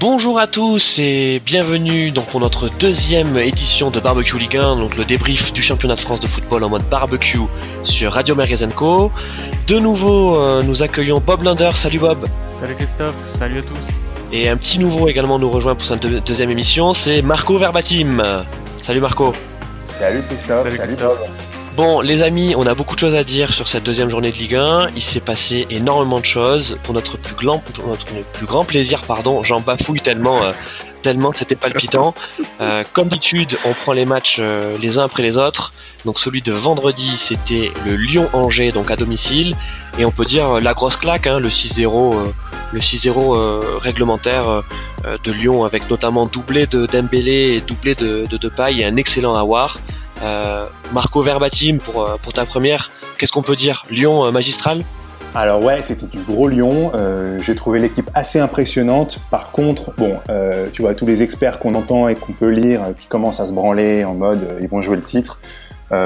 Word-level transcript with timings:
Bonjour 0.00 0.38
à 0.38 0.46
tous 0.46 1.00
et 1.00 1.42
bienvenue 1.44 2.12
donc 2.12 2.26
pour 2.26 2.38
notre 2.38 2.68
deuxième 2.78 3.36
édition 3.36 3.90
de 3.90 3.98
Barbecue 3.98 4.38
Ligue 4.38 4.56
1, 4.56 4.76
donc 4.76 4.96
le 4.96 5.04
débrief 5.04 5.52
du 5.52 5.60
championnat 5.60 5.96
de 5.96 6.00
France 6.00 6.20
de 6.20 6.28
football 6.28 6.62
en 6.62 6.68
mode 6.68 6.88
barbecue 6.88 7.40
sur 7.82 8.12
Radio 8.12 8.36
Co. 8.76 9.10
De 9.66 9.80
nouveau, 9.80 10.36
euh, 10.36 10.62
nous 10.62 10.84
accueillons 10.84 11.18
Bob 11.18 11.42
Lunder. 11.42 11.70
Salut 11.74 11.98
Bob. 11.98 12.28
Salut 12.52 12.76
Christophe, 12.76 13.16
salut 13.26 13.58
à 13.58 13.62
tous. 13.62 14.00
Et 14.32 14.48
un 14.48 14.56
petit 14.56 14.78
nouveau 14.78 15.08
également 15.08 15.36
nous 15.40 15.50
rejoint 15.50 15.74
pour 15.74 15.86
cette 15.86 16.06
deuxième 16.24 16.50
émission, 16.50 16.94
c'est 16.94 17.20
Marco 17.20 17.58
Verbatim. 17.58 18.22
Salut 18.86 19.00
Marco. 19.00 19.32
Salut 19.84 20.22
Christophe, 20.28 20.76
salut, 20.76 20.94
Bob. 20.94 21.18
Bon, 21.78 22.00
les 22.00 22.22
amis, 22.22 22.56
on 22.56 22.66
a 22.66 22.74
beaucoup 22.74 22.96
de 22.96 23.00
choses 23.00 23.14
à 23.14 23.22
dire 23.22 23.52
sur 23.52 23.68
cette 23.68 23.84
deuxième 23.84 24.10
journée 24.10 24.32
de 24.32 24.36
Ligue 24.36 24.56
1. 24.56 24.88
Il 24.96 25.02
s'est 25.02 25.20
passé 25.20 25.64
énormément 25.70 26.18
de 26.18 26.24
choses. 26.24 26.76
Pour 26.82 26.92
notre 26.92 27.16
plus 27.16 27.36
grand, 27.36 27.62
notre 27.86 28.04
plus 28.32 28.46
grand 28.46 28.64
plaisir, 28.64 29.02
pardon, 29.02 29.44
j'en 29.44 29.60
bafouille 29.60 30.00
tellement, 30.00 30.42
euh, 30.42 30.50
tellement 31.02 31.32
c'était 31.32 31.54
palpitant. 31.54 32.16
Euh, 32.60 32.82
comme 32.92 33.06
d'habitude, 33.06 33.56
on 33.64 33.72
prend 33.72 33.92
les 33.92 34.04
matchs 34.04 34.38
euh, 34.40 34.76
les 34.82 34.98
uns 34.98 35.04
après 35.04 35.22
les 35.22 35.36
autres. 35.36 35.72
Donc 36.04 36.18
celui 36.18 36.42
de 36.42 36.50
vendredi, 36.50 37.16
c'était 37.16 37.70
le 37.86 37.94
Lyon-Angers, 37.94 38.72
donc 38.72 38.90
à 38.90 38.96
domicile. 38.96 39.54
Et 40.00 40.04
on 40.04 40.10
peut 40.10 40.24
dire 40.24 40.60
la 40.60 40.74
grosse 40.74 40.96
claque, 40.96 41.28
hein, 41.28 41.38
le 41.38 41.50
6-0, 41.50 42.16
le 42.72 42.80
6-0 42.80 43.78
réglementaire 43.78 44.64
de 45.04 45.32
Lyon, 45.32 45.64
avec 45.64 45.88
notamment 45.88 46.26
doublé 46.26 46.66
de 46.66 46.86
Dembélé 46.86 47.54
et 47.54 47.60
doublé 47.60 47.94
de, 47.94 48.26
de 48.28 48.36
Depay 48.36 48.78
et 48.78 48.84
un 48.84 48.96
excellent 48.96 49.36
Awar. 49.36 49.78
Euh, 50.22 50.66
Marco 50.92 51.22
Verbatim 51.22 51.78
pour, 51.78 52.02
euh, 52.02 52.16
pour 52.22 52.32
ta 52.32 52.44
première, 52.44 52.90
qu'est-ce 53.18 53.32
qu'on 53.32 53.42
peut 53.42 53.56
dire? 53.56 53.84
Lyon 53.90 54.26
euh, 54.26 54.30
magistral? 54.30 54.82
Alors 55.34 55.62
ouais, 55.62 55.80
c'était 55.82 56.06
du 56.06 56.18
gros 56.20 56.48
Lyon. 56.48 56.90
J'ai 57.40 57.54
trouvé 57.54 57.80
l'équipe 57.80 58.10
assez 58.14 58.40
impressionnante. 58.40 59.20
Par 59.30 59.52
contre, 59.52 59.92
bon, 59.98 60.16
tu 60.72 60.80
vois, 60.80 60.94
tous 60.94 61.04
les 61.04 61.22
experts 61.22 61.58
qu'on 61.58 61.74
entend 61.74 62.08
et 62.08 62.14
qu'on 62.14 62.32
peut 62.32 62.48
lire 62.48 62.80
qui 62.96 63.08
commencent 63.08 63.38
à 63.38 63.46
se 63.46 63.52
branler 63.52 64.04
en 64.04 64.14
mode 64.14 64.56
ils 64.62 64.68
vont 64.68 64.80
jouer 64.80 64.96
le 64.96 65.02
titre. 65.02 65.38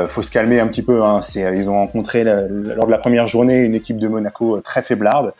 faut 0.08 0.22
se 0.22 0.30
calmer 0.32 0.58
un 0.58 0.66
petit 0.66 0.82
peu. 0.82 1.04
Hein. 1.04 1.20
Ils 1.36 1.70
ont 1.70 1.74
rencontré 1.74 2.24
lors 2.24 2.86
de 2.86 2.90
la 2.90 2.98
première 2.98 3.28
journée 3.28 3.60
une 3.60 3.76
équipe 3.76 3.98
de 3.98 4.08
Monaco 4.08 4.60
très 4.60 4.82
faiblarde. 4.82 5.34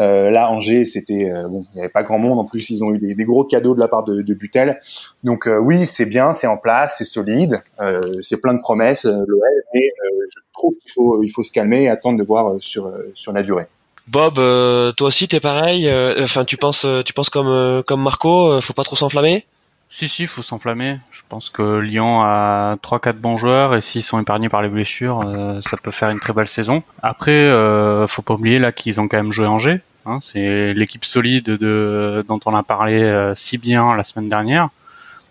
Euh, 0.00 0.30
là, 0.30 0.50
Angers, 0.50 0.84
c'était 0.84 1.30
euh, 1.30 1.48
bon, 1.48 1.66
il 1.70 1.74
n'y 1.74 1.80
avait 1.80 1.88
pas 1.88 2.04
grand 2.04 2.18
monde. 2.18 2.38
En 2.38 2.44
plus, 2.44 2.70
ils 2.70 2.84
ont 2.84 2.94
eu 2.94 2.98
des, 2.98 3.14
des 3.14 3.24
gros 3.24 3.44
cadeaux 3.44 3.74
de 3.74 3.80
la 3.80 3.88
part 3.88 4.04
de, 4.04 4.22
de 4.22 4.34
Butel. 4.34 4.80
Donc 5.24 5.46
euh, 5.46 5.58
oui, 5.58 5.86
c'est 5.86 6.06
bien, 6.06 6.34
c'est 6.34 6.46
en 6.46 6.56
place, 6.56 6.96
c'est 6.98 7.04
solide, 7.04 7.62
euh, 7.80 8.00
c'est 8.22 8.40
plein 8.40 8.54
de 8.54 8.60
promesses, 8.60 9.04
l'OL. 9.04 9.40
Mais 9.74 9.92
je 10.30 10.40
trouve 10.52 10.74
qu'il 10.80 10.92
faut, 10.92 11.22
il 11.22 11.30
faut 11.30 11.42
se 11.42 11.52
calmer 11.52 11.84
et 11.84 11.88
attendre 11.88 12.18
de 12.18 12.24
voir 12.24 12.54
sur 12.60 12.92
sur 13.14 13.32
la 13.32 13.42
durée. 13.42 13.66
Bob, 14.06 14.34
toi 14.34 15.06
aussi, 15.06 15.28
t'es 15.28 15.40
pareil. 15.40 15.90
Enfin, 16.22 16.44
tu 16.44 16.56
penses, 16.56 16.86
tu 17.04 17.12
penses 17.12 17.28
comme 17.28 17.82
comme 17.82 18.02
Marco, 18.02 18.60
faut 18.60 18.72
pas 18.72 18.84
trop 18.84 18.96
s'enflammer? 18.96 19.44
Si 19.90 20.06
si, 20.06 20.26
faut 20.26 20.42
s'enflammer. 20.42 20.98
Je 21.10 21.22
pense 21.28 21.48
que 21.48 21.78
Lyon 21.78 22.20
a 22.22 22.76
trois 22.82 23.00
quatre 23.00 23.18
bons 23.18 23.36
joueurs 23.38 23.74
et 23.74 23.80
s'ils 23.80 24.02
sont 24.02 24.20
épargnés 24.20 24.48
par 24.48 24.62
les 24.62 24.68
blessures, 24.68 25.20
ça 25.62 25.76
peut 25.82 25.90
faire 25.90 26.10
une 26.10 26.20
très 26.20 26.32
belle 26.32 26.46
saison. 26.46 26.82
Après, 27.02 27.32
euh, 27.32 28.06
faut 28.06 28.22
pas 28.22 28.34
oublier 28.34 28.58
là 28.58 28.70
qu'ils 28.70 29.00
ont 29.00 29.08
quand 29.08 29.16
même 29.16 29.32
joué 29.32 29.46
Angers. 29.46 29.80
Hein, 30.06 30.18
c'est 30.20 30.72
l'équipe 30.74 31.04
solide 31.04 31.44
de, 31.44 32.24
dont 32.28 32.40
on 32.46 32.54
a 32.54 32.62
parlé 32.62 33.02
euh, 33.02 33.34
si 33.34 33.58
bien 33.58 33.94
la 33.94 34.04
semaine 34.04 34.28
dernière. 34.28 34.68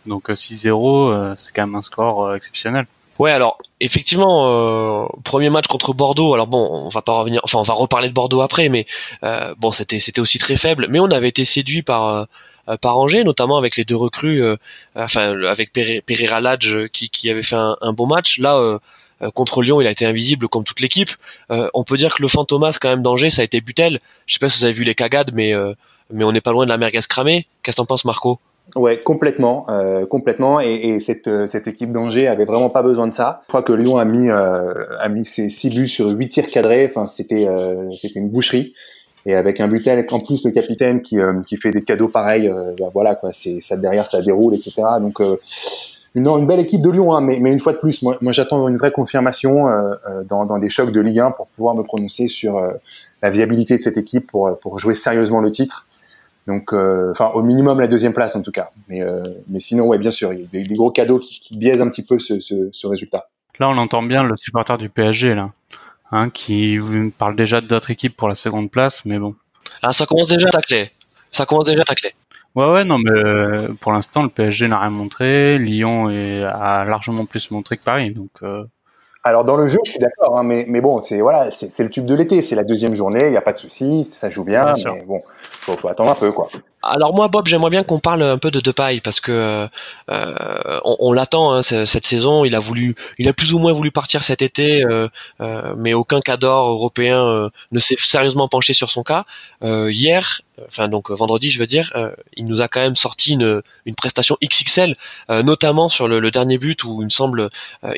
Donc 0.06 0.30
6-0, 0.30 0.70
euh, 0.70 1.14
euh, 1.14 1.34
c'est 1.36 1.54
quand 1.56 1.66
même 1.66 1.76
un 1.76 1.82
score 1.82 2.36
exceptionnel. 2.36 2.86
Ouais, 3.18 3.32
alors 3.32 3.58
effectivement, 3.80 5.10
premier 5.24 5.50
match 5.50 5.66
contre 5.66 5.96
Bordeaux. 5.96 6.36
Alors 6.36 6.46
bon, 6.46 6.70
on 6.72 6.90
va 6.90 7.02
pas 7.02 7.14
revenir, 7.14 7.42
enfin 7.44 7.58
on 7.58 7.64
va 7.64 7.74
reparler 7.74 8.10
de 8.10 8.14
Bordeaux 8.14 8.42
après, 8.42 8.70
mais 8.70 8.86
bon, 9.58 9.72
c'était 9.72 10.00
c'était 10.00 10.22
aussi 10.22 10.38
très 10.38 10.56
faible. 10.56 10.86
Mais 10.92 11.00
on 11.00 11.10
avait 11.10 11.30
été 11.30 11.44
séduit 11.44 11.82
par 11.82 12.28
par 12.80 13.00
Angers, 13.00 13.24
notamment 13.24 13.58
avec 13.58 13.76
les 13.76 13.86
deux 13.86 13.96
recrues, 13.96 14.44
enfin 14.96 15.36
avec 15.48 15.74
Pereira 15.74 16.42
Ladj 16.42 16.90
qui, 16.94 17.10
qui 17.10 17.32
avait 17.32 17.42
fait 17.42 17.56
un, 17.56 17.76
un 17.82 17.92
bon 17.92 18.06
match. 18.06 18.38
Là, 18.38 18.80
contre 19.34 19.62
Lyon, 19.62 19.82
il 19.82 19.88
a 19.88 19.92
été 19.92 20.06
invisible 20.06 20.48
comme 20.48 20.64
toute 20.64 20.80
l'équipe. 20.80 21.10
Euh, 21.52 21.70
on 21.74 21.84
peut 21.84 21.98
dire 21.98 22.16
que 22.16 22.22
le 22.22 22.28
fantomas 22.28 22.78
quand 22.80 22.90
même 22.90 23.02
danger, 23.02 23.30
ça 23.30 23.42
a 23.42 23.46
été 23.46 23.62
Butel. 23.62 24.00
Je 24.26 24.34
sais 24.34 24.40
pas 24.40 24.50
si 24.50 24.60
vous 24.60 24.66
avez 24.66 24.74
vu 24.74 24.84
les 24.84 24.96
cagades, 24.96 25.32
mais 25.34 25.54
euh, 25.54 25.74
mais 26.12 26.24
on 26.24 26.32
n'est 26.32 26.42
pas 26.42 26.52
loin 26.52 26.66
de 26.66 26.70
la 26.70 26.78
merguez 26.78 27.00
cramée. 27.10 27.48
Qu'est-ce 27.64 27.78
que 27.78 27.82
t'en 27.82 27.86
penses, 27.86 28.06
Marco? 28.06 28.40
Ouais, 28.76 28.98
complètement, 28.98 29.66
complètement. 30.10 30.60
Et, 30.60 30.74
et 30.74 31.00
cette, 31.00 31.48
cette 31.48 31.68
équipe 31.68 31.92
d'Angers 31.92 32.28
avait 32.28 32.44
vraiment 32.44 32.70
pas 32.70 32.84
besoin 32.84 33.08
de 33.08 33.14
ça. 33.14 33.42
Je 33.44 33.48
crois 33.48 33.64
que 33.64 33.72
Lyon 33.72 33.98
a 33.98 34.04
mis 34.04 34.30
a 34.30 35.10
mis 35.10 35.24
ses 35.24 35.48
six 35.50 35.70
buts 35.70 35.88
sur 35.88 36.10
huit 36.10 36.30
tirs 36.30 36.48
cadrés. 36.48 36.86
Enfin, 36.90 37.08
c'était 37.08 37.48
c'était 37.98 38.20
une 38.20 38.30
boucherie. 38.30 38.74
Et 39.26 39.36
avec 39.36 39.60
un 39.62 39.68
Butel, 39.68 40.06
en 40.12 40.20
plus 40.20 40.44
le 40.46 40.52
capitaine 40.52 41.02
qui 41.02 41.18
qui 41.48 41.58
fait 41.58 41.72
des 41.72 41.84
cadeaux 41.84 42.10
pareils, 42.10 42.52
bah, 42.78 42.90
voilà 42.94 43.16
quoi. 43.16 43.32
C'est 43.32 43.62
ça 43.62 43.78
derrière, 43.78 44.06
ça 44.06 44.22
déroule, 44.22 44.54
etc. 44.54 44.84
Donc 45.00 45.22
une, 46.18 46.28
une 46.28 46.48
belle 46.48 46.60
équipe 46.60 46.82
de 46.82 46.90
Lyon, 46.90 47.14
hein, 47.14 47.22
mais, 47.22 47.38
mais, 47.40 47.54
une 47.54 47.60
fois 47.60 47.74
de 47.74 47.78
plus, 47.78 48.02
moi, 48.02 48.18
moi 48.22 48.32
j'attends 48.32 48.68
une 48.68 48.78
vraie 48.78 48.92
confirmation 48.92 49.70
euh, 49.70 49.94
euh, 50.10 50.24
dans, 50.24 50.48
dans, 50.48 50.58
des 50.58 50.70
chocs 50.70 50.92
de 50.92 51.00
Ligue 51.00 51.20
1 51.20 51.30
pour 51.30 51.48
pouvoir 51.48 51.76
me 51.76 51.84
prononcer 51.84 52.28
sur 52.28 52.58
euh, 52.58 52.72
la 53.22 53.30
viabilité 53.30 53.78
de 53.78 53.82
cette 53.82 53.98
équipe 53.98 54.26
pour, 54.26 54.58
pour 54.60 54.80
jouer 54.80 54.96
sérieusement 54.96 55.42
le 55.42 55.52
titre. 55.52 55.86
Donc, 56.48 56.72
enfin, 56.72 57.30
au 57.34 57.44
minimum 57.44 57.82
la 57.82 57.88
deuxième 57.88 58.14
place 58.14 58.38
en 58.38 58.42
tout 58.42 58.52
cas. 58.52 58.72
Mais, 58.88 59.02
mais 59.50 59.60
sinon, 59.60 59.86
ouais, 59.86 59.98
bien 59.98 60.12
sûr, 60.12 60.32
il 60.32 60.40
y 60.40 60.44
a 60.44 60.48
des, 60.48 60.64
gros 60.76 60.92
cadeaux 60.92 61.20
qui, 61.20 61.42
qui, 61.42 61.58
biaisent 61.58 61.82
un 61.82 61.90
petit 61.90 62.04
peu 62.04 62.20
ce, 62.20 62.40
ce, 62.40 62.70
ce, 62.72 62.88
résultat. 62.88 63.28
Là, 63.60 63.68
on 63.68 63.78
entend 63.78 64.02
bien 64.02 64.24
le 64.24 64.38
supporter 64.38 64.78
du 64.78 64.88
PSG 64.88 65.36
là, 65.36 65.52
hein, 66.14 66.30
qui 66.30 66.80
parle 67.18 67.36
déjà 67.36 67.60
d'autres 67.60 67.92
équipes 67.92 68.16
pour 68.16 68.30
la 68.30 68.36
seconde 68.36 68.72
place, 68.72 69.04
mais 69.04 69.20
bon. 69.20 69.36
Ah, 69.82 69.92
ça 69.92 70.06
commence 70.06 70.30
déjà 70.30 70.48
à 70.48 70.52
tacler. 70.52 70.90
Ça 71.34 71.46
commence 71.46 71.66
déjà 71.66 71.82
à 71.82 71.86
tacler. 71.86 72.14
Ouais, 72.58 72.72
ouais, 72.72 72.84
non, 72.86 72.98
mais 72.98 73.12
euh, 73.12 73.68
pour 73.80 73.92
l'instant, 73.92 74.24
le 74.24 74.30
PSG 74.30 74.68
n'a 74.68 74.80
rien 74.80 74.90
montré. 74.90 75.60
Lyon 75.60 76.10
est, 76.10 76.42
a 76.44 76.86
largement 76.86 77.28
plus 77.28 77.52
montré 77.52 77.78
que 77.78 77.84
Paris, 77.84 78.16
donc. 78.16 78.32
Euh... 78.42 78.66
Alors 79.24 79.46
dans 79.46 79.58
le 79.58 79.68
jeu, 79.68 79.78
je 79.86 79.92
suis 79.92 80.00
d'accord, 80.00 80.40
hein, 80.40 80.44
mais, 80.44 80.66
mais 80.68 80.82
bon, 80.82 81.00
c'est 81.00 81.22
voilà, 81.22 81.52
c'est 81.52 81.84
le 81.84 81.90
tube 81.92 82.06
de 82.06 82.16
l'été, 82.16 82.42
c'est 82.42 82.56
la 82.56 82.64
deuxième 82.64 82.96
journée, 82.96 83.26
il 83.26 83.30
n'y 83.30 83.38
a 83.38 83.42
pas 83.42 83.52
de 83.52 83.58
souci, 83.58 84.06
ça 84.06 84.32
joue 84.32 84.44
bien, 84.44 84.74
bien 84.74 84.94
mais 84.94 85.04
bon, 85.04 85.18
faut, 85.52 85.78
faut 85.78 85.88
attendre 85.88 86.12
un 86.12 86.16
peu 86.16 86.32
quoi. 86.32 86.48
Alors 86.84 87.14
moi, 87.16 87.28
Bob, 87.28 87.48
j'aimerais 87.48 87.72
bien 87.72 87.84
qu'on 87.84 88.00
parle 88.00 88.22
un 88.22 88.38
peu 88.38 88.52
de 88.52 88.60
Depay 88.60 89.02
parce 89.02 89.20
que 89.20 89.68
euh, 90.12 90.80
on, 90.86 90.96
on 91.00 91.12
l'attend 91.12 91.54
hein, 91.54 91.64
cette 91.64 92.06
saison. 92.06 92.46
Il 92.46 92.54
a 92.54 92.60
voulu, 92.60 92.96
il 93.18 93.28
a 93.28 93.34
plus 93.34 93.52
ou 93.54 93.60
moins 93.60 93.74
voulu 93.74 93.90
partir 93.92 94.24
cet 94.24 94.44
été, 94.44 94.86
euh, 94.86 95.08
euh, 95.42 95.74
mais 95.76 95.94
aucun 95.94 96.22
cadre 96.22 96.48
européen 96.48 97.26
euh, 97.26 97.50
ne 97.72 97.80
s'est 97.80 97.96
sérieusement 97.98 98.48
penché 98.48 98.74
sur 98.74 98.92
son 98.92 99.02
cas. 99.02 99.26
Euh, 99.64 99.92
hier, 99.92 100.44
enfin 100.68 100.88
donc 100.88 101.10
vendredi, 101.10 101.50
je 101.50 101.58
veux 101.58 101.66
dire, 101.66 101.92
euh, 101.96 102.12
il 102.36 102.46
nous 102.46 102.62
a 102.62 102.68
quand 102.68 102.80
même 102.80 102.96
sorti 102.96 103.34
une, 103.34 103.64
une 103.86 103.96
prestation 103.96 104.38
XXL, 104.44 104.96
notamment 105.30 105.90
sur 105.90 106.08
le, 106.08 106.30
dernier 106.30 106.60
but 106.60 106.84
où 106.84 107.02
il 107.02 107.06
me 107.06 107.10
semble 107.10 107.50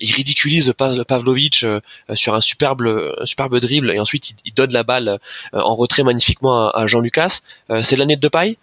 il 0.02 0.14
ridiculise 0.14 0.74
Pavlovic 0.74 1.66
sur 2.14 2.36
un 2.36 2.42
superbe, 2.42 3.14
superbe 3.26 3.60
dribble 3.60 3.92
et 3.92 4.00
ensuite 4.00 4.36
il, 4.46 4.54
donne 4.54 4.72
la 4.72 4.84
balle 4.84 5.20
en 5.52 5.76
retrait 5.76 6.04
magnifiquement 6.04 6.70
à, 6.70 6.82
à 6.82 6.88
Jean 6.88 7.02
Lucas. 7.02 7.42
C'est 7.82 7.96
l'année 7.96 8.16
de 8.16 8.22
Depay? 8.22 8.58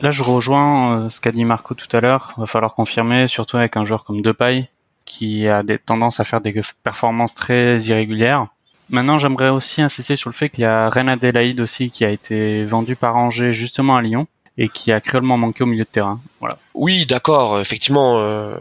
Là, 0.00 0.10
je 0.10 0.22
rejoins 0.22 1.04
euh, 1.04 1.08
ce 1.08 1.20
qu'a 1.20 1.32
dit 1.32 1.44
Marco 1.44 1.74
tout 1.74 1.94
à 1.96 2.00
l'heure. 2.00 2.34
Va 2.36 2.46
falloir 2.46 2.74
confirmer, 2.74 3.28
surtout 3.28 3.56
avec 3.56 3.76
un 3.76 3.84
joueur 3.84 4.04
comme 4.04 4.20
Depay, 4.20 4.68
qui 5.04 5.48
a 5.48 5.62
des 5.62 5.78
tendances 5.78 6.20
à 6.20 6.24
faire 6.24 6.40
des 6.40 6.60
performances 6.82 7.34
très 7.34 7.78
irrégulières. 7.80 8.48
Maintenant, 8.90 9.18
j'aimerais 9.18 9.48
aussi 9.48 9.82
insister 9.82 10.16
sur 10.16 10.28
le 10.30 10.34
fait 10.34 10.50
qu'il 10.50 10.62
y 10.62 10.66
a 10.66 10.90
Ren 10.90 11.08
Adelaide 11.08 11.60
aussi 11.60 11.90
qui 11.90 12.04
a 12.04 12.10
été 12.10 12.64
vendu 12.64 12.96
par 12.96 13.16
Angers 13.16 13.54
justement 13.54 13.96
à 13.96 14.02
Lyon 14.02 14.26
et 14.58 14.68
qui 14.68 14.92
a 14.92 15.00
cruellement 15.00 15.36
manqué 15.36 15.64
au 15.64 15.66
milieu 15.66 15.84
de 15.84 15.88
terrain. 15.88 16.20
Voilà. 16.40 16.58
Oui, 16.74 17.06
d'accord, 17.06 17.60
effectivement, 17.60 18.20
euh, 18.20 18.56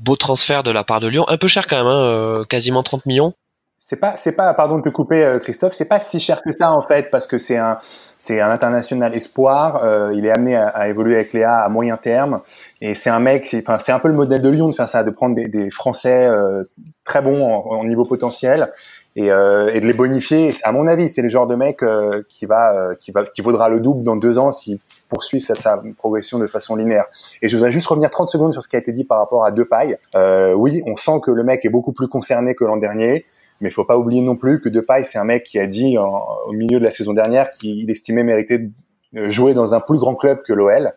beau 0.00 0.16
transfert 0.16 0.62
de 0.62 0.70
la 0.70 0.84
part 0.84 1.00
de 1.00 1.06
Lyon, 1.06 1.24
un 1.28 1.38
peu 1.38 1.48
cher 1.48 1.66
quand 1.66 1.76
même, 1.76 1.86
hein, 1.86 2.02
euh, 2.02 2.44
quasiment 2.44 2.82
30 2.82 3.06
millions 3.06 3.34
c'est 3.80 4.00
pas 4.00 4.16
c'est 4.16 4.32
pas 4.32 4.52
pardon 4.54 4.78
de 4.78 4.82
te 4.82 4.88
couper 4.88 5.24
euh, 5.24 5.38
Christophe 5.38 5.72
c'est 5.72 5.84
pas 5.88 6.00
si 6.00 6.18
cher 6.18 6.42
que 6.42 6.50
ça 6.50 6.72
en 6.72 6.82
fait 6.82 7.10
parce 7.12 7.28
que 7.28 7.38
c'est 7.38 7.56
un 7.56 7.78
c'est 8.18 8.40
un 8.40 8.50
international 8.50 9.14
espoir 9.14 9.84
euh, 9.84 10.10
il 10.14 10.26
est 10.26 10.32
amené 10.32 10.56
à, 10.56 10.66
à, 10.66 10.88
évoluer 10.88 11.14
avec 11.14 11.32
Léa 11.32 11.60
à 11.60 11.68
moyen 11.68 11.96
terme 11.96 12.40
et 12.80 12.94
c'est 12.94 13.08
un 13.08 13.20
mec 13.20 13.54
enfin 13.62 13.78
c'est 13.78 13.92
un 13.92 14.00
peu 14.00 14.08
le 14.08 14.14
modèle 14.14 14.42
de 14.42 14.48
Lyon 14.48 14.68
de 14.68 14.74
faire 14.74 14.88
ça 14.88 15.04
de 15.04 15.10
prendre 15.10 15.36
des, 15.36 15.46
des 15.46 15.70
Français 15.70 16.26
euh, 16.26 16.64
très 17.04 17.22
bons 17.22 17.44
en, 17.44 17.84
niveau 17.84 18.04
potentiel 18.04 18.72
et, 19.14 19.26
et, 19.26 19.80
de 19.80 19.86
les 19.86 19.94
bonifier 19.94 20.52
à 20.64 20.72
mon 20.72 20.86
avis 20.86 21.08
c'est 21.08 21.22
le 21.22 21.28
genre 21.28 21.46
de 21.46 21.54
mec 21.54 21.80
qui 22.28 22.46
va 22.46 22.94
qui 22.98 23.10
va 23.10 23.24
qui 23.24 23.42
vaudra 23.42 23.68
le 23.68 23.80
double 23.80 24.02
dans 24.02 24.16
deux 24.16 24.38
ans 24.38 24.52
s'il 24.52 24.78
poursuit 25.08 25.40
sa, 25.40 25.54
sa, 25.54 25.80
progression 25.96 26.38
de 26.38 26.46
façon 26.46 26.76
linéaire. 26.76 27.06
Et 27.42 27.48
je 27.48 27.56
voudrais 27.56 27.72
juste 27.72 27.86
revenir 27.86 28.10
30 28.10 28.28
secondes 28.28 28.52
sur 28.52 28.62
ce 28.62 28.68
qui 28.68 28.76
a 28.76 28.78
été 28.78 28.92
dit 28.92 29.04
par 29.04 29.18
rapport 29.18 29.44
à 29.44 29.50
Depay. 29.50 29.98
Euh, 30.14 30.52
oui, 30.52 30.82
on 30.86 30.96
sent 30.96 31.20
que 31.22 31.30
le 31.30 31.42
mec 31.42 31.64
est 31.64 31.70
beaucoup 31.70 31.92
plus 31.92 32.08
concerné 32.08 32.54
que 32.54 32.64
l'an 32.64 32.76
dernier. 32.76 33.24
Mais 33.60 33.68
il 33.70 33.72
faut 33.72 33.84
pas 33.84 33.98
oublier 33.98 34.22
non 34.22 34.36
plus 34.36 34.60
que 34.60 34.68
Depay, 34.68 35.04
c'est 35.04 35.18
un 35.18 35.24
mec 35.24 35.44
qui 35.44 35.58
a 35.58 35.66
dit 35.66 35.96
au 35.98 36.52
milieu 36.52 36.78
de 36.78 36.84
la 36.84 36.90
saison 36.90 37.12
dernière 37.12 37.50
qu'il 37.50 37.90
estimait 37.90 38.22
mériter 38.22 38.58
de 38.58 39.30
jouer 39.30 39.54
dans 39.54 39.74
un 39.74 39.80
plus 39.80 39.98
grand 39.98 40.14
club 40.14 40.42
que 40.42 40.52
l'OL. 40.52 40.92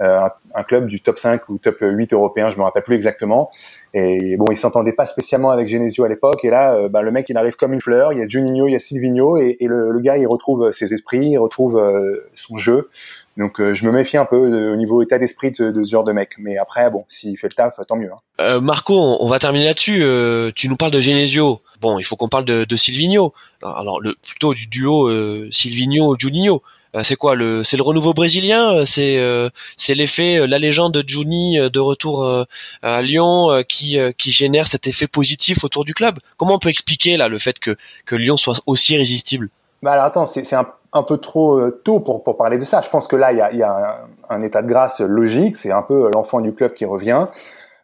Euh, 0.00 0.20
un, 0.54 0.62
club 0.62 0.86
du 0.86 1.00
top 1.00 1.18
5 1.18 1.48
ou 1.48 1.58
top 1.58 1.78
8 1.80 2.12
européen, 2.12 2.50
je 2.50 2.56
me 2.56 2.62
rappelle 2.62 2.84
plus 2.84 2.94
exactement. 2.94 3.50
Et 3.94 4.36
bon, 4.36 4.46
il 4.52 4.56
s'entendait 4.56 4.92
pas 4.92 5.06
spécialement 5.06 5.50
avec 5.50 5.66
Genesio 5.66 6.04
à 6.04 6.08
l'époque. 6.08 6.44
Et 6.44 6.50
là, 6.50 6.76
euh, 6.76 6.88
bah, 6.88 7.02
le 7.02 7.10
mec, 7.10 7.28
il 7.28 7.36
arrive 7.36 7.56
comme 7.56 7.72
une 7.72 7.80
fleur. 7.80 8.12
Il 8.12 8.20
y 8.20 8.22
a 8.22 8.28
Juninho, 8.28 8.68
il 8.68 8.72
y 8.72 8.76
a 8.76 8.78
Silvino, 8.78 9.38
et, 9.38 9.56
le, 9.60 9.98
gars, 9.98 10.16
il 10.16 10.26
retrouve 10.28 10.70
ses 10.70 10.94
esprits, 10.94 11.30
il 11.30 11.38
retrouve 11.38 11.78
euh, 11.78 12.28
son 12.34 12.56
jeu. 12.56 12.88
Donc 13.38 13.62
je 13.62 13.86
me 13.86 13.92
méfie 13.92 14.16
un 14.16 14.24
peu 14.24 14.36
au 14.36 14.76
niveau 14.76 15.00
état 15.00 15.18
d'esprit 15.18 15.52
de, 15.52 15.72
ce 15.84 15.90
genre 15.90 16.04
de 16.04 16.12
mec. 16.12 16.34
Mais 16.38 16.58
après, 16.58 16.90
bon, 16.90 17.04
s'il 17.08 17.38
fait 17.38 17.48
le 17.48 17.54
taf, 17.54 17.78
tant 17.86 17.96
mieux. 17.96 18.10
Hein. 18.38 18.60
Marco, 18.60 18.98
on, 18.98 19.28
va 19.28 19.38
terminer 19.38 19.64
là-dessus. 19.64 20.04
tu 20.56 20.68
nous 20.68 20.76
parles 20.76 20.90
de 20.90 21.00
Genesio. 21.00 21.62
Bon, 21.80 22.00
il 22.00 22.02
faut 22.02 22.16
qu'on 22.16 22.28
parle 22.28 22.44
de, 22.44 22.64
de 22.64 22.76
Silvino. 22.76 23.32
Alors, 23.62 24.00
le, 24.00 24.16
plutôt 24.20 24.54
du 24.54 24.66
duo 24.66 25.08
Silvino-Juninho. 25.52 26.62
Euh, 26.94 27.02
c'est 27.02 27.16
quoi 27.16 27.34
le 27.34 27.64
c'est 27.64 27.76
le 27.76 27.82
renouveau 27.82 28.14
brésilien 28.14 28.72
euh, 28.72 28.84
c'est 28.86 29.18
euh, 29.18 29.50
c'est 29.76 29.94
l'effet 29.94 30.46
la 30.46 30.58
légende 30.58 30.94
de 30.94 31.06
Juni 31.06 31.58
de 31.58 31.80
retour 31.80 32.46
à 32.82 33.02
Lyon 33.02 33.62
qui 33.68 33.98
qui 34.16 34.30
génère 34.30 34.66
cet 34.66 34.86
effet 34.86 35.06
positif 35.06 35.64
autour 35.64 35.84
du 35.84 35.94
club 35.94 36.18
comment 36.36 36.54
on 36.54 36.58
peut 36.58 36.70
expliquer 36.70 37.16
là 37.16 37.28
le 37.28 37.38
fait 37.38 37.58
que 37.58 37.76
que 38.06 38.16
Lyon 38.16 38.36
soit 38.36 38.62
aussi 38.66 38.94
irrésistible? 38.94 39.50
Bah 39.82 39.92
alors 39.92 40.04
attends 40.04 40.26
c'est 40.26 40.52
un, 40.54 40.66
un, 40.92 41.02
peu 41.02 41.18
trop 41.18 41.70
tôt 41.70 42.00
pour 42.00 42.22
pour 42.22 42.36
parler 42.36 42.58
de 42.58 42.64
ça. 42.64 42.80
Je 42.80 42.88
pense 42.88 43.06
que 43.06 43.16
là 43.16 43.32
il 43.32 43.38
y 43.38 43.40
a 43.40 43.52
y 43.52 43.62
a 43.62 44.00
un, 44.28 44.42
état 44.42 44.62
de 44.62 44.68
grâce 44.68 45.00
logique. 45.00 45.56
C'est 45.56 45.70
un 45.70 45.82
peu 45.82 46.10
l'enfant 46.12 46.40
du 46.40 46.52
club 46.54 46.74
qui 46.74 46.84
revient. 46.84 47.26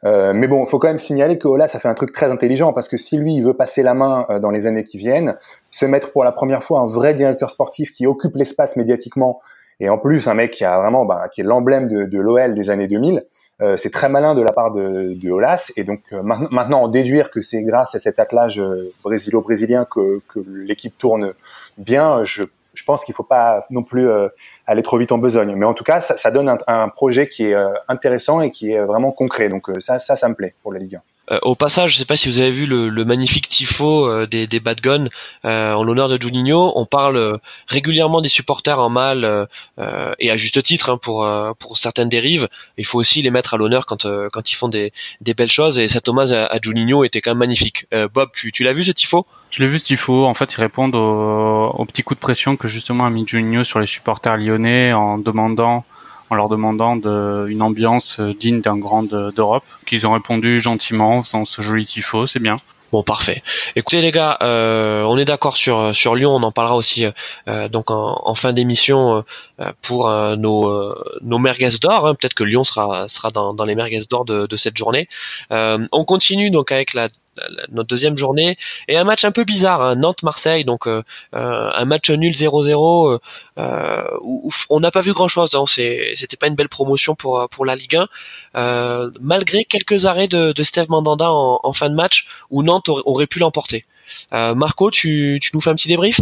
Euh, 0.05 0.33
mais 0.35 0.49
bon, 0.49 0.67
faut 0.67 0.79
quand 0.79 0.89
même 0.89 0.99
signaler 0.99 1.39
que 1.39 1.49
Ola, 1.49 1.67
ça 1.67 1.79
fait 1.79 1.89
un 1.89 1.95
truc 1.95 2.13
très 2.13 2.31
intelligent. 2.31 2.73
Parce 2.73 2.89
que 2.89 2.97
si 2.97 3.17
lui, 3.17 3.35
il 3.37 3.45
veut 3.45 3.55
passer 3.55 3.83
la 3.83 3.95
main 3.95 4.27
euh, 4.29 4.39
dans 4.39 4.51
les 4.51 4.67
années 4.67 4.85
qui 4.85 4.99
viennent, 4.99 5.37
se 5.71 5.87
mettre 5.87 6.13
pour 6.13 6.25
la 6.25 6.33
première 6.33 6.63
fois 6.63 6.81
un 6.81 6.87
vrai 6.87 7.15
directeur 7.15 7.51
sportif 7.51 7.91
qui 7.93 8.07
occupe 8.07 8.35
l'espace 8.35 8.77
médiatiquement 8.77 9.41
et 9.81 9.89
en 9.89 9.99
plus 9.99 10.29
un 10.29 10.35
mec 10.35 10.53
qui 10.53 10.65
a 10.65 10.79
vraiment, 10.79 11.05
bah, 11.05 11.29
qui 11.33 11.41
est 11.41 11.45
l'emblème 11.45 11.89
de, 11.89 12.05
de 12.05 12.19
l'OL 12.21 12.55
des 12.55 12.71
années 12.71 12.87
2000, 12.87 13.25
euh, 13.61 13.77
c'est 13.77 13.91
très 13.91 14.09
malin 14.09 14.35
de 14.35 14.41
la 14.41 14.53
part 14.53 14.71
de, 14.71 15.15
de 15.15 15.31
Olas. 15.31 15.73
Et 15.77 15.83
donc 15.83 16.01
euh, 16.13 16.23
maintenant, 16.23 16.83
en 16.83 16.89
déduire 16.89 17.31
que 17.31 17.41
c'est 17.41 17.63
grâce 17.63 17.95
à 17.95 17.99
cet 17.99 18.21
attelage 18.21 18.63
brésilo-brésilien 19.03 19.85
que, 19.85 20.21
que 20.29 20.39
l'équipe 20.47 20.97
tourne 20.97 21.33
bien, 21.79 22.25
je 22.25 22.45
je 22.75 22.83
pense 22.83 23.05
qu'il 23.05 23.15
faut 23.15 23.23
pas 23.23 23.65
non 23.71 23.83
plus 23.83 24.09
euh, 24.09 24.29
aller 24.67 24.83
trop 24.83 24.99
vite 24.99 25.13
en 25.13 25.19
besogne. 25.19 25.55
Mais 25.55 25.65
en 25.65 25.75
tout 25.75 25.85
cas, 25.85 26.01
ça, 26.01 26.17
ça 26.17 26.31
donne 26.31 26.49
un, 26.49 26.59
un, 26.67 26.89
projet 26.89 27.29
qui 27.29 27.45
est 27.45 27.55
euh, 27.55 27.69
intéressant 27.89 28.41
et 28.41 28.51
qui 28.51 28.73
est 28.73 28.85
vraiment 28.85 29.13
concret. 29.13 29.49
Donc 29.49 29.71
euh, 29.71 29.81
ça, 29.81 29.99
ça, 29.99 30.17
ça 30.17 30.29
me 30.29 30.35
plaît 30.35 30.55
pour 30.63 30.73
la 30.73 30.81
Ligue 30.81 30.97
1. 30.97 31.03
Euh, 31.31 31.39
au 31.43 31.55
passage, 31.55 31.93
je 31.93 31.99
sais 31.99 32.05
pas 32.05 32.17
si 32.17 32.29
vous 32.29 32.39
avez 32.39 32.51
vu 32.51 32.67
le, 32.67 32.91
le 32.91 33.05
magnifique 33.05 33.49
tifo 33.49 34.07
euh, 34.07 34.27
des, 34.27 34.47
des 34.47 34.61
Bad 34.61 34.81
Guns 34.83 35.07
euh, 35.45 35.73
en 35.73 35.83
l'honneur 35.83 36.09
de 36.09 36.21
Juninho. 36.21 36.73
On 36.75 36.85
parle 36.85 37.39
régulièrement 37.67 38.21
des 38.21 38.29
supporters 38.29 38.79
en 38.79 38.91
mal 38.91 39.49
et 40.19 40.31
à 40.31 40.37
juste 40.37 40.63
titre 40.63 40.91
hein, 40.91 40.99
pour 41.01 41.27
pour 41.59 41.79
certaines 41.79 42.09
dérives. 42.09 42.49
Il 42.77 42.85
faut 42.85 42.99
aussi 42.99 43.23
les 43.23 43.31
mettre 43.31 43.55
à 43.55 43.57
l'honneur 43.57 43.87
quand 43.87 44.07
quand 44.31 44.53
ils 44.53 44.55
font 44.55 44.69
des, 44.69 44.93
des 45.21 45.35
belles 45.35 45.51
choses. 45.51 45.79
Et 45.79 45.89
cet 45.89 46.09
hommage 46.09 46.33
à, 46.33 46.47
à 46.47 46.59
Juninho 46.61 47.05
était 47.05 47.21
quand 47.21 47.31
même 47.31 47.39
magnifique. 47.39 47.87
Bob, 48.13 48.31
tu, 48.35 48.53
tu 48.53 48.65
l'as 48.65 48.73
vu 48.73 48.85
ce 48.85 48.93
tifo? 48.93 49.27
Je 49.55 49.63
l'ai 49.63 49.69
vu 49.69 49.79
ce 49.79 49.85
tifo. 49.85 50.27
En 50.27 50.35
fait, 50.35 50.53
ils 50.55 50.61
répondent 50.61 50.97
au, 50.97 51.69
au 51.69 51.85
petit 51.85 52.03
coup 52.03 52.17
de 52.17 52.19
pression 52.19 52.57
que 52.57 52.67
justement 52.67 53.07
a 53.07 53.11
mis 53.11 53.25
Juninho 53.25 53.63
sur 53.63 53.79
les 53.79 53.87
supporters 53.87 54.37
lyonnais 54.37 54.93
en 54.93 55.17
demandant 55.17 55.85
en 56.29 56.35
leur 56.35 56.49
demandant 56.49 56.97
de, 56.97 57.47
une 57.49 57.63
ambiance 57.63 58.19
digne 58.19 58.61
d'un 58.61 58.77
grand 58.77 59.05
d'Europe, 59.05 59.63
qu'ils 59.87 60.09
ont 60.09 60.13
répondu 60.13 60.61
gentiment 60.61 61.23
sans 61.23 61.45
ce 61.45 61.63
joli 61.63 61.87
tifo, 61.87 62.27
c'est 62.27 62.41
bien. 62.41 62.59
Bon, 62.95 63.03
parfait. 63.03 63.43
Écoutez 63.75 64.01
les 64.01 64.13
gars, 64.13 64.39
euh, 64.43 65.03
on 65.03 65.19
est 65.19 65.25
d'accord 65.25 65.57
sur 65.57 65.95
sur 65.97 66.15
Lyon. 66.15 66.31
On 66.31 66.43
en 66.45 66.53
parlera 66.53 66.77
aussi 66.77 67.05
euh, 67.49 67.69
donc 67.69 67.91
en, 67.91 68.35
fin 68.37 68.53
d'émission 68.53 69.17
euh, 69.17 69.23
pour 69.83 70.09
nos 70.37 70.95
nos 71.23 71.39
merguez 71.39 71.71
d'or. 71.81 72.07
Hein. 72.07 72.15
Peut-être 72.15 72.35
que 72.35 72.45
Lyon 72.45 72.65
sera 72.65 73.09
sera 73.09 73.31
dans, 73.31 73.55
dans 73.55 73.65
les 73.65 73.75
merguez 73.75 74.03
d'or 74.09 74.25
de, 74.25 74.47
de 74.47 74.57
cette 74.57 74.77
journée. 74.77 75.09
on 75.51 76.05
continue 76.05 76.51
donc 76.51 76.73
avec 76.73 76.95
la 76.95 77.09
notre 77.71 77.89
deuxième 77.89 78.17
journée 78.17 78.57
et 78.89 78.97
un 78.97 79.05
match 79.05 79.25
un 79.25 79.33
peu 79.33 79.45
bizarre 79.45 79.83
hein, 79.83 79.97
Nantes-Marseille 79.97 80.65
donc 80.65 80.87
euh, 80.87 81.03
euh, 81.35 81.71
un 81.75 81.85
match 81.85 82.11
nul 82.11 82.33
0-0 82.33 83.19
euh, 83.59 84.03
on 84.71 84.81
n'a 84.81 84.91
pas 84.91 85.01
vu 85.01 85.13
grand 85.13 85.29
chose 85.29 85.55
hein, 85.55 85.65
c'était 85.67 86.37
pas 86.39 86.47
une 86.47 86.55
belle 86.55 86.69
promotion 86.69 87.15
pour 87.15 87.49
pour 87.51 87.65
la 87.65 87.75
Ligue 87.75 87.99
1 88.55 89.11
malgré 89.21 89.65
quelques 89.65 90.07
arrêts 90.07 90.29
de, 90.29 90.53
de 90.53 90.63
Steve 90.63 90.89
Mandanda 90.89 91.31
en, 91.31 91.73
fin 91.73 91.91
de 91.91 91.95
match 91.95 92.27
où 92.51 92.63
Nantes 92.63 92.89
aurait, 92.89 93.27
pu 93.27 93.39
l'emporter 93.39 93.85
Marco 94.33 94.91
tu, 94.91 95.39
tu 95.43 95.51
nous 95.55 95.61
fais 95.61 95.71
un 95.71 95.75
petit 95.75 95.89
débrief? 95.89 96.21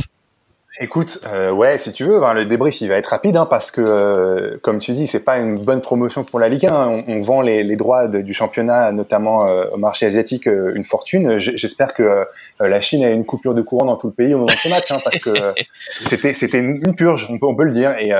Écoute, 0.82 1.20
euh, 1.32 1.52
ouais, 1.52 1.78
si 1.78 1.92
tu 1.92 2.02
veux, 2.02 2.18
le 2.34 2.44
débrief 2.44 2.80
il 2.80 2.88
va 2.88 2.96
être 2.96 3.06
rapide 3.06 3.36
hein, 3.36 3.46
parce 3.46 3.70
que, 3.70 3.80
euh, 3.80 4.58
comme 4.62 4.80
tu 4.80 4.90
dis, 4.90 5.06
c'est 5.06 5.24
pas 5.24 5.38
une 5.38 5.56
bonne 5.56 5.80
promotion 5.80 6.24
pour 6.24 6.40
la 6.40 6.48
Ligue 6.48 6.66
1. 6.66 6.88
On, 6.88 7.04
on 7.06 7.20
vend 7.20 7.40
les, 7.40 7.62
les 7.62 7.76
droits 7.76 8.08
du 8.08 8.34
championnat, 8.34 8.90
notamment 8.90 9.46
euh, 9.46 9.66
au 9.72 9.76
marché 9.76 10.06
asiatique, 10.06 10.46
une 10.46 10.82
fortune. 10.82 11.38
J'espère 11.38 11.94
que 11.94 12.26
la 12.58 12.80
Chine 12.80 13.04
a 13.04 13.10
une 13.10 13.24
coupure 13.24 13.54
de 13.54 13.62
courant 13.62 13.86
dans 13.86 13.96
tout 13.96 14.08
le 14.08 14.12
pays 14.12 14.34
au 14.34 14.38
moment 14.38 14.52
de 14.52 14.58
ce 14.58 14.68
match, 14.68 14.90
hein, 14.90 14.98
parce 15.04 15.20
que 15.20 15.30
c'était 16.08 16.34
c'était 16.34 16.58
une 16.58 16.96
purge, 16.96 17.28
on 17.30 17.38
peut 17.38 17.46
on 17.46 17.54
peut 17.54 17.64
le 17.64 17.72
dire. 17.72 17.94
Et, 18.00 18.10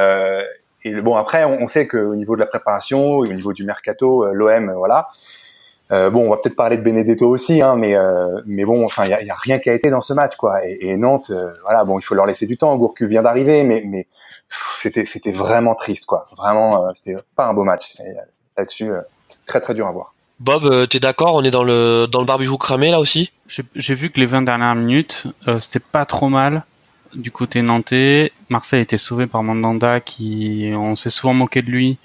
et 0.85 1.00
bon, 1.00 1.17
après, 1.17 1.43
on, 1.43 1.62
on 1.62 1.67
sait 1.67 1.88
qu'au 1.88 2.14
niveau 2.14 2.37
de 2.37 2.41
la 2.41 2.47
préparation, 2.47 3.17
au 3.17 3.26
niveau 3.26 3.53
du 3.53 3.64
mercato, 3.64 4.26
l'OM, 4.32 4.73
voilà. 4.76 5.09
Euh, 5.92 6.08
bon, 6.08 6.26
on 6.26 6.30
va 6.30 6.36
peut-être 6.36 6.56
parler 6.56 6.78
de 6.78 6.82
Benedetto 6.82 7.28
aussi, 7.28 7.60
hein, 7.60 7.76
mais 7.76 7.94
euh, 7.94 8.40
mais 8.46 8.64
bon, 8.64 8.84
enfin, 8.84 9.04
il 9.04 9.10
y 9.10 9.30
a, 9.30 9.34
rien 9.34 9.58
qui 9.58 9.68
a 9.68 9.74
été 9.74 9.90
dans 9.90 10.00
ce 10.00 10.14
match, 10.14 10.36
quoi. 10.36 10.66
Et, 10.66 10.78
et 10.80 10.96
Nantes, 10.96 11.30
euh, 11.30 11.52
voilà, 11.64 11.84
bon, 11.84 11.98
il 11.98 12.02
faut 12.02 12.14
leur 12.14 12.24
laisser 12.24 12.46
du 12.46 12.56
temps. 12.56 12.74
Gourcu 12.76 13.06
vient 13.06 13.22
d'arriver, 13.22 13.62
mais 13.62 13.82
mais 13.84 14.06
c'était 14.80 15.04
c'était 15.04 15.32
vraiment 15.32 15.74
triste, 15.74 16.06
quoi. 16.06 16.24
Vraiment, 16.36 16.88
c'était 16.94 17.16
pas 17.36 17.46
un 17.46 17.52
beau 17.52 17.64
match. 17.64 17.96
Là-dessus, 18.56 18.90
très 19.46 19.60
très 19.60 19.74
dur 19.74 19.86
à 19.86 19.92
voir. 19.92 20.14
Bob, 20.40 20.88
t'es 20.88 20.98
d'accord? 20.98 21.34
On 21.34 21.44
est 21.44 21.50
dans 21.50 21.64
le 21.64 22.06
dans 22.10 22.20
le 22.20 22.26
barbecue 22.26 22.56
cramé 22.58 22.90
là 22.90 22.98
aussi? 22.98 23.30
J'ai 23.46 23.94
vu 23.94 24.10
que 24.10 24.18
les 24.18 24.26
20 24.26 24.42
dernières 24.42 24.74
minutes, 24.74 25.24
c'était 25.60 25.78
pas 25.78 26.06
trop 26.06 26.30
mal 26.30 26.64
du 27.14 27.30
côté 27.30 27.60
nantais. 27.60 28.32
Marseille 28.48 28.80
a 28.80 28.82
été 28.82 28.96
sauvé 28.96 29.26
par 29.26 29.42
Mandanda, 29.42 30.00
qui 30.00 30.72
on 30.74 30.96
s'est 30.96 31.10
souvent 31.10 31.34
moqué 31.34 31.60
de 31.60 31.70
lui. 31.70 31.98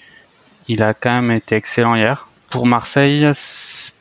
Il 0.67 0.83
a 0.83 0.93
quand 0.93 1.21
même 1.21 1.31
été 1.31 1.55
excellent 1.55 1.95
hier. 1.95 2.27
Pour 2.57 2.65
Marseille, 2.65 3.24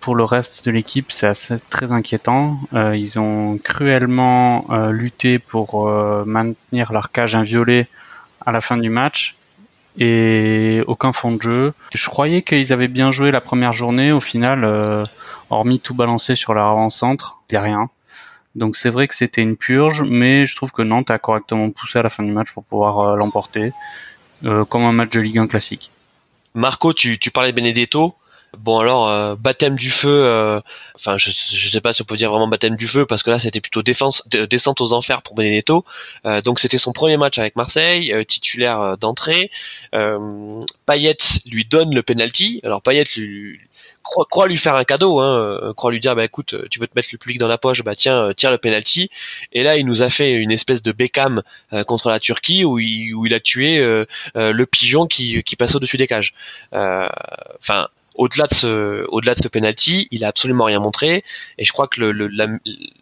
pour 0.00 0.14
le 0.14 0.25
reste 0.25 0.64
de 0.64 0.70
l'équipe, 0.70 1.12
c'est 1.12 1.26
assez 1.26 1.61
très 1.61 1.93
inquiétant. 1.93 2.58
Euh, 2.73 2.97
ils 2.97 3.19
ont 3.19 3.58
cruellement 3.62 4.64
euh, 4.70 4.93
lutté 4.93 5.38
pour 5.38 5.87
euh, 5.87 6.25
maintenir 6.25 6.91
leur 6.91 7.12
cage 7.12 7.35
inviolée 7.35 7.87
à 8.47 8.53
la 8.53 8.62
fin 8.62 8.79
du 8.79 8.88
match 8.88 9.37
et 9.99 10.82
aucun 10.87 11.12
fond 11.12 11.32
de 11.32 11.43
jeu. 11.43 11.75
Je 11.94 12.08
croyais 12.08 12.41
qu'ils 12.41 12.73
avaient 12.73 12.88
bien 12.88 13.11
joué 13.11 13.31
la 13.31 13.43
première 13.43 13.75
journée. 13.75 14.11
Au 14.11 14.20
final, 14.20 15.06
hormis 15.50 15.79
tout 15.79 15.94
balancer 15.94 16.35
sur 16.35 16.55
leur 16.55 16.69
avant-centre, 16.69 17.43
il 17.50 17.56
n'y 17.56 17.58
a 17.58 17.62
rien. 17.62 17.91
Donc 18.55 18.76
c'est 18.76 18.88
vrai 18.88 19.06
que 19.06 19.14
c'était 19.14 19.43
une 19.43 19.58
purge, 19.58 20.03
mais 20.08 20.47
je 20.47 20.56
trouve 20.56 20.73
que 20.73 20.81
Nantes 20.81 21.11
a 21.11 21.19
correctement 21.19 21.69
poussé 21.69 21.99
à 21.99 22.03
la 22.03 22.08
fin 22.08 22.23
du 22.23 22.32
match 22.32 22.55
pour 22.55 22.64
pouvoir 22.64 23.17
l'emporter, 23.17 23.73
comme 24.43 24.85
un 24.85 24.93
match 24.93 25.11
de 25.11 25.20
Ligue 25.20 25.41
1 25.41 25.47
classique. 25.47 25.91
Marco, 26.55 26.94
tu, 26.94 27.19
parlais 27.31 27.53
de 27.53 27.56
Benedetto. 27.56 28.14
Bon 28.58 28.79
alors 28.79 29.08
euh, 29.08 29.34
baptême 29.36 29.77
du 29.77 29.91
feu, 29.91 30.25
euh, 30.25 30.60
enfin 30.94 31.19
je, 31.19 31.31
je 31.31 31.69
sais 31.69 31.81
pas 31.81 31.93
si 31.93 32.03
on 32.03 32.05
peut 32.05 32.17
dire 32.17 32.31
vraiment 32.31 32.48
baptême 32.48 32.77
du 32.77 32.86
feu 32.86 33.05
parce 33.06 33.22
que 33.22 33.31
là 33.31 33.39
c'était 33.39 33.60
plutôt 33.60 33.82
défense, 33.82 34.27
descente 34.29 34.81
aux 34.81 34.93
enfers 34.93 35.22
pour 35.22 35.34
Benedetto. 35.34 35.84
Euh, 36.25 36.41
donc 36.41 36.58
c'était 36.58 36.79
son 36.79 36.93
premier 36.93 37.17
match 37.17 37.39
avec 37.39 37.56
Marseille, 37.56 38.13
titulaire 38.27 38.96
d'entrée. 38.98 39.51
Payet 39.93 41.17
lui 41.46 41.65
donne 41.65 41.94
le 41.94 42.03
penalty. 42.03 42.60
Alors 42.65 42.82
Payet 42.82 43.05
lui, 43.17 43.60
croit, 44.03 44.46
lui 44.46 44.56
faire 44.56 44.77
un 44.77 44.84
cadeau, 44.84 45.20
hein, 45.20 45.72
croit 45.77 45.91
lui 45.91 46.01
dire 46.01 46.17
bah 46.17 46.25
écoute 46.25 46.55
tu 46.70 46.79
veux 46.79 46.86
te 46.86 46.93
mettre 46.96 47.08
le 47.13 47.19
public 47.19 47.39
dans 47.39 47.48
la 47.48 47.58
poche, 47.58 47.82
bah 47.82 47.94
tiens 47.94 48.32
tire 48.34 48.51
le 48.51 48.58
penalty. 48.58 49.10
Et 49.53 49.63
là 49.63 49.77
il 49.77 49.86
nous 49.86 50.03
a 50.03 50.08
fait 50.08 50.32
une 50.32 50.51
espèce 50.51 50.82
de 50.82 50.93
Beckham 50.93 51.43
contre 51.86 52.08
la 52.08 52.20
Turquie 52.20 52.65
où 52.65 52.79
il, 52.79 53.15
où 53.15 53.27
a 53.27 53.41
tué 53.41 53.79
le 54.34 54.65
pigeon 54.65 55.06
qui, 55.06 55.43
qui 55.43 55.56
passait 55.56 55.77
au-dessus 55.77 55.98
des 55.98 56.06
cages. 56.06 56.34
Enfin 56.72 57.89
au-delà 58.17 58.46
de 58.46 58.55
ce, 58.55 59.06
au-delà 59.08 59.35
de 59.35 59.43
ce 59.43 59.49
penalty, 59.49 60.08
il 60.11 60.25
a 60.25 60.29
absolument 60.29 60.65
rien 60.65 60.81
montré. 60.81 61.25
Et 61.58 61.65
je 61.65 61.73
crois 61.73 61.87
que 61.87 62.01
le, 62.01 62.13
le, 62.13 62.29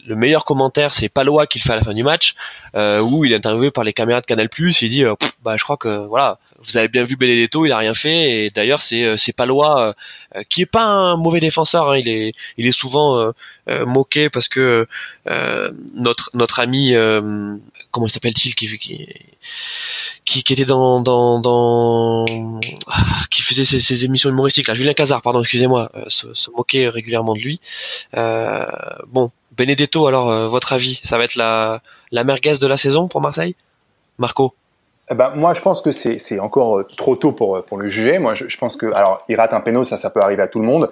le 0.07 0.17
meilleur 0.17 0.45
commentaire, 0.45 0.93
c'est 0.95 1.09
Palois 1.09 1.47
qui 1.47 1.59
le 1.59 1.65
fait 1.65 1.73
à 1.73 1.77
la 1.77 1.83
fin 1.83 1.95
du 1.95 2.03
match, 2.03 2.35
euh, 2.75 3.01
où 3.01 3.25
il 3.25 3.33
est 3.33 3.37
interviewé 3.37 3.71
par 3.71 3.85
les 3.85 3.93
caméras 3.93 4.21
de 4.21 4.27
Canal+. 4.27 4.49
Il 4.59 4.91
dit, 4.91 5.05
euh, 5.05 5.15
bah, 5.43 5.57
je 5.57 5.65
crois 5.65 5.77
que 5.77 6.07
voilà, 6.07 6.39
vous 6.59 6.77
avez 6.77 6.89
bien 6.89 7.05
vu 7.05 7.17
Benedetto, 7.17 7.65
il 7.65 7.73
a 7.73 7.79
rien 7.79 7.95
fait. 7.95 8.47
Et 8.47 8.51
d'ailleurs, 8.51 8.83
c'est 8.83 9.05
euh, 9.05 9.17
c'est 9.17 9.33
Palois 9.33 9.95
euh, 10.35 10.43
qui 10.49 10.63
est 10.63 10.67
pas 10.67 10.85
un 10.85 11.17
mauvais 11.17 11.41
défenseur. 11.41 11.91
Hein, 11.91 11.99
il 11.99 12.09
est 12.09 12.35
il 12.59 12.67
est 12.67 12.73
souvent 12.73 13.33
moqué 13.87 14.29
parce 14.31 14.49
que 14.49 14.87
notre 15.95 16.31
notre 16.35 16.61
ami 16.61 16.95
comment 17.95 18.09
s'appelle-t-il 18.09 18.55
qui, 18.55 18.67
qui 18.79 19.09
qui, 20.25 20.43
qui 20.43 20.53
était 20.53 20.65
dans, 20.65 21.01
dans, 21.01 21.39
dans 21.39 22.25
ah, 22.89 23.23
qui 23.31 23.43
faisait 23.43 23.65
ses, 23.65 23.81
ses, 23.81 24.05
émissions 24.05 24.31
humoristiques 24.31 24.69
là 24.69 24.75
Julien 24.75 24.95
Pardon 25.23 25.41
excusez-moi 25.41 25.91
euh, 25.97 26.05
se, 26.09 26.51
moquait 26.57 26.89
régulièrement 26.89 27.35
de 27.35 27.41
lui 27.41 27.61
euh, 28.17 28.67
bon 29.07 29.31
Benedetto 29.57 30.07
alors 30.07 30.31
euh, 30.31 30.49
votre 30.49 30.73
avis 30.73 31.01
ça 31.05 31.19
va 31.19 31.25
être 31.25 31.37
la 31.37 31.81
la 32.13 32.25
merguez 32.25 32.55
de 32.61 32.67
la 32.67 32.77
saison 32.77 33.09
pour 33.09 33.21
Marseille? 33.21 33.57
Marco? 34.19 34.55
Eh 35.11 35.15
ben, 35.15 35.33
moi, 35.35 35.53
je 35.53 35.61
pense 35.61 35.83
que 35.83 35.93
c'est, 35.93 36.39
encore 36.39 36.87
trop 36.97 37.17
tôt 37.17 37.33
pour, 37.33 37.63
pour 37.65 37.77
le 37.77 37.89
juger. 37.89 38.19
Moi, 38.19 38.35
je, 38.35 38.57
pense 38.57 38.77
que, 38.77 38.87
alors, 38.95 39.23
il 39.29 39.37
rate 39.37 39.53
un 39.53 39.61
péno, 39.61 39.85
ça, 39.85 39.97
ça 39.97 40.09
peut 40.09 40.21
arriver 40.21 40.43
à 40.43 40.49
tout 40.49 40.61
le 40.61 40.65
monde. 40.65 40.89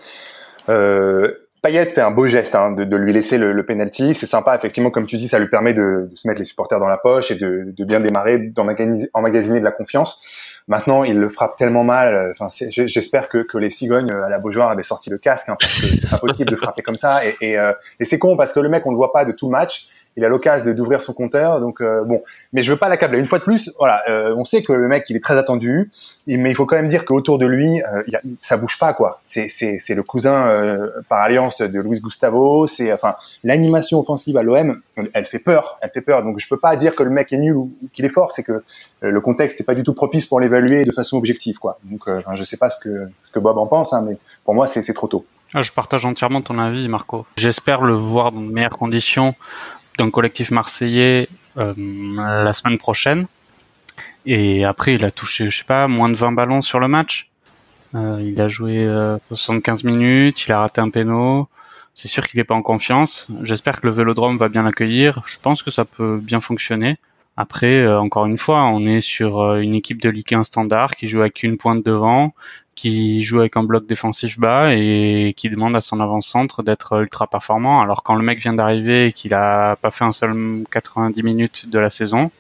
Euh, 0.69 1.33
Payet 1.63 1.87
fait 1.87 2.01
un 2.01 2.11
beau 2.11 2.27
geste 2.27 2.57
hein, 2.57 2.73
de, 2.73 2.83
de, 2.83 2.97
lui 2.97 3.13
laisser 3.13 3.39
le, 3.39 3.53
le 3.53 3.65
penalty. 3.65 4.15
C'est 4.15 4.27
sympa, 4.27 4.55
effectivement, 4.57 4.91
comme 4.91 5.07
tu 5.07 5.17
dis, 5.17 5.29
ça 5.29 5.39
lui 5.39 5.49
permet 5.49 5.73
de, 5.73 6.09
de, 6.11 6.17
se 6.17 6.27
mettre 6.27 6.41
les 6.41 6.45
supporters 6.45 6.81
dans 6.81 6.89
la 6.89 6.99
poche 6.99 7.31
et 7.31 7.37
de, 7.37 7.67
de 7.69 7.85
bien 7.85 8.01
démarrer, 8.01 8.39
d'emmagasiner 8.39 9.61
de 9.61 9.65
la 9.65 9.71
confiance. 9.71 10.25
Maintenant, 10.69 11.05
il 11.05 11.19
le 11.19 11.29
frappe 11.29 11.57
tellement 11.57 11.85
mal. 11.85 12.33
Enfin, 12.33 12.49
j'espère 12.71 13.29
que, 13.29 13.39
que 13.39 13.59
les 13.59 13.71
cigognes 13.71 14.11
à 14.11 14.29
la 14.29 14.39
Beaujoire 14.39 14.71
avaient 14.71 14.83
sorti 14.83 15.11
le 15.11 15.19
casque, 15.19 15.49
hein, 15.49 15.57
parce 15.59 15.81
que 15.81 15.95
c'est 15.97 16.09
pas 16.09 16.19
possible 16.19 16.51
de 16.51 16.57
frapper 16.57 16.83
comme 16.83 16.99
ça. 16.99 17.25
Et, 17.27 17.35
et, 17.41 17.73
et 18.01 18.05
c'est 18.05 18.19
con 18.19 18.37
parce 18.37 18.53
que 18.53 18.61
le 18.61 18.69
mec, 18.69 18.87
on 18.87 18.91
le 18.91 18.97
voit 18.97 19.13
pas 19.13 19.25
de 19.25 19.33
tout 19.33 19.47
le 19.47 19.53
match 19.53 19.89
il 20.17 20.25
a 20.25 20.29
l'occasion 20.29 20.73
d'ouvrir 20.75 21.01
son 21.01 21.13
compteur. 21.13 21.61
Donc 21.61 21.81
euh, 21.81 22.05
bon, 22.05 22.23
mais 22.53 22.63
je 22.63 22.71
veux 22.71 22.79
pas 22.79 22.89
l'accabler. 22.89 23.19
Une 23.19 23.27
fois 23.27 23.39
de 23.39 23.45
plus, 23.45 23.73
voilà, 23.79 24.03
euh, 24.09 24.35
on 24.37 24.45
sait 24.45 24.63
que 24.63 24.73
le 24.73 24.89
mec 24.89 25.05
il 25.09 25.17
est 25.17 25.23
très 25.23 25.39
attendu, 25.39 25.91
mais 26.27 26.51
il 26.51 26.55
faut 26.55 26.67
quand 26.67 26.77
même 26.77 26.89
dire 26.89 27.05
qu'autour 27.05 27.39
de 27.39 27.47
lui, 27.47 27.83
euh, 27.83 28.03
il 28.07 28.17
a, 28.17 28.21
ça 28.41 28.57
bouge 28.57 28.79
pas 28.79 28.95
quoi. 28.95 29.21
C'est 29.25 29.49
c'est 29.49 29.95
le 29.95 30.03
cousin 30.03 30.47
euh, 30.49 30.89
par 31.09 31.21
alliance 31.21 31.61
de 31.61 31.81
Luis 31.81 32.01
Gustavo. 32.01 32.67
C'est 32.67 32.93
enfin 32.93 33.15
l'animation 33.45 34.01
offensive 34.01 34.37
à 34.37 34.43
l'OM, 34.43 34.81
elle 35.15 35.27
fait 35.27 35.39
peur, 35.39 35.79
elle 35.81 35.91
fait 35.91 36.01
peur. 36.01 36.23
Donc 36.23 36.39
je 36.39 36.49
peux 36.49 36.59
pas 36.59 36.77
dire 36.77 36.95
que 36.95 37.03
le 37.03 37.11
mec 37.11 37.33
est 37.33 37.39
nul 37.39 37.57
ou 37.57 37.73
qu'il 37.93 38.05
est 38.05 38.11
fort. 38.11 38.33
C'est 38.33 38.43
que 38.43 38.63
le 39.01 39.21
contexte 39.21 39.61
n'est 39.61 39.67
pas 39.67 39.75
du 39.75 39.83
tout 39.83 39.95
propice 39.95 40.27
pour 40.27 40.41
l'évaluer 40.41 40.85
de 40.85 40.93
façon 40.93 41.17
objective 41.17 41.59
quoi. 41.59 41.79
Donc 41.85 42.09
enfin, 42.09 42.35
je 42.35 42.45
sais 42.45 42.57
pas 42.57 42.71
ce 42.71 42.79
que 42.79 43.09
ce 43.25 43.33
que 43.33 43.39
Bob 43.39 43.59
en 43.59 43.67
pense, 43.67 43.93
hein, 43.93 44.05
mais 44.07 44.17
pour 44.45 44.55
moi 44.55 44.67
c'est 44.67 44.83
c'est 44.83 44.95
trop 44.95 45.09
tôt. 45.09 45.25
Ah, 45.55 45.61
je 45.61 45.71
partage 45.71 46.07
entièrement 46.07 46.41
ton 46.41 46.59
avis, 46.59 46.89
Marco. 46.89 47.27
J'espère 47.37 47.83
le 47.83 47.93
voir 47.93 48.33
dans 48.33 48.41
de 48.41 48.51
meilleures 48.51 48.79
conditions 48.79 49.35
d'un 49.99 50.11
collectif 50.11 50.51
marseillais 50.51 51.29
euh, 51.59 51.75
la 52.17 52.53
semaine 52.53 52.79
prochaine. 52.79 53.27
Et 54.25 54.65
après, 54.65 54.95
il 54.95 55.05
a 55.05 55.11
touché, 55.11 55.51
je 55.51 55.59
sais 55.59 55.65
pas, 55.65 55.89
moins 55.89 56.09
de 56.09 56.15
20 56.15 56.33
ballons 56.33 56.63
sur 56.63 56.81
le 56.81 56.89
match. 56.89 57.29
Euh, 57.95 58.21
il 58.23 58.41
a 58.41 58.49
joué 58.49 58.89
75 59.31 59.85
euh, 59.85 59.91
minutes, 59.91 60.47
il 60.47 60.53
a 60.53 60.61
raté 60.61 60.81
un 60.81 60.91
péno. 60.91 61.49
C'est 61.95 62.09
sûr 62.09 62.27
qu'il 62.27 62.39
n'est 62.39 62.45
pas 62.45 62.55
en 62.55 62.63
confiance. 62.63 63.29
J'espère 63.43 63.81
que 63.81 63.87
le 63.87 63.93
Vélodrome 63.93 64.39
va 64.39 64.49
bien 64.49 64.63
l'accueillir. 64.63 65.23
Je 65.27 65.37
pense 65.43 65.63
que 65.63 65.71
ça 65.71 65.85
peut 65.85 66.19
bien 66.23 66.41
fonctionner. 66.41 66.97
Après, 67.43 67.85
encore 67.89 68.27
une 68.27 68.39
fois, 68.39 68.63
on 68.67 68.87
est 68.87 69.01
sur 69.01 69.57
une 69.57 69.75
équipe 69.75 70.01
de 70.01 70.09
Ligue 70.09 70.33
1 70.33 70.45
standard 70.45 70.93
qui 70.93 71.09
joue 71.09 71.23
avec 71.23 71.43
une 71.43 71.57
pointe 71.57 71.85
devant, 71.85 72.35
qui 72.77 73.25
joue 73.25 73.41
avec 73.41 73.57
un 73.57 73.65
bloc 73.65 73.85
défensif 73.85 74.39
bas 74.39 74.73
et 74.75 75.35
qui 75.37 75.51
demande 75.51 75.75
à 75.75 75.81
son 75.81 75.99
avant-centre 75.99 76.63
d'être 76.63 77.01
ultra 77.01 77.27
performant. 77.27 77.81
Alors 77.81 78.05
quand 78.05 78.15
le 78.15 78.23
mec 78.23 78.39
vient 78.39 78.53
d'arriver 78.53 79.07
et 79.07 79.13
qu'il 79.13 79.35
a 79.35 79.75
pas 79.75 79.91
fait 79.91 80.05
un 80.05 80.13
seul 80.13 80.63
90 80.71 81.21
minutes 81.25 81.69
de 81.69 81.81
la 81.81 81.91
saison, 81.91 82.31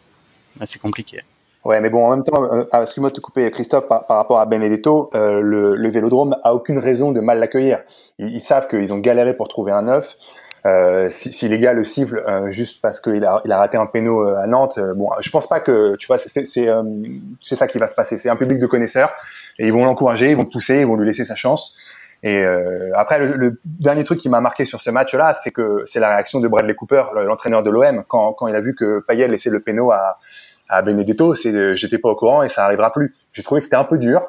bah, 0.54 0.66
c'est 0.68 0.80
compliqué. 0.80 1.24
Ouais, 1.64 1.80
mais 1.80 1.90
bon, 1.90 2.06
en 2.06 2.10
même 2.10 2.22
temps, 2.22 2.44
euh, 2.44 2.64
ah, 2.70 2.82
excuse-moi 2.82 3.10
de 3.10 3.16
te 3.16 3.20
couper, 3.20 3.50
Christophe, 3.50 3.88
par, 3.88 4.04
rapport 4.08 4.38
à 4.38 4.46
Benedetto, 4.46 5.10
euh, 5.16 5.40
le, 5.40 5.74
le, 5.74 5.88
Vélodrome 5.88 6.36
a 6.44 6.54
aucune 6.54 6.78
raison 6.78 7.10
de 7.10 7.20
mal 7.20 7.40
l'accueillir. 7.40 7.80
Ils, 8.18 8.40
savent 8.40 8.68
qu'ils 8.68 8.92
ont 8.92 8.98
galéré 8.98 9.34
pour 9.34 9.48
trouver 9.48 9.72
un 9.72 9.82
neuf. 9.82 10.16
Euh, 10.64 11.10
si, 11.10 11.32
si, 11.32 11.48
les 11.48 11.58
gars 11.58 11.72
le 11.72 11.84
ciblent 11.84 12.22
euh, 12.28 12.50
juste 12.50 12.80
parce 12.80 13.00
qu'il 13.00 13.24
a, 13.24 13.42
il 13.44 13.50
a 13.50 13.58
raté 13.58 13.76
un 13.76 13.86
péno 13.86 14.24
euh, 14.24 14.36
à 14.36 14.46
Nantes, 14.46 14.78
bon, 14.94 15.10
je 15.20 15.28
pense 15.30 15.48
pas 15.48 15.58
que, 15.58 15.96
tu 15.96 16.06
vois, 16.06 16.18
c'est 16.18 16.46
c'est 16.46 17.56
ça 17.56 17.66
qui 17.66 17.78
va 17.78 17.86
se 17.88 17.94
passer. 17.94 18.16
C'est 18.16 18.28
un 18.28 18.36
public 18.36 18.58
de 18.60 18.66
connaisseurs 18.66 19.12
et 19.58 19.66
ils 19.66 19.72
vont 19.72 19.84
l'encourager, 19.84 20.30
ils 20.30 20.36
vont 20.36 20.44
le 20.44 20.48
pousser, 20.48 20.80
ils 20.80 20.86
vont 20.86 20.96
lui 20.96 21.06
laisser 21.06 21.24
sa 21.24 21.34
chance. 21.34 21.76
Et 22.24 22.44
après, 22.94 23.18
le, 23.18 23.58
dernier 23.64 24.04
truc 24.04 24.20
qui 24.20 24.28
m'a 24.28 24.40
marqué 24.40 24.64
sur 24.64 24.80
ce 24.80 24.90
match-là, 24.90 25.34
c'est 25.34 25.50
que 25.50 25.82
c'est 25.86 25.98
la 25.98 26.08
réaction 26.08 26.38
de 26.38 26.46
Bradley 26.46 26.74
Cooper, 26.74 27.02
l'entraîneur 27.26 27.64
de 27.64 27.70
l'OM, 27.70 28.04
quand, 28.06 28.32
quand 28.34 28.46
il 28.46 28.54
a 28.54 28.60
vu 28.60 28.76
que 28.76 29.00
Payet 29.00 29.26
laissait 29.26 29.50
le 29.50 29.58
péno 29.58 29.90
à, 29.90 30.18
à 30.68 30.82
Benedetto, 30.82 31.34
c'est 31.34 31.76
j'étais 31.76 31.98
pas 31.98 32.10
au 32.10 32.14
courant 32.14 32.44
et 32.44 32.48
ça 32.48 32.64
arrivera 32.64 32.92
plus. 32.92 33.12
J'ai 33.32 33.42
trouvé 33.42 33.60
que 33.60 33.64
c'était 33.64 33.76
un 33.76 33.84
peu 33.84 33.98
dur 33.98 34.24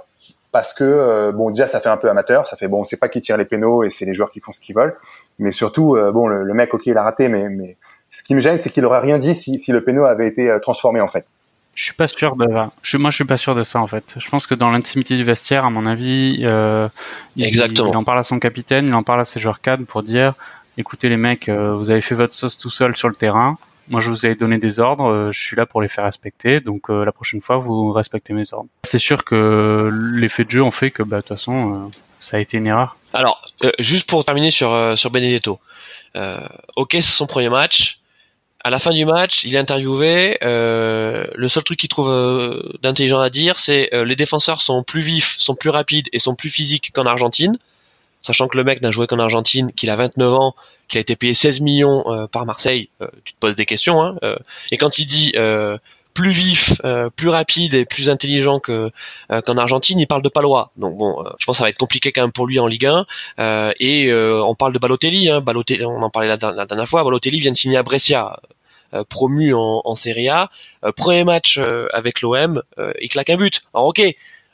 parce 0.52 0.74
que 0.74 1.30
bon 1.32 1.52
déjà 1.52 1.68
ça 1.68 1.80
fait 1.82 1.90
un 1.90 1.98
peu 1.98 2.10
amateur, 2.10 2.48
ça 2.48 2.58
fait 2.58 2.68
bon 2.68 2.82
on 2.82 2.84
sait 2.84 2.98
pas 2.98 3.10
qui 3.10 3.22
tire 3.22 3.38
les 3.38 3.46
pénaux 3.46 3.84
et 3.84 3.92
c'est 3.92 4.06
les 4.06 4.16
joueurs 4.16 4.32
qui 4.32 4.40
font 4.40 4.52
ce 4.52 4.60
qu'ils 4.60 4.76
veulent. 4.76 4.96
Mais 5.40 5.52
surtout, 5.52 5.96
euh, 5.96 6.12
bon, 6.12 6.28
le, 6.28 6.54
mec, 6.54 6.74
ok, 6.74 6.86
il 6.86 6.98
a 6.98 7.04
raté, 7.04 7.28
mais, 7.28 7.50
mais 7.50 7.78
ce 8.14 8.22
qui 8.22 8.36
me 8.36 8.40
gêne, 8.40 8.60
c'est 8.60 8.70
qu'il 8.70 8.86
aurait 8.86 9.00
rien 9.00 9.18
dit 9.18 9.34
si, 9.34 9.58
si 9.58 9.72
le 9.72 9.84
péno 9.84 10.06
avait 10.06 10.28
été 10.28 10.50
euh, 10.50 10.60
transformé 10.60 11.02
en 11.02 11.08
fait. 11.08 11.26
Je 11.74 11.86
suis 11.86 11.96
pas 11.96 12.08
sûr 12.08 12.36
de. 12.36 12.46
Je, 12.84 12.98
moi, 12.98 13.10
je 13.10 13.16
suis 13.16 13.26
pas 13.26 13.38
sûr 13.38 13.56
de 13.56 13.64
ça 13.64 13.82
en 13.82 13.88
fait. 13.88 14.16
Je 14.20 14.30
pense 14.30 14.46
que 14.46 14.54
dans 14.54 14.70
l'intimité 14.70 15.18
du 15.18 15.24
vestiaire, 15.24 15.66
à 15.66 15.72
mon 15.72 15.88
avis, 15.88 16.42
euh, 16.44 16.88
il, 17.36 17.60
en 17.96 18.04
parle 18.04 18.20
à 18.20 18.24
son 18.24 18.38
capitaine, 18.38 18.88
il 18.88 18.94
en 18.94 19.02
parle 19.02 19.22
à 19.22 19.26
ses 19.26 19.40
joueurs 19.40 19.60
cadres 19.60 19.86
pour 19.86 20.04
dire 20.04 20.36
écoutez 20.78 21.10
les 21.10 21.18
mecs, 21.18 21.50
euh, 21.50 21.76
vous 21.76 21.90
avez 21.90 22.02
fait 22.02 22.14
votre 22.14 22.34
sauce 22.34 22.60
tout 22.60 22.70
seul 22.70 22.96
sur 22.96 23.10
le 23.10 23.16
terrain. 23.16 23.58
Moi, 23.90 24.00
je 24.00 24.10
vous 24.12 24.26
ai 24.28 24.36
donné 24.36 24.60
des 24.60 24.80
ordres. 24.80 25.32
je 25.32 25.42
suis 25.42 25.58
là 25.58 25.66
pour 25.66 25.82
les 25.82 25.90
faire 25.90 26.06
respecter. 26.06 26.62
Donc, 26.62 26.88
la 26.88 27.12
prochaine 27.12 27.42
fois, 27.42 27.58
vous 27.58 27.92
respectez 27.92 28.32
mes 28.32 28.54
ordres. 28.54 28.70
C'est 28.86 28.98
sûr 28.98 29.26
que 29.26 29.90
l'effet 30.14 30.46
de 30.46 30.52
jeu 30.52 30.64
ont 30.64 30.72
fait 30.72 30.90
que, 30.90 31.04
bah, 31.04 31.18
de 31.18 31.22
toute 31.24 31.30
façon, 31.30 31.92
ça 32.18 32.38
a 32.38 32.40
été 32.40 32.56
une 32.58 32.68
erreur. 32.68 32.96
Alors, 33.14 33.48
euh, 33.64 33.72
juste 33.80 34.08
pour 34.10 34.26
terminer 34.26 34.52
sur, 34.52 34.74
euh, 34.74 34.96
sur 34.96 35.12
Benedetto. 35.12 35.60
Euh, 36.16 36.48
ok, 36.76 36.90
c'est 36.94 37.02
son 37.02 37.28
premier 37.28 37.50
match. 37.50 38.00
À 38.64 38.70
la 38.70 38.80
fin 38.80 38.92
du 38.92 39.06
match, 39.06 39.44
il 39.44 39.56
est 39.56 39.60
interviewé. 39.60 40.38
le 40.42 41.48
seul 41.50 41.64
truc 41.64 41.80
qu'il 41.80 41.90
trouve 41.90 42.10
d'intelligent 42.82 43.20
à 43.20 43.30
dire, 43.30 43.60
c'est 43.60 43.90
les 43.92 44.16
défenseurs 44.16 44.62
sont 44.62 44.84
plus 44.84 45.02
vifs, 45.02 45.36
sont 45.38 45.54
plus 45.54 45.70
rapides 45.70 46.08
et 46.14 46.20
sont 46.20 46.34
plus 46.34 46.50
physiques 46.50 46.92
qu'en 46.94 47.06
Argentine. 47.06 47.58
Sachant 48.22 48.48
que 48.48 48.56
le 48.56 48.64
mec 48.64 48.82
n'a 48.82 48.92
joué 48.92 49.06
qu'en 49.06 49.20
Argentine, 49.20 49.74
qu'il 49.74 49.90
a 49.90 49.98
29 49.98 50.34
ans, 50.34 50.56
qu'il 50.88 50.98
a 50.98 51.02
été 51.02 51.18
payé 51.18 51.34
16 51.34 51.60
millions 51.60 52.06
par 52.32 52.46
Marseille, 52.46 52.88
tu 53.26 53.34
te 53.34 53.40
poses 53.40 53.58
des 53.58 53.66
questions. 53.66 54.02
Hein, 54.02 54.16
et 54.72 54.78
quand 54.78 54.98
il 54.98 55.08
dit 55.08 55.34
plus 56.14 56.32
vif, 56.32 56.82
euh, 56.86 57.10
plus 57.10 57.30
rapide 57.30 57.74
et 57.74 57.86
plus 57.86 58.10
intelligent 58.10 58.60
que 58.60 58.92
euh, 59.32 59.42
qu'en 59.42 59.58
Argentine. 59.58 60.00
Il 60.00 60.08
parle 60.08 60.22
de 60.22 60.30
Palois, 60.30 60.72
donc 60.78 60.98
bon, 60.98 61.20
euh, 61.20 61.30
je 61.40 61.46
pense 61.46 61.56
que 61.56 61.58
ça 61.60 61.64
va 61.64 61.70
être 61.70 61.78
compliqué 61.78 62.12
quand 62.12 62.22
même 62.22 62.32
pour 62.32 62.48
lui 62.48 62.60
en 62.60 62.68
Ligue 62.68 62.86
1. 62.86 63.06
et 63.80 64.14
on 64.14 64.56
parle 64.56 64.74
de 64.74 64.80
Balotelli, 64.80 65.30
hein, 65.30 65.42
Balotelli, 65.42 65.86
on 65.86 66.02
en 66.02 66.10
parlait 66.10 66.30
la, 66.30 66.38
dernière 66.38 66.88
fois. 66.88 67.04
Balotelli 67.04 67.40
vient 67.40 67.52
de 67.52 67.58
signer 67.58 67.78
à 67.78 67.84
Brescia, 67.84 68.40
promu 69.10 69.54
en, 69.54 69.96
Serie 69.96 70.30
A. 70.30 70.50
premier 70.96 71.24
match 71.24 71.60
avec 71.92 72.22
l'OM, 72.22 72.62
il 73.02 73.10
claque 73.10 73.30
un 73.30 73.38
but. 73.38 73.64
Alors 73.74 73.88
ok, 73.88 74.02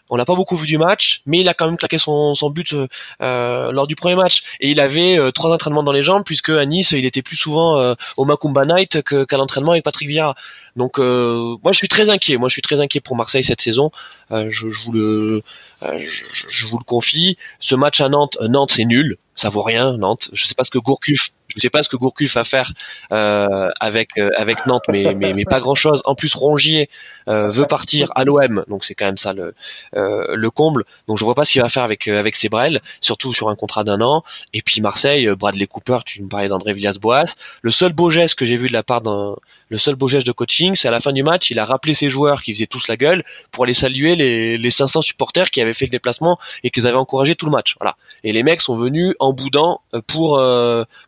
on 0.09 0.17
n'a 0.17 0.25
pas 0.25 0.35
beaucoup 0.35 0.55
vu 0.55 0.67
du 0.67 0.77
match, 0.77 1.21
mais 1.25 1.39
il 1.39 1.49
a 1.49 1.53
quand 1.53 1.65
même 1.65 1.77
claqué 1.77 1.97
son, 1.97 2.33
but 2.49 2.73
euh, 3.21 3.71
lors 3.71 3.87
du 3.87 3.95
premier 3.95 4.15
match. 4.15 4.43
Et 4.59 4.71
il 4.71 4.79
avait 4.79 5.17
euh, 5.17 5.31
trois 5.31 5.51
entraînements 5.51 5.83
dans 5.83 5.91
les 5.91 6.03
jambes, 6.03 6.23
puisque 6.25 6.49
à 6.49 6.65
Nice, 6.65 6.91
il 6.91 7.05
était 7.05 7.21
plus 7.21 7.35
souvent 7.35 7.77
euh, 7.79 7.93
au 8.17 8.25
Macumba 8.25 8.65
Night 8.65 9.01
qu'à 9.03 9.37
l'entraînement 9.37 9.71
avec 9.71 9.83
Patrick 9.83 10.09
Vieira. 10.09 10.35
Donc 10.75 10.97
moi, 10.97 11.71
je 11.71 11.77
suis 11.77 11.87
très 11.87 12.09
inquiet. 12.09 12.37
Moi, 12.37 12.47
je 12.47 12.53
suis 12.53 12.61
très 12.61 12.79
inquiet 12.79 13.01
pour 13.01 13.15
Marseille 13.15 13.43
cette 13.43 13.61
saison. 13.61 13.91
Je, 14.31 14.67
vous 14.67 14.91
le, 14.93 15.41
je, 15.81 16.67
vous 16.67 16.77
le 16.77 16.83
confie. 16.83 17.37
Ce 17.59 17.75
match 17.75 17.99
à 18.01 18.07
Nantes, 18.07 18.37
Nantes, 18.41 18.71
c'est 18.71 18.85
nul. 18.85 19.17
Ça 19.35 19.49
vaut 19.49 19.63
rien, 19.63 19.97
Nantes. 19.97 20.29
Je 20.31 20.47
sais 20.47 20.55
pas 20.55 20.63
ce 20.63 20.71
que 20.71 20.77
Gourcuff 20.77 21.31
je 21.59 21.63
sais 21.63 21.69
pas 21.69 21.83
ce 21.83 21.89
que 21.89 21.97
Gourcuff 21.97 22.35
va 22.35 22.43
faire 22.43 22.73
euh, 23.11 23.69
avec 23.79 24.17
euh, 24.17 24.29
avec 24.37 24.65
Nantes, 24.65 24.83
mais, 24.87 25.45
pas 25.45 25.59
grand 25.59 25.75
chose. 25.75 26.01
En 26.05 26.15
plus, 26.15 26.33
Rongier 26.33 26.89
euh, 27.27 27.49
veut 27.49 27.65
partir 27.65 28.11
à 28.15 28.23
l'OM, 28.23 28.63
donc 28.67 28.85
c'est 28.85 28.95
quand 28.95 29.05
même 29.05 29.17
ça 29.17 29.33
le 29.33 29.53
le 29.93 30.49
comble. 30.49 30.85
Donc 31.07 31.17
je 31.17 31.25
vois 31.25 31.35
pas 31.35 31.43
ce 31.43 31.51
qu'il 31.51 31.61
va 31.61 31.69
faire 31.69 31.83
avec 31.83 32.07
avec 32.07 32.35
Sebrel, 32.35 32.81
surtout 33.01 33.33
sur 33.33 33.49
un 33.49 33.55
contrat 33.55 33.83
d'un 33.83 34.01
an. 34.01 34.23
Et 34.53 34.61
puis 34.61 34.81
Marseille, 34.81 35.27
Bradley 35.35 35.67
Cooper, 35.67 35.99
tu 36.05 36.21
me 36.23 36.29
parlais 36.29 36.47
d'André 36.47 36.73
Villas-Boas. 36.73 37.35
Le 37.61 37.71
seul 37.71 37.93
beau 37.93 38.09
geste 38.09 38.35
que 38.35 38.45
j'ai 38.45 38.57
vu 38.57 38.67
de 38.67 38.73
la 38.73 38.83
part 38.83 39.01
d'un 39.01 39.35
le 39.69 39.77
seul 39.77 39.95
beau 39.95 40.07
geste 40.07 40.27
de 40.27 40.31
coaching, 40.31 40.75
c'est 40.75 40.87
à 40.87 40.91
la 40.91 40.99
fin 40.99 41.13
du 41.13 41.23
match, 41.23 41.51
il 41.51 41.59
a 41.59 41.65
rappelé 41.65 41.93
ses 41.93 42.09
joueurs 42.09 42.41
qui 42.41 42.53
faisaient 42.53 42.67
tous 42.67 42.87
la 42.87 42.97
gueule 42.97 43.23
pour 43.51 43.63
aller 43.63 43.73
saluer 43.73 44.15
les, 44.15 44.57
les 44.57 44.71
500 44.71 45.01
supporters 45.01 45.49
qui 45.49 45.61
avaient 45.61 45.73
fait 45.73 45.85
le 45.85 45.91
déplacement 45.91 46.37
et 46.63 46.69
qui 46.69 46.81
les 46.81 46.87
avaient 46.87 46.97
encouragés 46.97 47.35
tout 47.35 47.45
le 47.45 47.51
match. 47.51 47.75
Voilà. 47.79 47.95
Et 48.23 48.33
les 48.33 48.43
mecs 48.43 48.61
sont 48.61 48.75
venus 48.75 49.15
en 49.19 49.33
boudant 49.33 49.81
pour 50.07 50.41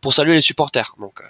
pour 0.01 0.13
saluer 0.13 0.33
les 0.33 0.41
supporters. 0.41 0.95
Donc, 0.99 1.21
euh, 1.21 1.25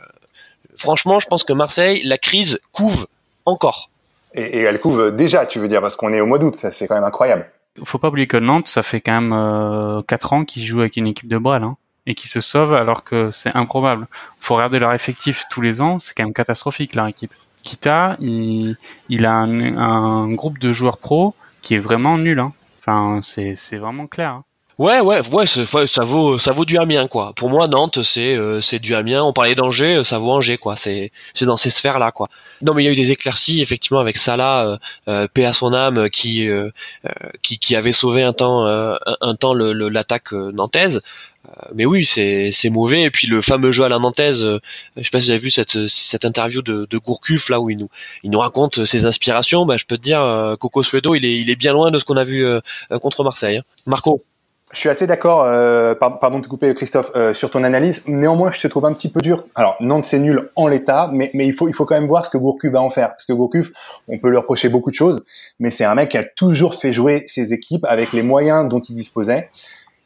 franchement, 0.78 1.20
je 1.20 1.28
pense 1.28 1.44
que 1.44 1.54
Marseille, 1.54 2.02
la 2.04 2.18
crise 2.18 2.60
couve 2.72 3.08
encore. 3.46 3.90
Et, 4.34 4.62
elle 4.62 4.80
couve 4.80 5.16
déjà, 5.16 5.46
tu 5.46 5.60
veux 5.60 5.68
dire, 5.68 5.82
parce 5.82 5.96
qu'on 5.96 6.14
est 6.14 6.22
au 6.22 6.26
mois 6.26 6.40
d'août, 6.40 6.56
ça 6.56 6.72
c'est 6.72 6.88
quand 6.88 6.96
même 6.96 7.04
incroyable. 7.04 7.50
Il 7.78 7.86
Faut 7.86 7.98
pas 7.98 8.10
oublier 8.10 8.28
que 8.28 8.38
Nantes, 8.38 8.68
ça 8.68 8.84
fait 8.84 9.02
quand 9.02 9.22
même 9.22 9.34
euh, 9.34 10.02
4 10.08 10.34
ans 10.34 10.46
qu'ils 10.46 10.66
jouent 10.66 10.82
avec 10.82 10.98
une 10.98 11.08
équipe 11.08 11.28
de 11.28 11.38
Brel, 11.38 11.64
hein, 11.64 11.78
et 12.06 12.16
qui 12.16 12.28
se 12.28 12.42
sauve 12.42 12.74
alors 12.74 13.04
que 13.04 13.30
c'est 13.32 13.56
improbable. 13.56 14.08
Faut 14.40 14.56
regarder 14.56 14.80
leur 14.80 14.94
effectif 14.94 15.46
tous 15.50 15.62
les 15.62 15.82
ans, 15.82 16.00
c'est 16.00 16.14
quand 16.16 16.24
même 16.24 16.34
catastrophique 16.34 16.96
leur 16.96 17.08
équipe. 17.08 17.34
Kita, 17.64 18.18
il, 18.20 18.78
il 19.10 19.26
a 19.26 19.34
un, 19.36 20.32
groupe 20.34 20.58
de 20.58 20.74
joueurs 20.74 20.98
pros 20.98 21.36
qui 21.62 21.76
est 21.76 21.80
vraiment 21.80 22.18
nul. 22.18 22.40
Hein. 22.40 22.54
Enfin, 22.80 23.20
c'est 23.22 23.78
vraiment 23.78 24.08
clair. 24.08 24.32
Hein. 24.32 24.44
Ouais, 24.82 25.00
ouais, 25.00 25.22
ouais, 25.30 25.46
ça 25.46 26.04
vaut, 26.04 26.40
ça 26.40 26.54
vaut 26.54 26.66
du 26.66 26.80
Amiens, 26.80 27.08
quoi. 27.08 27.34
Pour 27.36 27.52
moi, 27.52 27.68
Nantes, 27.68 28.02
c'est, 28.02 28.36
euh, 28.36 28.62
c'est 28.62 28.80
du 28.80 28.96
Amiens. 28.96 29.24
On 29.24 29.32
parlait 29.32 29.54
d'Angers, 29.54 29.98
euh, 29.98 30.04
ça 30.04 30.18
vaut 30.18 30.32
Angers, 30.32 30.58
quoi. 30.58 30.76
C'est, 30.76 31.12
c'est 31.36 31.46
dans 31.46 31.56
ces 31.56 31.70
sphères-là, 31.70 32.12
quoi. 32.12 32.30
Non, 32.64 32.74
mais 32.74 32.82
il 32.82 32.88
y 32.88 32.90
a 32.90 32.92
eu 32.92 32.96
des 32.96 33.12
éclaircies, 33.12 33.62
effectivement, 33.62 34.00
avec 34.00 34.18
Salah, 34.18 34.66
euh, 34.66 34.78
euh 35.08 35.28
paix 35.32 35.46
à 35.46 35.54
son 35.54 35.76
âme, 35.76 36.10
qui, 36.10 36.50
qui, 37.44 37.60
qui 37.60 37.76
avait 37.76 37.92
sauvé 37.92 38.24
un 38.24 38.34
temps, 38.34 38.66
un, 38.66 39.36
temps 39.36 39.54
le, 39.54 39.72
l'attaque 39.90 40.32
nantaise. 40.32 41.04
Mais 41.74 41.86
oui, 41.86 42.06
c'est, 42.06 42.52
c'est 42.52 42.70
mauvais. 42.70 43.02
Et 43.02 43.12
puis 43.12 43.28
le 43.28 43.42
fameux 43.42 43.72
jeu 43.72 43.84
à 43.84 43.90
la 43.90 44.00
nantaise, 44.00 44.46
je 44.98 45.04
sais 45.04 45.10
pas 45.12 45.20
si 45.20 45.26
vous 45.26 45.32
avez 45.32 45.40
vu 45.40 45.52
cette, 45.52 45.88
cette 45.88 46.26
interview 46.26 46.62
de, 46.62 46.88
de 46.90 46.98
Gourcuff 46.98 47.50
là 47.50 47.60
où 47.60 47.70
il 47.70 47.78
nous, 47.78 47.90
il 48.24 48.32
nous 48.32 48.40
raconte 48.40 48.86
ses 48.86 49.06
inspirations. 49.06 49.66
Bah, 49.66 49.78
je 49.78 49.86
peux 49.86 49.98
te 49.98 50.04
dire, 50.04 50.56
Coco 50.60 50.84
Suedo, 50.84 51.16
il 51.16 51.26
est, 51.26 51.38
il 51.38 51.50
est 51.50 51.56
bien 51.56 51.74
loin 51.74 51.92
de 51.92 52.00
ce 52.00 52.06
qu'on 52.06 52.18
a 52.18 52.24
vu 52.24 52.46
contre 53.02 53.24
Marseille. 53.24 53.58
Hein. 53.58 53.64
Marco. 53.86 54.24
Je 54.74 54.80
suis 54.80 54.88
assez 54.88 55.06
d'accord, 55.06 55.44
euh, 55.44 55.96
pardon 55.96 56.40
de 56.40 56.46
te 56.46 56.48
couper 56.48 56.74
Christophe, 56.74 57.12
euh, 57.18 57.34
sur 57.34 57.52
ton 57.52 57.66
analyse. 57.66 58.04
Néanmoins, 58.08 58.52
je 58.52 58.62
te 58.62 58.68
trouve 58.70 58.86
un 58.86 58.94
petit 58.94 59.12
peu 59.12 59.20
dur. 59.20 59.44
Alors, 59.54 59.76
Nantes, 59.82 60.06
c'est 60.06 60.20
nul 60.20 60.50
en 60.56 60.70
l'état, 60.70 61.10
mais, 61.12 61.30
mais 61.34 61.46
il, 61.46 61.54
faut, 61.54 61.68
il 61.68 61.74
faut 61.74 61.86
quand 61.86 61.96
même 61.96 62.08
voir 62.08 62.26
ce 62.26 62.30
que 62.30 62.38
Gourcuff 62.38 62.72
va 62.72 62.82
en 62.82 62.90
faire. 62.90 63.10
Parce 63.10 63.26
que 63.26 63.34
Gourcuff, 63.34 63.70
on 64.08 64.18
peut 64.18 64.30
lui 64.30 64.38
reprocher 64.38 64.70
beaucoup 64.70 64.90
de 64.90 64.96
choses, 64.96 65.24
mais 65.60 65.72
c'est 65.72 65.84
un 65.84 65.94
mec 65.94 66.12
qui 66.12 66.18
a 66.18 66.24
toujours 66.24 66.76
fait 66.76 66.94
jouer 66.94 67.26
ses 67.28 67.52
équipes 67.52 67.84
avec 67.84 68.14
les 68.14 68.22
moyens 68.22 68.70
dont 68.70 68.80
il 68.80 68.96
disposait. 68.96 69.50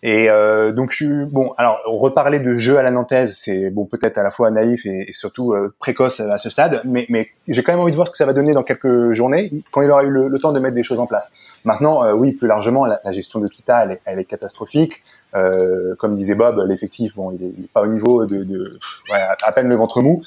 Et 0.07 0.29
euh, 0.29 0.71
donc 0.71 0.91
je 0.91 0.97
suis 0.97 1.25
bon. 1.25 1.51
Alors 1.57 1.79
reparler 1.85 2.39
de 2.39 2.53
jeu 2.59 2.77
à 2.77 2.83
la 2.83 2.91
nantaise, 2.91 3.39
c'est 3.41 3.71
bon 3.71 3.85
peut-être 3.85 4.19
à 4.19 4.23
la 4.23 4.29
fois 4.29 4.51
naïf 4.51 4.85
et, 4.85 5.11
surtout 5.13 5.53
euh, 5.53 5.73
précoce 5.79 6.19
à 6.19 6.37
ce 6.37 6.51
stade, 6.51 6.83
mais, 6.85 7.07
mais 7.09 7.29
j'ai 7.47 7.63
quand 7.63 7.71
même 7.71 7.81
envie 7.81 7.91
de 7.91 7.95
voir 7.95 8.05
ce 8.05 8.11
que 8.11 8.17
ça 8.17 8.27
va 8.27 8.33
donner 8.33 8.53
dans 8.53 8.61
quelques 8.61 9.13
journées 9.13 9.49
quand 9.71 9.81
il 9.81 9.89
aura 9.89 10.03
eu 10.03 10.11
le, 10.11 10.37
temps 10.37 10.53
de 10.53 10.59
mettre 10.59 10.75
des 10.75 10.83
choses 10.83 10.99
en 10.99 11.07
place. 11.07 11.31
Maintenant, 11.63 12.03
euh, 12.03 12.13
oui, 12.13 12.33
plus 12.33 12.47
largement, 12.47 12.85
la, 12.85 12.99
gestion 13.13 13.39
de 13.39 13.47
Kita, 13.47 13.83
elle 13.83 13.91
est, 13.93 14.01
elle 14.05 14.19
est 14.19 14.25
catastrophique. 14.25 15.01
Euh, 15.33 15.95
comme 15.95 16.13
disait 16.13 16.35
Bob, 16.35 16.63
l'effectif, 16.67 17.15
bon, 17.15 17.31
il 17.31 17.43
est, 17.43 17.67
pas 17.73 17.81
au 17.81 17.87
niveau 17.87 18.27
de, 18.27 18.43
de 18.43 18.77
ouais, 19.11 19.19
à 19.43 19.51
peine 19.53 19.67
le 19.67 19.75
ventre 19.75 20.03
mou. 20.03 20.21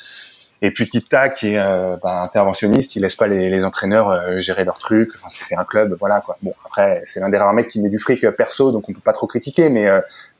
Et 0.60 0.70
puis 0.72 0.88
Kita 0.88 1.28
qui 1.28 1.54
est 1.54 1.58
euh, 1.58 1.96
bah, 2.02 2.22
interventionniste, 2.22 2.96
il 2.96 3.02
laisse 3.02 3.14
pas 3.14 3.28
les, 3.28 3.48
les 3.48 3.64
entraîneurs 3.64 4.10
euh, 4.10 4.40
gérer 4.40 4.64
leurs 4.64 4.78
trucs. 4.78 5.10
Enfin, 5.16 5.28
c'est 5.30 5.56
un 5.56 5.64
club, 5.64 5.96
voilà 5.98 6.20
quoi. 6.20 6.36
Bon 6.42 6.52
après 6.64 7.04
c'est 7.06 7.20
l'un 7.20 7.28
des 7.28 7.38
rares 7.38 7.52
mecs 7.54 7.68
qui 7.68 7.80
met 7.80 7.88
du 7.88 7.98
fric 7.98 8.24
euh, 8.24 8.32
perso, 8.32 8.72
donc 8.72 8.88
on 8.88 8.92
peut 8.92 9.00
pas 9.00 9.12
trop 9.12 9.26
critiquer, 9.26 9.68
mais 9.68 9.88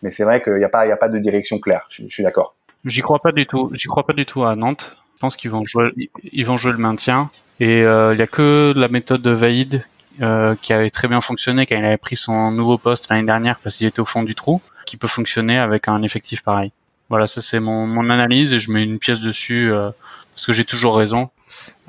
mais 0.03 0.11
c'est 0.11 0.25
vrai 0.25 0.43
qu'il 0.43 0.55
n'y 0.55 0.65
a 0.65 0.69
pas 0.69 0.87
il 0.87 0.89
y 0.89 0.93
a 0.93 0.97
pas 0.97 1.09
de 1.09 1.19
direction 1.19 1.59
claire. 1.59 1.87
Je, 1.89 2.09
suis 2.09 2.23
d'accord. 2.23 2.57
J'y 2.85 3.01
crois 3.01 3.21
pas 3.21 3.33
du 3.33 3.47
tout. 3.47 3.71
J'y 3.73 3.87
crois 3.87 4.05
pas 4.05 4.13
du 4.13 4.27
tout 4.27 4.45
à 4.45 4.57
Nantes. 4.57 4.97
Je 5.17 5.21
pense 5.21 5.37
qu'ils 5.37 5.51
vont 5.51 5.65
jouer 5.65 5.91
ils 6.33 6.47
vont 6.47 6.57
jouer 6.57 6.73
le 6.73 6.79
maintien 6.79 7.31
et 7.61 7.81
il 7.81 8.19
y 8.19 8.23
a 8.23 8.27
que 8.27 8.73
la 8.77 8.89
méthode 8.89 9.23
de 9.23 9.31
Vaïd 9.31 9.85
qui 10.63 10.73
avait 10.73 10.91
très 10.91 11.07
bien 11.07 11.21
fonctionné 11.21 11.67
quand 11.67 11.77
il 11.77 11.85
avait 11.85 11.97
pris 11.97 12.17
son 12.17 12.51
nouveau 12.51 12.79
poste 12.79 13.09
l'année 13.09 13.27
dernière 13.27 13.61
parce 13.61 13.77
qu'il 13.77 13.87
était 13.87 14.01
au 14.01 14.05
fond 14.05 14.25
du 14.25 14.35
trou, 14.35 14.61
qui 14.87 14.97
peut 14.97 15.09
fonctionner 15.09 15.59
avec 15.59 15.87
un 15.87 16.03
effectif 16.03 16.43
pareil. 16.43 16.73
Voilà, 17.09 17.27
ça 17.27 17.41
c'est 17.41 17.61
mon, 17.61 17.87
mon 17.87 18.11
analyse 18.11 18.53
et 18.53 18.61
je 18.61 18.71
mets 18.71 18.83
une 18.83 18.99
pièce 18.99 19.21
dessus 19.21 19.73
euh, 19.73 19.91
parce 20.35 20.47
que 20.47 20.53
j'ai 20.53 20.65
toujours 20.65 20.97
raison. 20.97 21.31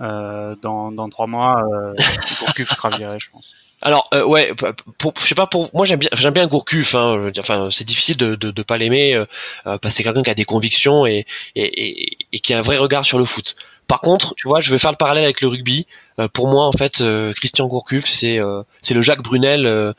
Euh, 0.01 0.55
dans, 0.61 0.91
dans 0.91 1.09
trois 1.09 1.27
mois, 1.27 1.61
euh, 1.73 1.93
Gourcuff 2.39 2.69
sera 2.69 2.89
viré, 2.89 3.19
je 3.19 3.29
pense. 3.29 3.53
Alors 3.81 4.09
euh, 4.13 4.25
ouais, 4.25 4.53
pour, 4.97 5.13
je 5.19 5.25
sais 5.25 5.35
pas 5.35 5.47
pour 5.47 5.69
moi 5.73 5.85
j'aime 5.85 5.99
bien 5.99 6.09
j'aime 6.13 6.33
bien 6.33 6.47
Gourcuff. 6.47 6.95
Hein, 6.95 7.31
enfin 7.39 7.69
c'est 7.71 7.85
difficile 7.85 8.17
de, 8.17 8.35
de, 8.35 8.51
de 8.51 8.63
pas 8.63 8.77
l'aimer 8.77 9.15
euh, 9.15 9.25
parce 9.63 9.79
que 9.79 9.89
c'est 9.89 10.03
quelqu'un 10.03 10.23
qui 10.23 10.29
a 10.29 10.35
des 10.35 10.45
convictions 10.45 11.05
et, 11.05 11.25
et, 11.55 12.17
et, 12.31 12.39
qui 12.39 12.53
a 12.53 12.59
un 12.59 12.61
vrai 12.61 12.77
regard 12.77 13.05
sur 13.05 13.19
le 13.19 13.25
foot. 13.25 13.55
Par 13.87 14.01
contre, 14.01 14.35
tu 14.35 14.47
vois, 14.47 14.61
je 14.61 14.71
vais 14.71 14.77
faire 14.77 14.91
le 14.91 14.97
parallèle 14.97 15.23
avec 15.23 15.41
le 15.41 15.47
rugby. 15.47 15.87
pour 16.33 16.47
moi, 16.47 16.67
en 16.67 16.73
fait, 16.73 17.03
Christian 17.35 17.67
Gourcuff, 17.67 18.05
c'est 18.05 18.39
c'est 18.81 18.93
le 18.93 19.01
Jacques 19.01 19.23
Brunel 19.23 19.95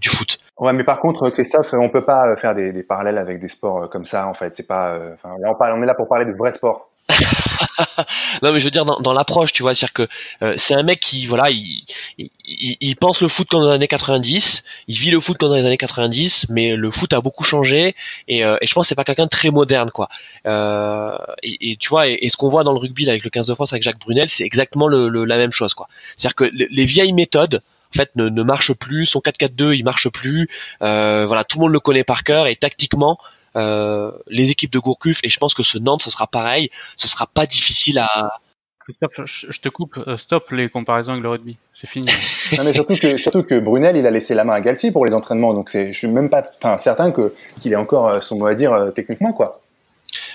du 0.00 0.08
foot. 0.08 0.38
Ouais, 0.58 0.72
mais 0.72 0.84
par 0.84 1.00
contre, 1.00 1.30
Christophe, 1.30 1.72
on 1.74 1.88
peut 1.88 2.04
pas 2.04 2.36
faire 2.36 2.54
des, 2.54 2.72
des 2.72 2.82
parallèles 2.82 3.18
avec 3.18 3.40
des 3.40 3.48
sports 3.48 3.88
comme 3.90 4.04
ça. 4.04 4.26
En 4.26 4.34
fait, 4.34 4.54
c'est 4.54 4.66
pas. 4.66 4.98
Enfin, 5.14 5.36
là, 5.38 5.54
on, 5.74 5.82
est 5.82 5.86
là 5.86 5.94
pour 5.94 6.08
parler 6.08 6.24
de 6.24 6.32
vrais 6.32 6.52
sports. 6.52 6.88
non 8.42 8.52
mais 8.52 8.60
je 8.60 8.64
veux 8.64 8.70
dire 8.70 8.84
dans, 8.84 9.00
dans 9.00 9.12
l'approche 9.12 9.52
tu 9.52 9.62
vois 9.62 9.74
c'est 9.74 9.86
à 9.86 9.88
dire 9.88 9.92
que 9.94 10.08
euh, 10.42 10.54
c'est 10.56 10.74
un 10.74 10.82
mec 10.82 11.00
qui 11.00 11.26
voilà 11.26 11.50
il, 11.50 11.84
il, 12.18 12.76
il, 12.80 12.96
pense 12.96 13.22
le 13.22 13.28
foot 13.28 13.48
comme 13.48 13.62
dans 13.62 13.68
les 13.68 13.74
années 13.74 13.88
90 13.88 14.62
il 14.88 14.98
vit 14.98 15.10
le 15.10 15.20
foot 15.20 15.38
comme 15.38 15.48
dans 15.48 15.54
les 15.54 15.64
années 15.64 15.78
90 15.78 16.46
mais 16.50 16.76
le 16.76 16.90
foot 16.90 17.12
a 17.14 17.20
beaucoup 17.20 17.44
changé 17.44 17.94
et, 18.28 18.44
euh, 18.44 18.58
et 18.60 18.66
je 18.66 18.74
pense 18.74 18.84
que 18.84 18.88
c'est 18.90 18.94
pas 18.94 19.04
quelqu'un 19.04 19.24
de 19.24 19.30
très 19.30 19.50
moderne 19.50 19.90
quoi 19.90 20.08
euh, 20.46 21.16
et, 21.42 21.72
et, 21.72 21.76
tu 21.76 21.88
vois 21.88 22.08
et, 22.08 22.28
ce 22.28 22.36
qu'on 22.36 22.48
voit 22.48 22.62
dans 22.62 22.72
le 22.72 22.78
rugby 22.78 23.08
avec 23.08 23.24
le 23.24 23.30
15 23.30 23.46
de 23.46 23.54
France 23.54 23.72
avec 23.72 23.82
Jacques 23.82 24.00
Brunel 24.00 24.28
c'est 24.28 24.44
exactement 24.44 24.86
le, 24.86 25.08
la 25.24 25.36
même 25.38 25.52
chose 25.52 25.72
quoi 25.72 25.88
c'est 26.16 26.26
à 26.26 26.30
dire 26.30 26.34
que 26.34 26.44
les 26.52 26.84
vieilles 26.84 27.14
méthodes 27.14 27.62
en 27.94 27.96
fait 27.96 28.10
ne, 28.16 28.28
ne 28.28 28.42
marchent 28.42 28.74
plus 28.74 29.06
son 29.06 29.20
4-4-2 29.20 29.76
il 29.76 29.84
marche 29.84 30.08
plus 30.08 30.48
euh, 30.82 31.26
voilà 31.26 31.44
tout 31.44 31.58
le 31.58 31.62
monde 31.64 31.72
le 31.72 31.80
connaît 31.80 32.04
par 32.04 32.24
cœur 32.24 32.46
et 32.46 32.56
tactiquement 32.56 33.18
euh, 33.56 34.12
les 34.28 34.50
équipes 34.50 34.72
de 34.72 34.78
Gourcuff 34.78 35.20
et 35.22 35.28
je 35.28 35.38
pense 35.38 35.54
que 35.54 35.62
ce 35.62 35.78
Nantes 35.78 36.02
ce 36.02 36.10
sera 36.10 36.26
pareil 36.26 36.70
ce 36.96 37.08
sera 37.08 37.26
pas 37.26 37.46
difficile 37.46 37.98
à 37.98 38.40
Christophe, 38.88 39.20
je 39.26 39.60
te 39.60 39.68
coupe, 39.68 40.02
euh, 40.06 40.16
stop 40.16 40.50
les 40.50 40.70
comparaisons 40.70 41.12
avec 41.12 41.22
le 41.22 41.28
rugby, 41.28 41.58
c'est 41.74 41.86
fini. 41.86 42.08
non 42.56 42.64
mais 42.64 42.72
surtout 42.72 42.96
que 42.96 43.18
surtout 43.18 43.42
que 43.42 43.60
Brunel, 43.60 43.98
il 43.98 44.06
a 44.06 44.10
laissé 44.10 44.34
la 44.34 44.44
main 44.44 44.54
à 44.54 44.62
Galtier 44.62 44.92
pour 44.92 45.04
les 45.04 45.12
entraînements, 45.12 45.52
donc 45.52 45.68
c'est, 45.68 45.92
je 45.92 45.98
suis 45.98 46.08
même 46.08 46.30
pas, 46.30 46.46
enfin 46.56 46.78
certain 46.78 47.12
que 47.12 47.34
qu'il 47.58 47.70
ait 47.74 47.76
encore 47.76 48.08
euh, 48.08 48.20
son 48.22 48.38
mot 48.38 48.46
à 48.46 48.54
dire 48.54 48.90
techniquement 48.94 49.34
quoi. 49.34 49.60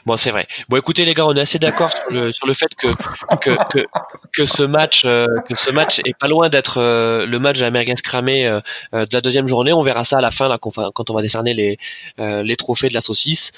Bon, 0.06 0.18
c'est 0.18 0.32
vrai. 0.32 0.48
Bon, 0.68 0.78
écoutez 0.78 1.06
les 1.06 1.14
gars, 1.14 1.26
on 1.26 1.36
est 1.36 1.42
assez 1.42 1.60
d'accord 1.60 1.92
sur 1.92 2.12
le, 2.12 2.34
sur 2.34 2.46
le 2.46 2.54
fait 2.54 2.70
que 2.76 2.88
que, 3.38 3.86
que, 4.34 4.46
ce 4.46 4.64
match 4.64 5.04
euh, 5.06 5.28
que 5.48 5.56
ce 5.56 5.72
match 5.72 6.00
est 6.00 6.18
pas 6.18 6.28
loin 6.28 6.50
d'être 6.50 6.80
euh, 6.80 7.26
le 7.26 7.40
match 7.40 7.62
à 7.62 7.70
merguez 7.72 7.94
cramé 8.04 8.46
euh, 8.46 8.60
de 8.92 9.08
la 9.14 9.22
deuxième 9.22 9.48
journée. 9.48 9.72
On 9.72 9.82
verra 9.82 10.04
ça 10.04 10.18
à 10.18 10.22
la 10.22 10.32
fin 10.32 10.50
là 10.50 10.58
quand 10.60 11.10
on 11.10 11.14
va 11.14 11.22
décerner 11.22 11.54
les 11.54 11.78
les 12.18 12.56
trophées 12.58 12.90
de 12.90 12.94
la 12.94 13.02
saucisse. 13.02 13.54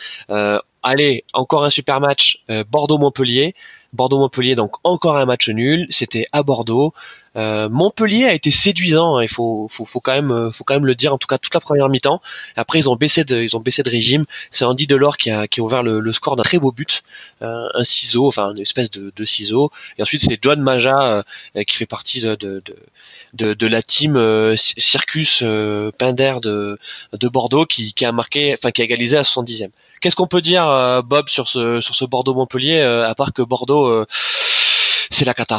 allez, 0.84 1.24
encore 1.34 1.64
un 1.64 1.70
super 1.70 2.00
match 2.00 2.40
Bordeaux 2.70 3.00
Montpellier. 3.00 3.56
Bordeaux-Montpellier, 3.96 4.56
donc 4.56 4.76
encore 4.84 5.18
un 5.18 5.26
match 5.26 5.50
nul. 5.50 5.88
C'était 5.90 6.28
à 6.32 6.44
Bordeaux. 6.44 6.94
Euh, 7.38 7.68
Montpellier 7.70 8.26
a 8.26 8.34
été 8.34 8.50
séduisant. 8.52 9.18
Hein, 9.18 9.24
il 9.24 9.30
faut, 9.30 9.68
faut, 9.70 9.86
faut, 9.86 10.00
quand 10.00 10.14
même, 10.14 10.52
faut 10.54 10.64
quand 10.64 10.76
même 10.76 10.86
le 10.86 10.96
dire. 10.96 11.14
En 11.14 11.18
tout 11.18 11.28
cas, 11.28 11.38
toute 11.38 11.54
la 11.54 11.60
première 11.60 11.90
mi-temps. 11.90 12.22
Après, 12.56 12.80
ils 12.80 12.90
ont 12.90 12.96
baissé 12.96 13.24
de, 13.24 13.42
ils 13.42 13.56
ont 13.58 13.60
baissé 13.60 13.84
de 13.84 13.90
régime. 13.90 14.26
C'est 14.52 14.66
Andy 14.66 14.88
Delors 14.88 15.18
qui 15.18 15.32
a, 15.32 15.48
qui 15.48 15.60
a 15.60 15.64
ouvert 15.64 15.84
le, 15.84 16.00
le 16.00 16.14
score 16.14 16.36
d'un 16.36 16.44
très 16.44 16.60
beau 16.60 16.72
but, 16.72 17.04
euh, 17.42 17.68
un 17.74 17.84
ciseau, 17.84 18.28
enfin 18.28 18.52
une 18.52 18.60
espèce 18.60 18.90
de, 18.92 19.12
de 19.16 19.26
ciseau. 19.26 19.72
Et 19.98 20.02
ensuite, 20.02 20.22
c'est 20.22 20.40
John 20.42 20.62
Maja 20.62 21.24
euh, 21.56 21.64
qui 21.64 21.76
fait 21.76 21.86
partie 21.86 22.22
de, 22.22 22.36
de, 22.36 22.62
de, 23.34 23.54
de 23.54 23.68
la 23.68 23.82
team 23.82 24.16
euh, 24.16 24.56
Circus 24.56 25.44
Pinder 25.98 26.36
de, 26.42 26.80
de 27.14 27.28
Bordeaux 27.28 27.66
qui, 27.66 27.94
qui 27.94 28.06
a 28.06 28.12
marqué, 28.12 28.54
enfin 28.54 28.72
qui 28.72 28.82
a 28.82 28.86
égalisé 28.86 29.18
à 29.18 29.24
70e. 29.24 29.70
Qu'est-ce 30.06 30.16
qu'on 30.16 30.28
peut 30.28 30.42
dire, 30.42 30.68
euh, 30.68 31.02
Bob, 31.02 31.30
sur 31.30 31.48
ce 31.48 31.82
sur 31.82 31.96
ce 31.96 32.06
Bordeaux-Montpellier, 32.06 32.80
euh, 32.80 33.10
à 33.10 33.16
part 33.16 33.34
que 33.34 33.42
Bordeaux, 33.42 33.88
euh, 33.88 34.06
c'est 35.10 35.26
la 35.26 35.34
cata 35.34 35.58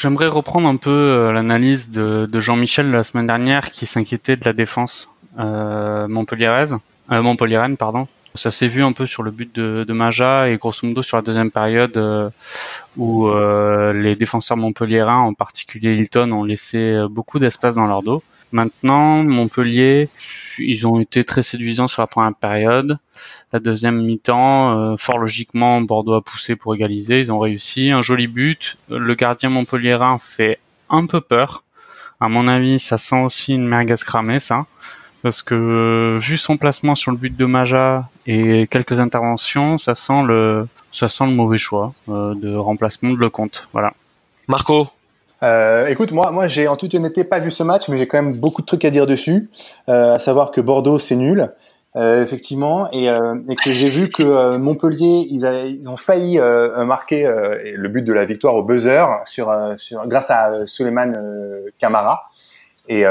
J'aimerais 0.00 0.26
reprendre 0.26 0.68
un 0.68 0.74
peu 0.74 1.30
l'analyse 1.32 1.92
de, 1.92 2.40
Jean-Michel 2.40 2.90
la 2.90 3.04
semaine 3.04 3.28
dernière, 3.28 3.70
qui 3.70 3.86
s'inquiétait 3.86 4.34
de 4.34 4.44
la 4.44 4.52
défense 4.52 5.08
euh, 5.38 6.08
montpelliéraise, 6.08 6.78
pardon. 7.78 8.08
Ça 8.36 8.50
s'est 8.50 8.68
vu 8.68 8.82
un 8.82 8.92
peu 8.92 9.06
sur 9.06 9.22
le 9.22 9.30
but 9.30 9.54
de, 9.54 9.84
de 9.86 9.92
Maja 9.92 10.48
et 10.48 10.56
grosso 10.56 10.86
modo 10.86 11.02
sur 11.02 11.16
la 11.16 11.22
deuxième 11.22 11.50
période 11.50 12.32
où 12.96 13.28
les 13.28 14.14
défenseurs 14.16 14.56
montpelliérains, 14.56 15.20
en 15.20 15.34
particulier 15.34 15.94
Hilton, 15.94 16.32
ont 16.32 16.44
laissé 16.44 17.04
beaucoup 17.10 17.38
d'espace 17.38 17.74
dans 17.74 17.86
leur 17.86 18.02
dos. 18.02 18.22
Maintenant, 18.52 19.24
Montpellier, 19.24 20.08
ils 20.58 20.86
ont 20.86 21.00
été 21.00 21.24
très 21.24 21.42
séduisants 21.42 21.88
sur 21.88 22.02
la 22.02 22.06
première 22.06 22.34
période. 22.34 22.98
La 23.52 23.58
deuxième 23.58 24.02
mi-temps, 24.02 24.78
euh, 24.78 24.96
fort 24.96 25.18
logiquement, 25.18 25.80
Bordeaux 25.80 26.14
a 26.14 26.22
poussé 26.22 26.54
pour 26.54 26.74
égaliser. 26.74 27.20
Ils 27.20 27.32
ont 27.32 27.38
réussi. 27.38 27.90
Un 27.90 28.02
joli 28.02 28.28
but. 28.28 28.78
Le 28.88 29.14
gardien 29.14 29.50
montpelliérain 29.50 30.18
fait 30.18 30.58
un 30.88 31.06
peu 31.06 31.20
peur. 31.20 31.64
À 32.20 32.28
mon 32.28 32.46
avis, 32.48 32.78
ça 32.78 32.98
sent 32.98 33.20
aussi 33.20 33.54
une 33.54 33.66
merguez 33.66 33.96
cramée, 33.96 34.38
ça. 34.38 34.66
Parce 35.26 35.42
que 35.42 35.56
euh, 35.56 36.20
vu 36.20 36.38
son 36.38 36.56
placement 36.56 36.94
sur 36.94 37.10
le 37.10 37.16
but 37.16 37.36
de 37.36 37.46
Maja 37.46 38.08
et 38.28 38.68
quelques 38.70 39.00
interventions, 39.00 39.76
ça 39.76 39.96
sent 39.96 40.22
le, 40.22 40.68
ça 40.92 41.08
sent 41.08 41.24
le 41.24 41.32
mauvais 41.32 41.58
choix 41.58 41.94
euh, 42.08 42.36
de 42.36 42.54
remplacement 42.54 43.10
de 43.10 43.16
Lecomte. 43.16 43.66
Voilà. 43.72 43.92
Marco, 44.46 44.86
euh, 45.42 45.88
écoute, 45.88 46.12
moi, 46.12 46.30
moi, 46.30 46.46
j'ai 46.46 46.68
en 46.68 46.76
toute 46.76 46.94
honnêteté 46.94 47.24
pas 47.24 47.40
vu 47.40 47.50
ce 47.50 47.64
match, 47.64 47.88
mais 47.88 47.96
j'ai 47.96 48.06
quand 48.06 48.22
même 48.22 48.34
beaucoup 48.34 48.62
de 48.62 48.66
trucs 48.66 48.84
à 48.84 48.90
dire 48.90 49.08
dessus. 49.08 49.50
Euh, 49.88 50.14
à 50.14 50.20
savoir 50.20 50.52
que 50.52 50.60
Bordeaux 50.60 51.00
c'est 51.00 51.16
nul, 51.16 51.52
euh, 51.96 52.22
effectivement, 52.22 52.88
et, 52.92 53.10
euh, 53.10 53.34
et, 53.48 53.56
que 53.56 53.72
j'ai 53.72 53.90
vu 53.90 54.10
que 54.10 54.22
euh, 54.22 54.58
Montpellier 54.58 55.26
ils, 55.28 55.44
ils, 55.66 55.88
ont 55.88 55.96
failli 55.96 56.38
marquer 56.38 57.24
le 57.26 57.88
but 57.88 58.02
de 58.02 58.12
la 58.12 58.26
victoire 58.26 58.54
au 58.54 58.62
buzzer 58.62 59.06
sur, 59.24 59.52
sur 59.76 60.06
grâce 60.06 60.30
à 60.30 60.66
Suleiman 60.66 61.12
Camara. 61.80 62.30
Et, 62.88 63.04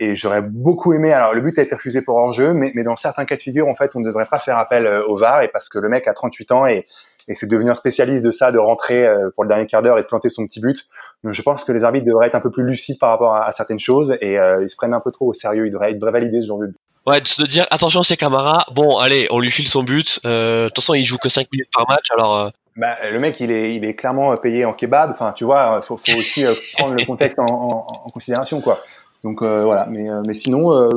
et 0.00 0.16
j'aurais 0.16 0.42
beaucoup 0.42 0.92
aimé. 0.92 1.12
Alors 1.12 1.34
le 1.34 1.40
but 1.40 1.58
a 1.58 1.62
été 1.62 1.74
refusé 1.74 2.02
pour 2.02 2.16
hors-jeu, 2.16 2.52
mais, 2.52 2.72
mais 2.74 2.82
dans 2.82 2.96
certains 2.96 3.24
cas 3.24 3.36
de 3.36 3.42
figure, 3.42 3.68
en 3.68 3.76
fait, 3.76 3.92
on 3.94 4.00
ne 4.00 4.04
devrait 4.04 4.26
pas 4.26 4.40
faire 4.40 4.58
appel 4.58 4.86
au 5.06 5.16
VAR, 5.16 5.42
et 5.42 5.48
parce 5.48 5.68
que 5.68 5.78
le 5.78 5.88
mec 5.88 6.08
a 6.08 6.12
38 6.12 6.52
ans 6.52 6.66
et 6.66 6.82
et 7.30 7.34
c'est 7.34 7.46
devenir 7.46 7.76
spécialiste 7.76 8.24
de 8.24 8.32
ça, 8.32 8.50
de 8.50 8.58
rentrer 8.58 9.06
euh, 9.06 9.30
pour 9.34 9.44
le 9.44 9.48
dernier 9.48 9.66
quart 9.66 9.82
d'heure 9.82 9.98
et 9.98 10.02
de 10.02 10.06
planter 10.06 10.28
son 10.28 10.46
petit 10.46 10.60
but. 10.60 10.88
Donc 11.22 11.32
je 11.32 11.42
pense 11.42 11.64
que 11.64 11.70
les 11.70 11.84
arbitres 11.84 12.06
devraient 12.06 12.26
être 12.26 12.34
un 12.34 12.40
peu 12.40 12.50
plus 12.50 12.66
lucides 12.66 12.98
par 12.98 13.10
rapport 13.10 13.36
à, 13.36 13.50
certaines 13.52 13.78
choses 13.78 14.16
et 14.20 14.38
euh, 14.38 14.58
ils 14.62 14.68
se 14.68 14.76
prennent 14.76 14.94
un 14.94 15.00
peu 15.00 15.12
trop 15.12 15.28
au 15.28 15.32
sérieux. 15.32 15.66
Ils 15.66 15.70
devraient, 15.70 15.94
valider 16.10 16.42
ce 16.42 16.48
genre 16.48 16.58
de 16.58 16.66
but. 16.66 16.76
Ouais, 17.06 17.20
de 17.20 17.26
se 17.26 17.42
dire 17.42 17.66
attention 17.70 18.02
c'est 18.02 18.16
Camara. 18.16 18.66
Bon, 18.72 18.98
allez, 18.98 19.28
on 19.30 19.38
lui 19.38 19.50
file 19.50 19.68
son 19.68 19.84
but. 19.84 20.20
Euh, 20.24 20.64
de 20.64 20.68
toute 20.68 20.82
façon, 20.82 20.94
il 20.94 21.04
joue 21.04 21.18
que 21.18 21.28
5 21.28 21.46
minutes 21.52 21.70
par 21.72 21.88
match, 21.88 22.06
alors. 22.12 22.36
Euh... 22.36 22.50
Bah, 22.76 22.96
le 23.10 23.18
mec, 23.18 23.38
il 23.40 23.50
est, 23.50 23.74
il 23.74 23.84
est 23.84 23.94
clairement 23.94 24.36
payé 24.36 24.64
en 24.64 24.72
kebab. 24.72 25.10
Enfin, 25.12 25.32
tu 25.32 25.44
vois, 25.44 25.82
faut, 25.82 25.96
faut 25.96 26.18
aussi 26.18 26.44
prendre 26.78 26.94
le 26.94 27.04
contexte 27.04 27.38
en, 27.38 27.46
en, 27.46 27.86
en, 28.06 28.10
considération, 28.10 28.60
quoi. 28.60 28.80
Donc 29.24 29.42
voilà. 29.42 29.86
Mais, 29.90 30.08
mais 30.26 30.34
sinon, 30.34 30.88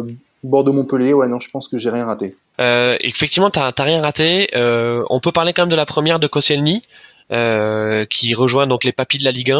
Bordeaux-Montpellier, 0.44 1.14
ouais, 1.14 1.28
non, 1.28 1.40
je 1.40 1.50
pense 1.50 1.68
que 1.68 1.78
j'ai 1.78 1.90
rien 1.90 2.06
raté. 2.06 2.36
Euh, 2.60 2.98
effectivement, 3.02 3.50
t'as 3.50 3.72
rien 3.80 4.02
raté. 4.02 4.50
Euh, 4.56 5.04
on 5.10 5.20
peut 5.20 5.32
parler 5.32 5.54
quand 5.54 5.64
même 5.64 5.70
de 5.70 5.76
la 5.76 5.86
première 5.86 6.20
de 6.20 6.28
Koscielny. 6.28 6.84
qui 8.10 8.34
rejoint 8.36 8.68
donc 8.68 8.84
les 8.84 8.92
papis 8.92 9.18
de 9.18 9.24
la 9.24 9.32
Ligue 9.32 9.52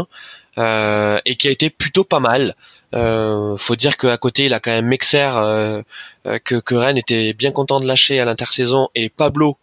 1 0.58 1.22
et 1.26 1.36
qui 1.36 1.48
a 1.48 1.52
été 1.52 1.70
plutôt 1.70 2.04
pas 2.04 2.20
mal. 2.20 2.56
Euh, 2.94 3.58
faut 3.58 3.76
dire 3.76 3.98
qu'à 3.98 4.18
côté, 4.18 4.46
il 4.46 4.54
a 4.54 4.60
quand 4.60 4.72
même 4.72 4.86
Mexer 4.86 5.32
que, 6.44 6.60
que 6.60 6.76
Rennes 6.76 6.98
était 6.98 7.34
bien 7.34 7.52
content 7.52 7.80
de 7.80 7.88
lâcher 7.88 8.20
à 8.20 8.26
l'intersaison 8.26 8.90
et 8.94 9.10
Pablo 9.10 9.58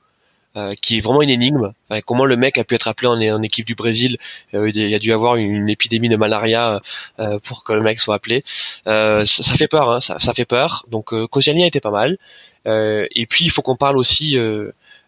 euh, 0.57 0.75
qui 0.75 0.99
est 0.99 1.01
vraiment 1.01 1.23
une 1.23 1.31
énigme. 1.31 1.73
comment 2.07 2.25
le 2.25 2.37
mec 2.37 2.59
a 2.59 2.65
pu 2.65 2.75
être 2.75 2.89
appelé 2.89 3.07
en, 3.07 3.41
équipe 3.41 3.65
du 3.65 3.77
Brésil 3.77 4.19
euh, 4.53 4.69
Il 4.75 4.91
y 4.91 4.97
a 4.97 4.99
dû 4.99 5.13
avoir 5.13 5.37
une, 5.37 5.69
épidémie 5.69 6.09
de 6.09 6.17
malaria 6.17 6.81
euh, 7.21 7.39
pour 7.39 7.63
que 7.63 7.73
le 7.73 7.81
mec 7.83 8.01
soit 8.01 8.17
appelé. 8.17 8.43
Ça, 8.85 9.25
ça, 9.25 9.55
fait 9.55 9.69
peur, 9.69 9.89
hein, 9.89 10.01
ça, 10.01 10.19
fait 10.35 10.45
peur. 10.45 10.87
Donc 10.91 11.15
Koscielny 11.29 11.63
a 11.63 11.69
été 11.69 11.79
pas 11.79 11.93
mal. 11.93 12.19
et 12.67 13.27
puis 13.27 13.45
il 13.45 13.51
faut 13.51 13.63
qu'on 13.63 13.77
parle 13.77 13.97
aussi 13.97 14.37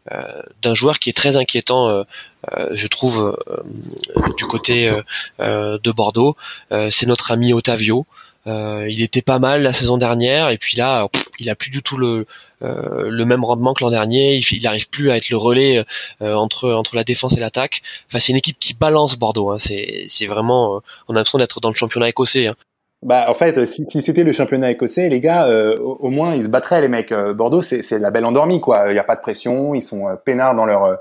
d'un 0.08 0.74
joueur 0.74 1.00
qui 1.00 1.10
est 1.10 1.16
très 1.16 1.36
inquiétant, 1.36 2.04
je 2.70 2.86
trouve, 2.86 3.36
du 4.36 4.44
côté 4.44 4.92
de 5.40 5.90
Bordeaux. 5.90 6.36
C'est 6.70 7.06
notre 7.06 7.32
ami 7.32 7.52
Otavio. 7.52 8.06
il 8.46 9.02
était 9.02 9.22
pas 9.22 9.40
mal 9.40 9.64
la 9.64 9.72
saison 9.72 9.98
dernière 9.98 10.50
et 10.50 10.58
puis 10.58 10.76
là, 10.76 11.08
il 11.40 11.50
a 11.50 11.56
plus 11.56 11.70
du 11.70 11.82
tout 11.82 11.96
le 11.96 12.08
euh, 12.16 12.26
le 12.62 13.24
même 13.24 13.44
rendement 13.44 13.74
que 13.74 13.82
l'an 13.82 13.90
dernier. 13.90 14.36
Il, 14.36 14.44
il 14.52 14.66
arrive 14.66 14.88
plus 14.88 15.10
à 15.10 15.16
être 15.16 15.30
le 15.30 15.36
relais 15.36 15.84
euh, 16.20 16.34
entre 16.34 16.72
entre 16.72 16.96
la 16.96 17.04
défense 17.04 17.36
et 17.36 17.40
l'attaque. 17.40 17.82
Enfin, 18.08 18.18
c'est 18.18 18.32
une 18.32 18.38
équipe 18.38 18.58
qui 18.58 18.74
balance 18.74 19.16
Bordeaux. 19.16 19.50
Hein. 19.50 19.58
C'est 19.58 20.06
c'est 20.08 20.26
vraiment, 20.26 20.76
euh, 20.76 20.80
on 21.08 21.14
a 21.14 21.18
l'impression 21.18 21.38
d'être 21.38 21.60
dans 21.60 21.68
le 21.68 21.74
championnat 21.74 22.08
écossais. 22.08 22.46
Hein. 22.46 22.54
Bah, 23.02 23.24
en 23.28 23.34
fait, 23.34 23.66
si, 23.66 23.84
si 23.88 24.00
c'était 24.00 24.22
le 24.22 24.32
championnat 24.32 24.70
écossais, 24.70 25.08
les 25.08 25.20
gars, 25.20 25.48
au, 25.80 26.08
moins 26.10 26.36
ils 26.36 26.44
se 26.44 26.48
battraient, 26.48 26.80
les 26.80 26.88
mecs. 26.88 27.12
Bordeaux, 27.12 27.60
c'est 27.62 27.98
la 27.98 28.10
belle 28.12 28.24
endormie, 28.24 28.60
quoi. 28.60 28.84
Il 28.90 28.92
n'y 28.92 28.98
a 29.00 29.04
pas 29.04 29.16
de 29.16 29.20
pression, 29.20 29.74
ils 29.74 29.82
sont 29.82 30.04
peinards 30.24 30.54
dans 30.54 30.66
leur, 30.66 31.00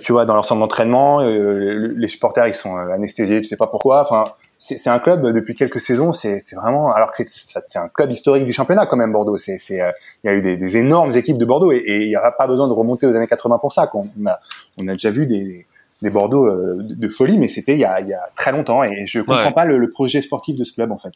tu 0.00 0.12
vois, 0.12 0.26
dans 0.26 0.34
leur 0.34 0.44
centre 0.44 0.60
d'entraînement. 0.60 1.18
les 1.18 2.06
supporters, 2.06 2.46
ils 2.46 2.54
sont 2.54 2.76
anesthésiés, 2.76 3.40
tu 3.40 3.48
sais 3.48 3.56
pas 3.56 3.66
pourquoi. 3.66 4.02
Enfin, 4.02 4.22
c'est 4.64 4.90
un 4.90 5.00
club 5.00 5.26
depuis 5.32 5.56
quelques 5.56 5.80
saisons, 5.80 6.12
c'est 6.12 6.38
vraiment 6.54 6.92
alors 6.92 7.10
que 7.10 7.24
c'est 7.26 7.78
un 7.78 7.88
club 7.88 8.12
historique 8.12 8.46
du 8.46 8.52
championnat 8.52 8.86
quand 8.86 8.96
même 8.96 9.12
Bordeaux. 9.12 9.36
C'est 9.36 9.58
il 9.68 9.92
y 10.24 10.28
a 10.28 10.34
eu 10.34 10.40
des, 10.40 10.56
des, 10.56 10.76
énormes 10.76 11.16
équipes 11.16 11.36
de 11.36 11.44
Bordeaux 11.44 11.72
et 11.72 11.82
il 11.84 12.08
n'y 12.08 12.16
aura 12.16 12.30
pas 12.30 12.46
besoin 12.46 12.68
de 12.68 12.72
remonter 12.72 13.06
aux 13.08 13.16
années 13.16 13.26
80 13.26 13.58
pour 13.58 13.72
ça. 13.72 13.90
On 13.92 14.06
a 14.26 14.38
on 14.80 14.86
a 14.86 14.92
déjà 14.92 15.10
vu 15.10 15.26
des, 15.26 15.66
des 16.00 16.10
Bordeaux 16.10 16.46
euh, 16.46 16.78
de, 16.80 17.08
folie, 17.08 17.38
mais 17.38 17.48
c'était 17.48 17.72
il, 17.72 17.80
y 17.80 17.84
a, 17.84 18.00
il 18.00 18.06
y 18.06 18.14
a 18.14 18.22
très 18.36 18.52
longtemps 18.52 18.84
et 18.84 19.04
je 19.08 19.18
comprends 19.20 19.52
pas 19.52 19.64
le, 19.64 19.78
le 19.78 19.90
projet 19.90 20.22
sportif 20.22 20.56
de 20.56 20.62
ce 20.62 20.72
club 20.72 20.92
en 20.92 20.98
fait. 20.98 21.12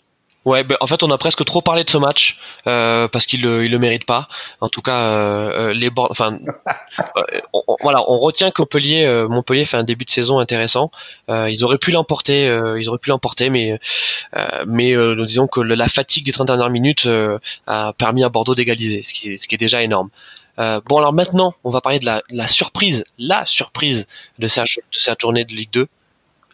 Ouais, 0.46 0.62
ben, 0.62 0.76
en 0.80 0.86
fait, 0.86 1.02
on 1.02 1.10
a 1.10 1.18
presque 1.18 1.44
trop 1.44 1.60
parlé 1.60 1.82
de 1.82 1.90
ce 1.90 1.98
match 1.98 2.38
euh, 2.68 3.08
parce 3.08 3.26
qu'il 3.26 3.42
le, 3.42 3.64
il 3.64 3.72
le 3.72 3.80
mérite 3.80 4.06
pas. 4.06 4.28
En 4.60 4.68
tout 4.68 4.80
cas, 4.80 4.96
euh, 4.96 5.70
euh 5.70 5.74
les 5.74 5.90
enfin, 5.96 6.38
on, 7.52 7.76
voilà, 7.82 8.08
on 8.08 8.20
retient 8.20 8.52
que 8.52 8.62
Montpellier, 8.62 9.26
Montpellier 9.28 9.64
fait 9.64 9.76
un 9.76 9.82
début 9.82 10.04
de 10.04 10.10
saison 10.10 10.38
intéressant. 10.38 10.92
Ils 11.28 11.64
auraient 11.64 11.78
pu 11.78 11.90
l'emporter, 11.90 12.44
ils 12.78 12.88
auraient 12.88 12.98
pu 12.98 13.10
l'emporter, 13.10 13.50
mais 13.50 13.80
mais 14.66 14.92
nous 14.94 15.26
disons 15.26 15.48
que 15.48 15.60
la 15.60 15.88
fatigue 15.88 16.24
des 16.24 16.32
30 16.32 16.46
dernières 16.46 16.70
minutes 16.70 17.08
a 17.66 17.92
permis 17.94 18.22
à 18.22 18.28
Bordeaux 18.28 18.54
d'égaliser, 18.54 19.02
ce 19.02 19.12
qui 19.12 19.32
est, 19.32 19.38
ce 19.38 19.48
qui 19.48 19.56
est 19.56 19.58
déjà 19.58 19.82
énorme. 19.82 20.10
bon 20.58 20.96
alors 20.98 21.12
maintenant, 21.12 21.54
on 21.64 21.70
va 21.70 21.80
parler 21.80 21.98
de 21.98 22.06
la, 22.06 22.22
la 22.30 22.46
surprise, 22.46 23.04
la 23.18 23.44
surprise 23.46 24.06
de 24.38 24.46
de 24.46 24.76
cette 24.92 25.20
journée 25.20 25.44
de 25.44 25.52
Ligue 25.52 25.70
2 25.72 25.88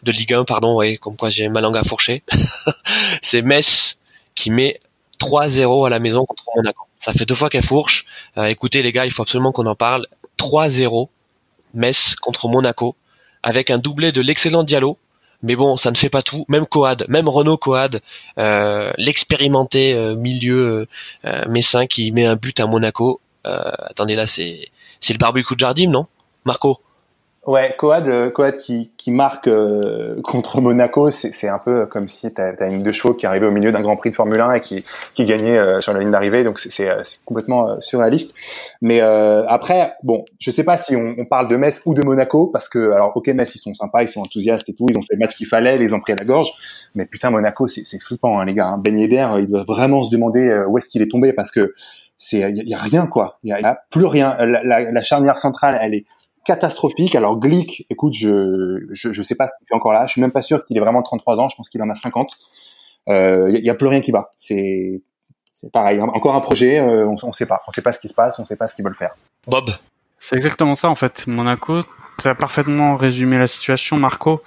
de 0.03 0.11
Ligue 0.11 0.33
1, 0.33 0.45
pardon, 0.45 0.75
ouais, 0.75 0.97
comme 0.97 1.15
quoi 1.15 1.29
j'ai 1.29 1.47
ma 1.49 1.61
langue 1.61 1.77
à 1.77 1.83
fourcher. 1.83 2.23
c'est 3.21 3.41
Metz 3.41 3.97
qui 4.35 4.51
met 4.51 4.79
3-0 5.19 5.87
à 5.87 5.89
la 5.89 5.99
maison 5.99 6.25
contre 6.25 6.43
Monaco. 6.55 6.85
Ça 6.99 7.13
fait 7.13 7.25
deux 7.25 7.35
fois 7.35 7.49
qu'elle 7.49 7.63
fourche. 7.63 8.05
Euh, 8.37 8.45
écoutez 8.45 8.81
les 8.81 8.91
gars, 8.91 9.05
il 9.05 9.11
faut 9.11 9.23
absolument 9.23 9.51
qu'on 9.51 9.65
en 9.65 9.75
parle. 9.75 10.07
3-0 10.37 11.09
Metz 11.73 12.15
contre 12.15 12.47
Monaco 12.47 12.95
avec 13.41 13.69
un 13.69 13.77
doublé 13.77 14.11
de 14.11 14.21
l'excellent 14.21 14.63
Diallo. 14.63 14.97
Mais 15.41 15.55
bon, 15.57 15.75
ça 15.75 15.91
ne 15.91 15.97
fait 15.97 16.09
pas 16.09 16.21
tout. 16.21 16.45
Même 16.47 16.65
Coad, 16.65 17.05
même 17.09 17.27
Renault 17.27 17.57
Coad, 17.57 18.01
euh, 18.37 18.93
l'expérimenté 18.97 19.93
euh, 19.93 20.15
milieu 20.15 20.87
messin 21.49 21.85
qui 21.85 22.11
met 22.11 22.25
un 22.25 22.37
but 22.37 22.59
à 22.59 22.65
Monaco. 22.65 23.19
attendez 23.43 24.15
là, 24.15 24.25
c'est 24.25 24.69
c'est 25.01 25.13
le 25.13 25.17
barbecue 25.17 25.55
de 25.55 25.59
Jardim, 25.59 25.89
non? 25.89 26.07
Marco? 26.45 26.79
Ouais, 27.45 27.75
Coad, 27.77 28.07
euh, 28.07 28.29
Coad 28.29 28.55
qui, 28.55 28.93
qui 28.95 29.11
marque 29.11 29.49
euh, 29.49 30.21
contre 30.23 30.61
Monaco, 30.61 31.09
c'est 31.09 31.49
un 31.49 31.59
peu 31.59 31.85
comme 31.85 32.07
si 32.07 32.33
tu 32.33 32.41
as, 32.41 32.67
une 32.67 32.83
deux 32.83 32.93
chevaux 32.93 33.13
qui 33.13 33.25
arrivait 33.25 33.47
au 33.47 33.51
milieu 33.51 33.73
d'un 33.73 33.81
Grand 33.81 33.97
Prix 33.97 34.11
de 34.11 34.15
Formule 34.15 34.39
1 34.39 34.53
et 34.53 34.61
qui, 34.61 34.85
qui 35.13 35.25
gagnait 35.25 35.57
euh, 35.57 35.81
sur 35.81 35.91
la 35.91 35.99
ligne 35.99 36.11
d'arrivée, 36.11 36.45
donc 36.45 36.57
c'est 36.59 36.87
complètement 37.25 37.81
surréaliste. 37.81 38.33
Mais 38.81 39.01
après, 39.01 39.93
bon, 40.03 40.23
je 40.39 40.51
sais 40.51 40.63
pas 40.63 40.77
si 40.77 40.95
on, 40.95 41.15
on, 41.17 41.25
parle 41.25 41.49
de 41.49 41.57
Metz 41.57 41.81
ou 41.85 41.93
de 41.93 42.01
Monaco, 42.01 42.47
parce 42.47 42.69
que, 42.69 42.91
alors 42.91 43.11
ok, 43.15 43.27
Metz, 43.29 43.53
ils 43.55 43.59
sont 43.59 43.73
sympas, 43.73 44.03
ils 44.03 44.07
sont 44.07 44.21
enthousiastes 44.21 44.69
et 44.69 44.73
tout, 44.73 44.85
ils 44.89 44.97
ont 44.97 45.01
fait 45.01 45.15
le 45.15 45.19
match 45.19 45.35
qu'il 45.35 45.47
fallait, 45.47 45.77
ils 45.81 45.93
ont 45.93 45.99
pris 45.99 46.13
à 46.13 46.15
la 46.15 46.23
gorge, 46.23 46.49
mais 46.95 47.05
putain, 47.05 47.29
Monaco, 47.29 47.67
c'est 47.67 47.99
flippant, 47.99 48.39
hein, 48.39 48.45
les 48.45 48.53
gars. 48.53 48.67
Hein. 48.67 48.77
Ben 48.77 48.97
Yedder, 48.97 49.27
il 49.39 49.47
doit 49.47 49.65
vraiment 49.67 50.01
se 50.01 50.11
demander 50.11 50.63
où 50.69 50.77
est-ce 50.77 50.87
qu'il 50.87 51.01
est 51.01 51.11
tombé, 51.11 51.33
parce 51.33 51.51
que 51.51 51.73
c'est 52.15 52.39
il 52.39 52.69
y, 52.69 52.73
a 52.73 52.77
rien 52.77 53.07
quoi 53.07 53.37
il 53.43 53.49
y, 53.49 53.53
a, 53.53 53.83
plus 53.89 54.05
rien 54.05 54.37
la, 54.45 54.63
la, 54.63 55.03
charnière 55.03 55.39
centrale 55.39 55.77
elle 55.81 55.95
est 55.95 56.05
catastrophique. 56.45 57.15
Alors 57.15 57.39
Glick, 57.39 57.85
écoute, 57.89 58.13
je, 58.13 58.85
je, 58.91 59.11
je 59.11 59.21
sais 59.21 59.35
pas 59.35 59.47
ce 59.47 59.53
qu'il 59.57 59.67
fait 59.67 59.75
encore 59.75 59.93
là. 59.93 60.05
Je 60.05 60.11
suis 60.11 60.21
même 60.21 60.31
pas 60.31 60.41
sûr 60.41 60.63
qu'il 60.65 60.77
ait 60.77 60.81
vraiment 60.81 61.01
33 61.01 61.39
ans. 61.39 61.49
Je 61.49 61.55
pense 61.55 61.69
qu'il 61.69 61.81
en 61.81 61.89
a 61.89 61.95
50. 61.95 62.31
Il 63.07 63.13
euh, 63.13 63.49
y, 63.51 63.69
a 63.69 63.75
plus 63.75 63.87
rien 63.87 64.01
qui 64.01 64.11
va. 64.11 64.25
C'est 64.37 65.01
pareil. 65.71 66.01
Encore 66.01 66.35
un 66.35 66.41
projet. 66.41 66.79
Euh, 66.79 67.05
on, 67.05 67.15
on 67.23 67.33
sait 67.33 67.45
pas. 67.45 67.61
On 67.67 67.71
sait 67.71 67.81
pas 67.81 67.91
ce 67.91 67.99
qui 67.99 68.07
se 68.07 68.13
passe. 68.13 68.39
On 68.39 68.45
sait 68.45 68.55
pas 68.55 68.67
ce 68.67 68.75
qu'ils 68.75 68.85
veulent 68.85 68.95
faire. 68.95 69.15
Bob. 69.47 69.71
C'est 70.19 70.37
exactement 70.37 70.75
ça 70.75 70.89
en 70.89 70.95
fait. 70.95 71.27
Monaco, 71.27 71.81
ça 72.17 72.29
a 72.29 72.35
parfaitement 72.35 72.95
résumé 72.95 73.37
la 73.37 73.47
situation. 73.47 73.97
Marco, 73.97 74.41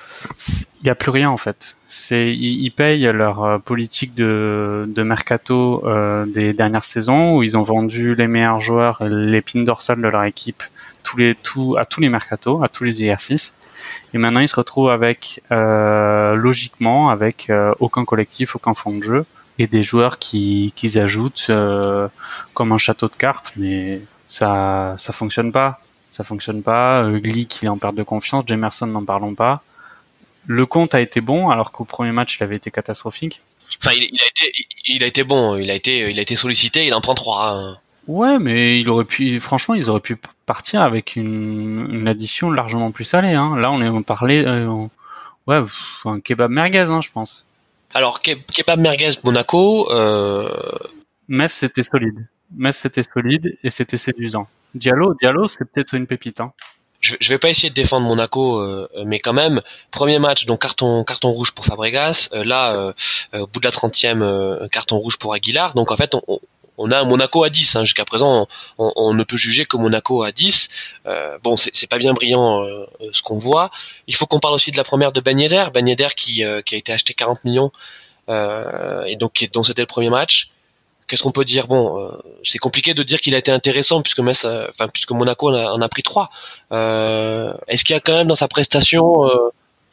il 0.81 0.87
y 0.87 0.91
a 0.91 0.95
plus 0.95 1.11
rien 1.11 1.29
en 1.31 1.37
fait. 1.37 1.77
C'est 1.89 2.35
ils, 2.35 2.71
payent 2.71 3.05
leur 3.13 3.45
euh, 3.45 3.59
politique 3.59 4.15
de, 4.15 4.87
de 4.89 5.03
mercato 5.03 5.83
euh, 5.87 6.25
des 6.27 6.53
dernières 6.53 6.85
saisons 6.85 7.37
où 7.37 7.43
ils 7.43 7.57
ont 7.57 7.63
vendu 7.63 8.15
les 8.15 8.27
meilleurs 8.27 8.61
joueurs, 8.61 9.05
l'épine 9.05 9.65
dorsale 9.65 10.01
de 10.01 10.09
leur 10.09 10.25
équipe 10.25 10.63
tous 11.07 11.17
les 11.17 11.35
tout 11.35 11.77
à 11.79 11.85
tous 11.85 12.01
les 12.01 12.09
mercatos, 12.09 12.63
à 12.63 12.69
tous 12.69 12.85
les 12.85 13.01
exercices. 13.03 13.57
Et 14.13 14.19
maintenant, 14.19 14.41
ils 14.41 14.49
se 14.49 14.57
retrouvent 14.57 14.91
avec 14.91 15.43
euh, 15.53 16.35
logiquement 16.35 17.11
avec 17.11 17.49
euh, 17.49 17.73
aucun 17.79 18.05
collectif, 18.05 18.57
aucun 18.57 18.75
fond 18.75 18.97
de 18.97 19.03
jeu 19.03 19.27
et 19.59 19.67
des 19.67 19.85
joueurs 19.85 20.19
qui 20.19 20.73
qu'ils 20.77 20.99
ajoutent 20.99 21.47
euh, 21.51 22.09
comme 22.55 22.73
un 22.73 22.79
château 22.79 23.09
de 23.09 23.15
cartes, 23.15 23.53
mais 23.57 24.01
ça 24.27 24.95
ça 24.99 25.13
fonctionne 25.13 25.53
pas. 25.53 25.81
Ça 26.11 26.25
fonctionne 26.25 26.63
pas. 26.63 27.07
Glick, 27.27 27.61
il 27.63 27.67
est 27.67 27.69
en 27.69 27.79
perte 27.79 27.95
de 27.95 28.03
confiance. 28.03 28.45
Jamerson, 28.47 28.87
n'en 28.87 29.05
parlons 29.05 29.35
pas. 29.35 29.63
Le 30.47 30.65
compte 30.65 30.95
a 30.95 31.01
été 31.01 31.21
bon, 31.21 31.51
alors 31.51 31.73
qu'au 31.73 31.85
premier 31.85 32.13
match, 32.13 32.39
il 32.39 32.43
avait 32.43 32.57
été 32.57 32.71
catastrophique. 32.71 33.43
Enfin, 33.83 33.95
il, 33.95 34.05
il, 34.05 34.21
a 34.23 34.27
été, 34.27 34.67
il 34.87 35.05
a 35.05 35.07
été 35.09 35.25
bon. 35.25 35.57
Il 35.57 35.71
a 35.71 35.75
été, 35.75 36.09
il 36.11 36.19
a 36.19 36.23
été 36.23 36.37
sollicité. 36.37 36.87
Il 36.87 36.95
en 36.95 37.03
prend 37.03 37.15
trois. 37.15 37.81
Ouais, 38.07 38.39
mais 38.39 38.81
il 38.81 38.89
aurait 38.89 39.05
pu, 39.05 39.41
franchement, 39.41 39.75
ils 39.75 39.91
auraient 39.91 40.01
pu 40.01 40.17
partir 40.47 40.83
avec 40.83 41.17
une, 41.17 41.89
une 41.91 42.09
addition 42.09 42.51
largement 42.51 42.93
plus 42.93 43.05
salée. 43.05 43.33
Hein. 43.33 43.57
Là, 43.57 43.73
on 43.73 43.81
est 43.81 44.05
parlé, 44.05 44.45
euh, 44.47 44.87
ouais, 45.47 45.63
un 46.05 46.21
kebab 46.21 46.51
merguez, 46.51 46.81
hein, 46.81 47.01
je 47.01 47.11
pense. 47.11 47.47
Alors, 47.95 48.21
kebab 48.21 48.79
merguez 48.79 49.11
Monaco. 49.25 49.91
Euh... 49.91 50.51
Metz, 51.29 51.53
c'était 51.53 51.83
solide. 51.83 52.27
Metz, 52.55 52.77
c'était 52.77 53.03
solide 53.03 53.59
et 53.65 53.71
c'était 53.71 53.97
séduisant. 53.97 54.47
Diallo, 54.75 55.15
Diallo, 55.15 55.49
c'est 55.49 55.65
peut-être 55.65 55.95
une 55.95 56.07
pépite. 56.07 56.41
Hein. 56.41 56.53
Je, 57.01 57.15
je 57.21 57.29
vais 57.29 57.39
pas 57.39 57.49
essayer 57.49 57.71
de 57.71 57.75
défendre 57.75 58.07
Monaco, 58.07 58.59
euh, 58.59 58.89
mais 59.07 59.19
quand 59.19 59.33
même, 59.33 59.61
premier 59.91 60.19
match, 60.19 60.47
donc 60.47 60.63
carton 60.63 61.05
carton 61.05 61.31
rouge 61.31 61.53
pour 61.53 61.67
Fabregas. 61.67 62.31
Euh, 62.33 62.45
là, 62.45 62.75
euh, 62.75 62.93
au 63.41 63.47
bout 63.47 63.61
de 63.61 63.67
la 63.67 63.71
30e, 63.71 64.69
carton 64.71 64.97
rouge 64.99 65.19
pour 65.19 65.35
Aguilar. 65.35 65.75
Donc 65.75 65.93
en 65.93 65.97
fait, 65.97 66.15
on, 66.15 66.23
on 66.29 66.41
a 66.91 66.99
un 66.99 67.05
Monaco 67.05 67.45
à 67.45 67.51
10. 67.51 67.77
Hein. 67.77 67.85
Jusqu'à 67.85 68.05
présent, 68.05 68.49
on, 68.79 69.15
ne 69.15 69.25
peut 69.25 69.37
juger 69.37 69.65
que 69.65 69.77
Monaco 69.77 70.23
à 70.23 70.33
10. 70.33 70.69
Euh, 71.07 71.39
bon, 71.43 71.57
c'est 71.57 71.87
pas 71.87 71.99
bien 71.99 72.13
brillant 72.13 72.65
euh, 72.65 72.87
ce 73.13 73.23
qu'on 73.23 73.39
voit. 73.39 73.71
Il 74.07 74.15
faut 74.15 74.27
qu'on 74.27 74.41
parle 74.41 74.55
aussi 74.55 74.71
de 74.71 74.77
la 74.77 74.85
première 74.85 75.13
de 75.13 75.21
Ben 75.21 75.39
Yedder. 75.39 75.67
Ben 75.73 75.89
euh, 75.89 76.11
qui 76.63 76.75
a 76.75 76.79
été 76.79 76.93
acheté 76.93 77.15
40 77.15 77.45
millions 77.45 77.71
et 78.29 79.17
donc 79.17 79.49
dont 79.53 79.63
c'était 79.63 79.83
le 79.83 79.87
premier 79.87 80.11
match. 80.11 80.51
Qu'est-ce 81.07 81.23
qu'on 81.23 81.31
peut 81.31 81.45
dire? 81.45 81.69
Bon, 81.69 82.11
c'est 82.43 82.59
compliqué 82.59 82.93
de 82.93 83.05
dire 83.05 83.21
qu'il 83.21 83.37
a 83.37 83.39
été 83.39 83.53
intéressant 83.53 84.03
puisque 84.03 84.19
enfin 84.19 84.89
puisque 84.93 85.13
Monaco 85.13 85.49
en 85.55 85.81
a, 85.81 85.89
pris 85.89 86.03
3. 86.03 86.29
Est-ce 86.73 87.85
qu'il 87.85 87.95
y 87.95 87.97
a 87.97 88.01
quand 88.01 88.15
même 88.15 88.27
dans 88.27 88.35
sa 88.35 88.49
prestation 88.49 89.31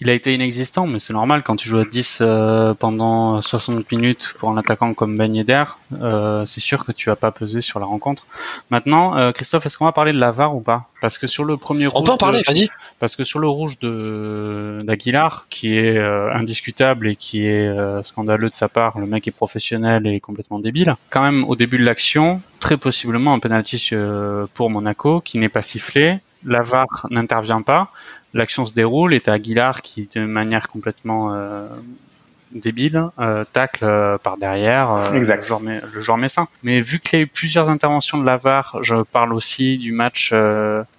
il 0.04 0.10
a 0.10 0.14
été 0.14 0.34
inexistant, 0.34 0.86
mais 0.86 1.00
c'est 1.00 1.14
normal 1.14 1.44
quand 1.44 1.56
tu 1.56 1.70
joues 1.70 1.80
à 1.80 1.86
10 1.86 2.18
euh, 2.20 2.74
pendant 2.74 3.40
60 3.40 3.90
minutes 3.90 4.34
pour 4.38 4.50
un 4.50 4.58
attaquant 4.58 4.94
comme 4.94 5.18
Ben 5.18 5.34
Yedder, 5.34 5.64
euh, 6.02 6.46
c'est 6.46 6.60
sûr 6.60 6.86
que 6.86 6.92
tu 6.92 7.10
vas 7.10 7.16
pas 7.16 7.32
peser 7.32 7.62
sur 7.62 7.80
la 7.80 7.86
rencontre. 7.86 8.28
Maintenant, 8.70 9.16
euh, 9.16 9.32
Christophe, 9.32 9.66
est-ce 9.66 9.78
qu'on 9.78 9.86
va 9.86 9.94
parler 9.94 10.12
de 10.12 10.20
la 10.20 10.32
VAR 10.32 10.54
ou 10.58 10.60
pas? 10.60 10.90
Parce 11.00 11.18
que 11.18 11.26
sur 11.26 11.46
le 11.46 11.56
premier 11.56 11.88
rouge, 11.88 12.02
on 12.02 12.04
peut 12.04 12.12
en 12.12 12.18
parler, 12.18 12.42
vas-y. 12.46 12.68
Parce 13.00 13.16
que 13.16 13.24
sur 13.24 13.40
le 13.40 13.48
rouge 13.48 13.80
de 13.80 14.82
d'Aguilar, 14.84 15.48
qui 15.50 15.78
est 15.78 15.98
indiscutable 15.98 17.08
et 17.08 17.16
qui 17.16 17.46
est 17.46 17.74
scandaleux 18.04 18.50
de 18.50 18.56
sa 18.56 18.68
part, 18.68 19.00
le 19.00 19.06
mec 19.06 19.26
est 19.28 19.32
professionnel 19.32 20.06
et 20.06 20.20
complètement 20.20 20.60
débile. 20.60 20.96
Quand 21.12 21.22
même, 21.22 21.46
au 21.46 21.56
début 21.56 21.78
de 21.78 21.86
l'action, 21.86 22.42
très 22.60 22.76
possiblement 22.76 23.34
un 23.34 23.40
penalty 23.40 23.92
pour 24.54 24.70
Monaco 24.70 25.22
qui 25.22 25.38
n'est 25.38 25.50
pas 25.50 25.62
sifflé 25.62 26.20
la 26.46 26.62
VAR 26.62 27.08
n'intervient 27.10 27.62
pas, 27.62 27.92
l'action 28.34 28.66
se 28.66 28.74
déroule 28.74 29.14
et 29.14 29.22
t'as 29.22 29.34
Aguilar 29.34 29.82
qui, 29.82 30.10
de 30.14 30.26
manière 30.26 30.68
complètement 30.68 31.34
euh, 31.34 31.68
débile, 32.52 33.10
euh, 33.20 33.46
tacle 33.52 33.84
euh, 33.84 34.18
par 34.18 34.38
derrière 34.38 35.12
Exact. 35.14 35.38
le 35.38 35.44
joueur, 35.44 35.62
le 35.62 36.02
joueur 36.02 36.18
messin. 36.18 36.48
Mais 36.64 36.82
vu 36.82 37.00
qu'il 37.00 37.20
y 37.20 37.22
a 37.22 37.26
eu 37.26 37.28
plusieurs 37.28 37.70
interventions 37.70 38.18
de 38.18 38.26
la 38.26 38.38
VAR, 38.38 38.80
je 38.82 39.02
parle 39.04 39.34
aussi 39.34 39.78
du 39.78 39.92
match 39.92 40.34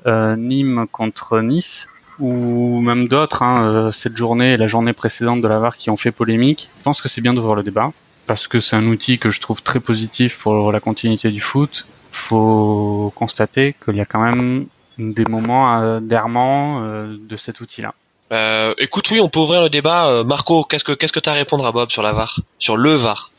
Nîmes 0.06 0.86
contre 0.90 1.40
Nice, 1.40 1.88
ou 2.20 2.80
même 2.80 3.08
d'autres, 3.08 3.42
hein, 3.42 3.90
cette 3.92 4.16
journée 4.16 4.52
et 4.52 4.56
la 4.56 4.68
journée 4.68 4.92
précédente 4.92 5.40
de 5.40 5.48
la 5.48 5.58
VAR 5.58 5.76
qui 5.76 5.90
ont 5.90 5.96
fait 5.96 6.12
polémique. 6.12 6.70
Je 6.78 6.84
pense 6.84 7.00
que 7.00 7.08
c'est 7.08 7.20
bien 7.20 7.34
d'ouvrir 7.34 7.56
le 7.56 7.62
débat, 7.62 7.92
parce 8.26 8.46
que 8.46 8.60
c'est 8.60 8.76
un 8.76 8.86
outil 8.86 9.18
que 9.18 9.30
je 9.30 9.40
trouve 9.40 9.62
très 9.62 9.80
positif 9.80 10.38
pour 10.38 10.70
la 10.70 10.80
continuité 10.80 11.30
du 11.30 11.40
foot. 11.40 11.86
Faut 12.12 13.12
constater 13.16 13.74
qu'il 13.84 13.96
y 13.96 14.00
a 14.00 14.04
quand 14.04 14.20
même 14.20 14.66
des 14.98 15.24
moments 15.24 15.80
euh, 15.80 16.00
d'errement 16.00 16.82
euh, 16.82 17.16
de 17.18 17.36
cet 17.36 17.60
outil-là. 17.60 17.94
Euh, 18.32 18.74
écoute, 18.78 19.10
oui, 19.10 19.20
on 19.20 19.28
peut 19.28 19.40
ouvrir 19.40 19.62
le 19.62 19.68
débat. 19.68 20.06
Euh, 20.06 20.24
Marco, 20.24 20.64
qu'est-ce 20.64 20.84
que 20.84 20.92
qu'est-ce 20.92 21.12
que 21.12 21.20
t'as 21.20 21.32
à 21.32 21.34
répondre 21.34 21.66
à 21.66 21.72
Bob 21.72 21.90
sur 21.90 22.02
la 22.02 22.12
VAR, 22.12 22.40
sur 22.58 22.76
le 22.76 22.94
VAR? 22.94 23.30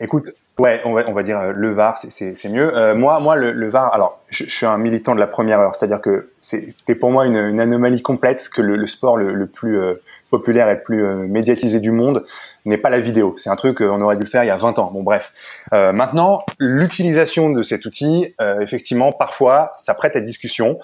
Écoute, 0.00 0.24
ouais, 0.58 0.80
on 0.84 0.92
va, 0.92 1.02
on 1.08 1.12
va 1.12 1.22
dire 1.22 1.38
euh, 1.40 1.52
le 1.54 1.70
VAR, 1.72 1.98
c'est- 1.98 2.48
mieux. 2.48 2.76
Euh, 2.76 2.94
moi, 2.94 3.20
moi, 3.20 3.36
le, 3.36 3.52
le 3.52 3.68
VAR, 3.68 3.92
alors, 3.94 4.20
je, 4.28 4.44
je 4.44 4.50
suis 4.50 4.66
un 4.66 4.78
militant 4.78 5.14
de 5.14 5.20
la 5.20 5.26
première 5.26 5.60
heure, 5.60 5.74
c'est-à-dire 5.74 6.00
que 6.00 6.30
c'était 6.40 6.94
pour 6.94 7.10
moi 7.10 7.26
une, 7.26 7.36
une 7.36 7.60
anomalie 7.60 8.02
complète 8.02 8.48
que 8.48 8.60
le, 8.60 8.76
le 8.76 8.86
sport 8.86 9.16
le, 9.16 9.32
le 9.34 9.46
plus 9.46 9.78
euh, 9.78 9.94
populaire 10.30 10.68
et 10.68 10.74
le 10.74 10.82
plus 10.82 11.04
euh, 11.04 11.14
médiatisé 11.16 11.80
du 11.80 11.90
monde 11.90 12.24
n'est 12.64 12.78
pas 12.78 12.90
la 12.90 13.00
vidéo. 13.00 13.34
C'est 13.38 13.50
un 13.50 13.56
truc 13.56 13.78
qu'on 13.78 14.00
aurait 14.00 14.16
dû 14.16 14.24
le 14.24 14.28
faire 14.28 14.44
il 14.44 14.48
y 14.48 14.50
a 14.50 14.56
20 14.56 14.78
ans. 14.78 14.90
Bon, 14.92 15.02
bref. 15.02 15.32
Euh, 15.72 15.92
maintenant, 15.92 16.40
l'utilisation 16.58 17.50
de 17.50 17.62
cet 17.62 17.86
outil, 17.86 18.34
euh, 18.40 18.60
effectivement, 18.60 19.12
parfois, 19.12 19.72
ça 19.78 19.94
prête 19.94 20.16
à 20.16 20.20
discussion. 20.20 20.78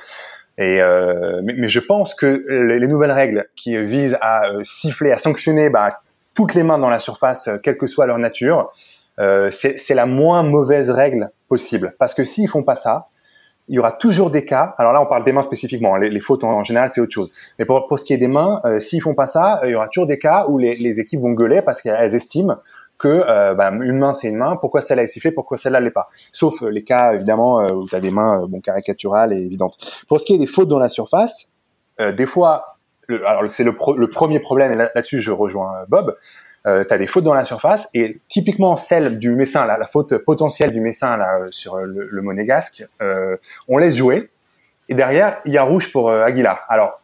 Et 0.61 0.81
mais, 1.45 1.55
mais 1.57 1.69
je 1.69 1.79
pense 1.79 2.17
que 2.17 2.43
les, 2.49 2.81
les 2.81 2.89
nouvelles 2.89 3.13
règles 3.13 3.47
qui 3.55 3.77
visent 3.87 4.19
à 4.21 4.43
siffler, 4.65 5.13
à 5.13 5.17
sanctionner 5.19 5.71
bah, 5.71 6.01
toutes 6.35 6.55
les 6.55 6.65
mains 6.65 6.79
dans 6.81 6.91
la 6.91 6.99
surface, 6.99 7.49
quelle 7.63 7.79
que 7.79 7.87
soit 7.87 8.07
leur 8.07 8.19
nature, 8.19 8.69
euh, 9.19 9.51
c'est 9.51 9.95
la 9.95 10.07
moins 10.07 10.43
mauvaise 10.43 10.91
règle 10.91 11.31
possible. 11.49 11.95
Parce 11.99 12.15
que 12.15 12.25
s'ils 12.25 12.49
font 12.49 12.63
pas 12.63 12.77
ça, 12.77 13.09
il 13.69 13.75
y 13.75 13.79
aura 13.79 13.93
toujours 13.93 14.31
des 14.31 14.45
cas. 14.45 14.75
Alors 14.79 14.93
là, 14.93 15.03
on 15.03 15.07
parle 15.07 15.25
des 15.25 15.33
mains 15.33 15.43
spécifiquement. 15.43 15.97
Les, 15.97 16.09
les 16.09 16.21
fautes 16.21 16.43
en, 16.43 16.63
général, 16.63 16.91
c'est 16.91 17.01
autre 17.01 17.13
chose. 17.13 17.31
Mais 17.59 17.65
pour, 17.65 17.87
pour 17.87 17.99
ce 17.99 18.05
qui 18.05 18.15
est 18.15 18.19
des 18.19 18.29
mains, 18.29 18.61
euh, 18.65 18.81
s'ils 18.81 19.03
font 19.03 19.15
pas 19.15 19.27
ça, 19.27 19.61
euh, 19.63 19.69
il 19.69 19.73
y 19.73 19.75
aura 19.75 19.89
toujours 19.89 20.07
des 20.07 20.19
cas 20.19 20.47
où 20.49 20.59
les, 20.59 20.77
les 20.77 21.01
équipes 21.01 21.21
vont 21.21 21.33
gueuler 21.33 21.61
parce 21.61 21.83
qu'elles 21.83 22.15
estiment 22.15 22.57
que 22.97 23.09
euh, 23.09 23.55
bah, 23.55 23.71
une 23.71 23.99
main 23.99 24.15
c'est 24.15 24.29
une 24.29 24.37
main. 24.37 24.57
Pourquoi 24.57 24.81
celle-là 24.81 25.05
est 25.05 25.09
sifflée? 25.09 25.33
Pourquoi 25.33 25.59
celle-là 25.59 25.81
l'est 25.81 25.91
pas? 25.91 26.07
Sauf 26.33 26.63
euh, 26.63 26.71
les 26.71 26.83
cas 26.83 27.15
évidemment 27.15 27.61
euh, 27.61 27.73
où 27.73 27.87
tu 27.87 27.95
as 27.95 28.01
des 28.01 28.11
mains 28.11 28.47
bon 28.47 28.61
caricaturales 28.61 29.33
et 29.33 29.45
évidentes. 29.45 30.05
Pour 30.09 30.19
ce 30.21 30.27
qui 30.27 30.35
est 30.35 30.39
des 30.39 30.47
fautes 30.47 30.69
dans 30.69 30.79
la 30.79 30.89
surface, 30.89 31.51
euh, 32.01 32.13
des 32.13 32.27
fois, 32.27 32.79
le, 33.07 33.27
alors 33.27 33.49
c'est 33.51 33.65
le, 33.65 33.75
le 33.97 34.09
premier 34.09 34.41
problème. 34.41 34.73
Et 34.73 34.77
là- 34.77 34.91
là-dessus, 34.95 35.21
je 35.21 35.31
rejoins 35.31 35.85
Bob. 35.89 36.17
Euh, 36.67 36.85
tu 36.85 36.93
as 36.93 36.99
des 36.99 37.07
fautes 37.07 37.25
dans 37.25 37.35
la 37.35 37.45
surface 37.45 37.89
et 37.95 38.19
typiquement 38.29 38.77
celle 38.77 39.19
du 39.19 39.31
Messin, 39.31 39.65
la, 39.65 39.87
faute 39.87 40.19
potentielle 40.19 40.73
du 40.73 40.81
Messin 40.81 41.19
euh, 41.19 41.49
sur 41.51 41.77
euh, 41.77 41.85
le, 41.85 42.09
le 42.11 42.23
monégasque, 42.23 42.85
euh, 43.01 43.37
on 43.69 43.79
laisse 43.79 43.95
jouer 43.95 44.31
et 44.89 44.95
derrière 44.95 45.39
il 45.45 45.53
y 45.53 45.59
a 45.59 45.63
rouge 45.63 45.93
pour 45.93 46.11
Aguilar. 46.11 46.65
Alors 46.69 47.01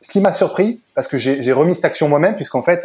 ce 0.00 0.10
qui 0.10 0.20
m'a 0.20 0.32
surpris, 0.32 0.80
parce 0.96 1.06
que 1.06 1.16
j'ai 1.16 1.52
remis 1.52 1.76
cette 1.76 1.84
action 1.84 2.08
moi-même, 2.08 2.34
puisqu'en 2.34 2.62
fait 2.62 2.84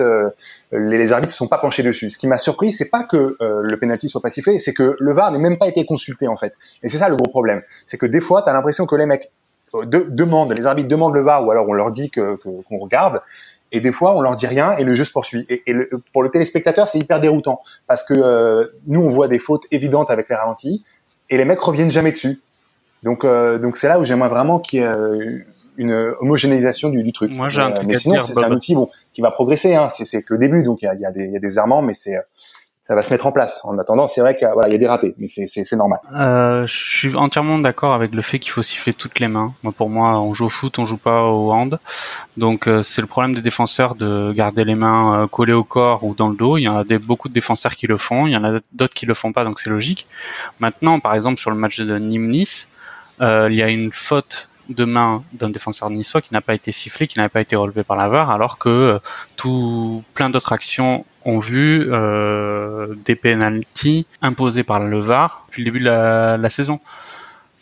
les, 0.71 1.11
arbitres 1.11 1.33
ne 1.33 1.35
sont 1.35 1.47
pas 1.47 1.57
penchés 1.57 1.81
dessus. 1.81 2.11
Ce 2.11 2.19
qui 2.19 2.27
m'a 2.27 2.37
surpris, 2.37 2.71
c'est 2.71 2.89
pas 2.89 3.03
que 3.03 3.35
le 3.39 3.79
penalty 3.79 4.07
soit 4.07 4.21
pas 4.21 4.29
c'est 4.29 4.73
que 4.73 4.95
le 4.99 5.13
VAR 5.13 5.31
n'ait 5.31 5.39
même 5.39 5.57
pas 5.57 5.65
été 5.65 5.83
consulté 5.83 6.27
en 6.27 6.37
fait. 6.37 6.53
Et 6.83 6.89
c'est 6.89 6.99
ça 6.99 7.09
le 7.09 7.15
gros 7.15 7.27
problème, 7.27 7.63
c'est 7.87 7.97
que 7.97 8.05
des 8.05 8.21
fois, 8.21 8.43
tu 8.43 8.51
as 8.51 8.53
l'impression 8.53 8.85
que 8.85 8.95
les 8.95 9.07
mecs 9.07 9.31
de- 9.73 10.05
demandent, 10.09 10.57
les 10.57 10.67
arbitres 10.67 10.87
demandent 10.87 11.15
le 11.15 11.21
VAR, 11.21 11.43
ou 11.43 11.49
alors 11.49 11.67
on 11.67 11.73
leur 11.73 11.91
dit 11.91 12.11
que- 12.11 12.35
qu'on 12.35 12.77
regarde, 12.77 13.21
et 13.71 13.79
des 13.81 13.91
fois 13.91 14.15
on 14.15 14.21
leur 14.21 14.35
dit 14.35 14.47
rien 14.47 14.75
et 14.77 14.83
le 14.83 14.93
jeu 14.95 15.05
se 15.05 15.11
poursuit. 15.11 15.45
Et, 15.49 15.61
et 15.67 15.73
le- 15.73 15.89
pour 16.13 16.23
le 16.23 16.29
téléspectateur, 16.29 16.87
c'est 16.89 16.99
hyper 16.99 17.19
déroutant, 17.21 17.61
parce 17.87 18.03
que 18.03 18.13
euh, 18.13 18.67
nous 18.87 19.01
on 19.01 19.09
voit 19.09 19.27
des 19.27 19.39
fautes 19.39 19.65
évidentes 19.71 20.09
avec 20.11 20.29
les 20.29 20.35
ralentis, 20.35 20.83
et 21.29 21.37
les 21.37 21.45
mecs 21.45 21.59
reviennent 21.59 21.91
jamais 21.91 22.11
dessus. 22.11 22.41
Donc 23.03 23.23
euh, 23.23 23.57
donc 23.59 23.77
c'est 23.77 23.87
là 23.87 23.99
où 23.99 24.03
j'aimerais 24.03 24.29
vraiment 24.29 24.59
qu'il 24.59 24.79
y 24.79 24.83
ait 24.83 24.87
euh, 24.87 25.39
une 25.77 25.91
homogénéisation 26.21 26.89
du, 26.89 27.03
du 27.03 27.13
truc. 27.13 27.31
Moi, 27.31 27.49
j'ai 27.49 27.61
un 27.61 27.69
Euh, 27.69 27.73
truc 27.75 27.87
mais 27.87 27.95
à 27.95 27.99
sinon, 27.99 28.19
c'est 28.21 28.35
un 28.43 28.51
outil 28.51 28.73
bon, 28.73 28.89
qui 29.13 29.21
va 29.21 29.29
progresser. 29.29 29.75
Hein. 29.75 29.89
C'est 29.89 30.23
que 30.23 30.33
le 30.33 30.39
début, 30.39 30.63
donc 30.63 30.81
il 30.81 30.85
y 30.85 30.87
a, 30.87 30.95
y, 30.95 31.05
a 31.05 31.11
y 31.11 31.35
a 31.35 31.39
des 31.39 31.57
errements, 31.59 31.83
mais 31.83 31.93
c'est 31.93 32.17
ça 32.87 32.95
va 32.95 33.03
se 33.03 33.11
mettre 33.11 33.27
en 33.27 33.33
place. 33.33 33.59
En 33.65 33.77
attendant, 33.79 34.07
c'est 34.07 34.21
vrai 34.21 34.33
qu'il 34.33 34.47
y, 34.47 34.73
a- 34.75 34.77
des 34.77 34.87
ratés, 34.87 35.13
mais 35.17 35.27
c'est- 35.27 35.73
normal. 35.75 35.99
Euh, 36.15 36.65
je 36.65 36.73
suis 36.73 37.15
entièrement 37.17 37.59
d'accord 37.59 37.93
avec 37.93 38.15
le 38.15 38.21
fait 38.21 38.39
qu'il 38.39 38.53
faut 38.53 38.61
siffler 38.61 38.93
toutes 38.93 39.19
les 39.19 39.27
mains. 39.27 39.53
Pour 39.75 39.89
moi, 39.89 40.21
on 40.21 40.33
joue 40.33 40.45
au 40.45 40.49
foot, 40.49 40.79
on 40.79 40.85
joue 40.85 40.95
pas 40.95 41.23
au 41.23 41.51
hand. 41.51 41.79
Donc, 42.37 42.65
euh, 42.65 42.81
c'est 42.83 43.01
le 43.01 43.07
problème 43.07 43.35
des 43.35 43.41
défenseurs 43.41 43.95
de 43.95 44.31
garder 44.33 44.63
les 44.63 44.75
mains 44.75 45.23
euh, 45.23 45.27
collées 45.27 45.51
au 45.51 45.65
corps 45.65 46.05
ou 46.05 46.15
dans 46.15 46.29
le 46.29 46.37
dos. 46.37 46.57
Il 46.57 46.61
y 46.61 46.69
en 46.69 46.77
a 46.77 46.83
beaucoup 46.99 47.27
de 47.27 47.33
défenseurs 47.33 47.75
qui 47.75 47.87
le 47.87 47.97
font, 47.97 48.25
il 48.25 48.31
y 48.31 48.37
en 48.37 48.45
a 48.45 48.61
d'autres 48.71 48.93
qui 48.93 49.05
le 49.05 49.13
font 49.13 49.33
pas, 49.33 49.43
donc 49.43 49.59
c'est 49.59 49.69
logique. 49.69 50.07
Maintenant, 50.61 51.01
par 51.01 51.13
exemple, 51.13 51.41
sur 51.41 51.51
le 51.51 51.57
match 51.57 51.81
de 51.81 51.97
Nîmes-Nice, 51.99 52.71
il 53.19 53.53
y 53.53 53.61
a 53.61 53.67
une 53.67 53.91
faute 53.91 54.47
de 54.69 54.85
main 54.85 55.23
d'un 55.33 55.49
défenseur 55.49 55.89
niçois 55.89 56.21
qui 56.21 56.33
n'a 56.33 56.41
pas 56.41 56.53
été 56.53 56.71
sifflé, 56.71 57.07
qui 57.07 57.19
n'a 57.19 57.27
pas 57.27 57.41
été 57.41 57.55
relevé 57.57 57.83
par 57.83 57.97
la 57.97 58.07
VAR, 58.07 58.29
alors 58.31 58.57
que 58.57 58.99
tout 59.35 60.03
plein 60.13 60.29
d'autres 60.29 60.53
actions 60.53 61.05
ont 61.27 61.39
vu 61.39 61.87
euh, 61.91 62.87
des 63.05 63.15
pénalties 63.15 64.07
imposés 64.21 64.63
par 64.63 64.79
le 64.79 64.99
VAR 64.99 65.45
depuis 65.47 65.61
le 65.61 65.65
début 65.65 65.79
de 65.79 65.85
la 65.85 66.49
saison. 66.49 66.79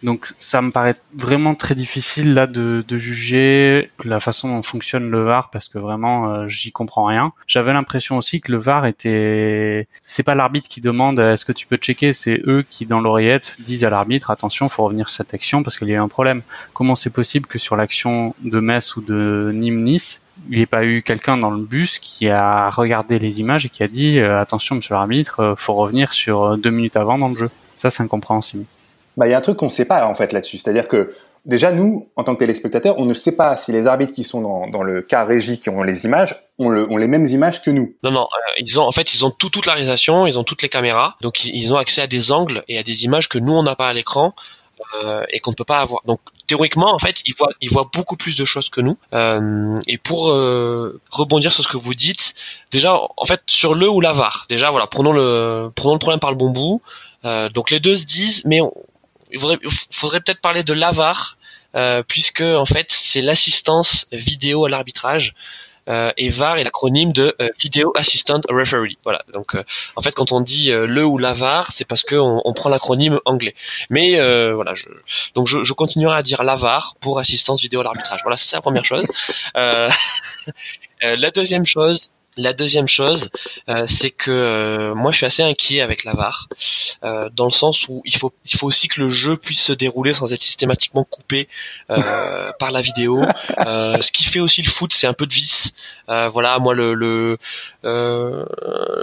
Donc 0.04 0.34
ça 0.40 0.62
me 0.62 0.72
paraît 0.72 0.96
vraiment 1.16 1.56
très 1.56 1.74
difficile 1.74 2.34
là 2.34 2.48
de, 2.48 2.84
de 2.88 2.98
juger 2.98 3.92
la 4.04 4.20
façon 4.20 4.50
dont 4.50 4.62
fonctionne 4.62 5.10
le 5.10 5.24
VAR 5.24 5.50
parce 5.50 5.68
que 5.68 5.80
vraiment 5.80 6.30
euh, 6.30 6.48
j'y 6.48 6.72
comprends 6.72 7.06
rien. 7.06 7.34
J'avais 7.48 7.74
l'impression 7.74 8.18
aussi 8.18 8.42
que 8.42 8.52
le 8.52 8.58
VAR 8.58 8.86
était 8.86 9.88
c'est 10.04 10.24
pas 10.24 10.36
l'arbitre 10.36 10.70
qui 10.70 10.82
demande 10.82 11.20
euh, 11.20 11.34
est-ce 11.34 11.46
que 11.46 11.54
tu 11.54 11.66
peux 11.66 11.78
checker, 11.78 12.14
c'est 12.14 12.42
eux 12.46 12.66
qui 12.70 12.86
dans 12.86 13.02
l'oreillette 13.02 13.56
disent 13.60 13.86
à 13.86 13.90
l'arbitre 13.90 14.32
attention, 14.32 14.70
faut 14.70 14.84
revenir 14.84 15.10
sur 15.10 15.18
cette 15.18 15.34
action 15.34 15.64
parce 15.64 15.78
qu'il 15.78 15.88
y 15.88 15.92
a 15.92 15.96
eu 15.96 16.00
un 16.00 16.08
problème. 16.08 16.42
Comment 16.74 16.96
c'est 16.96 17.14
possible 17.14 17.48
que 17.48 17.58
sur 17.58 17.76
l'action 17.76 18.36
de 18.44 18.60
Metz 18.60 18.98
ou 18.98 19.02
de 19.02 19.52
Nîmes-Nice, 19.54 20.26
il 20.50 20.58
n'y 20.58 20.64
ait 20.64 20.68
pas 20.68 20.86
eu 20.86 21.02
quelqu'un 21.02 21.38
dans 21.38 21.52
le 21.52 21.62
bus 21.62 22.00
qui 22.00 22.30
a 22.30 22.70
regardé 22.70 23.18
les 23.18 23.40
images 23.40 23.66
et 23.66 23.70
qui 23.70 23.82
a 23.82 23.88
dit 23.88 24.20
euh, 24.20 24.40
attention 24.42 24.76
monsieur 24.76 24.94
l'arbitre, 24.94 25.56
faut 25.58 25.74
revenir 25.74 26.12
sur 26.14 26.58
deux 26.58 26.70
minutes 26.70 26.98
avant 26.98 27.18
dans 27.18 27.30
le 27.30 27.36
jeu? 27.36 27.50
Ça 27.78 27.90
c'est 27.90 28.04
incompréhensible. 28.04 28.66
Bah, 29.18 29.28
il 29.28 29.32
y 29.32 29.34
a 29.34 29.38
un 29.38 29.42
truc 29.42 29.58
qu'on 29.58 29.66
ne 29.66 29.72
sait 29.72 29.86
pas 29.86 30.06
en 30.08 30.16
fait 30.16 30.34
là-dessus, 30.34 30.58
c'est-à-dire 30.58 30.88
que 30.88 31.14
déjà 31.46 31.72
nous, 31.72 32.10
en 32.16 32.24
tant 32.24 32.34
que 32.34 32.40
téléspectateurs, 32.40 32.98
on 32.98 33.06
ne 33.06 33.14
sait 33.14 33.36
pas 33.36 33.56
si 33.56 33.72
les 33.72 33.88
arbitres 33.88 34.14
qui 34.14 34.24
sont 34.24 34.42
dans, 34.42 34.68
dans 34.68 34.84
le 34.84 35.02
cas 35.02 35.24
régie, 35.24 35.58
qui 35.58 35.70
ont 35.70 35.84
les 35.84 36.06
images, 36.06 36.44
ont, 36.60 36.70
le, 36.70 36.90
ont 36.92 36.98
les 36.98 37.08
mêmes 37.08 37.26
images 37.26 37.62
que 37.62 37.72
nous. 37.72 37.96
Non, 38.04 38.12
non, 38.12 38.24
euh, 38.24 38.52
ils 38.58 38.80
ont 38.80 38.84
en 38.84 38.92
fait 38.92 39.14
ils 39.14 39.26
ont 39.26 39.32
tout, 39.32 39.50
toute 39.50 39.66
la 39.66 39.74
réalisation, 39.74 40.28
ils 40.28 40.38
ont 40.38 40.44
toutes 40.44 40.62
les 40.62 40.70
caméras, 40.70 41.16
donc 41.22 41.46
ils, 41.46 41.74
ont 41.74 41.78
accès 41.78 42.02
à 42.02 42.08
des 42.08 42.32
angles 42.32 42.64
et 42.68 42.78
à 42.78 42.84
des 42.84 43.06
images 43.06 43.30
que 43.30 43.38
nous 43.38 43.54
on 43.54 43.64
n'a 43.64 43.76
pas 43.76 43.88
à 43.88 43.94
l'écran 43.94 44.34
euh, 45.02 45.24
et 45.30 45.40
qu'on 45.40 45.52
ne 45.52 45.56
peut 45.56 45.64
pas 45.64 45.80
avoir. 45.80 46.02
Donc 46.06 46.20
théoriquement 46.48 46.94
en 46.94 47.00
fait 47.00 47.22
ils 47.26 47.34
voient 47.36 47.54
ils 47.62 47.72
voient 47.72 47.90
beaucoup 47.94 48.18
plus 48.18 48.36
de 48.36 48.44
choses 48.44 48.70
que 48.70 48.82
nous. 48.82 48.98
Euh, 49.14 49.80
et 49.88 49.98
pour 49.98 50.30
euh, 50.30 51.00
rebondir 51.10 51.54
sur 51.54 51.64
ce 51.64 51.70
que 51.70 51.78
vous 51.78 51.94
dites, 51.94 52.36
déjà 52.72 53.00
en 53.16 53.26
fait 53.26 53.42
sur 53.48 53.76
le 53.76 53.90
ou 53.90 54.02
la 54.02 54.12
VAR, 54.12 54.46
déjà 54.50 54.72
voilà 54.72 54.88
prenons 54.88 55.14
le 55.14 55.72
prenons 55.74 55.94
le 55.94 56.00
problème 56.00 56.20
par 56.20 56.32
le 56.32 56.38
bon 56.38 56.50
bout. 56.50 56.82
Euh, 57.26 57.50
donc 57.50 57.72
les 57.72 57.80
deux 57.80 57.98
se 57.98 58.06
disent, 58.06 58.44
mais 58.46 58.60
il 59.36 59.70
faudrait, 59.92 60.20
peut-être 60.22 60.42
parler 60.42 60.64
de 60.64 60.74
l'AVAR, 60.74 61.38
euh, 61.76 62.04
puisque 62.08 62.42
en 62.42 62.66
fait 62.66 62.88
c'est 62.90 63.22
l'assistance 63.22 64.08
vidéo 64.12 64.66
à 64.66 64.70
l'arbitrage. 64.70 65.34
Euh, 65.88 66.12
et 66.18 66.30
VAR 66.30 66.58
est 66.58 66.64
l'acronyme 66.64 67.14
de 67.14 67.36
euh, 67.40 67.50
Video 67.60 67.94
Assistant 67.96 68.42
Referee. 68.50 68.98
Voilà. 69.04 69.24
Donc, 69.34 69.56
euh, 69.56 69.64
en 69.96 70.02
fait, 70.02 70.14
quand 70.16 70.32
on 70.32 70.42
dit 70.42 70.72
euh, 70.72 70.88
le 70.88 71.06
ou 71.06 71.18
la 71.18 71.34
VAR, 71.34 71.72
c'est 71.74 71.86
parce 71.86 72.04
qu'on 72.04 72.42
on 72.44 72.54
prend 72.54 72.70
l'acronyme 72.70 73.20
anglais. 73.26 73.56
Mais 73.90 74.16
voilà, 74.54 74.74
je, 74.74 74.88
donc 75.36 75.48
je, 75.48 75.74
continuerai 75.74 76.18
à 76.18 76.24
dire 76.24 76.44
la 76.44 76.56
VAR 76.56 76.96
pour 77.02 77.20
assistance 77.20 77.62
vidéo 77.62 77.82
à 77.82 77.84
l'arbitrage. 77.84 78.22
Voilà, 78.24 78.38
c'est 78.38 78.56
la 78.56 78.62
première 78.62 78.86
chose. 78.86 79.06
La 81.02 81.30
deuxième 81.30 81.66
chose, 81.66 82.10
la 82.38 82.54
deuxième 82.54 82.88
chose, 82.88 83.30
euh, 83.70 83.86
c'est 83.88 84.12
que 84.12 84.32
euh, 84.32 84.96
moi 84.96 85.12
je 85.12 85.18
suis 85.18 85.26
assez 85.26 85.44
inquiet 85.44 85.82
avec 85.82 86.04
la 86.04 86.14
VAR, 86.14 86.48
euh, 87.04 87.30
dans 87.34 87.46
le 87.46 87.52
sens 87.52 87.88
où 87.88 88.02
il 88.06 88.16
faut 88.16 88.34
il 88.46 88.58
faut 88.58 88.68
aussi 88.68 88.88
que 88.88 89.02
le 89.02 89.10
jeu 89.10 89.38
puisse 89.38 89.62
se 89.62 89.74
dérouler 89.74 90.14
sans 90.14 90.34
être 90.34 90.42
systématiquement 90.42 91.04
coupé 91.04 91.48
par 92.60 92.72
la 92.72 92.82
vidéo. 92.82 93.24
Ce 93.58 94.12
qui 94.12 94.24
fait 94.24 94.40
aussi 94.40 94.62
le 94.62 94.70
foot, 94.70 94.94
c'est 94.94 95.08
un 95.08 95.14
peu 95.14 95.26
de 95.26 95.34
vice. 95.34 95.74
Voilà, 96.08 96.60
moi 96.60 96.76
le, 96.76 96.94
le 96.94 97.38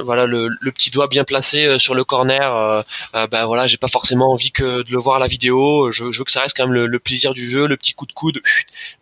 voilà 0.03 0.27
le, 0.27 0.51
petit 0.73 0.91
doigt 0.91 1.07
bien 1.09 1.25
placé 1.25 1.79
sur 1.79 1.95
le 1.95 2.05
corner, 2.05 2.85
ben 3.13 3.47
voilà, 3.47 3.67
j'ai 3.67 3.77
pas 3.77 3.89
forcément 3.89 4.33
envie 4.33 4.53
que 4.53 4.83
de 4.83 4.91
le 4.93 4.99
voir 4.99 5.19
la 5.19 5.27
vidéo. 5.27 5.91
Je, 5.91 6.11
je 6.11 6.19
veux 6.19 6.25
que 6.25 6.33
ça 6.33 6.41
reste 6.41 6.57
quand 6.57 6.67
même 6.67 6.75
le, 6.75 6.99
plaisir 6.99 7.35
du 7.35 7.49
jeu, 7.49 7.67
le 7.67 7.77
petit 7.77 7.95
coup 7.95 8.07
de 8.07 8.13
coude 8.13 8.41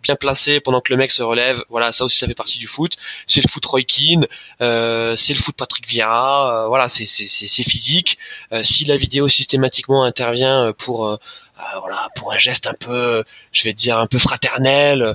bien 0.02 0.16
placé 0.16 0.60
pendant 0.60 0.80
que 0.80 0.92
le 0.92 0.96
mec 0.96 1.10
se 1.10 1.22
relève. 1.22 1.62
Voilà, 1.68 1.92
ça 1.92 2.04
aussi 2.04 2.16
ça 2.16 2.26
fait 2.26 2.34
partie 2.34 2.58
du 2.58 2.66
foot. 2.66 2.96
C'est 3.26 3.42
le 3.42 3.48
foot 3.48 3.64
Roy 3.66 3.82
euh, 4.60 5.14
c'est 5.16 5.34
le 5.34 5.38
foot 5.38 5.54
Patrick 5.56 5.88
Vieira. 5.88 6.64
euh, 6.64 6.68
voilà, 6.68 6.88
c'est 6.88 7.04
physique. 7.04 8.18
Euh, 8.52 8.62
si 8.62 8.84
la 8.84 8.96
vidéo 8.96 9.28
systématiquement 9.28 10.04
intervient 10.04 10.72
pour 10.78 11.06
euh, 11.06 11.16
voilà, 11.80 12.08
pour 12.16 12.32
un 12.32 12.38
geste 12.38 12.66
un 12.66 12.74
peu, 12.74 13.22
je 13.52 13.64
vais 13.64 13.74
dire 13.74 13.98
un 13.98 14.06
peu 14.06 14.18
fraternel, 14.18 15.14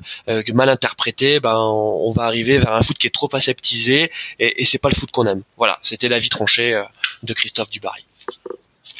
mal 0.54 0.70
interprété, 0.70 1.40
ben 1.40 1.58
on, 1.58 2.12
va 2.12 2.26
arriver 2.26 2.60
vers 2.60 2.74
un 2.74 2.84
foot 2.84 2.98
qui 3.00 3.08
est 3.08 3.14
trop 3.14 3.30
aseptisé 3.34 4.12
et, 4.40 4.62
et 4.62 4.66
c'est 4.66 4.78
pas 4.78 4.90
le 4.90 4.96
foot 4.96 5.10
qu'on 5.10 5.26
aime. 5.26 5.42
Voilà, 5.58 5.80
c'était 5.82 6.08
la 6.08 6.20
vie 6.20 6.30
tranchée 6.30 6.80
de 7.24 7.34
Christophe 7.34 7.72
Dubarry. 7.72 8.06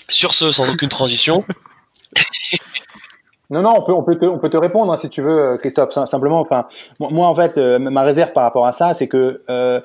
Sur 0.10 0.34
ce, 0.34 0.52
sans 0.52 0.68
aucune 0.72 0.90
transition. 0.90 1.46
Non, 3.56 3.62
non, 3.62 3.76
on 3.78 3.82
peut, 3.84 3.94
on 3.94 4.04
peut, 4.04 4.18
te, 4.18 4.26
on 4.26 4.38
peut 4.38 4.50
te 4.50 4.58
répondre 4.58 4.92
hein, 4.92 4.98
si 4.98 5.10
tu 5.10 5.22
veux, 5.22 5.56
Christophe. 5.58 5.92
Simplement, 5.92 6.42
enfin, 6.42 6.66
moi, 7.00 7.26
en 7.26 7.36
fait, 7.36 7.58
euh, 7.58 7.80
ma 7.80 8.04
réserve 8.04 8.34
par 8.34 8.44
rapport 8.44 8.68
à 8.68 8.74
ça, 8.74 8.94
c'est 8.94 9.08
que 9.08 9.40
euh, 9.50 9.80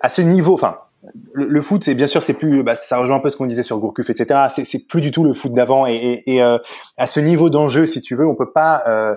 à 0.00 0.08
ce 0.08 0.22
niveau, 0.22 0.54
enfin, 0.54 0.78
le, 1.34 1.60
foot, 1.60 1.82
c'est 1.82 1.96
bien 1.96 2.06
sûr, 2.06 2.22
c'est 2.22 2.34
plus, 2.34 2.62
bah, 2.62 2.76
ça 2.76 2.98
rejoint 2.98 3.16
un 3.16 3.20
peu 3.20 3.28
ce 3.28 3.36
qu'on 3.36 3.46
disait 3.46 3.64
sur 3.64 3.78
Gourcuff, 3.78 4.10
etc. 4.10 4.46
C'est 4.62 4.86
plus 4.86 5.00
du 5.00 5.10
tout 5.10 5.24
le 5.24 5.34
foot 5.34 5.52
d'avant, 5.52 5.88
et, 5.88 6.22
et, 6.24 6.40
euh, 6.40 6.58
à 6.96 7.08
ce 7.08 7.18
niveau 7.18 7.50
d'enjeu, 7.50 7.88
si 7.88 8.00
tu 8.00 8.14
veux, 8.14 8.28
on 8.28 8.36
peut 8.36 8.52
pas, 8.52 8.84
euh, 8.86 9.16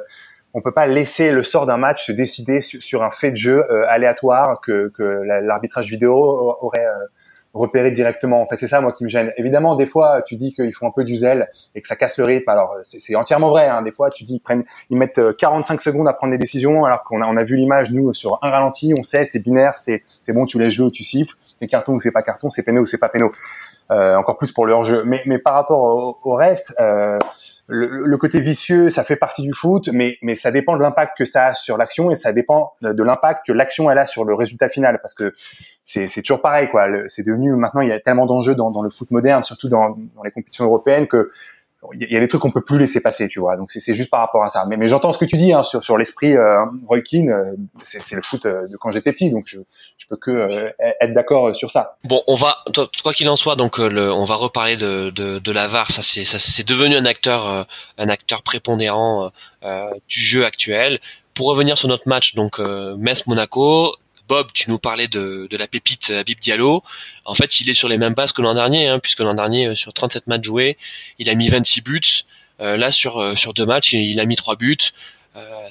on 0.56 0.62
peut 0.62 0.72
pas 0.72 0.88
laisser 0.88 1.32
le 1.32 1.44
sort 1.44 1.68
d'un 1.68 1.78
match 1.78 2.08
se 2.08 2.12
décider 2.12 2.62
sur, 2.62 3.04
un 3.04 3.12
fait 3.12 3.30
de 3.30 3.36
jeu 3.36 3.64
aléatoire 3.90 4.60
que, 4.62 4.92
que 4.96 5.04
l'arbitrage 5.04 5.90
vidéo 5.90 6.16
aurait 6.62 6.88
repérer 7.54 7.92
directement. 7.92 8.42
En 8.42 8.48
fait, 8.48 8.58
c'est 8.58 8.68
ça 8.68 8.82
moi 8.82 8.92
qui 8.92 9.04
me 9.04 9.10
gêne. 9.10 9.32
Évidemment, 9.38 9.76
des 9.76 9.86
fois, 9.86 10.22
tu 10.24 10.36
dis 10.36 10.54
qu'ils 10.54 10.74
font 10.74 10.88
un 10.88 10.92
peu 10.92 11.04
du 11.04 11.16
zèle 11.16 11.50
et 11.76 11.82
que 11.82 11.88
ça 11.88 11.96
casse 11.96 12.18
le 12.18 12.26
rythme. 12.26 12.50
Alors, 12.50 12.78
c'est 12.84 13.16
entièrement 13.16 13.50
vrai. 13.50 13.68
Hein. 13.68 13.82
Des 13.84 13.92
fois, 13.92 14.10
tu 14.10 14.24
dis 14.24 14.36
ils 14.36 14.40
prennent, 14.40 14.64
ils 14.90 14.98
mettent 14.98 15.36
45 15.38 15.76
euh, 15.76 15.78
secondes 15.80 16.08
à 16.08 16.14
prendre 16.14 16.32
des 16.32 16.40
décisions, 16.40 16.84
alors 16.86 17.04
qu'on 17.04 17.22
a, 17.22 17.28
on 17.28 17.38
a 17.38 17.44
vu 17.44 17.56
l'image 17.56 17.92
nous 17.92 18.14
sur 18.14 18.40
un 18.42 18.50
ralenti, 18.50 18.94
on 18.98 19.04
sait, 19.04 19.26
c'est 19.26 19.40
binaire, 19.40 19.78
c'est 19.78 20.04
c'est 20.24 20.34
bon, 20.34 20.46
tu 20.46 20.60
laisses 20.60 20.74
jouer 20.74 20.88
ou 20.88 20.92
tu 20.92 21.04
siffles, 21.04 21.36
c'est 21.60 21.68
carton 21.68 21.94
ou 21.94 22.00
c'est 22.00 22.12
pas 22.12 22.24
carton, 22.24 22.50
c'est 22.50 22.64
péno 22.64 22.82
ou 22.82 22.86
c'est 22.86 22.98
pas 22.98 23.10
péno. 23.10 23.32
Euh, 23.92 24.16
encore 24.16 24.38
plus 24.38 24.52
pour 24.52 24.66
leur 24.66 24.84
jeu. 24.84 25.04
Mais 25.06 25.22
mais 25.26 25.38
par 25.38 25.54
rapport 25.54 26.20
au, 26.24 26.34
reste. 26.34 26.74
Euh, 26.80 27.20
le, 27.68 28.06
le, 28.06 28.18
côté 28.18 28.42
vicieux, 28.42 28.90
ça 28.90 29.04
fait 29.04 29.16
partie 29.16 29.42
du 29.42 29.54
foot, 29.54 29.90
mais, 29.94 30.18
mais 30.22 30.36
ça 30.36 30.52
dépend 30.52 30.76
de 30.76 30.82
l'impact 30.82 31.18
que 31.18 31.26
ça 31.26 31.48
a 31.48 31.56
sur 31.56 31.78
l'action 31.78 32.12
et 32.12 32.16
ça 32.16 32.34
dépend 32.34 32.74
de 32.82 33.04
l'impact 33.04 33.46
que 33.48 33.54
l'action 33.54 33.90
elle 33.90 34.00
a 34.00 34.06
sur 34.06 34.26
le 34.26 34.34
résultat 34.34 34.70
final. 34.70 35.00
Parce 35.02 35.14
que 35.14 35.34
c'est 35.86 36.08
toujours 36.22 36.42
pareil, 36.42 36.70
quoi. 36.70 36.88
C'est 37.08 37.26
devenu 37.26 37.54
maintenant, 37.54 37.82
il 37.82 37.90
y 37.90 37.94
a 37.94 38.00
tellement 38.00 38.26
d'enjeux 38.26 38.56
dans, 38.56 38.72
dans, 38.72 38.82
le 38.82 38.90
foot 38.90 39.12
moderne, 39.12 39.44
surtout 39.44 39.70
dans, 39.70 39.98
dans 40.16 40.24
les 40.24 40.32
compétitions 40.32 40.66
européennes, 40.66 41.08
que 41.08 41.30
il 41.94 42.12
y 42.12 42.18
a 42.18 42.20
des 42.20 42.28
trucs 42.28 42.42
qu'on 42.42 42.52
peut 42.52 42.64
plus 42.64 42.80
laisser 42.80 43.02
passer, 43.02 43.28
tu 43.28 43.40
vois. 43.40 43.58
Donc 43.58 43.72
c'est 43.72 43.94
juste 43.94 44.10
par 44.10 44.22
rapport 44.22 44.44
à 44.44 44.50
ça. 44.50 44.66
Mais, 44.68 44.78
mais 44.78 44.88
j'entends 44.88 45.14
ce 45.14 45.18
que 45.18 45.26
tu 45.26 45.38
dis 45.38 45.54
hein, 45.54 45.64
sur, 45.64 45.84
sur 45.84 45.98
l'esprit 45.98 46.36
euh, 46.36 46.64
Roy 46.88 47.02
Keane. 47.02 47.30
Euh, 47.30 47.56
c'est 47.84 48.16
le 48.16 48.22
foot 48.22 48.46
euh, 48.46 48.68
de 48.68 48.78
quand 48.78 48.92
j'étais 48.92 49.12
petit, 49.12 49.32
donc 49.32 49.44
je, 49.48 49.60
je 49.98 50.08
peux 50.08 50.18
que 50.18 50.32
euh, 50.32 50.70
être 51.02 51.14
d'accord 51.14 51.56
sur 51.56 51.72
ça. 51.72 51.98
Bon, 52.04 52.22
on 52.28 52.36
va 52.36 52.58
quoi 53.04 53.14
qu'il 53.14 53.30
en 53.30 53.36
soit, 53.36 53.56
donc 53.56 53.78
le, 53.78 54.12
on 54.12 54.26
va 54.26 54.36
reparler 54.36 54.78
de, 54.78 55.10
de, 55.10 55.40
de 55.40 55.52
la 55.52 55.68
VAR. 55.68 55.92
Ça 55.92 56.02
c'est 56.02 56.24
c'est 56.24 56.68
devenu 56.68 56.96
un 56.96 57.06
acteur 57.06 57.68
un 57.98 58.10
acteur 58.10 58.42
prépondérant 58.44 59.32
du 59.64 60.20
jeu 60.20 60.46
actuel. 60.46 61.00
Pour 61.34 61.48
revenir 61.48 61.78
sur 61.80 61.88
notre 61.88 62.08
match, 62.08 62.36
donc 62.36 62.60
Metz 62.98 63.26
Monaco, 63.26 63.96
Bob, 64.28 64.48
tu 64.54 64.70
nous 64.70 64.80
parlais 64.80 65.08
de, 65.08 65.48
de 65.50 65.58
la 65.58 65.68
pépite 65.68 66.10
Habib 66.10 66.40
Diallo. 66.40 66.84
En 67.26 67.36
fait, 67.36 67.60
il 67.60 67.70
est 67.70 67.74
sur 67.74 67.90
les 67.90 67.98
mêmes 67.98 68.14
bases 68.14 68.32
que 68.32 68.42
l'an 68.42 68.54
dernier, 68.54 68.88
hein, 68.88 69.00
puisque 69.00 69.20
l'an 69.20 69.34
dernier, 69.34 69.68
euh, 69.68 69.76
sur 69.76 69.94
37 69.94 70.28
matchs 70.28 70.46
joués, 70.46 70.78
il 71.20 71.30
a 71.30 71.36
mis 71.36 71.50
26 71.50 71.82
buts. 71.82 72.02
Euh, 72.62 72.78
là, 72.78 72.92
sur 72.92 73.18
euh, 73.20 73.36
sur 73.36 73.54
deux 73.54 73.66
matchs, 73.66 73.94
il, 73.94 74.20
a 74.20 74.26
mis 74.26 74.36
trois 74.36 74.56
buts. 74.56 74.78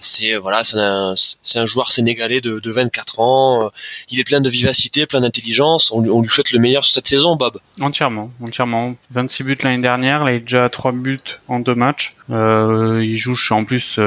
c'est 0.01 0.35
voilà, 0.35 0.65
c'est 0.65 0.77
un, 0.77 1.15
un, 1.55 1.67
joueur 1.67 1.93
sénégalais 1.93 2.41
de, 2.41 2.59
de 2.59 2.71
24 2.73 3.21
ans. 3.21 3.71
il 4.11 4.19
est 4.19 4.25
plein 4.25 4.41
de 4.41 4.51
vivacité, 4.51 5.07
plein 5.07 5.21
d'intelligence. 5.21 5.93
On, 5.93 6.05
on, 6.09 6.21
lui 6.21 6.29
souhaite 6.29 6.51
le 6.51 6.59
meilleur 6.59 6.85
sur 6.85 6.95
cette 6.95 7.07
saison, 7.07 7.37
Bob. 7.37 7.61
Entièrement, 7.81 8.33
entièrement. 8.43 8.97
26 9.11 9.45
buts 9.45 9.59
l'année 9.63 9.81
dernière. 9.81 10.25
Là, 10.25 10.33
il 10.33 10.37
est 10.37 10.41
déjà 10.41 10.65
à 10.65 10.69
3 10.69 10.93
buts 10.93 11.21
en 11.49 11.61
deux 11.61 11.77
matchs. 11.77 12.15
il 12.29 13.17
joue 13.17 13.37
en 13.51 13.65
plus 13.65 13.99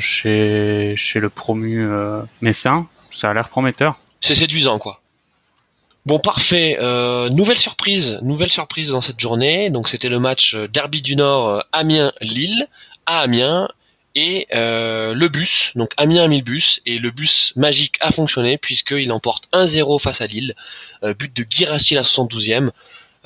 chez 0.00 0.94
chez 0.96 1.20
le 1.20 1.28
promu 1.28 1.86
Messin 2.40 2.88
ça 3.16 3.30
a 3.30 3.34
l'air 3.34 3.48
prometteur. 3.48 3.98
C'est 4.20 4.34
séduisant, 4.34 4.78
quoi. 4.78 5.00
Bon, 6.04 6.18
parfait. 6.18 6.76
Euh, 6.80 7.30
nouvelle 7.30 7.56
surprise, 7.56 8.18
nouvelle 8.22 8.50
surprise 8.50 8.90
dans 8.90 9.00
cette 9.00 9.18
journée. 9.18 9.70
Donc, 9.70 9.88
c'était 9.88 10.08
le 10.08 10.20
match 10.20 10.54
euh, 10.54 10.68
Derby 10.68 11.02
du 11.02 11.16
Nord 11.16 11.48
euh, 11.48 11.60
Amiens-Lille 11.72 12.68
à 13.06 13.20
Amiens 13.20 13.68
et 14.14 14.46
le 14.52 15.28
bus. 15.28 15.72
Donc, 15.74 15.92
Amiens 15.96 16.24
a 16.24 16.28
mis 16.28 16.38
le 16.38 16.44
bus 16.44 16.80
et 16.86 16.98
le 16.98 17.10
bus 17.10 17.52
magique 17.56 17.96
a 18.00 18.12
fonctionné 18.12 18.56
puisqu'il 18.56 19.12
emporte 19.12 19.46
1-0 19.52 20.00
face 20.00 20.22
à 20.22 20.26
Lille. 20.26 20.54
but 21.18 21.36
de 21.36 21.44
Girassi 21.48 21.94
à 21.94 22.00
la 22.00 22.02
72e. 22.02 22.70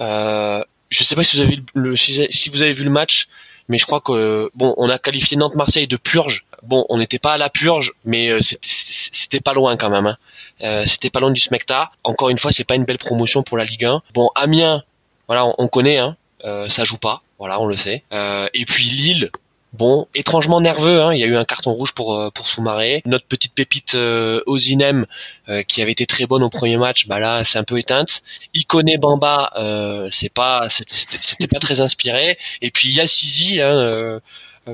Euh, 0.00 0.64
je 0.90 1.04
sais 1.04 1.14
pas 1.14 1.22
si 1.22 1.36
vous 1.36 2.62
avez 2.62 2.72
vu 2.72 2.84
le 2.84 2.90
match 2.90 3.28
mais 3.70 3.78
je 3.78 3.86
crois 3.86 4.00
que 4.00 4.50
on 4.58 4.90
a 4.90 4.98
qualifié 4.98 5.36
Nantes-Marseille 5.36 5.86
de 5.86 5.96
purge. 5.96 6.44
Bon, 6.62 6.86
on 6.88 6.98
n'était 6.98 7.18
pas 7.18 7.32
à 7.32 7.38
la 7.38 7.50
purge, 7.50 7.92
mais 8.04 8.28
euh, 8.28 8.40
c'était 8.42 9.40
pas 9.40 9.52
loin 9.52 9.76
quand 9.76 9.90
même. 9.90 10.06
Hein. 10.06 10.16
Euh, 10.62 10.84
c'était 10.86 11.10
pas 11.10 11.20
loin 11.20 11.30
du 11.30 11.40
smecta. 11.40 11.90
Encore 12.04 12.28
une 12.28 12.38
fois, 12.38 12.52
c'est 12.52 12.64
pas 12.64 12.74
une 12.74 12.84
belle 12.84 12.98
promotion 12.98 13.42
pour 13.42 13.56
la 13.56 13.64
Ligue 13.64 13.84
1. 13.84 14.02
Bon, 14.14 14.30
Amiens, 14.34 14.82
voilà, 15.26 15.46
on, 15.58 15.68
connaît, 15.68 15.98
hein, 15.98 16.16
euh, 16.44 16.68
ça 16.68 16.84
joue 16.84 16.98
pas, 16.98 17.22
voilà, 17.38 17.60
on 17.60 17.66
le 17.66 17.76
sait. 17.76 18.02
et 18.12 18.64
puis 18.66 18.84
Lille, 18.84 19.30
Bon, 19.72 20.08
étrangement 20.16 20.60
nerveux, 20.60 21.00
hein, 21.00 21.14
il 21.14 21.20
y 21.20 21.22
a 21.22 21.26
eu 21.28 21.36
un 21.36 21.44
carton 21.44 21.72
rouge 21.72 21.92
pour 21.92 22.16
euh, 22.16 22.30
pour 22.30 22.48
Soumaré. 22.48 23.02
Notre 23.06 23.26
petite 23.26 23.54
pépite 23.54 23.94
euh, 23.94 24.42
Ozinem, 24.46 25.06
euh, 25.48 25.62
qui 25.62 25.80
avait 25.80 25.92
été 25.92 26.06
très 26.06 26.26
bonne 26.26 26.42
au 26.42 26.50
premier 26.50 26.76
match, 26.76 27.06
bah 27.06 27.20
là 27.20 27.44
c'est 27.44 27.58
un 27.58 27.62
peu 27.62 27.78
éteinte. 27.78 28.22
Ikoné 28.52 28.98
Bamba, 28.98 29.52
euh, 29.56 30.08
c'est 30.10 30.28
pas 30.28 30.66
c'était 30.68 31.46
pas 31.46 31.60
très 31.60 31.80
inspiré. 31.80 32.36
Et 32.62 32.72
puis 32.72 32.88
Yassizi, 32.90 33.60
hein, 33.60 34.20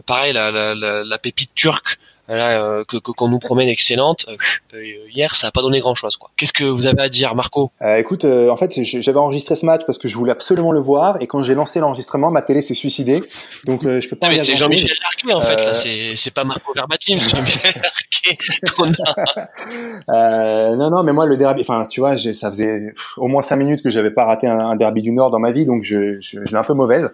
pareil 0.07 0.33
la, 0.33 0.51
la, 0.51 0.75
la, 0.75 1.05
la, 1.05 1.19
pépite 1.19 1.55
turque, 1.55 1.99
euh, 2.29 2.83
que 2.85 2.97
qu'on 2.97 3.29
nous 3.29 3.39
promet 3.39 3.71
excellente. 3.71 4.27
Euh, 4.29 4.37
euh, 4.75 4.83
hier, 5.15 5.37
ça 5.37 5.47
a 5.47 5.51
pas 5.53 5.63
donné 5.63 5.79
grand 5.79 5.95
chose. 5.95 6.17
quoi. 6.17 6.29
Qu'est-ce 6.37 6.53
que 6.53 6.65
vous 6.65 6.87
avez 6.87 7.03
à 7.03 7.09
dire, 7.09 7.37
Marco? 7.37 7.71
Écoute, 7.97 8.25
en 8.25 8.57
fait, 8.57 8.73
j'avais 8.83 9.19
enregistré 9.19 9.55
ce 9.55 9.65
match 9.65 9.83
parce 9.87 9.99
que 9.99 10.09
je 10.09 10.17
voulais 10.17 10.33
absolument 10.33 10.73
le 10.73 10.81
voir, 10.81 11.19
et 11.21 11.29
quand 11.29 11.43
j'ai 11.43 11.55
lancé 11.55 11.79
l'enregistrement, 11.79 12.33
ma 12.33 12.43
télé 12.43 12.63
s'est 12.63 12.75
suicidée, 12.75 13.21
donc 13.67 13.83
je 13.85 14.09
peux 14.09 14.17
pas. 14.17 14.29
Non, 14.29 14.35
mais 14.35 14.43
c'est 14.43 14.57
Jean-Michel 14.57 14.97
Larquet 15.03 15.33
en 15.33 15.41
fait. 15.41 15.57
Là, 15.57 15.75
c'est 16.17 16.35
pas 16.35 16.45
Marco 16.45 16.73
Verbatim, 16.75 17.21
c'est 17.21 17.31
Jean-Michel 17.31 17.63
a. 20.09 20.75
non, 20.75 20.91
non, 20.91 21.05
mais 21.05 21.13
moi 21.13 21.27
le 21.27 21.37
derby, 21.37 21.63
enfin, 21.63 21.87
tu 21.87 22.01
vois, 22.01 22.19
ça 22.19 22.51
faisait 22.51 22.93
au 23.17 23.29
moins 23.29 23.43
cinq 23.43 23.57
minutes 23.57 23.83
que 23.83 23.91
j'avais 23.91 24.11
pas 24.11 24.25
raté 24.25 24.49
un, 24.49 24.59
un, 24.59 24.75
derby 24.75 25.03
du 25.03 25.13
Nord 25.13 25.31
dans 25.31 25.39
ma 25.39 25.53
vie, 25.53 25.65
donc 25.65 25.85
je, 25.85 26.21
je, 26.21 26.41
je 26.45 26.51
l'ai 26.51 26.57
un 26.57 26.65
peu 26.65 26.75
mauvaise. 26.75 27.09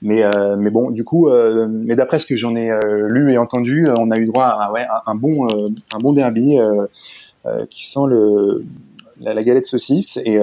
Mais, 0.00 0.22
euh, 0.22 0.56
mais 0.56 0.70
bon, 0.70 0.90
du 0.90 1.04
coup, 1.04 1.28
euh, 1.28 1.66
mais 1.68 1.96
d'après 1.96 2.18
ce 2.18 2.26
que 2.26 2.36
j'en 2.36 2.54
ai 2.54 2.70
euh, 2.70 3.08
lu 3.08 3.32
et 3.32 3.38
entendu, 3.38 3.88
on 3.98 4.10
a 4.10 4.18
eu 4.18 4.26
droit 4.26 4.46
à, 4.46 4.70
ouais, 4.70 4.86
un 5.06 5.14
bon, 5.14 5.46
un 5.48 5.98
bon 5.98 6.12
derby 6.12 6.56
qui 7.70 7.88
sent 7.88 8.00
le, 8.08 8.64
la, 9.20 9.32
la 9.32 9.42
galette 9.42 9.64
saucisse 9.64 10.18
et, 10.18 10.38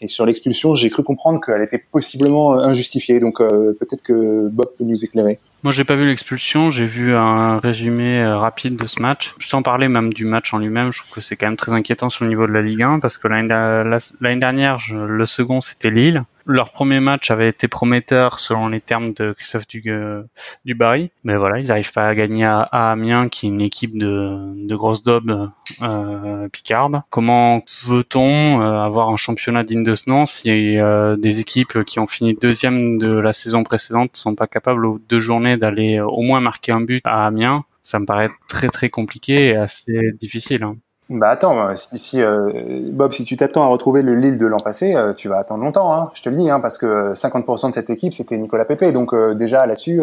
et 0.00 0.08
sur 0.08 0.26
l'expulsion, 0.26 0.74
j'ai 0.74 0.90
cru 0.90 1.04
comprendre 1.04 1.40
qu'elle 1.40 1.62
était 1.62 1.78
possiblement 1.78 2.54
injustifiée. 2.54 3.20
Donc 3.20 3.38
peut-être 3.38 4.02
que 4.02 4.48
Bob 4.48 4.68
peut 4.76 4.84
nous 4.84 5.04
éclairer. 5.04 5.38
Moi, 5.62 5.72
j'ai 5.72 5.84
pas 5.84 5.94
vu 5.94 6.04
l'expulsion, 6.06 6.70
j'ai 6.70 6.86
vu 6.86 7.14
un 7.14 7.58
résumé 7.58 8.26
rapide 8.26 8.76
de 8.76 8.86
ce 8.86 9.00
match. 9.00 9.34
Sans 9.40 9.62
parler 9.62 9.88
même 9.88 10.12
du 10.12 10.24
match 10.24 10.52
en 10.52 10.58
lui-même, 10.58 10.92
je 10.92 11.00
trouve 11.00 11.12
que 11.12 11.20
c'est 11.20 11.36
quand 11.36 11.46
même 11.46 11.56
très 11.56 11.72
inquiétant 11.72 12.10
sur 12.10 12.24
le 12.24 12.30
niveau 12.30 12.46
de 12.46 12.52
la 12.52 12.62
Ligue 12.62 12.82
1 12.82 12.98
parce 12.98 13.18
que 13.18 13.28
l'année 13.28 14.40
dernière, 14.40 14.78
le 14.92 15.26
second 15.26 15.60
c'était 15.60 15.90
Lille 15.90 16.24
leur 16.46 16.70
premier 16.70 17.00
match 17.00 17.30
avait 17.30 17.48
été 17.48 17.68
prometteur 17.68 18.38
selon 18.38 18.68
les 18.68 18.80
termes 18.80 19.12
de 19.12 19.32
Christophe 19.32 19.66
du, 19.66 19.82
euh, 19.86 20.22
Dubarry, 20.64 21.10
mais 21.24 21.36
voilà, 21.36 21.58
ils 21.58 21.68
n'arrivent 21.68 21.92
pas 21.92 22.08
à 22.08 22.14
gagner 22.14 22.44
à, 22.44 22.62
Amiens, 22.62 23.28
qui 23.28 23.46
est 23.46 23.48
une 23.48 23.60
équipe 23.60 23.98
de, 23.98 24.66
de 24.66 24.76
grosses 24.76 25.02
daubes 25.02 25.50
euh, 25.82 26.48
picardes. 26.48 27.02
Comment 27.10 27.62
veut-on 27.84 28.60
euh, 28.60 28.80
avoir 28.80 29.08
un 29.08 29.16
championnat 29.16 29.64
digne 29.64 29.84
de 29.84 29.94
ce 29.94 30.08
nom 30.08 30.26
si 30.26 30.78
euh, 30.78 31.16
des 31.16 31.40
équipes 31.40 31.82
qui 31.84 31.98
ont 31.98 32.06
fini 32.06 32.34
deuxième 32.34 32.98
de 32.98 33.08
la 33.08 33.32
saison 33.32 33.64
précédente 33.64 34.16
sont 34.16 34.34
pas 34.34 34.46
capables 34.46 34.86
aux 34.86 34.98
deux 34.98 35.20
journées 35.20 35.56
d'aller 35.56 36.00
au 36.00 36.22
moins 36.22 36.40
marquer 36.40 36.72
un 36.72 36.80
but 36.80 37.02
à 37.04 37.26
Amiens? 37.26 37.64
Ça 37.82 37.98
me 38.00 38.06
paraît 38.06 38.30
très 38.48 38.68
très 38.68 38.88
compliqué 38.88 39.48
et 39.48 39.56
assez 39.56 40.12
difficile. 40.20 40.64
Hein. 40.64 40.76
Bah 41.08 41.30
attends, 41.30 41.68
euh, 41.68 41.74
si, 41.76 42.20
euh, 42.20 42.50
Bob, 42.92 43.12
si 43.12 43.24
tu 43.24 43.36
t'attends 43.36 43.62
à 43.62 43.68
retrouver 43.68 44.02
le 44.02 44.16
Lille 44.16 44.38
de 44.38 44.46
l'an 44.46 44.58
passé, 44.58 44.96
euh, 44.96 45.12
tu 45.14 45.28
vas 45.28 45.38
attendre 45.38 45.62
longtemps, 45.62 45.94
hein, 45.94 46.10
je 46.14 46.22
te 46.22 46.28
le 46.28 46.34
dis, 46.34 46.50
hein, 46.50 46.58
parce 46.58 46.78
que 46.78 47.14
50% 47.14 47.68
de 47.68 47.74
cette 47.74 47.90
équipe 47.90 48.12
c'était 48.12 48.36
Nicolas 48.38 48.64
Pepe, 48.64 48.92
donc 48.92 49.14
déjà 49.36 49.66
là-dessus, 49.66 50.00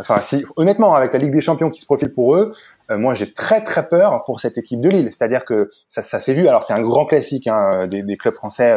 enfin 0.00 0.20
si, 0.20 0.44
honnêtement, 0.56 0.94
avec 0.96 1.12
la 1.12 1.20
Ligue 1.20 1.32
des 1.32 1.40
Champions 1.40 1.70
qui 1.70 1.80
se 1.80 1.86
profile 1.86 2.12
pour 2.12 2.34
eux, 2.34 2.52
moi 2.90 3.14
j'ai 3.14 3.32
très 3.32 3.62
très 3.62 3.88
peur 3.88 4.24
pour 4.24 4.40
cette 4.40 4.58
équipe 4.58 4.80
de 4.80 4.90
Lille, 4.90 5.08
c'est-à-dire 5.12 5.44
que 5.44 5.70
ça, 5.88 6.02
s'est 6.02 6.34
vu, 6.34 6.48
alors 6.48 6.64
c'est 6.64 6.74
un 6.74 6.82
grand 6.82 7.06
classique 7.06 7.46
hein, 7.46 7.86
des, 7.86 8.02
des, 8.02 8.16
clubs 8.16 8.34
français 8.34 8.76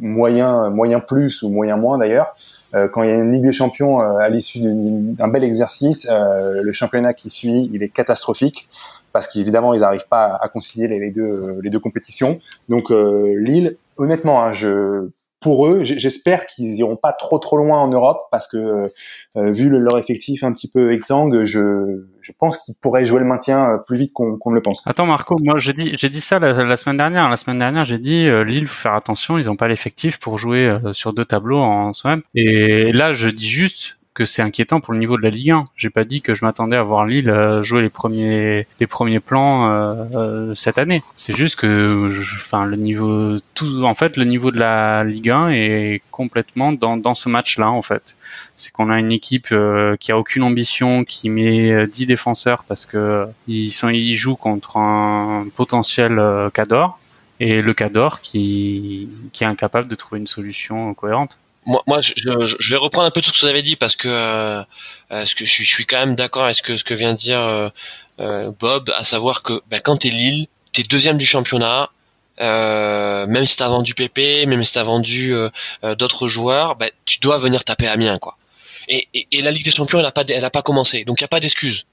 moyens, 0.00 0.72
moyen 0.72 0.98
plus 0.98 1.44
ou 1.44 1.50
moyen 1.50 1.76
moins 1.76 1.98
d'ailleurs. 1.98 2.34
quand 2.72 3.04
il 3.04 3.10
y 3.10 3.12
a 3.12 3.16
une 3.16 3.30
Ligue 3.30 3.44
des 3.44 3.52
Champions 3.52 4.00
à 4.00 4.28
l'issue 4.28 4.60
d'un 4.62 5.28
bel 5.28 5.44
exercice, 5.44 6.08
le 6.10 6.72
championnat 6.72 7.14
qui 7.14 7.30
suit, 7.30 7.70
il 7.72 7.84
est 7.84 7.90
catastrophique 7.90 8.68
parce 9.12 9.28
qu'évidemment 9.28 9.74
ils 9.74 9.80
n'arrivent 9.80 10.08
pas 10.08 10.38
à 10.40 10.48
concilier 10.48 10.88
les, 10.88 11.10
deux 11.10 11.58
les 11.62 11.70
deux 11.70 11.80
compétitions. 11.80 12.40
Donc 12.68 12.90
euh, 12.90 13.34
Lille, 13.38 13.76
honnêtement, 13.96 14.42
hein, 14.44 14.52
pour 15.40 15.66
eux, 15.66 15.80
j'espère 15.82 16.44
qu'ils 16.44 16.74
iront 16.76 16.96
pas 16.96 17.12
trop 17.14 17.38
trop 17.38 17.56
loin 17.56 17.78
en 17.78 17.88
Europe 17.88 18.28
parce 18.30 18.46
que 18.46 18.92
euh, 19.36 19.52
vu 19.52 19.70
leur 19.70 19.98
effectif 19.98 20.44
un 20.44 20.52
petit 20.52 20.68
peu 20.68 20.92
exsangue, 20.92 21.44
je, 21.44 22.02
pense 22.38 22.58
qu'ils 22.58 22.74
pourraient 22.80 23.06
jouer 23.06 23.20
le 23.20 23.24
maintien 23.26 23.70
euh, 23.70 23.78
plus 23.78 23.96
vite 23.96 24.12
qu'on 24.12 24.50
le 24.50 24.60
pense. 24.60 24.86
Attends 24.86 25.06
Marco, 25.06 25.36
moi 25.42 25.56
j'ai 25.56 25.72
dit 25.72 26.20
ça 26.20 26.38
la, 26.38 26.76
semaine 26.76 26.98
dernière. 26.98 27.30
La 27.30 27.38
semaine 27.38 27.58
dernière, 27.58 27.84
j'ai 27.86 27.98
dit 27.98 28.26
euh, 28.26 28.44
Lille 28.44 28.68
faut 28.68 28.82
faire 28.82 28.94
attention, 28.94 29.38
ils 29.38 29.46
n'ont 29.46 29.56
pas 29.56 29.68
l'effectif 29.68 30.20
pour 30.20 30.36
jouer 30.36 30.78
sur 30.92 31.14
deux 31.14 31.24
tableaux 31.24 31.60
en 31.60 31.94
soi-même. 31.94 32.22
Et 32.34 32.92
là, 32.92 33.14
je 33.14 33.30
dis 33.30 33.48
juste 33.48 33.96
que 34.20 34.26
c'est 34.26 34.42
inquiétant 34.42 34.80
pour 34.80 34.92
le 34.92 35.00
niveau 35.00 35.16
de 35.16 35.22
la 35.22 35.30
Ligue 35.30 35.50
1. 35.52 35.64
J'ai 35.78 35.88
pas 35.88 36.04
dit 36.04 36.20
que 36.20 36.34
je 36.34 36.44
m'attendais 36.44 36.76
à 36.76 36.82
voir 36.82 37.06
Lille 37.06 37.30
euh, 37.30 37.62
jouer 37.62 37.80
les 37.80 37.88
premiers 37.88 38.66
les 38.78 38.86
premiers 38.86 39.18
plans 39.18 39.70
euh, 39.70 39.94
euh, 40.14 40.54
cette 40.54 40.76
année. 40.76 41.02
C'est 41.16 41.34
juste 41.34 41.56
que, 41.56 42.10
enfin, 42.36 42.66
le 42.66 42.76
niveau 42.76 43.38
tout, 43.54 43.82
en 43.82 43.94
fait, 43.94 44.18
le 44.18 44.24
niveau 44.26 44.50
de 44.50 44.58
la 44.58 45.04
Ligue 45.04 45.30
1 45.30 45.48
est 45.52 46.02
complètement 46.10 46.70
dans 46.72 46.98
dans 46.98 47.14
ce 47.14 47.30
match-là 47.30 47.70
en 47.70 47.80
fait. 47.80 48.14
C'est 48.56 48.72
qu'on 48.72 48.90
a 48.90 49.00
une 49.00 49.10
équipe 49.10 49.54
qui 50.00 50.12
a 50.12 50.18
aucune 50.18 50.42
ambition, 50.42 51.04
qui 51.04 51.30
met 51.30 51.86
10 51.86 52.04
défenseurs 52.04 52.64
parce 52.64 52.84
que 52.84 53.26
ils 53.48 53.72
sont 53.72 53.88
ils 53.88 54.16
jouent 54.16 54.36
contre 54.36 54.76
un 54.76 55.46
potentiel 55.56 56.20
Cador 56.52 56.98
et 57.40 57.62
le 57.62 57.72
Cador 57.72 58.20
qui 58.20 59.08
qui 59.32 59.44
est 59.44 59.46
incapable 59.46 59.88
de 59.88 59.94
trouver 59.94 60.20
une 60.20 60.26
solution 60.26 60.92
cohérente 60.92 61.38
moi, 61.66 61.82
moi 61.86 62.00
je, 62.00 62.14
je, 62.16 62.70
vais 62.70 62.76
reprendre 62.76 63.06
un 63.06 63.10
peu 63.10 63.20
tout 63.20 63.30
ce 63.30 63.34
que 63.34 63.40
vous 63.40 63.46
avez 63.46 63.62
dit 63.62 63.76
parce 63.76 63.96
que, 63.96 64.08
euh, 64.08 64.62
euh 65.12 65.24
que 65.36 65.44
je, 65.44 65.50
suis, 65.50 65.64
je 65.64 65.70
suis 65.70 65.86
quand 65.86 65.98
même 65.98 66.14
d'accord 66.14 66.44
avec 66.44 66.56
ce 66.56 66.62
que, 66.62 66.76
ce 66.76 66.84
que 66.84 66.94
vient 66.94 67.12
de 67.12 67.18
dire 67.18 67.40
euh, 67.40 67.68
euh 68.20 68.50
Bob, 68.58 68.90
à 68.96 69.04
savoir 69.04 69.42
que 69.42 69.62
ben, 69.68 69.80
quand 69.80 69.98
t'es 69.98 70.08
Lille, 70.08 70.46
t'es 70.72 70.82
deuxième 70.82 71.18
du 71.18 71.26
championnat, 71.26 71.90
euh, 72.40 73.26
même 73.26 73.44
si 73.44 73.56
t'as 73.56 73.68
vendu 73.68 73.94
PP, 73.94 74.46
même 74.46 74.64
si 74.64 74.72
t'as 74.72 74.82
vendu 74.82 75.34
d'autres 75.98 76.28
joueurs, 76.28 76.76
ben, 76.76 76.90
tu 77.04 77.18
dois 77.20 77.38
venir 77.38 77.64
taper 77.64 77.88
Amiens, 77.88 78.18
quoi. 78.18 78.36
Et, 78.88 79.08
et, 79.14 79.28
et, 79.30 79.42
la 79.42 79.52
Ligue 79.52 79.64
des 79.64 79.70
Champions, 79.70 80.00
elle 80.00 80.06
a 80.06 80.10
pas, 80.10 80.24
pas 80.24 80.62
commencé, 80.62 81.04
donc 81.04 81.20
il 81.20 81.22
y 81.22 81.24
a 81.24 81.28
pas 81.28 81.40
d'excuse. 81.40 81.84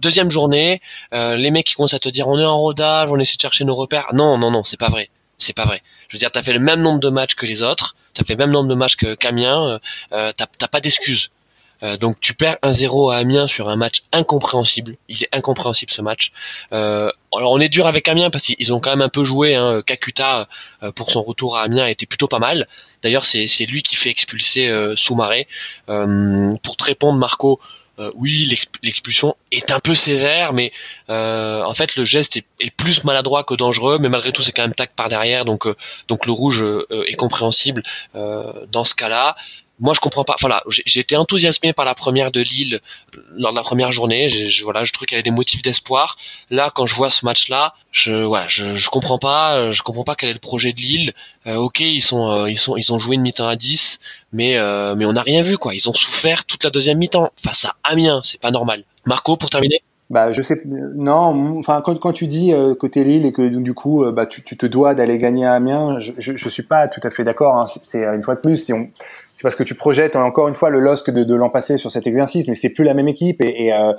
Deuxième 0.00 0.30
journée, 0.30 0.80
les 1.12 1.50
mecs 1.50 1.66
qui 1.66 1.74
commencent 1.74 1.94
à 1.94 1.98
te 1.98 2.08
dire 2.08 2.28
on 2.28 2.38
est 2.38 2.44
en 2.44 2.58
rodage, 2.58 3.10
on 3.10 3.18
essaie 3.18 3.36
de 3.36 3.42
chercher 3.42 3.64
nos 3.64 3.74
repères. 3.74 4.06
Non, 4.14 4.38
non, 4.38 4.50
non, 4.50 4.64
c'est 4.64 4.78
pas 4.78 4.88
vrai. 4.88 5.10
C'est 5.38 5.54
pas 5.54 5.66
vrai. 5.66 5.82
Je 6.08 6.16
veux 6.16 6.18
dire, 6.18 6.30
t'as 6.30 6.42
fait 6.42 6.52
le 6.52 6.58
même 6.58 6.80
nombre 6.80 7.00
de 7.00 7.08
matchs 7.08 7.34
que 7.34 7.46
les 7.46 7.62
autres 7.62 7.94
t'as 8.16 8.24
fait 8.24 8.32
le 8.34 8.38
même 8.38 8.50
nombre 8.50 8.68
de 8.68 8.74
matchs 8.74 8.96
que 8.96 9.14
qu'Amiens, 9.14 9.68
euh, 9.68 9.78
euh 10.12 10.32
t'as 10.36 10.68
pas 10.68 10.80
d'excuses. 10.80 11.30
Euh, 11.82 11.98
donc 11.98 12.18
tu 12.20 12.32
perds 12.32 12.56
1-0 12.62 13.12
à 13.12 13.18
Amiens 13.18 13.46
sur 13.46 13.68
un 13.68 13.76
match 13.76 14.02
incompréhensible. 14.10 14.96
Il 15.08 15.22
est 15.22 15.28
incompréhensible 15.32 15.92
ce 15.92 16.00
match. 16.00 16.32
Euh, 16.72 17.12
alors 17.36 17.52
on 17.52 17.60
est 17.60 17.68
dur 17.68 17.86
avec 17.86 18.08
Amiens 18.08 18.30
parce 18.30 18.44
qu'ils 18.44 18.72
ont 18.72 18.80
quand 18.80 18.90
même 18.90 19.02
un 19.02 19.10
peu 19.10 19.24
joué. 19.24 19.54
Hein. 19.54 19.82
Kakuta 19.84 20.48
euh, 20.82 20.90
pour 20.92 21.10
son 21.10 21.22
retour 21.22 21.58
à 21.58 21.62
Amiens 21.62 21.86
était 21.86 22.06
plutôt 22.06 22.28
pas 22.28 22.38
mal. 22.38 22.66
D'ailleurs 23.02 23.26
c'est 23.26 23.66
lui 23.66 23.82
qui 23.82 23.94
fait 23.94 24.08
expulser 24.08 24.68
euh, 24.68 24.96
Soumaré. 24.96 25.48
pour 25.86 26.76
te 26.76 26.84
répondre 26.84 27.18
Marco, 27.18 27.60
euh, 27.98 28.10
oui, 28.14 28.50
l'expulsion 28.82 29.36
est 29.52 29.70
un 29.70 29.80
peu 29.80 29.94
sévère, 29.94 30.52
mais 30.52 30.72
euh, 31.08 31.62
en 31.62 31.72
fait 31.72 31.96
le 31.96 32.04
geste 32.04 32.36
est, 32.36 32.70
plus 32.76 33.04
maladroit 33.04 33.42
que 33.44 33.54
dangereux, 33.54 33.98
mais 33.98 34.08
malgré 34.08 34.32
tout 34.32 34.42
c'est 34.42 34.52
quand 34.52 34.62
même 34.62 34.74
tac 34.74 34.90
par 34.94 35.08
derrière, 35.08 35.44
donc 35.44 35.66
euh, 35.66 35.74
donc 36.08 36.26
le 36.26 36.32
rouge 36.32 36.64
est 36.90 37.16
compréhensible 37.16 37.82
dans 38.14 38.84
ce 38.84 38.94
cas-là 38.94 39.36
moi 39.78 39.94
je 39.94 40.00
comprends 40.00 40.24
pas. 40.24 40.36
Voilà, 40.40 40.62
j'ai 40.68 41.00
été 41.00 41.16
enthousiasmé 41.16 41.72
par 41.72 41.84
la 41.84 41.94
première 41.94 42.30
de 42.30 42.40
Lille 42.40 42.80
lors 43.36 43.52
de 43.52 43.56
la 43.56 43.62
première 43.62 43.92
journée. 43.92 44.28
Je, 44.28 44.64
voilà, 44.64 44.84
je 44.84 44.92
trouve 44.92 45.06
qu'il 45.06 45.16
y 45.16 45.18
avait 45.18 45.22
des 45.22 45.30
motifs 45.30 45.62
d'espoir. 45.62 46.16
Là, 46.50 46.70
quand 46.74 46.86
je 46.86 46.94
vois 46.94 47.10
ce 47.10 47.24
match-là, 47.24 47.74
je 47.92 48.24
voilà, 48.24 48.46
je, 48.48 48.76
je 48.76 48.88
comprends 48.88 49.18
pas. 49.18 49.72
Je 49.72 49.82
comprends 49.82 50.04
pas 50.04 50.14
quel 50.14 50.30
est 50.30 50.34
le 50.34 50.38
projet 50.38 50.72
de 50.72 50.80
Lille. 50.80 51.12
Euh, 51.46 51.56
ok, 51.56 51.80
ils 51.80 52.02
sont 52.02 52.30
euh, 52.30 52.50
ils 52.50 52.58
sont 52.58 52.76
ils 52.76 52.92
ont 52.92 52.98
joué 52.98 53.16
une 53.16 53.22
mi-temps 53.22 53.48
à 53.48 53.56
10, 53.56 54.00
mais 54.32 54.56
euh, 54.56 54.94
mais 54.96 55.04
on 55.04 55.12
n'a 55.12 55.22
rien 55.22 55.42
vu 55.42 55.58
quoi. 55.58 55.74
Ils 55.74 55.88
ont 55.88 55.94
souffert 55.94 56.44
toute 56.44 56.64
la 56.64 56.70
deuxième 56.70 56.98
mi-temps 56.98 57.30
face 57.36 57.64
à 57.64 57.76
Amiens. 57.84 58.22
C'est 58.24 58.40
pas 58.40 58.50
normal. 58.50 58.84
Marco, 59.04 59.36
pour 59.36 59.50
terminer. 59.50 59.82
Bah, 60.08 60.32
je 60.32 60.40
sais, 60.40 60.62
non, 60.64 61.58
enfin, 61.58 61.80
quand, 61.84 61.98
quand 61.98 62.12
tu 62.12 62.28
dis 62.28 62.52
euh, 62.52 62.76
côté 62.76 63.02
Lille 63.02 63.26
et 63.26 63.32
que 63.32 63.42
du 63.42 63.74
coup, 63.74 64.04
euh, 64.04 64.12
bah, 64.12 64.26
tu, 64.26 64.44
tu 64.44 64.56
te 64.56 64.64
dois 64.64 64.94
d'aller 64.94 65.18
gagner 65.18 65.46
à 65.46 65.54
Amiens, 65.54 65.98
je, 65.98 66.12
je, 66.16 66.36
je 66.36 66.48
suis 66.48 66.62
pas 66.62 66.86
tout 66.86 67.00
à 67.02 67.10
fait 67.10 67.24
d'accord. 67.24 67.56
Hein. 67.56 67.66
C'est 67.66 68.04
une 68.04 68.22
fois 68.22 68.36
de 68.36 68.40
plus, 68.40 68.56
si 68.56 68.72
on, 68.72 68.88
c'est 69.36 69.42
parce 69.42 69.54
que 69.54 69.62
tu 69.62 69.74
projettes 69.74 70.16
encore 70.16 70.48
une 70.48 70.54
fois 70.54 70.70
le 70.70 70.80
LOSC 70.80 71.10
de, 71.10 71.22
de 71.22 71.34
l'an 71.34 71.50
passé 71.50 71.76
sur 71.76 71.90
cet 71.90 72.06
exercice, 72.06 72.48
mais 72.48 72.54
c'est 72.54 72.70
plus 72.70 72.84
la 72.84 72.94
même 72.94 73.06
équipe. 73.06 73.42
Et, 73.42 73.70
euh, 73.70 73.92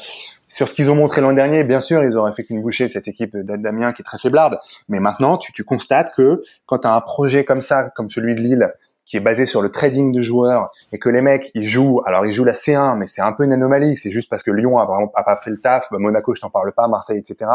sur 0.48 0.68
ce 0.68 0.74
qu'ils 0.74 0.90
ont 0.90 0.96
montré 0.96 1.22
l'an 1.22 1.32
dernier, 1.32 1.64
bien 1.64 1.80
sûr, 1.80 2.04
ils 2.04 2.18
auraient 2.18 2.34
fait 2.34 2.44
qu'une 2.44 2.62
bouchée 2.64 2.88
de 2.88 2.92
cette 2.92 3.08
équipe 3.08 3.38
d'Amiens 3.38 3.94
qui 3.94 4.02
est 4.02 4.06
très 4.06 4.18
faiblarde. 4.18 4.58
Mais 4.90 5.00
maintenant, 5.00 5.38
tu, 5.38 5.54
tu 5.54 5.64
constates 5.64 6.12
que 6.16 6.42
quand 6.66 6.80
tu 6.80 6.88
as 6.88 6.96
un 6.96 7.02
projet 7.02 7.46
comme 7.46 7.62
ça, 7.62 7.92
comme 7.96 8.10
celui 8.10 8.34
de 8.34 8.42
Lille, 8.42 8.74
qui 9.08 9.16
est 9.16 9.22
basé 9.22 9.46
sur 9.46 9.62
le 9.62 9.70
trading 9.70 10.12
de 10.12 10.22
joueurs 10.22 10.70
et 10.92 11.00
que 11.00 11.08
les 11.08 11.22
mecs 11.22 11.50
ils 11.56 11.64
jouent 11.64 12.02
alors 12.06 12.26
ils 12.26 12.34
jouent 12.34 12.44
la 12.44 12.54
C1 12.54 12.98
mais 12.98 13.06
c'est 13.06 13.22
un 13.22 13.32
peu 13.32 13.46
une 13.46 13.54
anomalie 13.54 13.96
c'est 13.96 14.12
juste 14.12 14.30
parce 14.30 14.44
que 14.44 14.52
Lyon 14.52 14.78
a 14.80 14.86
vraiment 14.86 15.10
a 15.16 15.24
pas 15.24 15.38
fait 15.38 15.50
le 15.50 15.62
taf 15.62 15.88
bah, 15.92 15.98
Monaco 15.98 16.36
je 16.36 16.42
t'en 16.42 16.50
parle 16.50 16.74
pas 16.74 16.90
Marseille 16.90 17.18
etc 17.18 17.50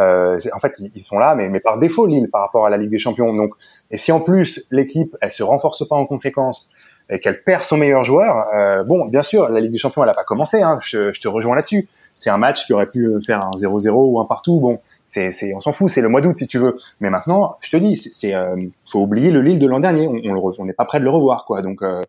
euh, 0.00 0.40
en 0.54 0.58
fait 0.58 0.72
ils, 0.78 1.02
sont 1.02 1.18
là 1.18 1.34
mais 1.34 1.50
mais 1.50 1.60
par 1.60 1.78
défaut 1.78 2.06
Lille 2.06 2.30
par 2.32 2.40
rapport 2.40 2.64
à 2.64 2.70
la 2.70 2.78
Ligue 2.78 2.90
des 2.90 2.98
Champions. 2.98 3.34
Donc 3.34 3.52
et 3.90 3.98
si 3.98 4.10
en 4.10 4.20
plus 4.20 4.66
l'équipe 4.70 5.14
elle 5.20 5.30
se 5.30 5.42
renforce 5.42 5.86
pas 5.86 5.96
en 5.96 6.06
conséquence 6.06 6.72
et 7.08 7.20
qu'elle 7.20 7.42
perd 7.42 7.62
son 7.62 7.76
meilleur 7.76 8.02
joueur, 8.02 8.46
euh, 8.54 8.82
bon, 8.82 9.04
bien 9.06 9.22
sûr, 9.22 9.48
la 9.48 9.60
Ligue 9.60 9.70
des 9.70 9.78
Champions, 9.78 10.02
elle 10.02 10.08
a 10.08 10.14
pas 10.14 10.24
commencé. 10.24 10.62
Hein, 10.62 10.78
je, 10.82 11.12
je, 11.12 11.20
te 11.20 11.28
rejoins 11.28 11.54
là-dessus. 11.54 11.88
C'est 12.16 12.30
un 12.30 12.38
match 12.38 12.66
qui 12.66 12.72
aurait 12.72 12.90
pu 12.90 13.08
faire 13.24 13.44
un 13.44 13.50
0-0 13.50 13.90
ou 13.90 14.20
un 14.20 14.24
partout. 14.24 14.58
Bon, 14.58 14.80
c'est, 15.04 15.30
c'est, 15.30 15.54
on 15.54 15.60
s'en 15.60 15.72
fout, 15.72 15.88
c'est 15.88 16.00
le 16.00 16.08
mois 16.08 16.20
d'août 16.20 16.34
si 16.34 16.48
tu 16.48 16.58
veux. 16.58 16.76
Mais 17.00 17.10
maintenant, 17.10 17.56
je 17.60 17.70
te 17.70 17.76
dis, 17.76 17.96
c'est, 17.96 18.12
c'est 18.12 18.34
euh, 18.34 18.56
faut 18.90 19.00
oublier 19.00 19.30
le 19.30 19.40
Lille 19.40 19.60
de 19.60 19.66
l'an 19.68 19.78
dernier. 19.78 20.08
On, 20.08 20.52
on 20.58 20.64
n'est 20.64 20.72
pas 20.72 20.84
prêt 20.84 20.98
de 20.98 21.04
le 21.04 21.10
revoir, 21.10 21.44
quoi. 21.44 21.62
Donc, 21.62 21.82
euh, 21.82 22.02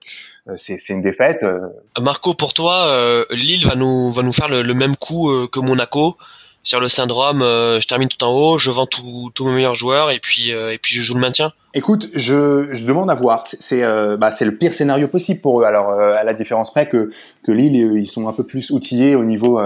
euh 0.50 0.54
c'est, 0.58 0.80
c'est 0.80 0.94
une 0.94 1.04
défaite. 1.04 1.44
Euh. 1.44 1.60
Marco, 2.02 2.34
pour 2.34 2.56
toi, 2.56 2.88
euh, 2.88 3.26
Lille 3.30 3.68
va 3.68 3.76
nous 3.76 4.12
va 4.12 4.24
nous 4.24 4.34
faire 4.34 4.50
le, 4.50 4.74
même 4.74 4.96
coup 4.96 5.32
que 5.52 5.60
Monaco 5.60 6.18
sur 6.64 6.80
le 6.80 6.90
syndrome. 6.90 7.40
je 7.42 7.88
termine 7.88 8.10
tout 8.10 8.24
en 8.24 8.32
haut, 8.32 8.58
je 8.58 8.72
vends 8.72 8.88
tous 8.88 9.46
mes 9.46 9.54
meilleurs 9.54 9.76
joueurs 9.76 10.10
et 10.12 10.20
puis 10.20 10.50
et 10.50 10.80
puis 10.82 10.96
je 10.96 11.02
joue 11.02 11.14
le 11.14 11.20
maintien. 11.20 11.54
Écoute, 11.78 12.10
je, 12.16 12.68
je 12.72 12.88
demande 12.88 13.12
à 13.12 13.14
voir. 13.14 13.46
C'est 13.46 13.84
bah, 14.18 14.32
c'est 14.32 14.46
le 14.46 14.56
pire 14.56 14.74
scénario 14.74 15.08
possible 15.08 15.42
pour 15.42 15.62
eux. 15.62 15.64
Alors 15.64 15.92
à 15.92 16.24
la 16.24 16.34
différence 16.34 16.72
près 16.72 16.90
que 16.90 17.12
que 17.44 17.52
Lille, 17.52 17.76
ils 17.76 18.08
sont 18.08 18.28
un 18.28 18.34
peu 18.34 18.44
plus 18.44 18.72
outillés 18.72 19.16
au 19.16 19.24
niveau 19.24 19.60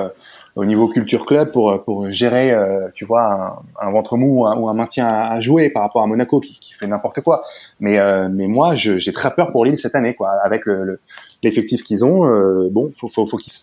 au 0.55 0.66
niveau 0.66 0.88
culture 0.88 1.26
club 1.26 1.51
pour 1.51 1.84
pour 1.84 2.12
gérer 2.12 2.51
euh, 2.51 2.89
tu 2.93 3.05
vois 3.05 3.64
un, 3.82 3.88
un 3.88 3.91
ventre 3.91 4.18
mou 4.18 4.43
ou 4.43 4.70
un, 4.70 4.74
maintien 4.74 5.07
à, 5.07 5.39
jouer 5.39 5.70
par 5.70 5.84
rapport 5.84 6.01
à 6.01 6.07
Monaco 6.07 6.39
qui, 6.39 6.59
qui 6.59 6.74
fait 6.74 6.88
n'importe 6.88 7.22
quoi 7.22 7.41
mais 7.80 7.99
euh, 7.99 8.28
mais 8.30 8.47
moi 8.47 8.76
j'ai 8.76 9.14
très 9.14 9.34
peur 9.34 9.51
pour 9.51 9.64
Lille 9.64 9.78
cette 9.78 9.95
année 9.95 10.14
quoi 10.14 10.32
avec 10.43 10.66
le 10.66 10.99
l'effectif 11.43 11.84
qu'ils 11.84 12.03
ont 12.03 12.26
euh, 12.30 12.70
bon 12.70 12.91
faut 12.97 13.07
faut 13.07 13.26
faut 13.26 13.38
qu'ils 13.38 13.53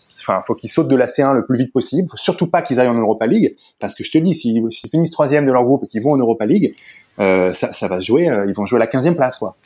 qu'ils 0.59 0.71
sautent 0.71 0.89
de 0.89 0.97
la 0.97 1.07
C1 1.07 1.35
le 1.35 1.45
plus 1.45 1.59
vite 1.59 1.73
possible 1.73 2.09
faut 2.09 2.17
surtout 2.17 2.47
pas 2.47 2.63
qu'ils 2.63 2.81
aillent 2.81 2.89
en 2.89 2.95
Europa 2.95 3.27
League 3.27 3.55
parce 3.79 3.95
que 3.95 4.03
je 4.03 4.11
te 4.11 4.19
dis 4.19 4.35
s'ils 4.35 4.67
finissent 4.91 5.11
troisième 5.11 5.45
de 5.45 5.53
leur 5.53 5.65
groupe 5.65 5.85
et 5.85 5.87
qu'ils 5.87 6.03
vont 6.03 6.13
en 6.13 6.19
Europa 6.19 6.47
League 6.47 6.75
ça 7.19 7.73
ça 7.73 7.89
va 7.89 8.01
jouer 8.01 8.25
ils 8.47 8.55
vont 8.55 8.67
jouer 8.67 8.81
à 8.81 8.85
la 8.85 8.87
15e 8.87 9.15
place 9.15 9.37
quoi 9.37 9.57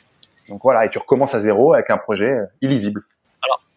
donc 0.49 0.61
voilà 0.63 0.85
et 0.85 0.89
tu 0.89 0.97
recommences 0.97 1.35
à 1.35 1.39
zéro 1.39 1.73
avec 1.73 1.89
un 1.89 1.97
projet 1.97 2.35
illisible 2.61 3.03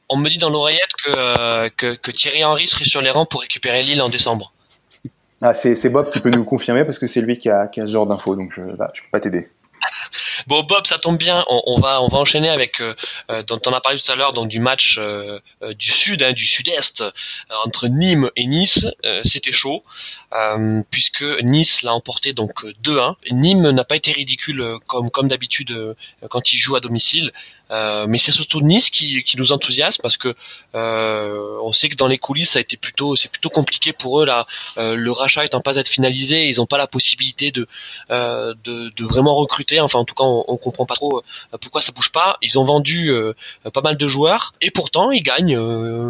on 0.09 0.17
me 0.17 0.29
dit 0.29 0.39
dans 0.39 0.51
l'oreillette 0.51 0.93
que, 1.05 1.11
euh, 1.11 1.69
que, 1.77 1.95
que, 1.95 2.11
Thierry 2.11 2.45
Henry 2.45 2.67
serait 2.67 2.85
sur 2.85 3.01
les 3.01 3.11
rangs 3.11 3.27
pour 3.27 3.41
récupérer 3.41 3.83
Lille 3.83 4.01
en 4.03 4.09
décembre. 4.09 4.53
Ah, 5.43 5.53
c'est 5.53 5.89
Bob 5.91 6.11
qui 6.11 6.21
peut 6.21 6.31
nous 6.31 6.45
confirmer 6.45 6.85
parce 6.85 6.99
que 6.99 7.07
c'est 7.07 7.21
lui 7.21 7.39
qui 7.39 7.51
a, 7.51 7.67
qui 7.67 7.81
a 7.81 7.87
ce 7.87 7.93
genre 7.93 8.07
d'infos, 8.07 8.37
donc 8.37 8.53
je 8.53 8.63
ne 8.63 8.73
bah, 8.73 8.91
peux 8.95 9.11
pas 9.11 9.21
t'aider. 9.21 9.49
Bon 10.47 10.63
Bob, 10.63 10.87
ça 10.87 10.99
tombe 10.99 11.19
bien. 11.19 11.45
On, 11.49 11.79
va 11.81 12.03
on 12.03 12.09
va 12.09 12.19
enchaîner 12.19 12.49
avec 12.49 12.81
euh, 12.81 12.95
euh 13.31 13.43
dont 13.43 13.61
on 13.67 13.73
a 13.73 13.81
parlé 13.81 13.99
tout 13.99 14.11
à 14.11 14.15
l'heure 14.15 14.33
donc 14.33 14.49
du 14.49 14.61
match 14.61 14.97
euh, 14.99 15.41
euh 15.63 15.75
du 15.75 15.91
sud, 15.91 16.23
hein, 16.23 16.33
du 16.33 16.47
sud-est 16.47 17.05
entre 17.65 17.89
Nîmes 17.89 18.31
et 18.37 18.47
Nice. 18.47 18.87
C'était 19.25 19.53
chaud 19.53 19.85
puisque 20.91 21.25
Nice 21.43 21.83
l'a 21.83 21.95
emporté 21.95 22.33
donc 22.33 22.65
2-1. 22.83 23.15
Nîmes 23.31 23.71
n'a 23.71 23.85
pas 23.85 23.97
été 23.97 24.13
ridicule 24.13 24.79
comme 24.87 25.11
comme 25.11 25.29
d'habitude 25.29 25.97
quand 26.31 26.53
il 26.53 26.59
joue 26.59 26.77
à 26.77 26.81
domicile. 26.81 27.33
Euh, 27.73 28.07
mais 28.09 28.19
c'est 28.19 28.33
surtout 28.33 28.61
Nice 28.61 28.91
qui, 28.91 29.25
qui, 29.25 29.37
nous 29.37 29.51
enthousiasme 29.51 30.01
parce 30.01 30.17
que 30.17 30.35
euh, 30.77 31.59
on 31.63 31.73
sait 31.73 31.89
que 31.89 31.97
dans 31.97 32.07
les 32.07 32.19
coulisses 32.19 32.51
ça 32.51 32.61
a 32.61 32.63
été 32.63 32.77
plutôt 32.77 33.17
c'est 33.17 33.29
plutôt 33.29 33.51
compliqué 33.51 33.93
pour 33.93 34.21
eux 34.23 34.27
là. 34.27 34.47
Euh, 34.79 34.95
le 34.95 35.11
rachat 35.11 35.45
étant 35.45 35.61
pas 35.61 35.77
être 35.77 35.89
finalisé 35.89 36.49
ils 36.49 36.59
n'ont 36.59 36.67
pas 36.67 36.79
la 36.79 36.87
possibilité 36.87 37.51
de, 37.51 37.67
euh, 38.11 38.55
de, 38.65 38.91
de 38.91 39.05
vraiment 39.05 39.35
recruter. 39.35 39.81
Enfin 39.81 39.99
en 39.99 40.05
tout 40.05 40.15
cas 40.15 40.23
on, 40.23 40.45
on 40.47 40.57
comprend 40.57 40.87
pas 40.87 40.95
trop 40.95 41.19
euh, 41.19 41.59
pourquoi 41.61 41.81
ça 41.81 41.91
bouge 41.91 42.13
pas. 42.13 42.39
Ils 42.41 42.57
ont 42.57 42.65
vendu 42.65 43.11
pas 43.73 43.81
mal 43.81 43.97
de 43.97 44.09
joueurs 44.09 44.55
et 44.61 44.71
pourtant 44.71 45.11
ils 45.11 45.23
gagnent 45.23 45.59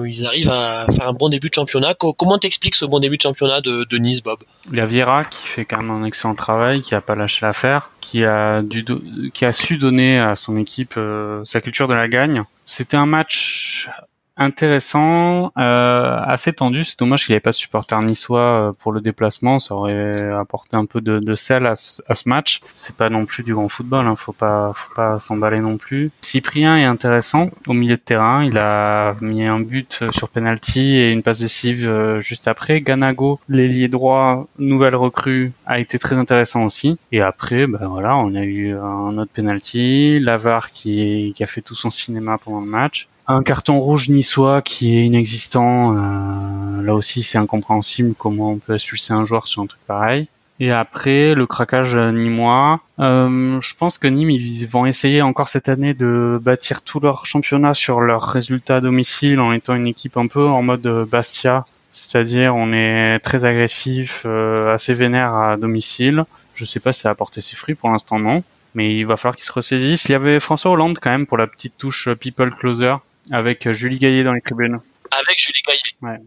ils 0.06 0.26
arrivent 0.26 0.50
à 0.50 0.86
faire 0.94 1.08
un 1.08 1.14
bon 1.14 1.30
début 1.30 1.48
de 1.48 1.54
championnat. 1.54 1.94
Comment 1.94 2.38
t'expliques 2.38 2.74
ce 2.74 2.84
bon 2.84 2.98
début 2.98 3.16
de 3.16 3.22
championnat 3.22 3.62
de, 3.62 3.84
de 3.84 3.98
Nice 3.98 4.22
Bob? 4.22 4.40
Il 4.70 4.76
y 4.76 4.80
a 4.80 4.84
Vieira 4.84 5.24
qui 5.24 5.46
fait 5.46 5.64
quand 5.64 5.80
même 5.80 5.90
un 5.90 6.04
excellent 6.04 6.34
travail 6.34 6.82
qui 6.82 6.94
a 6.94 7.00
pas 7.00 7.14
lâché 7.14 7.46
l'affaire 7.46 7.90
qui 8.00 8.24
a 8.24 8.62
dû 8.62 8.84
qui 9.32 9.44
a 9.44 9.52
su 9.52 9.78
donner 9.78 10.18
à 10.18 10.36
son 10.36 10.56
équipe 10.58 10.98
sa 11.46 11.60
culture 11.60 11.88
de 11.88 11.94
la 11.94 12.08
gagne. 12.08 12.42
C'était 12.64 12.96
un 12.96 13.06
match 13.06 13.88
intéressant, 14.36 15.52
euh, 15.58 16.18
assez 16.24 16.52
tendu. 16.52 16.84
C'est 16.84 16.98
dommage 16.98 17.24
qu'il 17.24 17.32
n'y 17.32 17.38
ait 17.38 17.40
pas 17.40 17.50
de 17.50 17.56
supporter 17.56 18.00
niçois 18.02 18.40
euh, 18.40 18.72
pour 18.78 18.92
le 18.92 19.00
déplacement. 19.00 19.58
Ça 19.58 19.74
aurait 19.74 20.30
apporté 20.32 20.76
un 20.76 20.84
peu 20.84 21.00
de, 21.00 21.18
de 21.18 21.34
sel 21.34 21.66
à, 21.66 21.74
à 22.08 22.14
ce 22.14 22.28
match. 22.28 22.60
C'est 22.74 22.96
pas 22.96 23.08
non 23.08 23.26
plus 23.26 23.42
du 23.42 23.54
grand 23.54 23.68
football. 23.68 24.06
Hein. 24.06 24.16
Faut 24.16 24.32
pas, 24.32 24.72
faut 24.74 24.92
pas 24.94 25.20
s'emballer 25.20 25.60
non 25.60 25.76
plus. 25.76 26.10
Cyprien 26.20 26.76
est 26.76 26.84
intéressant 26.84 27.50
au 27.66 27.72
milieu 27.72 27.96
de 27.96 28.00
terrain. 28.00 28.44
Il 28.44 28.58
a 28.58 29.14
mis 29.20 29.46
un 29.46 29.60
but 29.60 30.04
sur 30.12 30.28
penalty 30.28 30.96
et 30.96 31.10
une 31.10 31.22
passe 31.22 31.40
décisive 31.40 31.88
euh, 31.88 32.20
juste 32.20 32.48
après. 32.48 32.80
Ganago, 32.80 33.40
l'ailier 33.48 33.88
droit, 33.88 34.46
nouvelle 34.58 34.96
recrue, 34.96 35.52
a 35.66 35.80
été 35.80 35.98
très 35.98 36.16
intéressant 36.16 36.64
aussi. 36.64 36.98
Et 37.12 37.22
après, 37.22 37.66
ben 37.66 37.86
voilà, 37.88 38.16
on 38.16 38.34
a 38.34 38.42
eu 38.42 38.76
un 38.76 39.16
autre 39.18 39.32
penalty. 39.32 40.20
Lavar 40.20 40.72
qui, 40.72 41.32
qui 41.34 41.42
a 41.42 41.46
fait 41.46 41.62
tout 41.62 41.74
son 41.74 41.90
cinéma 41.90 42.38
pendant 42.38 42.60
le 42.60 42.66
match 42.66 43.08
un 43.28 43.42
carton 43.42 43.78
rouge 43.78 44.08
niçois 44.08 44.62
qui 44.62 44.96
est 44.96 45.04
inexistant. 45.04 45.96
Euh, 45.96 46.82
là 46.82 46.94
aussi, 46.94 47.22
c'est 47.22 47.38
incompréhensible 47.38 48.14
comment 48.16 48.52
on 48.52 48.58
peut 48.58 48.74
expulser 48.74 49.12
un 49.12 49.24
joueur 49.24 49.46
sur 49.48 49.62
un 49.62 49.66
truc 49.66 49.80
pareil. 49.86 50.28
Et 50.58 50.72
après, 50.72 51.34
le 51.34 51.46
craquage 51.46 51.96
nîmois. 51.98 52.80
Euh, 52.98 53.60
je 53.60 53.74
pense 53.74 53.98
que 53.98 54.06
Nîmes, 54.06 54.30
ils 54.30 54.66
vont 54.66 54.86
essayer 54.86 55.20
encore 55.20 55.48
cette 55.48 55.68
année 55.68 55.92
de 55.92 56.40
bâtir 56.42 56.80
tout 56.80 56.98
leur 56.98 57.26
championnat 57.26 57.74
sur 57.74 58.00
leurs 58.00 58.22
résultats 58.22 58.76
à 58.76 58.80
domicile 58.80 59.38
en 59.40 59.52
étant 59.52 59.74
une 59.74 59.86
équipe 59.86 60.16
un 60.16 60.28
peu 60.28 60.46
en 60.46 60.62
mode 60.62 60.86
Bastia. 61.10 61.66
C'est-à-dire, 61.92 62.54
on 62.54 62.72
est 62.72 63.18
très 63.20 63.44
agressif, 63.44 64.22
euh, 64.24 64.74
assez 64.74 64.94
vénère 64.94 65.34
à 65.34 65.56
domicile. 65.56 66.24
Je 66.54 66.64
sais 66.64 66.80
pas 66.80 66.92
si 66.92 67.00
ça 67.00 67.10
a 67.10 67.12
apporté 67.12 67.40
ses 67.42 67.56
fruits, 67.56 67.74
pour 67.74 67.90
l'instant 67.90 68.18
non. 68.18 68.42
Mais 68.74 68.96
il 68.96 69.04
va 69.04 69.16
falloir 69.16 69.36
qu'ils 69.36 69.46
se 69.46 69.52
ressaisissent. 69.52 70.06
Il 70.06 70.12
y 70.12 70.14
avait 70.14 70.40
François 70.40 70.70
Hollande 70.70 70.98
quand 71.00 71.10
même 71.10 71.26
pour 71.26 71.38
la 71.38 71.46
petite 71.46 71.76
touche 71.76 72.08
People 72.14 72.54
Closer 72.54 72.96
avec 73.30 73.70
Julie 73.72 73.98
Gaillet 73.98 74.24
dans 74.24 74.32
les 74.32 74.40
tribunes. 74.40 74.78
Avec 75.10 75.38
Julie 75.38 75.62
Gaillet 75.66 75.80
Ouais. 76.02 76.18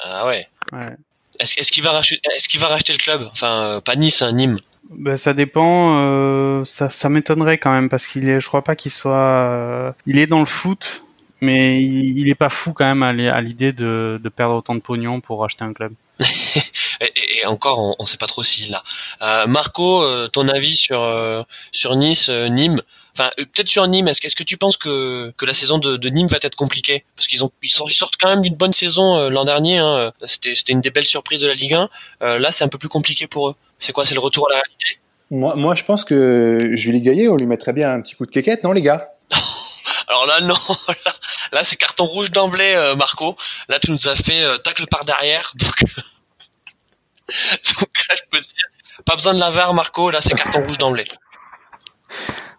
Ah 0.00 0.26
ouais. 0.26 0.46
Ouais. 0.72 0.96
Est-ce 1.38 1.60
est 1.60 1.70
qu'il 1.70 1.82
va, 1.82 1.92
racheter, 1.92 2.20
est 2.34 2.46
qu'il 2.46 2.60
va 2.60 2.68
racheter 2.68 2.92
le 2.92 2.98
club? 2.98 3.28
Enfin, 3.32 3.62
euh, 3.64 3.80
pas 3.80 3.96
Nice, 3.96 4.22
hein, 4.22 4.32
Nîmes. 4.32 4.60
Ben, 4.90 5.16
ça 5.16 5.34
dépend. 5.34 5.98
Euh, 5.98 6.64
ça, 6.64 6.90
ça 6.90 7.08
m'étonnerait 7.08 7.58
quand 7.58 7.72
même 7.72 7.88
parce 7.88 8.06
qu'il 8.06 8.28
est, 8.28 8.40
je 8.40 8.46
crois 8.46 8.62
pas 8.62 8.76
qu'il 8.76 8.92
soit. 8.92 9.14
Euh, 9.14 9.92
il 10.06 10.18
est 10.18 10.26
dans 10.26 10.40
le 10.40 10.46
foot, 10.46 11.02
mais 11.40 11.82
il, 11.82 12.18
il 12.18 12.28
est 12.28 12.34
pas 12.34 12.48
fou 12.48 12.72
quand 12.72 12.84
même 12.84 13.02
à, 13.02 13.42
l'idée 13.42 13.72
de, 13.72 14.20
de 14.22 14.28
perdre 14.28 14.56
autant 14.56 14.74
de 14.74 14.80
pognon 14.80 15.20
pour 15.20 15.44
acheter 15.44 15.64
un 15.64 15.72
club. 15.72 15.92
et, 17.00 17.40
et, 17.40 17.46
encore, 17.46 17.80
on, 17.80 17.96
on 17.98 18.06
sait 18.06 18.16
pas 18.16 18.26
trop 18.26 18.42
s'il 18.42 18.70
l'a. 18.70 18.82
Euh, 19.22 19.46
Marco, 19.46 20.02
euh, 20.02 20.28
ton 20.28 20.48
avis 20.48 20.76
sur 20.76 21.02
euh, 21.02 21.42
sur 21.72 21.96
Nice, 21.96 22.28
Nîmes? 22.28 22.82
Enfin, 23.18 23.30
peut-être 23.36 23.68
sur 23.68 23.86
Nîmes. 23.86 24.08
Est-ce, 24.08 24.24
est-ce 24.26 24.36
que 24.36 24.42
tu 24.42 24.58
penses 24.58 24.76
que, 24.76 25.32
que 25.38 25.46
la 25.46 25.54
saison 25.54 25.78
de, 25.78 25.96
de 25.96 26.08
Nîmes 26.08 26.26
va 26.26 26.36
être 26.42 26.54
compliquée? 26.54 27.04
Parce 27.16 27.26
qu'ils 27.26 27.42
ont 27.42 27.50
ils, 27.62 27.70
sortent, 27.70 27.90
ils 27.90 27.94
sortent 27.94 28.16
quand 28.20 28.28
même 28.28 28.42
d'une 28.42 28.54
bonne 28.54 28.74
saison 28.74 29.28
l'an 29.30 29.44
dernier. 29.44 29.78
Hein. 29.78 30.12
C'était, 30.26 30.54
c'était 30.54 30.72
une 30.72 30.82
des 30.82 30.90
belles 30.90 31.04
surprises 31.04 31.40
de 31.40 31.46
la 31.46 31.54
Ligue 31.54 31.74
1. 31.74 31.88
là, 32.38 32.52
c'est 32.52 32.64
un 32.64 32.68
peu 32.68 32.78
plus 32.78 32.90
compliqué 32.90 33.26
pour 33.26 33.48
eux. 33.48 33.54
C'est 33.78 33.92
quoi 33.92 34.04
C'est 34.04 34.14
le 34.14 34.20
retour 34.20 34.48
à 34.50 34.54
la 34.54 34.60
réalité? 34.60 34.98
Moi, 35.30 35.54
moi, 35.56 35.74
je 35.74 35.84
pense 35.84 36.04
que 36.04 36.72
Julie 36.74 37.00
Gaillet, 37.00 37.28
on 37.28 37.36
lui 37.36 37.46
mettrait 37.46 37.72
bien 37.72 37.90
un 37.90 38.00
petit 38.00 38.14
coup 38.14 38.26
de 38.26 38.30
quéquette, 38.30 38.62
non, 38.62 38.72
les 38.72 38.82
gars? 38.82 39.08
Alors 40.08 40.26
là, 40.26 40.40
non. 40.40 40.56
Là, 40.88 41.12
là 41.52 41.64
c'est 41.64 41.76
carton 41.76 42.04
rouge 42.04 42.30
d'emblée, 42.30 42.94
Marco. 42.96 43.36
Là, 43.68 43.80
tu 43.80 43.90
nous 43.90 44.08
as 44.08 44.16
fait 44.16 44.42
euh, 44.42 44.58
tacle 44.58 44.86
par 44.86 45.04
derrière. 45.04 45.52
Donc, 45.58 45.84
donc 47.80 47.90
là, 48.08 48.14
je 48.16 48.22
peux 48.30 48.38
te 48.38 48.48
dire, 48.48 48.68
pas 49.04 49.16
besoin 49.16 49.34
de 49.34 49.40
la 49.40 49.50
VAR, 49.50 49.74
Marco. 49.74 50.10
Là, 50.10 50.20
c'est 50.20 50.34
carton 50.34 50.64
rouge 50.64 50.78
d'emblée. 50.78 51.04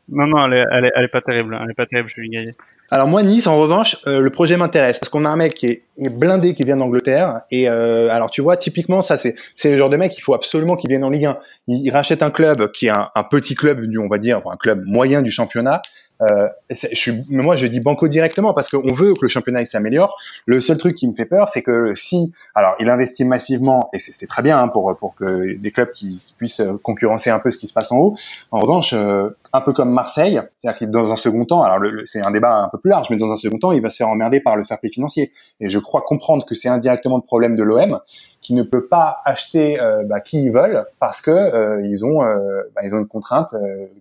Non, 0.10 0.28
non, 0.28 0.46
elle 0.46 0.54
est, 0.54 0.66
elle 0.72 0.86
est, 0.86 0.92
elle 0.96 1.04
est 1.06 1.10
pas 1.10 1.22
terrible. 1.22 1.58
Elle 1.62 1.72
est 1.72 1.74
pas 1.74 1.86
terrible, 1.86 2.10
Julie 2.10 2.30
Gaillet. 2.30 2.56
Alors 2.90 3.08
moi 3.08 3.22
Nice 3.22 3.48
en 3.48 3.60
revanche 3.60 3.98
euh, 4.08 4.22
le 4.22 4.30
projet 4.30 4.56
m'intéresse 4.56 4.98
parce 4.98 5.10
qu'on 5.10 5.26
a 5.26 5.30
un 5.30 5.36
mec 5.36 5.54
qui 5.54 5.66
est, 5.66 5.84
blindé 6.10 6.54
qui 6.54 6.64
vient 6.64 6.78
d'Angleterre 6.78 7.42
et 7.52 7.68
euh, 7.68 8.10
alors 8.12 8.30
tu 8.30 8.42
vois 8.42 8.56
typiquement 8.56 9.02
ça 9.02 9.18
c'est 9.18 9.36
c'est 9.56 9.72
le 9.72 9.78
genre 9.78 9.90
de 9.90 9.98
mec 9.98 10.14
il 10.18 10.22
faut 10.22 10.36
absolument 10.36 10.76
qu'il 10.78 10.90
vienne 10.90 11.04
en 11.04 11.10
Ligue 11.10 11.26
1 11.26 11.38
il, 11.68 11.86
il, 11.86 11.92
rachète 11.92 12.22
un 12.22 12.30
club 12.30 12.72
qui 12.72 12.86
est 12.86 12.92
un, 12.92 13.24
petit 13.30 13.56
club 13.56 13.82
du 13.88 13.98
on 13.98 14.08
va 14.08 14.20
dire 14.20 14.42
un 14.50 14.56
club 14.56 14.84
moyen 14.86 15.22
du 15.22 15.32
championnat 15.32 15.82
euh, 16.22 16.48
je 16.70 16.96
suis, 16.96 17.24
mais 17.30 17.44
moi, 17.44 17.56
je 17.56 17.68
dis 17.68 17.80
banco 17.80 18.08
directement 18.08 18.54
parce 18.54 18.70
qu'on 18.70 18.94
veut 18.94 19.14
que 19.14 19.22
le 19.22 19.28
championnat 19.28 19.64
s'améliore. 19.66 20.18
Le 20.46 20.60
seul 20.60 20.78
truc 20.78 20.96
qui 20.96 21.08
me 21.08 21.14
fait 21.14 21.26
peur, 21.26 21.48
c'est 21.48 21.62
que 21.62 21.94
si, 21.96 22.34
alors, 22.56 22.76
il 22.80 22.90
investit 22.90 23.24
massivement 23.24 23.90
et 23.94 24.00
c'est 24.00 24.28
très 24.28 24.42
bien 24.42 24.60
hein, 24.60 24.68
pour 24.68 24.98
pour 24.98 25.16
que 25.16 25.56
des 25.56 25.72
clubs 25.72 25.92
qui, 25.92 26.20
qui, 26.26 26.34
puissent 26.34 26.64
concurrencer 26.84 27.30
un 27.30 27.40
peu 27.40 27.52
ce 27.52 27.58
qui 27.58 27.68
se 27.68 27.74
passe 27.74 27.92
en 27.92 27.98
haut. 27.98 28.18
En 28.52 28.60
revanche, 28.60 28.94
euh, 28.94 29.30
un 29.54 29.62
peu 29.62 29.74
comme 29.74 29.92
Marseille, 29.92 30.42
c'est-à-dire 30.58 30.78
qu'il 30.78 30.92
dans 30.92 31.12
un 31.12 31.16
second 31.16 31.46
temps, 31.46 31.64
alors 31.64 31.80
c'est 32.06 32.26
un 32.26 32.32
débat 32.32 32.56
un 32.56 32.70
peu 32.70 32.78
plus 32.80 32.90
large, 32.90 33.10
mais 33.10 33.18
dans 33.18 33.32
un 33.32 33.36
second 33.36 33.58
temps, 33.58 33.72
il 33.72 33.82
va 33.82 33.90
se 33.90 33.98
faire 33.98 34.10
emmerder 34.10 34.40
par 34.40 34.56
le 34.56 34.64
fair 34.64 34.80
play 34.80 34.90
financier. 34.90 35.32
Et 35.60 35.70
je 35.70 35.80
crois 35.80 36.02
comprendre 36.02 36.46
que 36.46 36.56
c'est 36.56 36.70
indirectement 36.70 37.18
le 37.18 37.24
problème 37.24 37.56
de 37.56 37.64
l'OM 37.64 38.00
qui 38.42 38.54
ne 38.54 38.64
peut 38.64 38.88
pas 38.88 39.20
acheter 39.26 39.80
euh, 39.82 40.04
bah, 40.04 40.22
qui 40.22 40.44
ils 40.44 40.52
veulent 40.52 40.86
parce 41.00 41.22
que 41.22 41.32
euh, 41.32 41.82
ils 41.84 42.06
ont 42.06 42.24
euh, 42.24 42.64
bah, 42.76 42.82
ils 42.84 42.94
ont 42.94 43.00
une 43.00 43.08
contrainte 43.08 43.56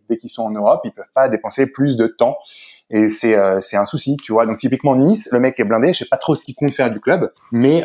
dès 0.09 0.17
qu'ils 0.17 0.31
sont 0.31 0.43
en 0.43 0.51
Europe, 0.51 0.81
ils 0.85 0.93
peuvent 0.93 1.05
pas 1.15 1.29
dépenser 1.29 1.67
plus 1.67 1.97
de 1.97 2.07
temps 2.07 2.39
et 2.91 3.09
c'est 3.09 3.37
c'est 3.61 3.77
un 3.77 3.85
souci, 3.85 4.17
tu 4.23 4.33
vois. 4.33 4.47
Donc 4.47 4.59
typiquement 4.59 4.97
Nice, 4.97 5.29
le 5.33 5.41
mec 5.41 5.59
est 5.59 5.65
blindé, 5.65 5.93
je 5.93 5.99
sais 5.99 6.09
pas 6.09 6.17
trop 6.17 6.35
ce 6.37 6.45
qu'il 6.45 6.55
compte 6.55 6.73
faire 6.73 6.91
du 6.91 7.01
club, 7.01 7.33
mais 7.53 7.85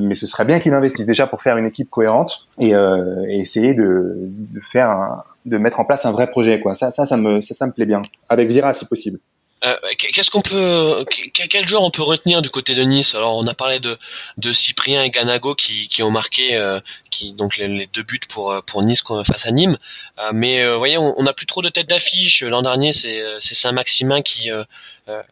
mais 0.00 0.14
ce 0.14 0.26
serait 0.26 0.44
bien 0.44 0.60
qu'il 0.60 0.72
investisse 0.74 1.06
déjà 1.06 1.26
pour 1.26 1.42
faire 1.42 1.56
une 1.56 1.66
équipe 1.66 1.90
cohérente 1.90 2.46
et, 2.58 2.70
et 2.70 3.40
essayer 3.40 3.74
de, 3.74 4.16
de 4.18 4.60
faire 4.60 4.90
un, 4.90 5.24
de 5.46 5.58
mettre 5.58 5.80
en 5.80 5.84
place 5.84 6.06
un 6.06 6.12
vrai 6.12 6.28
projet 6.28 6.60
quoi. 6.60 6.74
Ça 6.74 6.90
ça 6.90 7.06
ça 7.06 7.16
me 7.16 7.40
ça, 7.40 7.54
ça 7.54 7.66
me 7.66 7.72
plaît 7.72 7.86
bien 7.86 8.02
avec 8.28 8.48
Vira 8.48 8.72
si 8.72 8.84
possible. 8.84 9.18
Euh, 9.64 9.76
Qu'est-ce 9.98 10.30
qu'on 10.30 10.42
peut, 10.42 11.04
quel 11.32 11.66
joueur 11.66 11.82
on 11.82 11.90
peut 11.90 12.02
retenir 12.02 12.42
du 12.42 12.50
côté 12.50 12.74
de 12.74 12.82
Nice? 12.82 13.14
Alors 13.14 13.36
on 13.36 13.46
a 13.46 13.54
parlé 13.54 13.80
de, 13.80 13.98
de 14.36 14.52
Cyprien 14.52 15.02
et 15.02 15.10
Ganago 15.10 15.54
qui, 15.54 15.88
qui 15.88 16.02
ont 16.02 16.10
marqué, 16.10 16.56
euh, 16.56 16.78
qui 17.10 17.32
donc 17.32 17.56
les, 17.56 17.66
les, 17.66 17.86
deux 17.86 18.02
buts 18.02 18.20
pour 18.28 18.62
pour 18.66 18.82
Nice 18.82 19.02
face 19.26 19.46
à 19.46 19.50
Nîmes. 19.50 19.78
Euh, 20.18 20.30
mais 20.34 20.60
euh, 20.60 20.74
vous 20.74 20.78
voyez, 20.78 20.98
on 20.98 21.22
n'a 21.22 21.32
plus 21.32 21.46
trop 21.46 21.62
de 21.62 21.70
tête 21.70 21.88
d'affiche. 21.88 22.42
L'an 22.42 22.62
dernier, 22.62 22.92
c'est 22.92 23.22
c'est 23.40 23.54
Saint-Maximin 23.54 24.20
qui 24.20 24.50
euh, 24.50 24.64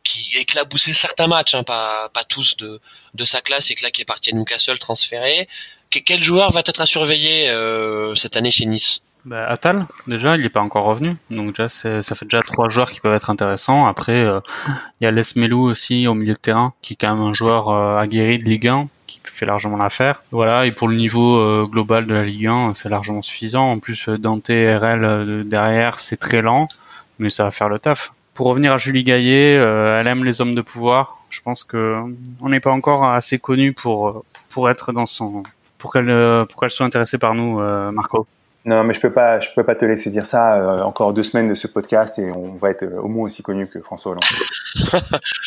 qui 0.05 0.31
éclaboussait 0.37 0.95
certains 0.95 1.27
matchs, 1.27 1.55
hein, 1.55 1.62
pas 1.62 2.09
pas 2.09 2.25
tous 2.25 2.57
de 2.57 2.81
de 3.14 3.25
sa 3.27 3.43
classe, 3.43 3.70
et 3.70 3.75
que 3.75 3.83
là 3.83 3.91
qui 3.91 4.03
est 4.03 4.07
parti 4.07 4.31
à 4.31 4.33
Newcastle 4.33 4.79
transféré. 4.79 5.49
quel 5.91 6.22
joueur 6.22 6.51
va 6.51 6.61
être 6.61 6.81
à 6.81 6.87
surveiller 6.87 7.49
cette 8.16 8.37
année 8.37 8.51
chez 8.51 8.66
Nice? 8.66 9.03
Bah, 9.25 9.47
Atal, 9.49 9.87
déjà, 10.07 10.37
il 10.37 10.43
n'est 10.43 10.51
pas 10.51 10.61
encore 10.61 10.85
revenu. 10.85 11.16
Donc 11.31 11.57
déjà, 11.57 11.68
ça 11.68 12.14
fait 12.14 12.27
déjà 12.27 12.43
trois 12.43 12.68
joueurs 12.68 12.91
qui 12.91 13.01
peuvent 13.01 13.14
être 13.14 13.31
intéressants. 13.31 13.87
Après, 13.87 14.20
il 14.20 14.27
euh, 14.27 14.41
y 15.01 15.07
a 15.07 15.11
Les 15.11 15.22
Melou 15.37 15.62
aussi 15.62 16.07
au 16.07 16.14
milieu 16.14 16.35
de 16.35 16.39
terrain, 16.39 16.75
qui 16.83 16.93
est 16.93 16.97
quand 16.97 17.14
même 17.14 17.25
un 17.25 17.33
joueur 17.33 17.70
euh, 17.70 17.99
aguerri 17.99 18.39
de 18.39 18.45
Ligue 18.45 18.68
1, 18.68 18.89
qui 19.07 19.20
fait 19.25 19.47
largement 19.47 19.79
l'affaire. 19.79 20.22
Voilà, 20.31 20.66
et 20.66 20.72
pour 20.72 20.89
le 20.89 20.97
niveau 20.97 21.39
euh, 21.39 21.66
global 21.66 22.07
de 22.07 22.12
la 22.12 22.25
Ligue 22.25 22.49
1, 22.49 22.75
c'est 22.75 22.91
largement 22.91 23.22
suffisant. 23.22 23.70
En 23.70 23.79
plus, 23.79 24.11
Dante 24.11 24.49
RL 24.49 25.45
derrière, 25.47 26.01
c'est 26.01 26.18
très 26.18 26.43
lent, 26.43 26.68
mais 27.18 27.31
ça 27.31 27.45
va 27.45 27.51
faire 27.51 27.70
le 27.70 27.79
taf. 27.79 28.12
Pour 28.35 28.49
revenir 28.49 28.72
à 28.72 28.79
Julie 28.79 29.05
Gaillet, 29.05 29.55
elle 29.55 30.07
aime 30.09 30.25
les 30.25 30.41
hommes 30.41 30.57
de 30.57 30.61
pouvoir. 30.61 31.20
Je 31.31 31.41
pense 31.41 31.62
que 31.62 32.01
on 32.41 32.49
n'est 32.49 32.61
pas 32.61 32.72
encore 32.72 33.05
assez 33.05 33.39
connu 33.39 33.72
pour 33.72 34.25
pour 34.49 34.68
être 34.68 34.93
dans 34.93 35.07
son 35.07 35.45
pour 35.79 35.93
qu'elle 35.93 36.45
pour 36.49 36.61
qu'elle 36.61 36.70
soit 36.70 36.85
intéressée 36.85 37.18
par 37.18 37.37
nous, 37.37 37.61
Marco. 37.93 38.27
Non, 38.67 38.83
mais 38.83 38.95
je 38.95 39.01
peux 39.01 39.12
pas, 39.12 39.41
je 39.41 39.49
peux 39.55 39.62
pas 39.62 39.75
te 39.75 39.85
laisser 39.85 40.11
dire 40.11 40.25
ça. 40.25 40.59
Euh, 40.59 40.83
encore 40.83 41.12
deux 41.12 41.23
semaines 41.23 41.49
de 41.49 41.55
ce 41.55 41.67
podcast 41.67 42.19
et 42.19 42.31
on 42.33 42.55
va 42.55 42.71
être 42.71 42.85
au 42.85 43.09
moins 43.09 43.27
aussi 43.27 43.43
connu 43.43 43.69
que 43.69 43.79
François 43.83 44.12
Hollande. 44.12 44.25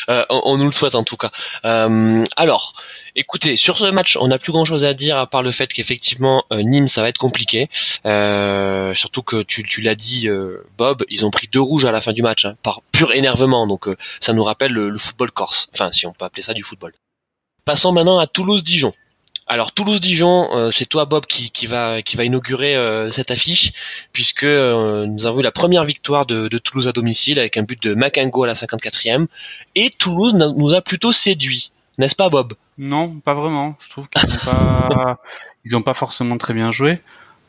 euh, 0.10 0.24
on, 0.30 0.58
nous 0.58 0.66
le 0.66 0.72
souhaite 0.72 0.94
en 0.94 1.04
tout 1.04 1.18
cas. 1.18 1.32
Euh, 1.66 2.24
alors, 2.36 2.76
écoutez, 3.16 3.56
sur 3.56 3.80
ce 3.80 3.86
match, 3.86 4.18
on 4.22 4.28
n'a 4.28 4.38
plus 4.38 4.52
grand-chose 4.52 4.86
à 4.86 4.94
dire 4.94 5.18
à 5.18 5.26
part 5.26 5.42
le 5.42 5.52
fait 5.52 5.74
qu'effectivement 5.74 6.44
euh, 6.54 6.62
Nîmes, 6.62 6.88
ça 6.88 7.02
va 7.02 7.10
être 7.10 7.18
compliqué. 7.18 7.70
Euh, 8.06 8.94
surtout 8.94 9.24
que 9.24 9.42
tu, 9.42 9.64
tu 9.64 9.82
l'as 9.82 9.96
dit, 9.96 10.30
Bob, 10.78 11.04
ils 11.10 11.26
ont 11.26 11.32
pris 11.32 11.48
deux 11.48 11.62
rouges 11.62 11.86
à 11.86 11.92
la 11.92 12.02
fin 12.02 12.14
du 12.14 12.22
match 12.22 12.46
hein, 12.46 12.56
par 12.62 12.82
pur 12.92 13.14
énervement. 13.14 13.66
Donc, 13.66 13.88
ça 14.22 14.34
nous 14.34 14.44
rappelle 14.44 14.74
le, 14.74 14.90
le 14.90 15.00
football 15.00 15.32
corse. 15.32 15.70
Enfin, 15.74 15.92
si 15.92 16.06
on 16.06 16.14
peut 16.14 16.26
appeler 16.26 16.44
ça 16.44 16.54
du 16.54 16.62
football. 16.62 16.94
Passons 17.66 17.92
maintenant 17.92 18.20
à 18.20 18.28
Toulouse-Dijon. 18.28 18.94
Alors 19.50 19.72
Toulouse-Dijon, 19.72 20.50
euh, 20.58 20.72
c'est 20.72 20.86
toi 20.86 21.06
Bob 21.06 21.26
qui, 21.26 21.52
qui, 21.52 21.68
va 21.68 22.02
qui 22.02 22.18
va 22.18 22.26
inaugurer 22.26 22.76
euh, 22.76 23.10
cette 23.12 23.32
affiche 23.32 23.72
puisque 24.12 24.44
euh, 24.44 25.06
nous 25.06 25.26
avons 25.26 25.40
eu 25.40 25.44
la 25.44 25.54
première 25.54 25.86
victoire 25.86 26.26
de, 26.26 26.50
de, 26.50 26.58
Toulouse 26.58 26.90
à 26.90 26.92
domicile 26.92 27.40
avec 27.40 27.56
un 27.56 27.64
but 27.64 27.82
de 27.82 27.96
Macango 27.96 28.44
à 28.44 28.48
la 28.48 28.56
54e 28.56 29.28
et 29.76 29.90
Toulouse 29.92 30.34
nous 30.34 30.74
a 30.74 30.82
plutôt 30.82 31.14
séduit, 31.14 31.72
n'est-ce 31.98 32.16
pas 32.16 32.28
Bob? 32.28 32.56
Non, 32.78 33.22
pas 33.22 33.34
vraiment. 33.34 33.78
Je 33.80 33.90
trouve 33.90 34.10
qu'ils 34.10 34.30
n'ont 34.30 34.38
pas 34.38 35.20
ils 35.66 35.76
ont 35.78 35.82
pas 35.82 35.94
forcément 35.94 36.38
très 36.38 36.54
bien 36.54 36.72
joué. 36.72 37.00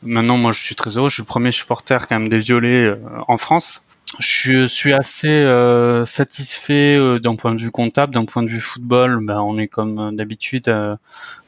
Maintenant, 0.01 0.37
moi, 0.37 0.53
je 0.53 0.61
suis 0.61 0.75
très 0.75 0.97
heureux. 0.97 1.09
Je 1.09 1.15
suis 1.15 1.23
le 1.23 1.27
premier 1.27 1.51
supporter 1.51 2.07
quand 2.07 2.17
même 2.17 2.29
des 2.29 2.39
Violets 2.39 2.93
en 3.27 3.37
France 3.37 3.81
je 4.17 4.67
suis 4.67 4.93
assez 4.93 5.27
euh, 5.27 6.05
satisfait 6.05 6.95
euh, 6.95 7.19
d'un 7.19 7.35
point 7.35 7.53
de 7.53 7.61
vue 7.61 7.71
comptable, 7.71 8.13
d'un 8.13 8.25
point 8.25 8.43
de 8.43 8.49
vue 8.49 8.59
football. 8.59 9.23
Ben, 9.23 9.39
on 9.41 9.57
est 9.59 9.67
comme 9.67 10.15
d'habitude 10.15 10.67
euh, 10.67 10.95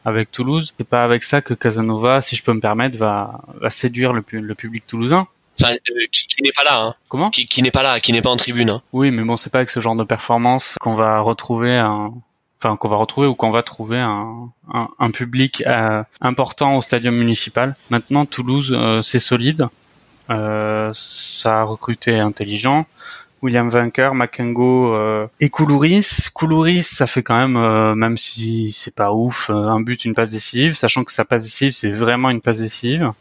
avec 0.05 0.31
Toulouse. 0.31 0.73
C'est 0.77 0.87
pas 0.87 1.03
avec 1.03 1.23
ça 1.23 1.41
que 1.41 1.53
Casanova, 1.53 2.21
si 2.21 2.35
je 2.35 2.43
peux 2.43 2.53
me 2.53 2.59
permettre, 2.59 2.97
va, 2.97 3.41
va 3.59 3.69
séduire 3.69 4.13
le, 4.13 4.23
le 4.31 4.55
public 4.55 4.85
toulousain. 4.85 5.27
Enfin, 5.59 5.73
euh, 5.73 6.05
qui, 6.11 6.27
qui 6.27 6.43
n'est 6.43 6.51
pas 6.51 6.63
là. 6.63 6.81
Hein. 6.81 6.95
Comment? 7.09 7.29
Qui, 7.29 7.45
qui 7.45 7.61
n'est 7.61 7.71
pas 7.71 7.83
là, 7.83 7.99
qui 7.99 8.13
n'est 8.13 8.21
pas 8.21 8.29
en 8.29 8.37
tribune. 8.37 8.69
Hein. 8.69 8.81
Oui, 8.93 9.11
mais 9.11 9.23
bon, 9.23 9.37
c'est 9.37 9.51
pas 9.51 9.59
avec 9.59 9.69
ce 9.69 9.79
genre 9.79 9.95
de 9.95 10.03
performance 10.03 10.75
qu'on 10.79 10.95
va 10.95 11.19
retrouver 11.19 11.75
un, 11.75 12.13
enfin 12.59 12.77
qu'on 12.77 12.89
va 12.89 12.97
retrouver 12.97 13.27
ou 13.27 13.35
qu'on 13.35 13.51
va 13.51 13.63
trouver 13.63 13.99
un, 13.99 14.49
un, 14.99 15.11
public 15.11 15.63
important 16.21 16.77
au 16.77 16.81
stadium 16.81 17.15
municipal. 17.15 17.75
Maintenant, 17.89 18.25
Toulouse, 18.25 18.77
c'est 19.03 19.19
solide. 19.19 19.67
Ça 20.29 21.61
a 21.61 21.63
recruté 21.63 22.19
intelligent. 22.19 22.85
William 23.41 23.69
Vainqueur, 23.69 24.13
Makengo 24.13 24.93
euh, 24.93 25.27
et 25.39 25.49
Koulouris. 25.49 26.29
Koulouris, 26.33 26.83
ça 26.83 27.07
fait 27.07 27.23
quand 27.23 27.35
même, 27.35 27.57
euh, 27.57 27.95
même 27.95 28.17
si 28.17 28.71
c'est 28.71 28.93
pas 28.95 29.13
ouf, 29.13 29.49
euh, 29.49 29.53
un 29.53 29.81
but, 29.81 30.05
une 30.05 30.13
passe 30.13 30.31
décisive, 30.31 30.75
sachant 30.75 31.03
que 31.03 31.11
sa 31.11 31.25
passe 31.25 31.43
décisive, 31.43 31.73
c'est 31.73 31.89
vraiment 31.89 32.29
une 32.29 32.41
passe 32.41 32.59
décisive. 32.59 33.11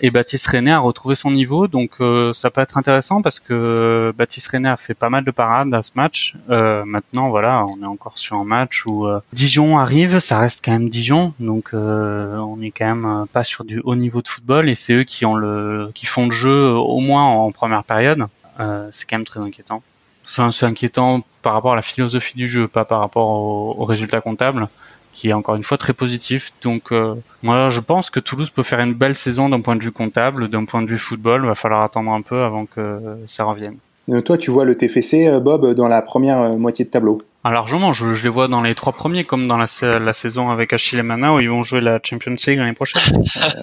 et 0.00 0.10
Baptiste 0.10 0.46
René 0.46 0.70
a 0.70 0.78
retrouvé 0.78 1.14
son 1.16 1.32
niveau, 1.32 1.66
donc 1.66 1.96
ça 2.32 2.48
peut 2.50 2.60
être 2.60 2.78
intéressant 2.78 3.22
parce 3.22 3.40
que 3.40 4.14
Baptiste 4.16 4.48
René 4.48 4.68
a 4.68 4.76
fait 4.76 4.94
pas 4.94 5.10
mal 5.10 5.24
de 5.24 5.30
parades 5.32 5.74
à 5.74 5.82
ce 5.82 5.90
match. 5.96 6.36
maintenant, 6.48 7.28
voilà, 7.28 7.66
on 7.66 7.82
est 7.82 7.86
encore 7.86 8.16
sur 8.16 8.36
un 8.36 8.44
match 8.44 8.86
où 8.86 9.06
Dijon 9.32 9.78
arrive, 9.78 10.20
ça 10.20 10.38
reste 10.38 10.64
quand 10.64 10.72
même 10.72 10.88
Dijon, 10.88 11.34
donc 11.40 11.70
on 11.72 12.62
est 12.62 12.70
quand 12.70 12.94
même 12.94 13.26
pas 13.32 13.44
sur 13.44 13.64
du 13.64 13.80
haut 13.84 13.96
niveau 13.96 14.22
de 14.22 14.28
football 14.28 14.68
et 14.68 14.76
c'est 14.76 14.94
eux 14.94 15.04
qui 15.04 15.26
ont 15.26 15.34
le, 15.34 15.90
qui 15.92 16.06
font 16.06 16.26
le 16.26 16.30
jeu 16.30 16.68
au 16.70 17.00
moins 17.00 17.24
en 17.24 17.50
première 17.50 17.82
période. 17.82 18.28
Euh, 18.60 18.88
c'est 18.90 19.08
quand 19.08 19.18
même 19.18 19.26
très 19.26 19.40
inquiétant. 19.40 19.82
c'est 20.24 20.64
inquiétant 20.64 21.24
par 21.42 21.52
rapport 21.54 21.72
à 21.72 21.76
la 21.76 21.82
philosophie 21.82 22.36
du 22.36 22.48
jeu, 22.48 22.68
pas 22.68 22.84
par 22.84 23.00
rapport 23.00 23.28
au, 23.28 23.84
résultat 23.84 24.20
comptable, 24.20 24.66
qui 25.12 25.28
est 25.28 25.32
encore 25.32 25.54
une 25.54 25.62
fois 25.62 25.78
très 25.78 25.92
positif. 25.92 26.52
Donc 26.62 26.92
euh, 26.92 27.14
moi, 27.42 27.70
je 27.70 27.80
pense 27.80 28.10
que 28.10 28.20
Toulouse 28.20 28.50
peut 28.50 28.62
faire 28.62 28.80
une 28.80 28.94
belle 28.94 29.16
saison 29.16 29.48
d'un 29.48 29.60
point 29.60 29.76
de 29.76 29.82
vue 29.82 29.92
comptable, 29.92 30.48
d'un 30.48 30.64
point 30.64 30.82
de 30.82 30.88
vue 30.88 30.98
football. 30.98 31.46
Va 31.46 31.54
falloir 31.54 31.82
attendre 31.82 32.10
un 32.12 32.22
peu 32.22 32.42
avant 32.42 32.66
que 32.66 33.18
ça 33.26 33.44
revienne. 33.44 33.78
Euh, 34.08 34.20
toi, 34.22 34.38
tu 34.38 34.50
vois 34.50 34.64
le 34.64 34.76
TFC, 34.76 35.40
Bob, 35.40 35.74
dans 35.74 35.88
la 35.88 36.02
première 36.02 36.58
moitié 36.58 36.84
de 36.84 36.90
tableau 36.90 37.22
ah, 37.44 37.52
largement, 37.52 37.92
je, 37.92 38.14
je, 38.14 38.24
les 38.24 38.28
vois 38.28 38.46
dans 38.46 38.60
les 38.60 38.74
trois 38.74 38.92
premiers, 38.92 39.24
comme 39.24 39.46
dans 39.46 39.56
la, 39.56 39.66
la 39.98 40.12
saison 40.12 40.50
avec 40.50 40.72
Achille 40.72 40.98
et 40.98 41.02
Mana, 41.02 41.32
où 41.32 41.40
ils 41.40 41.48
vont 41.48 41.62
jouer 41.62 41.80
la 41.80 42.00
Champions 42.02 42.34
League 42.46 42.58
l'année 42.58 42.74
prochaine. 42.74 43.24
euh, 43.36 43.62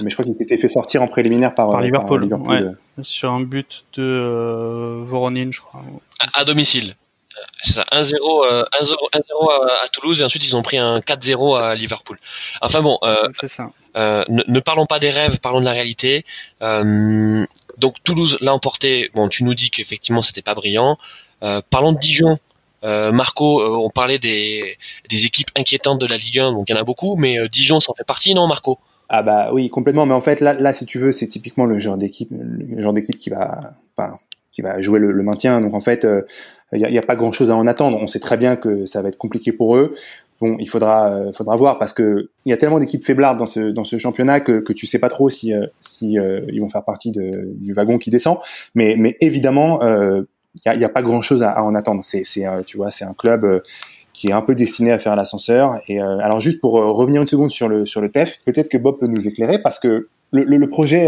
mais 0.00 0.08
je 0.08 0.14
crois 0.14 0.24
qu'il 0.24 0.40
était 0.40 0.56
fait 0.56 0.68
sortir 0.68 1.02
en 1.02 1.06
préliminaire 1.08 1.54
par, 1.54 1.70
par 1.70 1.80
Liverpool. 1.80 2.24
ouais, 2.24 2.62
sur 3.02 3.32
un 3.32 3.40
but 3.40 3.84
de 3.94 4.02
euh, 4.02 5.02
Voronin, 5.04 5.48
je 5.50 5.60
crois. 5.60 5.82
À, 6.34 6.44
domicile. 6.44 6.94
C'est 7.62 7.74
ça, 7.74 7.84
1-0 7.92 8.14
euh, 8.46 8.64
1-0 8.80 9.50
à, 9.50 9.84
à, 9.84 9.88
Toulouse 9.88 10.22
et 10.22 10.24
ensuite 10.24 10.46
ils 10.46 10.56
ont 10.56 10.62
pris 10.62 10.78
un 10.78 10.94
4-0 10.94 11.60
à 11.60 11.74
Liverpool. 11.74 12.18
Enfin 12.62 12.80
bon, 12.80 12.98
euh, 13.02 13.16
c'est 13.32 13.48
ça. 13.48 13.70
Euh, 13.96 14.24
ne, 14.28 14.42
ne, 14.46 14.60
parlons 14.60 14.86
pas 14.86 14.98
des 14.98 15.10
rêves, 15.10 15.38
parlons 15.40 15.60
de 15.60 15.66
la 15.66 15.72
réalité. 15.72 16.24
Euh, 17.76 17.80
donc 17.80 17.96
Toulouse 18.04 18.38
l'a 18.40 18.54
emporté. 18.54 19.10
Bon, 19.14 19.28
tu 19.28 19.44
nous 19.44 19.54
dis 19.54 19.70
qu'effectivement 19.70 20.22
c'était 20.22 20.42
pas 20.42 20.54
brillant. 20.54 20.98
parlons 21.70 21.92
de 21.92 21.98
Dijon 21.98 22.38
euh, 22.84 23.10
Marco, 23.10 23.60
euh, 23.60 23.76
on 23.76 23.90
parlait 23.90 24.18
des, 24.18 24.76
équipes 25.10 25.50
inquiétantes 25.56 26.00
de 26.00 26.06
la 26.06 26.16
Ligue 26.16 26.38
1, 26.38 26.52
donc 26.52 26.68
il 26.68 26.72
y 26.72 26.78
en 26.78 26.80
a 26.80 26.84
beaucoup, 26.84 27.16
mais 27.16 27.38
euh, 27.38 27.48
Dijon 27.48 27.80
s'en 27.80 27.94
fait 27.94 28.04
partie, 28.04 28.34
non, 28.34 28.46
Marco? 28.46 28.78
Ah 29.08 29.22
bah 29.22 29.50
oui, 29.52 29.70
complètement. 29.70 30.06
Mais 30.06 30.14
en 30.14 30.20
fait, 30.20 30.40
là, 30.40 30.52
là, 30.52 30.72
si 30.72 30.84
tu 30.84 30.98
veux, 30.98 31.12
c'est 31.12 31.28
typiquement 31.28 31.64
le 31.64 31.78
genre 31.78 31.96
d'équipe, 31.96 32.28
le 32.30 32.82
genre 32.82 32.92
d'équipe 32.92 33.18
qui 33.18 33.30
va, 33.30 33.74
qui 34.50 34.62
va 34.62 34.80
jouer 34.80 34.98
le, 34.98 35.22
maintien. 35.22 35.60
Donc 35.60 35.74
en 35.74 35.80
fait, 35.80 36.04
il 36.72 36.82
n'y 36.82 36.98
a, 36.98 37.02
pas 37.02 37.14
grand-chose 37.14 37.52
à 37.52 37.56
en 37.56 37.68
attendre. 37.68 37.98
On 38.00 38.08
sait 38.08 38.18
très 38.18 38.36
bien 38.36 38.56
que 38.56 38.84
ça 38.84 39.02
va 39.02 39.08
être 39.08 39.16
compliqué 39.16 39.52
pour 39.52 39.76
eux. 39.76 39.94
Bon, 40.40 40.56
il 40.58 40.68
faudra, 40.68 41.32
faudra 41.32 41.56
voir 41.56 41.78
parce 41.78 41.92
que 41.92 42.28
il 42.44 42.50
y 42.50 42.52
a 42.52 42.56
tellement 42.56 42.78
d'équipes 42.78 43.04
faiblardes 43.04 43.38
dans 43.38 43.46
ce 43.46 43.70
dans 43.70 43.84
ce 43.84 43.96
championnat 43.96 44.40
que 44.40 44.60
que 44.60 44.72
tu 44.72 44.86
sais 44.86 44.98
pas 44.98 45.08
trop 45.08 45.30
si 45.30 45.52
si 45.80 46.12
ils 46.12 46.60
vont 46.60 46.68
faire 46.68 46.84
partie 46.84 47.10
du 47.10 47.72
wagon 47.72 47.98
qui 47.98 48.10
descend. 48.10 48.38
Mais 48.74 48.96
mais 48.98 49.16
évidemment, 49.20 49.80
il 50.64 50.78
n'y 50.78 50.84
a, 50.84 50.88
pas 50.88 51.02
grand 51.02 51.20
chose 51.20 51.42
à, 51.42 51.62
en 51.62 51.74
attendre. 51.74 52.02
C'est, 52.04 52.24
euh, 52.46 52.62
tu 52.64 52.76
vois, 52.76 52.90
c'est 52.90 53.04
un 53.04 53.14
club 53.14 53.44
euh, 53.44 53.60
qui 54.12 54.28
est 54.28 54.32
un 54.32 54.42
peu 54.42 54.54
destiné 54.54 54.92
à 54.92 54.98
faire 54.98 55.16
l'ascenseur. 55.16 55.80
Et 55.88 56.00
euh, 56.00 56.18
alors 56.18 56.40
juste 56.40 56.60
pour 56.60 56.72
revenir 56.72 57.20
une 57.20 57.26
seconde 57.26 57.50
sur 57.50 57.68
le 57.68 57.84
sur 57.84 58.00
le 58.00 58.10
TEF, 58.10 58.38
peut-être 58.44 58.68
que 58.68 58.78
Bob 58.78 58.98
peut 58.98 59.06
nous 59.06 59.28
éclairer 59.28 59.60
parce 59.60 59.78
que 59.78 60.08
le, 60.32 60.42
le, 60.42 60.68
projet 60.68 61.06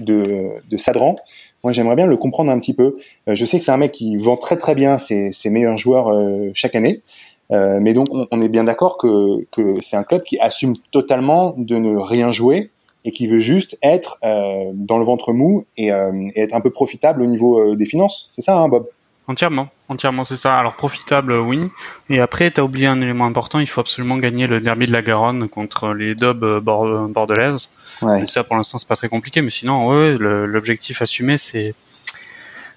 de, 0.00 0.48
de 0.68 0.76
Sadran, 0.76 1.16
moi 1.62 1.72
j'aimerais 1.72 1.94
bien 1.94 2.06
le 2.06 2.16
comprendre 2.16 2.50
un 2.50 2.58
petit 2.58 2.74
peu. 2.74 2.96
je 3.28 3.44
sais 3.44 3.58
que 3.58 3.64
c'est 3.64 3.70
un 3.70 3.76
mec 3.76 3.92
qui 3.92 4.16
vend 4.16 4.36
très 4.36 4.56
très 4.56 4.74
bien 4.74 4.98
ses, 4.98 5.30
ses 5.32 5.50
meilleurs 5.50 5.76
joueurs 5.76 6.10
chaque 6.52 6.74
année. 6.74 7.02
Mais 7.50 7.94
donc 7.94 8.06
on, 8.12 8.26
on 8.30 8.40
est 8.40 8.48
bien 8.48 8.64
d'accord 8.64 8.96
que, 8.96 9.44
que 9.50 9.80
c'est 9.80 9.96
un 9.96 10.04
club 10.04 10.22
qui 10.22 10.38
assume 10.38 10.76
totalement 10.92 11.54
de 11.56 11.76
ne 11.76 11.96
rien 11.96 12.30
jouer 12.30 12.70
et 13.04 13.12
qui 13.12 13.26
veut 13.26 13.40
juste 13.40 13.78
être 13.82 14.18
euh, 14.24 14.70
dans 14.74 14.98
le 14.98 15.04
ventre 15.04 15.32
mou 15.32 15.64
et, 15.76 15.92
euh, 15.92 16.12
et, 16.34 16.42
être 16.42 16.54
un 16.54 16.60
peu 16.60 16.70
profitable 16.70 17.22
au 17.22 17.26
niveau 17.26 17.58
euh, 17.58 17.76
des 17.76 17.86
finances. 17.86 18.28
C'est 18.30 18.42
ça, 18.42 18.56
hein, 18.56 18.68
Bob? 18.68 18.86
Entièrement, 19.26 19.68
entièrement, 19.88 20.24
c'est 20.24 20.36
ça. 20.36 20.58
Alors 20.58 20.74
profitable, 20.74 21.34
oui. 21.34 21.68
Et 22.08 22.20
après, 22.20 22.50
tu 22.50 22.60
as 22.60 22.64
oublié 22.64 22.88
un 22.88 23.00
élément 23.00 23.26
important. 23.26 23.60
Il 23.60 23.68
faut 23.68 23.80
absolument 23.80 24.16
gagner 24.16 24.46
le 24.46 24.60
derby 24.60 24.86
de 24.86 24.92
la 24.92 25.02
Garonne 25.02 25.48
contre 25.48 25.94
les 25.94 26.14
Dobs 26.14 26.58
bordelaises. 26.60 27.68
Ouais. 28.02 28.26
ça, 28.26 28.42
pour 28.42 28.56
l'instant, 28.56 28.78
c'est 28.78 28.88
pas 28.88 28.96
très 28.96 29.08
compliqué, 29.08 29.40
mais 29.40 29.50
sinon, 29.50 29.88
ouais, 29.88 30.16
l'objectif 30.18 31.00
assumé, 31.00 31.38
c'est 31.38 31.74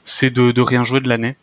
c'est 0.03 0.32
de, 0.32 0.51
de 0.51 0.61
rien 0.61 0.84
jouer 0.84 0.99
de 0.99 1.07
l'année. 1.07 1.38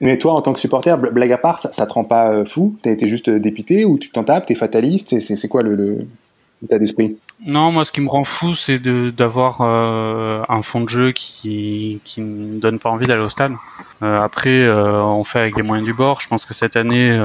Mais 0.00 0.18
toi, 0.18 0.32
en 0.32 0.42
tant 0.42 0.52
que 0.52 0.60
supporter, 0.60 0.98
blague 0.98 1.32
à 1.32 1.38
part, 1.38 1.58
ça, 1.58 1.72
ça 1.72 1.86
te 1.86 1.92
rend 1.92 2.04
pas 2.04 2.44
fou? 2.44 2.76
T'as 2.82 2.90
été 2.90 3.08
juste 3.08 3.30
dépité 3.30 3.84
ou 3.84 3.98
tu 3.98 4.10
t'en 4.10 4.24
tapes 4.24 4.46
T'es 4.46 4.54
fataliste? 4.54 5.18
C'est 5.20 5.48
quoi 5.48 5.62
le, 5.62 6.06
l'état 6.62 6.78
d'esprit? 6.78 7.16
Non, 7.44 7.70
moi, 7.70 7.84
ce 7.84 7.92
qui 7.92 8.00
me 8.00 8.08
rend 8.08 8.24
fou, 8.24 8.54
c'est 8.54 8.78
d'avoir 8.78 9.60
euh, 9.60 10.42
un 10.48 10.62
fond 10.62 10.80
de 10.80 10.88
jeu 10.88 11.12
qui 11.12 12.00
qui 12.04 12.20
ne 12.22 12.58
donne 12.58 12.78
pas 12.78 12.88
envie 12.88 13.06
d'aller 13.06 13.22
au 13.22 13.28
stade. 13.28 13.52
Euh, 14.02 14.20
après, 14.22 14.62
euh, 14.62 15.02
on 15.02 15.22
fait 15.22 15.40
avec 15.40 15.56
les 15.56 15.62
moyens 15.62 15.86
du 15.86 15.92
bord. 15.92 16.20
Je 16.20 16.28
pense 16.28 16.46
que 16.46 16.54
cette 16.54 16.76
année, 16.76 17.18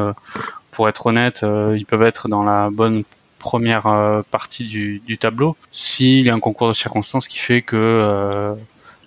pour 0.72 0.90
être 0.90 1.06
honnête, 1.06 1.46
ils 1.76 1.86
peuvent 1.86 2.04
être 2.04 2.28
dans 2.28 2.44
la 2.44 2.70
bonne 2.70 3.04
première 3.40 4.24
partie 4.32 4.66
du 4.66 5.18
tableau. 5.18 5.56
S'il 5.72 6.26
y 6.26 6.30
a 6.30 6.34
un 6.34 6.40
concours 6.40 6.68
de 6.68 6.74
circonstances 6.74 7.28
qui 7.28 7.38
fait 7.38 7.62
que 7.62 8.54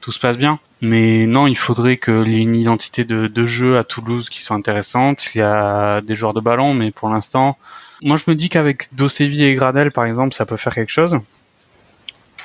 tout 0.04 0.12
se 0.12 0.20
passe 0.20 0.36
bien. 0.36 0.58
Mais 0.82 1.24
non, 1.26 1.46
il 1.46 1.56
faudrait 1.56 1.96
qu'il 1.96 2.30
y 2.30 2.36
ait 2.36 2.42
une 2.42 2.56
identité 2.56 3.04
de, 3.04 3.26
de 3.26 3.46
jeu 3.46 3.78
à 3.78 3.84
Toulouse 3.84 4.28
qui 4.28 4.42
soit 4.42 4.54
intéressante. 4.54 5.34
Il 5.34 5.38
y 5.38 5.40
a 5.40 6.02
des 6.02 6.14
joueurs 6.14 6.34
de 6.34 6.42
ballon, 6.42 6.74
mais 6.74 6.90
pour 6.90 7.08
l'instant, 7.08 7.56
moi, 8.02 8.18
je 8.18 8.24
me 8.28 8.34
dis 8.34 8.50
qu'avec 8.50 8.94
Dosevi 8.94 9.44
et 9.44 9.54
Gradel, 9.54 9.92
par 9.92 10.04
exemple, 10.04 10.34
ça 10.34 10.44
peut 10.44 10.58
faire 10.58 10.74
quelque 10.74 10.92
chose. 10.92 11.18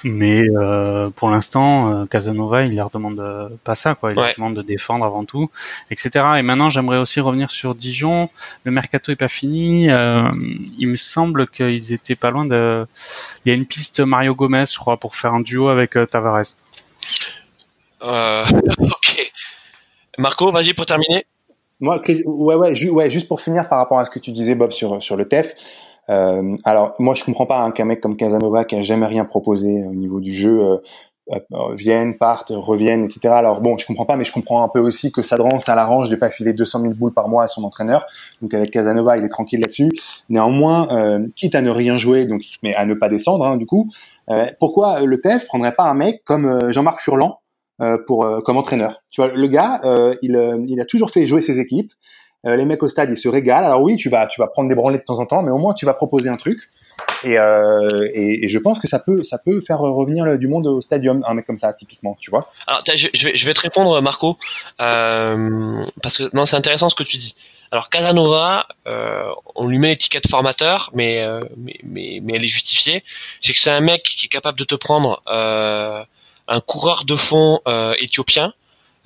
Mais 0.05 0.45
euh, 0.55 1.10
pour 1.10 1.30
l'instant, 1.30 1.91
euh, 1.91 2.05
Casanova, 2.05 2.64
il 2.64 2.78
leur 2.78 2.91
demande 2.91 3.22
pas 3.66 3.76
ça, 3.76 3.93
quoi. 3.93 4.14
Il 4.14 4.16
leur 4.16 4.34
demande 4.38 4.55
de 4.55 4.62
défendre 4.62 5.03
avant 5.03 5.26
tout, 5.26 5.51
etc. 5.91 6.26
Et 6.38 6.41
maintenant, 6.41 6.70
j'aimerais 6.70 6.99
aussi 6.99 7.20
revenir 7.20 7.51
sur 7.51 7.76
Dijon. 7.76 8.30
Le 8.64 8.72
mercato 8.72 9.12
est 9.12 9.18
pas 9.18 9.28
fini. 9.28 9.89
Euh, 9.89 10.32
il 10.78 10.88
me 10.88 10.95
semble 10.95 11.47
qu'ils 11.47 11.91
étaient 11.91 12.16
pas 12.16 12.32
loin 12.32 12.45
de. 12.45 12.88
Il 13.43 13.49
y 13.49 13.51
a 13.51 13.55
une 13.55 13.66
piste 13.66 13.99
Mario 13.99 14.34
Gomez, 14.34 14.64
je 14.72 14.78
crois, 14.78 14.95
pour 14.95 15.18
faire 15.18 15.34
un 15.34 15.41
duo 15.41 15.68
avec 15.68 15.97
Tavares. 16.10 16.55
ok. 18.80 19.32
Marco, 20.18 20.52
vas-y 20.52 20.74
pour 20.74 20.86
terminer. 20.86 21.26
Moi, 21.80 22.02
ouais, 22.26 22.56
ouais, 22.56 22.89
ouais, 22.89 23.10
juste 23.10 23.28
pour 23.28 23.41
finir 23.41 23.68
par 23.70 23.78
rapport 23.78 24.00
à 24.00 24.06
ce 24.06 24.10
que 24.10 24.20
tu 24.20 24.32
disais, 24.32 24.56
Bob, 24.56 24.72
sur, 24.72 25.02
sur 25.02 25.16
le 25.16 25.28
TEF. 25.28 25.56
Euh, 26.10 26.56
alors, 26.66 26.93
moi, 27.00 27.16
je 27.16 27.24
comprends 27.24 27.45
pas 27.45 27.60
hein, 27.60 27.72
qu'un 27.72 27.86
mec 27.86 28.02
comme 28.02 28.18
Casanova, 28.18 28.66
qui 28.66 28.76
a 28.76 28.82
jamais 28.82 29.06
rien 29.06 29.26
proposé 29.26 29.86
au 29.86 29.93
niveau 29.93 30.20
du 30.20 30.34
jeu, 30.34 30.62
euh, 30.62 30.78
euh 31.32 31.76
vienne, 31.76 32.18
parte, 32.18 32.52
revienne, 32.56 33.04
etc. 33.04 33.30
Alors 33.30 33.62
bon, 33.62 33.78
je 33.78 33.86
comprends 33.86 34.06
pas, 34.06 34.18
mais 34.18 34.26
je 34.26 34.34
comprends 34.34 34.64
un 34.64 34.68
peu 34.68 34.80
aussi 34.80 35.12
que 35.12 35.22
Sadran, 35.22 35.60
ça 35.60 35.76
l'arrange 35.76 36.10
de 36.10 36.16
pas 36.16 36.32
filer 36.32 36.54
200 36.54 36.82
000 36.82 36.93
boules 36.95 37.14
par 37.14 37.30
mois 37.30 37.43
à 37.43 37.47
son 37.47 37.64
entraîneur. 37.64 38.06
Donc 38.41 38.54
avec 38.56 38.72
Casanova, 38.72 39.18
il 39.18 39.24
est 39.24 39.30
tranquille 39.30 39.60
là-dessus. 39.60 39.91
Néanmoins, 40.30 40.88
euh, 40.91 41.28
quitte 41.36 41.54
à 41.54 41.62
ne 41.62 41.70
rien 41.70 41.97
jouer, 41.97 42.26
donc 42.26 42.41
mais 42.64 42.74
à 42.74 42.86
ne 42.86 42.95
pas 42.95 43.10
descendre, 43.10 43.45
hein, 43.45 43.58
du 43.58 43.68
coup, 43.68 43.89
euh, 44.30 44.47
pourquoi 44.60 45.02
le 45.02 45.22
TEF 45.22 45.45
prendrait 45.47 45.74
pas 45.74 45.84
un 45.84 45.93
mec 45.93 46.24
comme 46.24 46.45
euh, 46.45 46.72
Jean-Marc 46.72 47.02
Furlan, 47.02 47.39
euh, 47.39 47.39
pour 48.08 48.26
euh, 48.26 48.42
comme 48.42 48.58
entraîneur. 48.58 49.02
Tu 49.10 49.22
vois, 49.22 49.32
le 49.32 49.48
gars, 49.48 49.80
euh, 49.84 50.16
il, 50.22 50.64
il 50.68 50.82
a 50.82 50.86
toujours 50.86 51.12
fait 51.12 51.26
jouer 51.26 51.42
ses 51.42 51.60
équipes. 51.60 51.92
les 52.44 52.66
mecs 52.66 52.84
au 52.84 52.90
stade, 52.90 53.10
ils 53.10 53.18
se 53.18 53.28
régalent. 53.28 53.66
Alors 53.66 53.82
oui, 53.82 53.96
tu 53.96 54.10
vas, 54.10 54.28
tu 54.28 54.42
vas 54.42 54.48
prendre 54.48 54.70
des 54.70 54.76
branlées 54.76 54.98
de 54.98 55.04
temps 55.04 55.20
en 55.20 55.26
temps, 55.26 55.42
mais 55.42 55.52
au 55.52 55.58
moins 55.58 55.74
tu 55.74 55.86
vas 55.86 55.94
proposer 55.94 56.30
un 56.30 56.38
truc. 56.38 56.70
Et, 57.24 57.36
et, 57.36 58.46
et, 58.46 58.50
je 58.50 58.60
pense 58.60 58.78
que 58.80 58.88
ça 58.88 59.00
peut, 59.00 59.24
ça 59.24 59.38
peut 59.38 59.62
faire 59.62 59.80
revenir 59.80 60.38
du 60.38 60.48
monde 60.48 60.68
au 60.68 60.82
stadium, 60.82 61.24
un 61.28 61.34
mec 61.34 61.46
comme 61.46 61.58
ça, 61.58 61.72
typiquement, 61.74 62.18
tu 62.20 62.30
vois. 62.30 62.52
Alors, 62.68 62.82
je, 62.86 63.08
je, 63.14 63.26
vais, 63.26 63.38
je 63.38 63.46
vais 63.46 63.54
te 63.54 63.62
répondre, 63.62 64.02
Marco, 64.02 64.38
euh, 64.82 65.86
parce 66.02 66.18
que 66.18 66.30
non, 66.34 66.46
c'est 66.46 66.58
intéressant 66.58 66.90
ce 66.90 66.96
que 66.96 67.04
tu 67.04 67.18
dis. 67.18 67.36
Alors 67.72 67.90
Casanova, 67.90 68.66
euh, 68.88 69.30
on 69.56 69.68
lui 69.68 69.78
met 69.78 69.90
l'étiquette 69.90 70.28
formateur, 70.28 70.90
mais, 70.94 71.24
mais, 71.56 71.80
mais, 71.84 72.20
mais 72.24 72.34
elle 72.36 72.44
est 72.44 72.48
justifiée. 72.48 73.04
C'est 73.42 73.54
que 73.54 73.60
c'est 73.60 73.70
un 73.70 73.80
mec 73.80 74.02
qui 74.02 74.26
est 74.26 74.30
capable 74.30 74.58
de 74.58 74.64
te 74.64 74.76
prendre 74.76 75.22
euh, 75.28 76.04
un 76.50 76.60
coureur 76.60 77.06
de 77.06 77.16
fond 77.16 77.62
euh, 77.68 77.93
éthiopien 78.00 78.54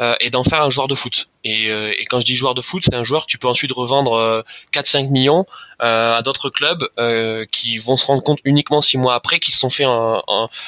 euh, 0.02 0.16
et 0.20 0.32
d'en 0.32 0.44
faire 0.44 0.64
un 0.64 0.70
joueur 0.70 0.88
de 0.88 0.96
foot. 0.96 1.30
Et, 1.44 1.68
et 1.68 2.06
quand 2.06 2.20
je 2.20 2.26
dis 2.26 2.36
joueur 2.36 2.54
de 2.54 2.62
foot, 2.62 2.84
c'est 2.86 2.96
un 2.96 3.04
joueur 3.04 3.24
que 3.26 3.32
tu 3.32 3.38
peux 3.38 3.48
ensuite 3.48 3.72
revendre 3.72 4.44
4-5 4.74 5.10
millions 5.10 5.46
à 5.80 6.22
d'autres 6.24 6.50
clubs 6.50 6.88
qui 7.52 7.78
vont 7.78 7.98
se 7.98 8.06
rendre 8.06 8.24
compte 8.24 8.40
uniquement 8.46 8.82
six 8.82 8.98
mois 8.98 9.16
après 9.16 9.40
qu'ils 9.40 9.54
se 9.54 9.60
sont 9.60 9.70
fait 9.70 9.84
un, 9.84 10.22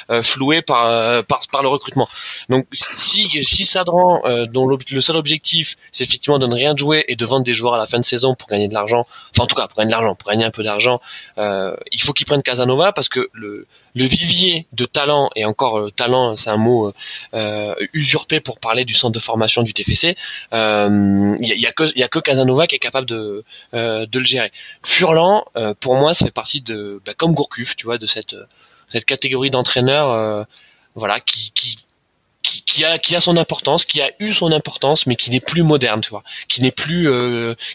un, 0.08 0.22
flouer 0.22 0.60
par, 0.60 1.24
par 1.24 1.40
par 1.50 1.62
le 1.62 1.68
recrutement. 1.68 2.08
Donc 2.50 2.66
si 2.72 3.44
si 3.44 3.64
Sadran 3.64 4.22
dont 4.50 4.66
le 4.68 5.00
seul 5.00 5.16
objectif 5.16 5.76
c'est 5.92 6.04
effectivement 6.04 6.38
de 6.38 6.46
ne 6.46 6.54
rien 6.54 6.76
jouer 6.76 7.04
et 7.08 7.16
de 7.16 7.24
vendre 7.24 7.44
des 7.44 7.54
joueurs 7.54 7.74
à 7.74 7.78
la 7.78 7.86
fin 7.86 7.98
de 7.98 8.04
saison 8.04 8.34
pour 8.34 8.48
gagner 8.48 8.68
de 8.68 8.74
l'argent, 8.74 9.06
enfin 9.30 9.44
en 9.44 9.46
tout 9.46 9.56
cas 9.56 9.68
pour 9.68 9.78
gagner 9.78 9.92
de 9.92 9.96
l'argent, 9.96 10.14
pour 10.14 10.30
gagner 10.30 10.44
un 10.44 10.50
peu 10.50 10.62
d'argent, 10.62 11.00
il 11.38 12.00
faut 12.02 12.12
qu'il 12.12 12.26
prenne 12.26 12.42
Casanova 12.42 12.92
parce 12.92 13.08
que 13.08 13.28
le 13.32 13.66
le 13.96 14.04
vivier 14.04 14.66
de 14.72 14.84
talent 14.84 15.30
et 15.34 15.44
encore 15.44 15.78
euh, 15.78 15.90
talent 15.90 16.36
c'est 16.36 16.50
un 16.50 16.58
mot 16.58 16.92
euh, 17.34 17.74
usurpé 17.94 18.40
pour 18.40 18.60
parler 18.60 18.84
du 18.84 18.92
centre 18.94 19.14
de 19.14 19.18
formation 19.18 19.62
du 19.62 19.72
TFC 19.72 20.16
il 20.88 21.52
euh, 21.52 21.56
y, 21.58 21.66
a, 21.66 22.08
que 22.08 22.18
Casanova 22.18 22.66
qui 22.66 22.76
est 22.76 22.80
capable 22.80 23.06
de 23.06 23.44
de 23.72 24.18
le 24.18 24.24
gérer 24.24 24.52
Furlan 24.82 25.44
pour 25.80 25.96
moi 25.96 26.14
ça 26.14 26.24
fait 26.24 26.30
partie 26.30 26.60
de 26.60 27.00
bah, 27.04 27.12
comme 27.16 27.34
Gourcuff 27.34 27.76
tu 27.76 27.86
vois 27.86 27.98
de 27.98 28.06
cette 28.06 28.36
catégorie 29.06 29.50
d'entraîneurs 29.50 30.46
voilà 30.94 31.20
qui, 31.20 32.84
a 32.84 33.20
son 33.20 33.36
importance, 33.36 33.84
qui 33.84 34.00
a 34.00 34.10
eu 34.20 34.32
son 34.32 34.52
importance, 34.52 35.06
mais 35.06 35.16
qui 35.16 35.30
n'est 35.30 35.40
plus 35.40 35.62
moderne, 35.62 36.00
tu 36.00 36.10
vois, 36.10 36.22
qui 36.48 36.62
n'est 36.62 36.70
plus, 36.70 37.10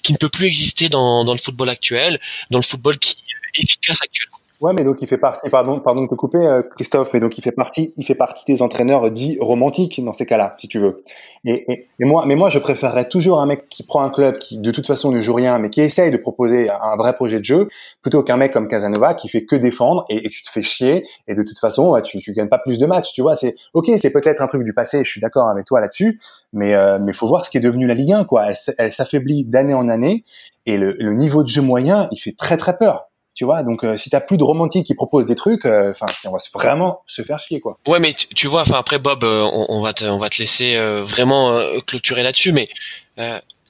qui 0.03 0.13
ne 0.13 0.17
peut 0.17 0.29
plus 0.29 0.47
exister 0.47 0.89
dans, 0.89 1.23
dans 1.23 1.33
le 1.33 1.39
football 1.39 1.69
actuel, 1.69 2.19
dans 2.49 2.57
le 2.57 2.63
football 2.63 2.97
qui 2.97 3.17
est 3.57 3.63
efficace 3.63 3.99
actuellement. 4.01 4.30
Ouais, 4.61 4.73
mais 4.73 4.83
donc 4.83 5.01
il 5.01 5.07
fait 5.07 5.17
partie, 5.17 5.49
pardon, 5.49 5.79
pardon 5.79 6.03
de 6.03 6.07
te 6.07 6.13
couper, 6.13 6.37
euh, 6.37 6.61
Christophe, 6.61 7.09
mais 7.13 7.19
donc 7.19 7.35
il 7.35 7.41
fait 7.41 7.51
partie, 7.51 7.95
il 7.97 8.05
fait 8.05 8.13
partie 8.13 8.45
des 8.45 8.61
entraîneurs 8.61 9.09
dits 9.09 9.39
romantiques 9.41 10.05
dans 10.05 10.13
ces 10.13 10.27
cas-là, 10.27 10.53
si 10.59 10.67
tu 10.67 10.77
veux. 10.77 11.01
Et, 11.45 11.87
et, 11.99 12.05
moi, 12.05 12.25
mais 12.27 12.35
moi, 12.35 12.47
je 12.49 12.59
préférerais 12.59 13.09
toujours 13.09 13.41
un 13.41 13.47
mec 13.47 13.67
qui 13.69 13.81
prend 13.81 14.03
un 14.03 14.11
club 14.11 14.37
qui, 14.37 14.59
de 14.59 14.69
toute 14.69 14.85
façon, 14.85 15.11
ne 15.11 15.19
joue 15.19 15.33
rien, 15.33 15.57
mais 15.57 15.71
qui 15.71 15.81
essaye 15.81 16.11
de 16.11 16.17
proposer 16.17 16.69
un 16.69 16.95
vrai 16.95 17.13
projet 17.13 17.39
de 17.39 17.45
jeu, 17.45 17.69
plutôt 18.03 18.21
qu'un 18.21 18.37
mec 18.37 18.53
comme 18.53 18.67
Casanova 18.67 19.15
qui 19.15 19.29
fait 19.29 19.45
que 19.45 19.55
défendre 19.55 20.05
et, 20.09 20.27
et 20.27 20.29
tu 20.29 20.43
te 20.43 20.51
fais 20.51 20.61
chier 20.61 21.07
et 21.27 21.33
de 21.33 21.41
toute 21.41 21.57
façon, 21.57 21.99
tu, 22.03 22.19
tu 22.19 22.31
gagnes 22.31 22.49
pas 22.49 22.59
plus 22.59 22.77
de 22.77 22.85
matchs, 22.85 23.13
tu 23.13 23.23
vois. 23.23 23.35
C'est 23.35 23.55
ok, 23.73 23.89
c'est 23.99 24.11
peut-être 24.11 24.43
un 24.43 24.47
truc 24.47 24.63
du 24.63 24.75
passé, 24.75 25.03
je 25.03 25.09
suis 25.09 25.21
d'accord 25.21 25.49
avec 25.49 25.65
toi 25.65 25.81
là-dessus, 25.81 26.19
mais 26.53 26.75
euh, 26.75 26.99
mais 27.01 27.13
faut 27.13 27.27
voir 27.27 27.47
ce 27.47 27.49
qui 27.49 27.57
est 27.57 27.61
devenu 27.61 27.87
la 27.87 27.95
Ligue 27.95 28.13
1, 28.13 28.25
quoi. 28.25 28.45
Elle, 28.47 28.55
elle 28.77 28.91
s'affaiblit 28.91 29.43
d'année 29.43 29.73
en 29.73 29.89
année 29.89 30.23
et 30.67 30.77
le, 30.77 30.95
le 30.99 31.15
niveau 31.15 31.41
de 31.41 31.47
jeu 31.47 31.63
moyen, 31.63 32.07
il 32.11 32.19
fait 32.19 32.35
très 32.37 32.57
très 32.57 32.77
peur. 32.77 33.10
Tu 33.33 33.45
vois, 33.45 33.63
donc 33.63 33.83
euh, 33.83 33.95
si 33.95 34.09
t'as 34.09 34.19
plus 34.19 34.37
de 34.37 34.43
romantiques 34.43 34.85
qui 34.85 34.93
proposent 34.93 35.25
des 35.25 35.35
trucs, 35.35 35.65
euh, 35.65 35.91
enfin, 35.91 36.05
on 36.25 36.31
va 36.31 36.39
vraiment 36.53 37.01
se 37.05 37.21
faire 37.21 37.39
chier, 37.39 37.61
quoi. 37.61 37.77
Ouais, 37.87 37.99
mais 37.99 38.13
tu, 38.13 38.47
vois, 38.47 38.61
enfin 38.61 38.77
après 38.77 38.99
Bob, 38.99 39.23
euh, 39.23 39.47
on, 39.51 39.81
va 39.81 39.93
te, 39.93 40.03
on 40.03 40.17
va 40.17 40.29
te 40.29 40.37
laisser 40.39 40.77
vraiment 41.03 41.61
clôturer 41.87 42.23
là-dessus, 42.23 42.51
mais 42.51 42.69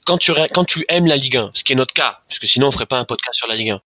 quand 0.04 0.18
tu 0.18 0.32
quand 0.52 0.64
tu 0.64 0.84
aimes 0.88 1.06
la 1.06 1.16
Ligue 1.16 1.36
1, 1.36 1.50
ce 1.54 1.62
qui 1.62 1.72
est 1.72 1.76
notre 1.76 1.94
cas, 1.94 2.20
parce 2.28 2.40
que 2.40 2.46
sinon 2.46 2.68
on 2.68 2.72
ferait 2.72 2.86
pas 2.86 2.98
un 2.98 3.04
podcast 3.04 3.34
sur 3.34 3.46
la 3.46 3.54
Ligue 3.54 3.70
1. 3.70 3.80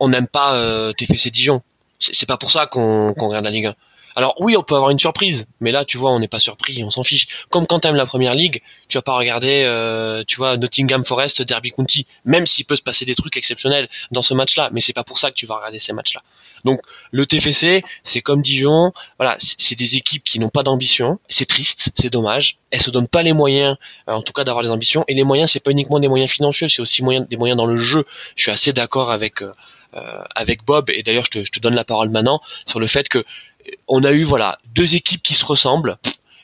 On 0.00 0.08
n'aime 0.08 0.28
pas 0.28 0.92
TFC 0.94 1.30
Dijon. 1.30 1.62
C'est 1.98 2.28
pas 2.28 2.36
pour 2.36 2.50
ça 2.50 2.66
qu'on 2.66 3.14
qu'on 3.14 3.28
regarde 3.28 3.46
la 3.46 3.50
Ligue 3.50 3.66
1. 3.66 3.74
Alors 4.16 4.34
oui, 4.38 4.56
on 4.56 4.62
peut 4.62 4.76
avoir 4.76 4.90
une 4.90 4.98
surprise, 4.98 5.46
mais 5.60 5.72
là, 5.72 5.84
tu 5.84 5.98
vois, 5.98 6.12
on 6.12 6.20
n'est 6.20 6.28
pas 6.28 6.38
surpris, 6.38 6.84
on 6.84 6.90
s'en 6.90 7.02
fiche. 7.02 7.26
Comme 7.50 7.66
quand 7.66 7.80
t'aimes 7.80 7.96
la 7.96 8.06
première 8.06 8.34
ligue, 8.34 8.62
tu 8.88 8.96
vas 8.96 9.02
pas 9.02 9.16
regarder, 9.16 9.64
euh, 9.64 10.22
tu 10.26 10.36
vois, 10.36 10.56
Nottingham 10.56 11.04
Forest, 11.04 11.42
Derby 11.42 11.72
County, 11.72 12.06
même 12.24 12.46
s'il 12.46 12.64
peut 12.64 12.76
se 12.76 12.82
passer 12.82 13.04
des 13.04 13.14
trucs 13.14 13.36
exceptionnels 13.36 13.88
dans 14.12 14.22
ce 14.22 14.34
match-là, 14.34 14.70
mais 14.72 14.80
c'est 14.80 14.92
pas 14.92 15.04
pour 15.04 15.18
ça 15.18 15.30
que 15.30 15.34
tu 15.34 15.46
vas 15.46 15.56
regarder 15.56 15.80
ces 15.80 15.92
matchs-là. 15.92 16.22
Donc 16.64 16.80
le 17.10 17.26
TFC, 17.26 17.84
c'est 18.04 18.20
comme 18.20 18.40
Dijon, 18.40 18.92
voilà, 19.18 19.36
c'est 19.40 19.74
des 19.76 19.96
équipes 19.96 20.24
qui 20.24 20.38
n'ont 20.38 20.48
pas 20.48 20.62
d'ambition. 20.62 21.18
C'est 21.28 21.46
triste, 21.46 21.90
c'est 21.96 22.10
dommage. 22.10 22.58
Elles 22.70 22.80
se 22.80 22.90
donnent 22.90 23.08
pas 23.08 23.22
les 23.22 23.32
moyens, 23.32 23.76
euh, 24.08 24.12
en 24.12 24.22
tout 24.22 24.32
cas 24.32 24.44
d'avoir 24.44 24.62
des 24.62 24.70
ambitions. 24.70 25.04
Et 25.08 25.14
les 25.14 25.24
moyens, 25.24 25.50
c'est 25.50 25.60
pas 25.60 25.72
uniquement 25.72 25.98
des 25.98 26.08
moyens 26.08 26.30
financiers, 26.30 26.68
c'est 26.68 26.80
aussi 26.80 27.02
des 27.28 27.36
moyens 27.36 27.56
dans 27.56 27.66
le 27.66 27.76
jeu. 27.76 28.06
Je 28.36 28.44
suis 28.44 28.52
assez 28.52 28.72
d'accord 28.72 29.10
avec 29.10 29.42
euh, 29.96 30.24
avec 30.34 30.64
Bob, 30.64 30.90
et 30.90 31.04
d'ailleurs 31.04 31.24
je 31.26 31.30
te, 31.30 31.44
je 31.44 31.52
te 31.52 31.60
donne 31.60 31.76
la 31.76 31.84
parole 31.84 32.08
maintenant 32.08 32.40
sur 32.66 32.80
le 32.80 32.88
fait 32.88 33.08
que 33.08 33.24
on 33.88 34.04
a 34.04 34.12
eu 34.12 34.24
voilà 34.24 34.58
deux 34.74 34.94
équipes 34.94 35.22
qui 35.22 35.34
se 35.34 35.44
ressemblent 35.44 35.98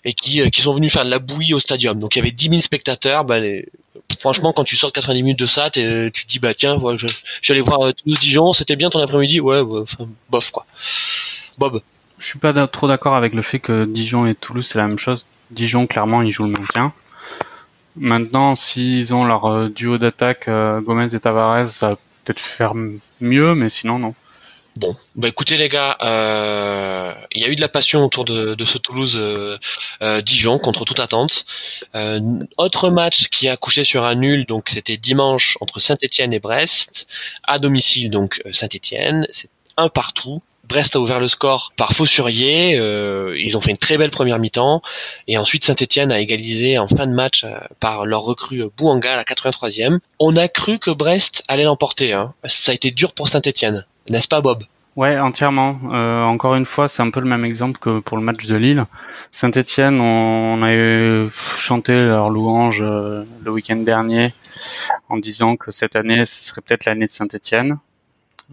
et 0.04 0.12
qui, 0.12 0.40
euh, 0.40 0.48
qui 0.48 0.62
sont 0.62 0.72
venues 0.72 0.90
faire 0.90 1.04
de 1.04 1.10
la 1.10 1.18
bouillie 1.18 1.54
au 1.54 1.60
stadium. 1.60 1.98
Donc 1.98 2.16
il 2.16 2.18
y 2.18 2.22
avait 2.22 2.30
10 2.30 2.48
000 2.48 2.60
spectateurs. 2.60 3.24
Bah, 3.24 3.38
franchement, 4.18 4.52
quand 4.52 4.64
tu 4.64 4.76
sors 4.76 4.92
90 4.92 5.22
minutes 5.22 5.38
de 5.38 5.46
ça, 5.46 5.70
tu 5.70 5.80
te 5.80 6.26
dis 6.28 6.38
bah 6.38 6.54
tiens, 6.54 6.80
je, 6.96 7.06
je 7.06 7.52
vais 7.52 7.58
aller 7.58 7.60
voir 7.60 7.86
euh, 7.86 7.92
Toulouse-Dijon. 7.92 8.52
C'était 8.52 8.76
bien 8.76 8.90
ton 8.90 9.00
après-midi. 9.00 9.40
Ouais, 9.40 9.62
bof 10.30 10.50
quoi. 10.50 10.66
Bob. 11.58 11.80
Je 12.18 12.26
suis 12.26 12.38
pas 12.38 12.66
trop 12.66 12.86
d'accord 12.86 13.16
avec 13.16 13.32
le 13.32 13.40
fait 13.40 13.60
que 13.60 13.86
Dijon 13.86 14.26
et 14.26 14.34
Toulouse 14.34 14.66
c'est 14.66 14.78
la 14.78 14.86
même 14.86 14.98
chose. 14.98 15.26
Dijon 15.50 15.86
clairement 15.86 16.20
ils 16.20 16.30
jouent 16.30 16.44
le 16.44 16.52
maintien. 16.52 16.92
Maintenant, 17.96 18.54
s'ils 18.54 19.14
ont 19.14 19.24
leur 19.24 19.46
euh, 19.46 19.68
duo 19.68 19.98
d'attaque 19.98 20.48
Gomez 20.48 21.14
et 21.14 21.20
Tavares, 21.20 21.66
ça 21.66 21.90
va 21.90 21.96
peut-être 22.24 22.40
faire 22.40 22.74
mieux, 23.20 23.54
mais 23.54 23.68
sinon 23.68 23.98
non. 23.98 24.14
Bon, 24.80 24.96
bah 25.14 25.28
écoutez 25.28 25.58
les 25.58 25.68
gars, 25.68 25.98
euh, 26.00 27.12
il 27.32 27.42
y 27.42 27.44
a 27.44 27.48
eu 27.48 27.54
de 27.54 27.60
la 27.60 27.68
passion 27.68 28.02
autour 28.02 28.24
de, 28.24 28.56
ce 28.64 28.78
Toulouse 28.78 29.14
euh, 29.20 29.58
euh, 30.00 30.22
Dijon 30.22 30.58
contre 30.58 30.86
toute 30.86 31.00
attente. 31.00 31.44
autre 32.56 32.88
match 32.88 33.28
qui 33.28 33.46
a 33.50 33.58
couché 33.58 33.84
sur 33.84 34.04
un 34.04 34.14
nul, 34.14 34.46
donc 34.46 34.70
c'était 34.70 34.96
dimanche 34.96 35.58
entre 35.60 35.80
Saint-Étienne 35.80 36.32
et 36.32 36.38
Brest, 36.38 37.06
à 37.44 37.58
domicile 37.58 38.08
donc 38.08 38.40
Saint-Étienne, 38.52 39.26
c'est 39.32 39.50
un 39.76 39.90
partout. 39.90 40.40
Brest 40.64 40.96
a 40.96 41.00
ouvert 41.00 41.20
le 41.20 41.28
score 41.28 41.74
par 41.76 41.92
Faussurier, 41.92 42.76
ils 43.36 43.56
ont 43.58 43.60
fait 43.60 43.72
une 43.72 43.76
très 43.76 43.98
belle 43.98 44.10
première 44.10 44.38
mi-temps, 44.38 44.80
et 45.28 45.36
ensuite 45.36 45.62
Saint-Etienne 45.62 46.10
a 46.10 46.20
égalisé 46.20 46.78
en 46.78 46.88
fin 46.88 47.06
de 47.06 47.12
match 47.12 47.44
par 47.80 48.06
leur 48.06 48.22
recrue 48.22 48.62
Bouanga 48.78 49.12
à 49.12 49.16
la 49.16 49.24
83e. 49.24 49.98
On 50.20 50.38
a 50.38 50.48
cru 50.48 50.78
que 50.78 50.90
Brest 50.90 51.44
allait 51.48 51.64
l'emporter, 51.64 52.14
hein. 52.14 52.32
ça 52.46 52.72
a 52.72 52.74
été 52.74 52.92
dur 52.92 53.12
pour 53.12 53.28
Saint-Etienne. 53.28 53.84
N'est-ce 54.10 54.26
pas, 54.26 54.40
Bob? 54.40 54.64
Ouais, 54.96 55.20
entièrement. 55.20 55.78
Euh, 55.92 56.24
encore 56.24 56.56
une 56.56 56.66
fois, 56.66 56.88
c'est 56.88 57.00
un 57.00 57.10
peu 57.10 57.20
le 57.20 57.28
même 57.28 57.44
exemple 57.44 57.78
que 57.78 58.00
pour 58.00 58.16
le 58.16 58.24
match 58.24 58.46
de 58.46 58.56
Lille. 58.56 58.84
Saint-Etienne, 59.30 60.00
on, 60.00 60.60
a 60.64 61.30
chanté 61.56 61.96
leur 61.96 62.28
louange 62.28 62.82
euh, 62.82 63.22
le 63.44 63.50
week-end 63.52 63.76
dernier 63.76 64.34
en 65.08 65.16
disant 65.16 65.54
que 65.54 65.70
cette 65.70 65.94
année, 65.94 66.26
ce 66.26 66.42
serait 66.42 66.60
peut-être 66.60 66.86
l'année 66.86 67.06
de 67.06 67.12
Saint-Etienne. 67.12 67.78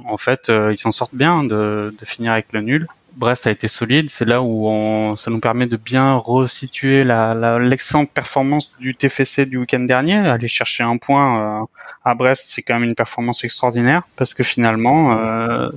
En 0.06 0.18
fait, 0.18 0.50
euh, 0.50 0.72
ils 0.72 0.78
s'en 0.78 0.92
sortent 0.92 1.16
bien 1.16 1.44
de 1.44 1.92
finir 2.04 2.34
avec 2.34 2.54
le 2.54 2.62
nul. 2.62 2.88
Brest 3.18 3.48
a 3.48 3.52
été 3.52 3.68
solide. 3.68 4.10
C'est 4.10 4.26
là 4.26 4.42
où 4.42 4.68
on, 4.68 5.16
ça 5.16 5.32
nous 5.32 5.40
permet 5.40 5.66
de 5.66 5.76
bien 5.76 6.16
resituer 6.16 7.04
la, 7.04 7.58
l'excellente 7.58 8.12
performance 8.12 8.72
du 8.80 8.96
TFC 8.96 9.48
du 9.48 9.58
week-end 9.58 9.80
dernier. 9.80 10.18
Aller 10.18 10.48
chercher 10.48 10.84
un 10.84 10.98
point 10.98 11.62
euh, 11.62 11.66
à 12.06 12.14
Brest, 12.14 12.46
c'est 12.48 12.62
quand 12.62 12.76
même 12.76 12.84
une 12.84 12.96
performance 12.96 13.44
extraordinaire 13.44 14.04
parce 14.16 14.36
que 14.36 14.44
finalement, 14.44 15.18
euh, 15.18 15.70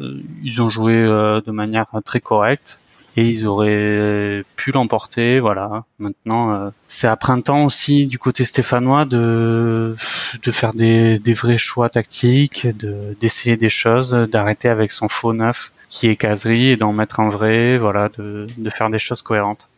ils 0.43 0.61
ont 0.61 0.69
joué 0.69 0.95
euh, 0.95 1.41
de 1.41 1.51
manière 1.51 1.87
très 2.05 2.21
correcte 2.21 2.79
et 3.17 3.27
ils 3.27 3.47
auraient 3.47 4.45
pu 4.57 4.71
l'emporter. 4.71 5.41
Voilà. 5.41 5.85
Maintenant, 5.99 6.71
c'est 6.89 7.09
à 7.09 7.17
printemps 7.17 7.65
aussi 7.65 8.07
du 8.07 8.19
côté 8.19 8.45
stéphanois 8.45 9.07
de 9.07 9.97
de 10.43 10.51
faire 10.53 10.75
des, 10.75 11.19
des 11.19 11.33
vrais 11.33 11.59
choix 11.59 11.89
tactiques, 11.89 12.67
de 12.67 13.17
d'essayer 13.21 13.57
des 13.57 13.71
choses, 13.71 14.13
d'arrêter 14.13 14.69
avec 14.69 14.93
son 14.93 15.09
faux 15.09 15.33
neuf 15.33 15.73
qui 15.91 16.07
est 16.09 16.17
caserie 16.17 16.69
et 16.69 16.77
d'en 16.77 16.95
mettre 16.95 17.21
un 17.21 17.29
vrai, 17.29 17.77
voilà, 17.77 18.09
de, 18.17 18.47
de 18.57 18.71
faire 18.71 18.89
des 18.89 18.99
choses 18.99 19.21
cohérentes. 19.21 19.69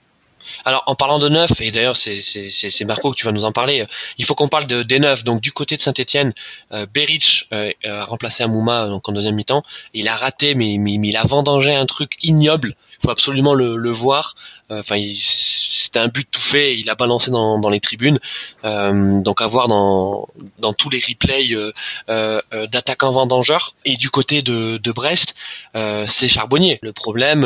Alors 0.64 0.82
en 0.86 0.94
parlant 0.94 1.18
de 1.18 1.28
neuf, 1.28 1.60
et 1.60 1.70
d'ailleurs 1.70 1.96
c'est, 1.96 2.20
c'est, 2.20 2.50
c'est 2.50 2.84
Marco 2.84 3.12
que 3.12 3.16
tu 3.16 3.24
vas 3.24 3.32
nous 3.32 3.44
en 3.44 3.52
parler, 3.52 3.86
il 4.18 4.24
faut 4.24 4.34
qu'on 4.34 4.48
parle 4.48 4.66
de, 4.66 4.82
des 4.82 4.98
neufs. 4.98 5.24
Donc 5.24 5.40
du 5.40 5.52
côté 5.52 5.76
de 5.76 5.82
Saint-Etienne, 5.82 6.32
euh, 6.72 6.84
Beric 6.92 7.48
euh, 7.52 7.70
a 7.84 8.04
remplacé 8.04 8.42
Amouma 8.42 8.88
donc 8.88 9.08
en 9.08 9.12
deuxième 9.12 9.36
mi-temps. 9.36 9.62
Il 9.94 10.08
a 10.08 10.16
raté, 10.16 10.54
mais, 10.54 10.78
mais, 10.78 10.98
mais 10.98 11.08
il 11.08 11.16
a 11.16 11.24
vendangé 11.24 11.74
un 11.74 11.86
truc 11.86 12.16
ignoble 12.22 12.74
faut 13.02 13.10
absolument 13.10 13.54
le, 13.54 13.76
le 13.76 13.90
voir. 13.90 14.36
Euh, 14.70 14.80
enfin, 14.80 14.96
c'était 15.14 15.98
un 15.98 16.08
but 16.08 16.28
tout 16.30 16.40
fait. 16.40 16.78
Il 16.78 16.88
a 16.88 16.94
balancé 16.94 17.30
dans, 17.30 17.58
dans 17.58 17.68
les 17.68 17.80
tribunes. 17.80 18.18
Euh, 18.64 19.20
donc 19.20 19.42
à 19.42 19.46
voir 19.46 19.68
dans 19.68 20.28
dans 20.58 20.72
tous 20.72 20.88
les 20.88 21.00
replays 21.00 21.52
euh, 21.52 21.72
euh, 22.08 22.40
euh 22.54 22.66
d'attaquants 22.66 23.12
vendangeurs. 23.12 23.74
Et 23.84 23.96
du 23.96 24.10
côté 24.10 24.42
de, 24.42 24.78
de 24.78 24.92
Brest, 24.92 25.34
c'est 25.74 26.28
Charbonnier. 26.28 26.78
Le 26.82 26.92
problème, 26.92 27.44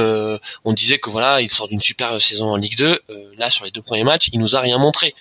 on 0.65 0.73
disait 0.73 0.99
que 0.99 1.11
voilà, 1.11 1.41
il 1.41 1.51
sort 1.51 1.69
d'une 1.69 1.81
super 1.81 2.21
saison 2.21 2.47
en 2.47 2.57
Ligue 2.57 2.77
2. 2.77 3.01
là, 3.39 3.51
sur 3.51 3.65
les 3.65 3.71
deux 3.71 3.83
premiers 3.83 4.05
matchs, 4.05 4.29
il 4.33 4.41
nous 4.41 4.57
a 4.57 4.61
rien 4.61 4.79
montré. 4.79 5.15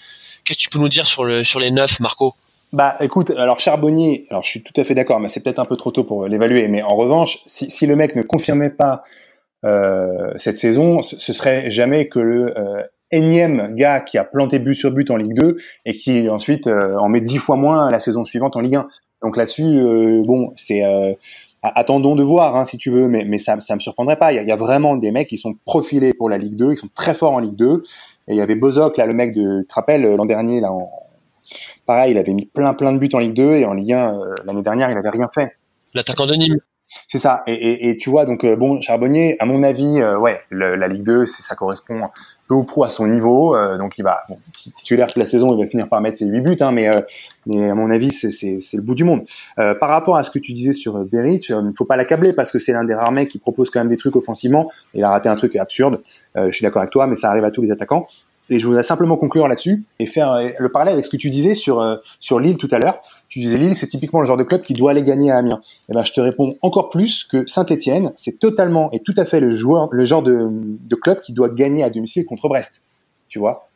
Qu'est-ce 0.44 0.60
que 0.60 0.64
tu 0.64 0.70
peux 0.70 0.80
nous 0.80 0.90
dire 0.90 1.08
sur 1.08 1.24
le 1.24 1.44
sur 1.44 1.60
les 1.60 1.72
neuf, 1.72 2.00
Marco? 2.00 2.36
Bah 2.74 2.96
écoute, 3.00 3.30
alors 3.32 3.60
Charbonnier, 3.60 4.26
alors 4.30 4.44
je 4.44 4.50
suis 4.50 4.64
tout 4.64 4.74
à 4.76 4.84
fait 4.84 4.96
d'accord, 4.96 5.20
mais 5.20 5.30
c'est 5.30 5.40
peut-être 5.40 5.60
un 5.60 5.66
peu 5.66 5.78
trop 5.78 5.92
tôt 5.92 6.04
pour 6.04 6.28
l'évaluer. 6.28 6.68
Mais 6.68 6.82
en 6.82 6.96
revanche, 6.96 7.40
si, 7.46 7.70
si 7.70 7.88
le 7.88 7.96
mec 7.96 8.16
ne 8.16 8.22
confirmait 8.22 8.70
pas 8.70 9.04
euh, 9.04 9.25
cette 10.38 10.58
saison, 10.58 11.02
ce 11.02 11.34
serait 11.34 11.70
jamais 11.72 12.08
que 12.08 12.20
le 12.20 12.58
euh, 12.58 12.84
énième 13.12 13.76
gars 13.76 14.02
qui 14.02 14.18
a 14.18 14.24
planté 14.24 14.60
but 14.60 14.76
sur 14.76 14.92
but 14.92 15.10
en 15.12 15.18
Ligue 15.18 15.34
2 15.36 15.58
et 15.86 15.94
qui 15.94 16.30
ensuite 16.30 16.68
euh, 16.68 16.96
en 16.98 17.10
met 17.10 17.22
dix 17.22 17.38
fois 17.38 17.56
moins 17.56 17.90
la 17.90 18.00
saison 18.00 18.26
suivante 18.26 18.56
en 18.56 18.62
Ligue 18.62 18.76
1. 18.76 18.88
Donc 19.22 19.38
là-dessus, 19.38 19.82
bon, 20.26 20.54
c'est 20.56 20.84
attendons 21.64 22.16
de 22.16 22.22
voir 22.22 22.56
hein, 22.56 22.66
si 22.66 22.78
tu 22.78 22.92
veux, 22.92 23.08
mais, 23.08 23.26
mais 23.26 23.40
ça, 23.40 23.60
ça 23.60 23.76
me 23.76 23.80
surprendrait 23.80 24.18
pas. 24.18 24.32
Il 24.32 24.36
y, 24.36 24.40
a, 24.40 24.42
il 24.44 24.48
y, 24.48 24.52
a, 24.52 24.56
vraiment 24.56 24.96
des 24.98 25.12
mecs 25.12 25.28
qui 25.28 25.38
sont 25.38 25.56
profilés 25.66 26.14
pour 26.14 26.30
la 26.30 26.38
Ligue 26.38 26.56
2, 26.56 26.74
ils 26.74 26.78
sont 26.78 26.90
très 26.94 27.16
forts 27.16 27.32
en 27.32 27.40
Ligue 27.40 27.56
2. 27.56 27.82
Et 28.28 28.34
il 28.34 28.36
y 28.36 28.42
avait 28.42 28.56
Bozok, 28.56 28.98
là, 28.98 29.08
le 29.08 29.14
mec 29.14 29.34
de, 29.34 29.62
tu 29.62 29.68
te 29.68 29.74
rappelles, 29.74 30.04
l'an 30.04 30.26
dernier, 30.26 30.62
là, 30.62 30.72
en, 30.72 30.92
pareil, 31.88 32.12
il 32.12 32.18
avait 32.18 32.34
mis 32.34 32.46
plein 32.46 32.74
plein 32.74 32.94
de 32.94 33.00
buts 33.00 33.10
en 33.14 33.20
Ligue 33.20 33.34
2 33.34 33.56
et 33.56 33.66
en 33.66 33.74
Ligue 33.74 33.94
1 33.94 34.20
l'année 34.46 34.64
dernière, 34.64 34.92
il 34.92 34.98
avait 34.98 35.10
rien 35.10 35.30
fait. 35.34 35.54
L'attaquant 35.96 36.28
de 36.28 36.36
Nîmes. 36.36 36.60
C'est 37.08 37.20
ça. 37.20 37.44
Et, 37.48 37.98
tu 37.98 38.10
vois, 38.10 38.26
donc 38.26 38.46
bon, 38.46 38.80
Charbonnier, 38.82 39.36
à 39.40 39.46
mon 39.46 39.64
avis, 39.64 40.04
ouais, 40.04 40.42
la 40.52 40.88
Ligue 40.88 41.04
2, 41.04 41.26
ça 41.26 41.56
correspond 41.56 42.10
peu 42.48 42.56
ou 42.56 42.64
prou 42.64 42.84
à 42.84 42.90
son 42.90 43.08
niveau. 43.08 43.56
Euh, 43.56 43.78
donc 43.78 43.98
il 43.98 44.04
va 44.04 44.24
titulaire 44.54 45.08
toute 45.08 45.18
la 45.18 45.28
saison, 45.28 45.54
il 45.56 45.64
va 45.64 45.70
finir 45.70 45.88
par 45.88 46.02
mettre 46.02 46.18
ses 46.18 46.26
8 46.26 46.42
buts, 46.42 46.58
hein, 46.60 46.72
mais, 46.72 46.90
euh, 46.90 47.02
mais 47.46 47.70
à 47.70 47.76
mon 47.76 47.90
avis 47.90 48.12
c'est, 48.12 48.30
le 48.30 48.82
bout 48.82 48.96
du 48.96 49.04
monde. 49.04 49.24
Euh, 49.60 49.74
par 49.76 49.90
rapport 49.90 50.18
à 50.18 50.24
ce 50.24 50.32
que 50.32 50.40
tu 50.40 50.54
disais 50.54 50.74
sur 50.74 51.04
Beric, 51.06 51.50
il 51.50 51.58
ne 51.58 51.72
faut 51.72 51.86
pas 51.86 51.98
l'accabler 51.98 52.34
parce 52.34 52.52
que 52.52 52.60
c'est 52.60 52.74
l'un 52.74 52.84
des 52.84 52.94
rares 52.94 53.12
mecs 53.12 53.30
qui 53.30 53.40
propose 53.40 53.70
quand 53.70 53.80
même 53.80 53.90
des 53.90 53.98
trucs 53.98 54.16
offensivement. 54.16 54.72
Il 54.94 55.04
a 55.04 55.10
raté 55.10 55.30
un 55.30 55.36
truc 55.36 55.56
absurde. 55.56 56.02
je 56.36 56.52
suis 56.52 56.64
d'accord 56.64 56.82
avec 56.82 56.92
toi, 56.92 57.08
mais 57.08 57.16
ça 57.16 57.30
arrive 57.30 57.46
à 57.46 57.52
tous 57.52 57.62
les 57.62 57.72
attaquants. 57.72 58.08
Et 58.50 58.60
je 58.60 58.68
voudrais 58.68 58.84
simplement 58.84 59.18
conclure 59.18 59.48
là-dessus 59.48 59.84
et 60.00 60.06
faire 60.06 60.32
euh, 60.32 60.50
le 60.60 60.70
parallèle 60.70 60.94
avec 60.94 61.06
ce 61.06 61.10
que 61.10 61.18
tu 61.18 61.30
disais 61.30 61.56
sur 61.56 61.82
euh, 61.82 61.98
sur 62.20 62.40
Lille 62.40 62.58
tout 62.58 62.68
à 62.72 62.80
l'heure. 62.80 63.00
Tu 63.28 63.40
disais 63.40 63.58
Lille, 63.58 63.76
c'est 63.76 63.88
typiquement 63.88 64.20
le 64.20 64.28
genre 64.28 64.38
de 64.38 64.44
club 64.44 64.62
qui 64.62 64.74
doit 64.74 64.92
aller 64.92 65.04
gagner 65.04 65.32
à 65.32 65.38
Amiens. 65.38 65.62
Et 65.64 65.86
eh 65.90 65.94
ben, 65.94 66.04
je 66.04 66.12
te 66.12 66.22
réponds 66.22 66.56
encore 66.62 66.90
plus 66.90 67.24
que 67.24 67.48
Saint-Etienne, 67.48 68.12
c'est 68.16 68.40
totalement 68.40 68.92
et 68.92 69.00
tout 69.00 69.16
à 69.18 69.26
fait 69.26 69.40
le 69.40 69.56
joueur, 69.56 69.90
le 69.92 70.06
genre 70.06 70.22
de, 70.22 70.48
de 70.50 70.96
club 70.96 71.22
qui 71.22 71.34
doit 71.34 71.50
gagner 71.50 71.84
à 71.84 71.90
domicile 71.90 72.26
contre 72.26 72.48
Brest. 72.48 72.82
Tu 73.30 73.40
vois? 73.40 73.68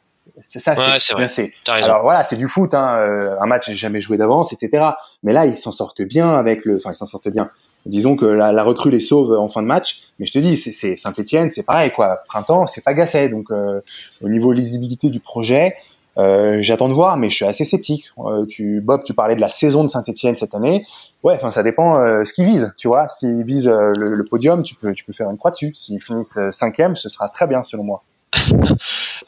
C'est 0.41 0.59
ça, 0.59 0.75
c'est 0.99 1.15
ouais, 1.15 1.27
c'est 1.27 1.51
alors 1.67 2.03
voilà, 2.03 2.23
c'est 2.23 2.35
du 2.35 2.47
foot, 2.47 2.73
hein, 2.73 2.95
euh, 2.97 3.35
un 3.41 3.45
match 3.45 3.69
jamais 3.71 3.99
joué 3.99 4.17
d'avance, 4.17 4.53
etc. 4.53 4.83
Mais 5.23 5.33
là, 5.33 5.45
ils 5.45 5.57
s'en 5.57 5.71
sortent 5.71 6.01
bien 6.01 6.35
avec 6.35 6.65
le, 6.65 6.77
enfin, 6.77 6.91
ils 6.91 6.95
s'en 6.95 7.05
sortent 7.05 7.29
bien 7.29 7.49
disons 7.85 8.15
que 8.15 8.25
la, 8.25 8.63
recrue 8.63 8.91
les 8.91 8.99
sauve 8.99 9.31
en 9.33 9.47
fin 9.47 9.61
de 9.61 9.67
match. 9.67 10.01
Mais 10.19 10.25
je 10.25 10.33
te 10.33 10.39
dis, 10.39 10.57
c'est 10.57 10.95
Saint-Etienne, 10.97 11.49
c'est 11.49 11.63
pareil 11.63 11.91
quoi. 11.91 12.23
Printemps, 12.27 12.67
c'est 12.67 12.83
pas 12.83 12.93
Gasset. 12.93 13.29
Donc 13.29 13.51
euh, 13.51 13.81
au 14.21 14.29
niveau 14.29 14.51
lisibilité 14.51 15.09
du 15.09 15.19
projet, 15.19 15.75
euh, 16.17 16.57
j'attends 16.61 16.89
de 16.89 16.93
voir, 16.93 17.15
mais 17.17 17.29
je 17.29 17.35
suis 17.35 17.45
assez 17.45 17.65
sceptique. 17.65 18.05
Euh, 18.19 18.45
tu, 18.45 18.81
Bob, 18.81 19.03
tu 19.03 19.13
parlais 19.13 19.35
de 19.35 19.41
la 19.41 19.49
saison 19.49 19.83
de 19.83 19.89
Saint-Etienne 19.89 20.35
cette 20.35 20.53
année. 20.53 20.83
Ouais, 21.23 21.35
enfin 21.35 21.51
ça 21.51 21.63
dépend 21.63 21.97
euh, 21.97 22.25
ce 22.25 22.33
qu'ils 22.33 22.45
visent, 22.45 22.73
tu 22.77 22.87
vois. 22.87 23.07
S'ils 23.07 23.43
visent 23.43 23.69
le, 23.69 24.13
le, 24.13 24.23
podium, 24.25 24.63
tu 24.63 24.75
peux, 24.75 24.93
tu 24.93 25.05
peux 25.05 25.13
faire 25.13 25.29
une 25.29 25.37
croix 25.37 25.51
dessus. 25.51 25.73
S'ils 25.73 26.01
finissent 26.01 26.39
cinquième, 26.51 26.95
ce 26.95 27.09
sera 27.09 27.29
très 27.29 27.47
bien 27.47 27.63
selon 27.63 27.83
moi. 27.83 28.03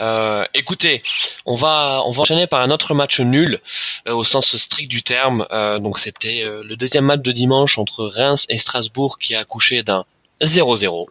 Euh, 0.01 0.45
écoutez, 0.53 1.01
on 1.45 1.55
va 1.55 2.01
on 2.05 2.11
va 2.11 2.21
enchaîner 2.21 2.47
par 2.47 2.61
un 2.61 2.71
autre 2.71 2.93
match 2.93 3.19
nul 3.19 3.59
euh, 4.07 4.13
au 4.13 4.23
sens 4.23 4.55
strict 4.55 4.89
du 4.89 5.03
terme. 5.03 5.45
Euh, 5.51 5.79
donc 5.79 5.99
c'était 5.99 6.43
euh, 6.43 6.63
le 6.63 6.75
deuxième 6.75 7.05
match 7.05 7.21
de 7.21 7.32
dimanche 7.32 7.77
entre 7.77 8.05
Reims 8.05 8.45
et 8.49 8.57
Strasbourg 8.57 9.17
qui 9.19 9.36
a 9.36 9.39
accouché 9.41 9.84
d'un 9.84 10.05
0-0. 10.41 11.07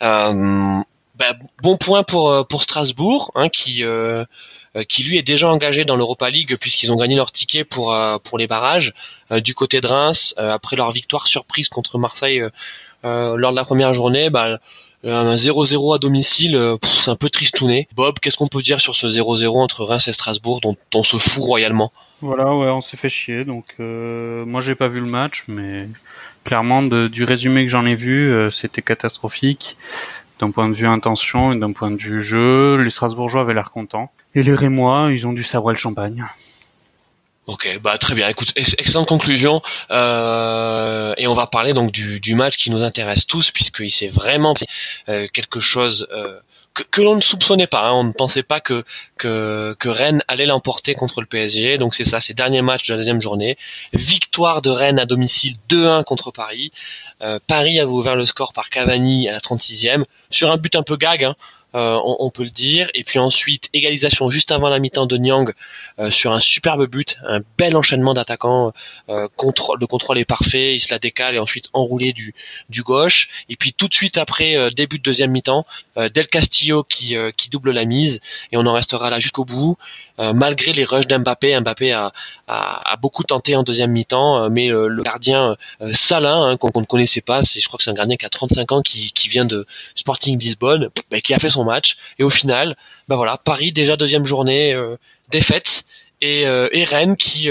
Bah, 0.00 1.32
bon 1.62 1.78
point 1.78 2.02
pour 2.02 2.46
pour 2.46 2.62
Strasbourg 2.62 3.32
hein, 3.36 3.48
qui 3.48 3.82
qui 4.90 5.02
lui 5.02 5.16
est 5.16 5.22
déjà 5.22 5.48
engagé 5.48 5.86
dans 5.86 5.96
l'Europa 5.96 6.28
League 6.28 6.56
puisqu'ils 6.60 6.92
ont 6.92 6.96
gagné 6.96 7.16
leur 7.16 7.32
ticket 7.32 7.64
pour 7.64 7.96
pour 8.22 8.36
les 8.36 8.46
barrages 8.46 8.92
du 9.30 9.54
côté 9.54 9.80
de 9.80 9.86
Reims 9.86 10.34
après 10.36 10.76
leur 10.76 10.90
victoire 10.90 11.26
surprise 11.26 11.70
contre 11.70 11.96
Marseille 11.96 12.42
lors 13.02 13.50
de 13.50 13.56
la 13.56 13.64
première 13.64 13.94
journée. 13.94 14.30
Bah, 14.30 14.46
euh, 14.46 14.58
un 15.04 15.36
0-0 15.36 15.94
à 15.94 15.98
domicile, 15.98 16.56
euh, 16.56 16.76
c'est 17.02 17.10
un 17.10 17.16
peu 17.16 17.30
tristouné. 17.30 17.88
Bob, 17.94 18.18
qu'est-ce 18.20 18.36
qu'on 18.36 18.48
peut 18.48 18.62
dire 18.62 18.80
sur 18.80 18.94
ce 18.94 19.06
0-0 19.06 19.48
entre 19.58 19.84
Reims 19.84 20.08
et 20.08 20.12
Strasbourg 20.12 20.60
dont 20.60 20.76
on 20.94 21.02
se 21.02 21.18
fout 21.18 21.42
royalement? 21.42 21.92
Voilà, 22.20 22.54
ouais, 22.54 22.68
on 22.68 22.80
s'est 22.80 22.96
fait 22.96 23.08
chier. 23.08 23.44
Donc 23.44 23.66
euh, 23.78 24.44
moi 24.46 24.60
j'ai 24.60 24.74
pas 24.74 24.88
vu 24.88 25.00
le 25.00 25.06
match, 25.06 25.44
mais 25.48 25.86
clairement 26.44 26.82
du 26.82 27.24
résumé 27.24 27.64
que 27.64 27.70
j'en 27.70 27.84
ai 27.84 27.96
vu, 27.96 28.32
c'était 28.50 28.82
catastrophique 28.82 29.76
d'un 30.38 30.50
point 30.50 30.68
de 30.68 30.74
vue 30.74 30.86
intention 30.86 31.52
et 31.52 31.58
d'un 31.58 31.72
point 31.72 31.90
de 31.90 31.96
vue 31.96 32.22
jeu. 32.22 32.76
Les 32.76 32.90
Strasbourgeois 32.90 33.42
avaient 33.42 33.54
l'air 33.54 33.70
contents 33.70 34.10
et 34.34 34.42
les 34.42 34.54
Rémois, 34.54 35.08
ils 35.12 35.26
ont 35.26 35.32
dû 35.32 35.42
sabrer 35.42 35.72
le 35.72 35.78
champagne. 35.78 36.24
Ok, 37.46 37.78
bah 37.80 37.96
très 37.96 38.16
bien. 38.16 38.28
Écoute, 38.28 38.52
excellente 38.56 39.08
conclusion. 39.08 39.62
Euh, 39.92 41.14
et 41.16 41.28
on 41.28 41.34
va 41.34 41.46
parler 41.46 41.74
donc 41.74 41.92
du, 41.92 42.34
match 42.34 42.56
qui 42.56 42.70
nous 42.70 42.82
intéresse 42.82 43.24
tous, 43.26 43.52
puisqu'il 43.52 43.90
s'est 43.90 44.08
vraiment 44.08 44.54
euh, 45.08 45.28
quelque 45.32 45.60
chose 45.60 46.08
euh, 46.10 46.40
que, 46.74 46.82
que 46.82 47.02
l'on 47.02 47.14
ne 47.14 47.20
soupçonnait 47.20 47.68
pas. 47.68 47.86
Hein. 47.86 47.92
On 47.92 48.04
ne 48.04 48.12
pensait 48.12 48.42
pas 48.42 48.60
que, 48.60 48.84
que, 49.16 49.76
que 49.78 49.88
Rennes 49.88 50.22
allait 50.26 50.46
l'emporter 50.46 50.94
contre 50.94 51.20
le 51.20 51.26
PSG. 51.26 51.78
Donc 51.78 51.94
c'est 51.94 52.04
ça, 52.04 52.20
c'est 52.20 52.34
dernier 52.34 52.62
match 52.62 52.86
de 52.88 52.92
la 52.92 52.98
deuxième 52.98 53.22
journée. 53.22 53.56
Victoire 53.92 54.60
de 54.60 54.70
Rennes 54.70 54.98
à 54.98 55.06
domicile 55.06 55.56
2-1 55.70 56.02
contre 56.02 56.32
Paris. 56.32 56.72
Euh, 57.22 57.38
Paris 57.46 57.78
avait 57.78 57.90
ouvert 57.90 58.16
le 58.16 58.26
score 58.26 58.52
par 58.52 58.70
Cavani 58.70 59.28
à 59.28 59.32
la 59.32 59.38
36e 59.38 60.04
sur 60.30 60.50
un 60.50 60.56
but 60.56 60.74
un 60.74 60.82
peu 60.82 60.96
gag. 60.96 61.22
Hein. 61.24 61.36
Euh, 61.76 62.00
on, 62.02 62.30
peut 62.30 62.42
le 62.42 62.48
dire. 62.48 62.88
Et 62.94 63.04
puis 63.04 63.18
ensuite, 63.18 63.68
égalisation 63.74 64.30
juste 64.30 64.50
avant 64.50 64.70
la 64.70 64.78
mi-temps 64.78 65.04
de 65.04 65.18
Nyang 65.18 65.52
euh, 65.98 66.10
sur 66.10 66.32
un 66.32 66.40
superbe 66.40 66.86
but, 66.86 67.18
un 67.28 67.40
bel 67.58 67.76
enchaînement 67.76 68.14
d'attaquants. 68.14 68.72
Euh, 69.10 69.28
le 69.78 69.86
contrôle 69.86 70.16
est 70.16 70.24
parfait, 70.24 70.74
il 70.74 70.80
se 70.80 70.90
la 70.90 70.98
décale 70.98 71.34
et 71.34 71.38
ensuite 71.38 71.68
enroulé 71.74 72.14
du, 72.14 72.32
gauche. 72.82 73.28
Et 73.50 73.56
puis 73.56 73.74
tout 73.74 73.88
de 73.88 73.94
suite 73.94 74.16
après, 74.16 74.70
début 74.70 74.96
de 74.96 75.02
deuxième 75.02 75.32
mi-temps, 75.32 75.66
Del 75.96 76.28
Castillo 76.28 76.82
qui 76.82 77.14
double 77.50 77.72
la 77.72 77.84
mise 77.84 78.22
et 78.52 78.56
on 78.56 78.64
en 78.64 78.72
restera 78.72 79.10
là 79.10 79.20
jusqu'au 79.20 79.44
bout. 79.44 79.76
Euh, 80.18 80.32
malgré 80.32 80.72
les 80.72 80.84
rushs 80.84 81.06
d'Mbappé. 81.06 81.58
Mbappé 81.60 81.92
a, 81.92 82.12
a, 82.48 82.92
a, 82.92 82.96
beaucoup 82.96 83.22
tenté 83.22 83.54
en 83.54 83.62
deuxième 83.62 83.90
mi-temps, 83.90 84.44
euh, 84.44 84.48
mais 84.50 84.68
le, 84.68 85.02
gardien 85.02 85.56
euh, 85.82 85.92
Salin, 85.92 86.42
hein, 86.42 86.56
qu'on 86.56 86.80
ne 86.80 86.86
connaissait 86.86 87.20
pas, 87.20 87.42
c'est, 87.42 87.60
je 87.60 87.68
crois 87.68 87.76
que 87.78 87.84
c'est 87.84 87.90
un 87.90 87.94
gardien 87.94 88.16
qui 88.16 88.24
a 88.24 88.30
35 88.30 88.72
ans, 88.72 88.82
qui, 88.82 89.12
qui 89.12 89.28
vient 89.28 89.44
de 89.44 89.66
Sporting 89.94 90.38
Lisbonne, 90.38 90.88
bah, 91.10 91.20
qui 91.20 91.34
a 91.34 91.38
fait 91.38 91.50
son 91.50 91.64
match. 91.64 91.96
Et 92.18 92.24
au 92.24 92.30
final, 92.30 92.76
bah 93.08 93.16
voilà, 93.16 93.36
Paris 93.36 93.72
déjà 93.72 93.96
deuxième 93.96 94.24
journée, 94.24 94.74
défaite. 95.30 95.84
Et, 96.22 96.42
et 96.42 96.84
Rennes 96.84 97.16
qui, 97.16 97.50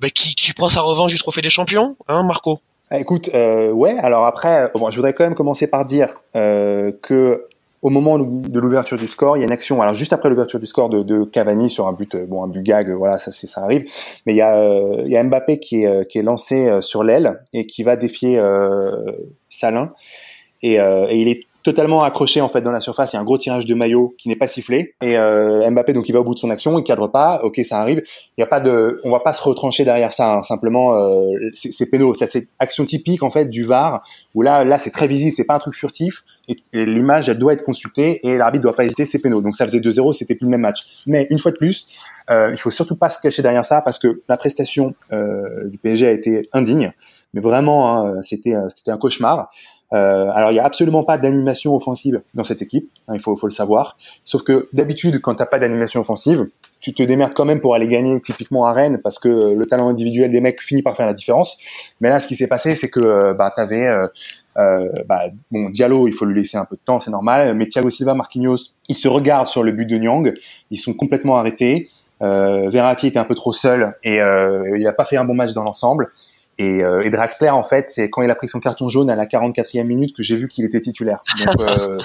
bah, 0.00 0.10
qui, 0.10 0.34
qui 0.34 0.52
prend 0.52 0.68
sa 0.68 0.80
revanche 0.80 1.12
du 1.12 1.18
trophée 1.18 1.42
des 1.42 1.50
champions, 1.50 1.96
hein, 2.08 2.22
Marco? 2.24 2.60
Ah, 2.94 2.98
écoute, 2.98 3.30
euh, 3.34 3.70
ouais. 3.70 3.96
Alors 4.00 4.26
après, 4.26 4.70
bon, 4.74 4.90
je 4.90 4.96
voudrais 4.96 5.14
quand 5.14 5.24
même 5.24 5.34
commencer 5.34 5.66
par 5.66 5.86
dire 5.86 6.10
euh, 6.36 6.92
que 7.00 7.46
au 7.82 7.90
moment 7.90 8.18
de 8.18 8.60
l'ouverture 8.60 8.96
du 8.96 9.08
score, 9.08 9.36
il 9.36 9.40
y 9.40 9.42
a 9.42 9.46
une 9.46 9.52
action. 9.52 9.82
Alors 9.82 9.94
juste 9.94 10.12
après 10.12 10.28
l'ouverture 10.30 10.60
du 10.60 10.66
score 10.66 10.88
de, 10.88 11.24
Cavani 11.24 11.68
sur 11.68 11.88
un 11.88 11.92
but, 11.92 12.16
bon 12.28 12.44
un 12.44 12.48
but 12.48 12.62
gag, 12.62 12.90
voilà, 12.90 13.18
ça 13.18 13.32
ça 13.32 13.60
arrive. 13.62 13.84
Mais 14.24 14.34
il 14.34 14.36
y 14.36 14.40
a, 14.40 14.56
euh, 14.56 15.02
il 15.04 15.10
y 15.10 15.16
a 15.16 15.24
Mbappé 15.24 15.58
qui 15.58 15.84
est, 15.84 16.08
qui 16.08 16.18
est 16.18 16.22
lancé 16.22 16.68
euh, 16.68 16.80
sur 16.80 17.02
l'aile 17.02 17.40
et 17.52 17.66
qui 17.66 17.82
va 17.82 17.96
défier 17.96 18.38
euh, 18.38 19.12
Salin. 19.48 19.92
Euh, 20.64 21.06
et 21.10 21.20
il 21.20 21.28
est 21.28 21.46
totalement 21.62 22.02
accroché 22.02 22.40
en 22.40 22.48
fait 22.48 22.60
dans 22.60 22.70
la 22.70 22.80
surface. 22.80 23.12
Il 23.12 23.16
y 23.16 23.18
a 23.18 23.20
un 23.20 23.24
gros 23.24 23.38
tirage 23.38 23.66
de 23.66 23.74
maillot 23.74 24.14
qui 24.18 24.28
n'est 24.28 24.36
pas 24.36 24.48
sifflé. 24.48 24.94
Et 25.02 25.16
euh, 25.16 25.68
Mbappé 25.70 25.92
donc 25.92 26.08
il 26.08 26.12
va 26.12 26.20
au 26.20 26.24
bout 26.24 26.34
de 26.34 26.38
son 26.38 26.50
action, 26.50 26.78
il 26.78 26.84
cadre 26.84 27.08
pas. 27.08 27.40
Ok, 27.44 27.60
ça 27.64 27.80
arrive. 27.80 28.02
Il 28.36 28.40
y 28.40 28.44
a 28.44 28.46
pas 28.46 28.60
de, 28.60 29.00
on 29.04 29.10
va 29.10 29.20
pas 29.20 29.32
se 29.32 29.42
retrancher 29.42 29.84
derrière 29.84 30.12
ça. 30.12 30.34
Hein. 30.34 30.42
Simplement, 30.42 30.94
euh, 30.94 31.32
c'est 31.54 31.86
péno. 31.86 32.14
Ça 32.14 32.26
c'est 32.26 32.48
action 32.58 32.84
typique 32.84 33.22
en 33.22 33.30
fait 33.30 33.46
du 33.46 33.64
VAR 33.64 34.04
où 34.34 34.42
là, 34.42 34.64
là 34.64 34.78
c'est 34.78 34.90
très 34.90 35.06
visible. 35.06 35.32
C'est 35.34 35.44
pas 35.44 35.54
un 35.54 35.58
truc 35.58 35.74
furtif. 35.74 36.22
Et, 36.48 36.56
l'image 36.72 37.28
elle 37.28 37.38
doit 37.38 37.52
être 37.52 37.64
consultée 37.64 38.26
et 38.26 38.36
l'arbitre 38.36 38.62
doit 38.62 38.76
pas 38.76 38.84
hésiter. 38.84 39.04
C'est 39.04 39.20
péno. 39.20 39.40
Donc 39.40 39.56
ça 39.56 39.64
faisait 39.64 39.80
2-0, 39.80 40.12
c'était 40.12 40.34
plus 40.34 40.46
le 40.46 40.50
même 40.50 40.62
match. 40.62 41.02
Mais 41.06 41.26
une 41.30 41.38
fois 41.38 41.52
de 41.52 41.56
plus, 41.56 41.86
euh, 42.30 42.50
il 42.52 42.58
faut 42.58 42.70
surtout 42.70 42.96
pas 42.96 43.08
se 43.08 43.20
cacher 43.20 43.42
derrière 43.42 43.64
ça 43.64 43.80
parce 43.82 43.98
que 43.98 44.22
la 44.28 44.36
prestation 44.36 44.94
euh, 45.12 45.68
du 45.68 45.78
PSG 45.78 46.06
a 46.06 46.12
été 46.12 46.42
indigne. 46.52 46.92
Mais 47.34 47.40
vraiment, 47.40 47.96
hein, 47.96 48.22
c'était 48.22 48.54
c'était 48.74 48.90
un 48.90 48.98
cauchemar. 48.98 49.48
Euh, 49.92 50.30
alors 50.34 50.52
il 50.52 50.54
y 50.54 50.58
a 50.58 50.64
absolument 50.64 51.04
pas 51.04 51.18
d'animation 51.18 51.74
offensive 51.74 52.22
dans 52.34 52.44
cette 52.44 52.62
équipe, 52.62 52.88
hein, 53.08 53.12
il 53.14 53.20
faut, 53.20 53.36
faut, 53.36 53.46
le 53.46 53.52
savoir. 53.52 53.96
Sauf 54.24 54.42
que 54.42 54.68
d'habitude, 54.72 55.20
quand 55.20 55.34
t'as 55.34 55.46
pas 55.46 55.58
d'animation 55.58 56.00
offensive, 56.00 56.46
tu 56.82 56.92
te 56.92 57.02
démerdes 57.02 57.32
quand 57.32 57.44
même 57.44 57.60
pour 57.60 57.74
aller 57.74 57.88
gagner 57.88 58.20
typiquement 58.20 58.66
à 58.66 58.72
Rennes 58.72 59.00
parce 59.02 59.18
que 59.18 59.28
euh, 59.28 59.54
le 59.54 59.66
talent 59.66 59.88
individuel 59.88 60.30
des 60.30 60.40
mecs 60.40 60.60
finit 60.60 60.82
par 60.82 60.96
faire 60.96 61.06
la 61.06 61.14
différence. 61.14 61.56
Mais 62.00 62.10
là, 62.10 62.20
ce 62.20 62.26
qui 62.26 62.36
s'est 62.36 62.48
passé, 62.48 62.74
c'est 62.74 62.88
que 62.88 63.00
euh, 63.00 63.34
bah 63.34 63.52
t'avais 63.54 63.86
euh, 63.86 64.08
euh, 64.58 64.88
bah, 65.06 65.26
bon 65.50 65.70
Diallo, 65.70 66.08
il 66.08 66.12
faut 66.12 66.24
lui 66.24 66.34
laisser 66.34 66.58
un 66.58 66.64
peu 66.64 66.76
de 66.76 66.80
temps, 66.84 66.98
c'est 66.98 67.12
normal. 67.12 67.54
Mais 67.54 67.66
Thiago 67.66 67.88
Silva, 67.88 68.14
Marquinhos, 68.14 68.74
ils 68.88 68.96
se 68.96 69.08
regardent 69.08 69.46
sur 69.46 69.62
le 69.62 69.72
but 69.72 69.86
de 69.86 69.96
Nyang, 69.96 70.34
ils 70.70 70.80
sont 70.80 70.92
complètement 70.92 71.38
arrêtés. 71.38 71.88
Euh, 72.20 72.68
Verratti 72.68 73.06
était 73.06 73.18
un 73.18 73.24
peu 73.24 73.34
trop 73.34 73.52
seul 73.52 73.96
et 74.04 74.16
il 74.16 74.86
a 74.86 74.92
pas 74.92 75.04
fait 75.04 75.16
un 75.16 75.24
bon 75.24 75.34
match 75.34 75.52
dans 75.52 75.62
l'ensemble. 75.62 76.10
Et, 76.58 76.84
euh, 76.84 77.02
et, 77.02 77.10
Draxler, 77.10 77.50
en 77.50 77.62
fait, 77.62 77.88
c'est 77.88 78.10
quand 78.10 78.22
il 78.22 78.30
a 78.30 78.34
pris 78.34 78.48
son 78.48 78.60
carton 78.60 78.88
jaune 78.88 79.08
à 79.10 79.16
la 79.16 79.26
44e 79.26 79.84
minute 79.84 80.14
que 80.14 80.22
j'ai 80.22 80.36
vu 80.36 80.48
qu'il 80.48 80.64
était 80.64 80.80
titulaire. 80.80 81.22
Donc, 81.38 81.60
euh, 81.60 81.98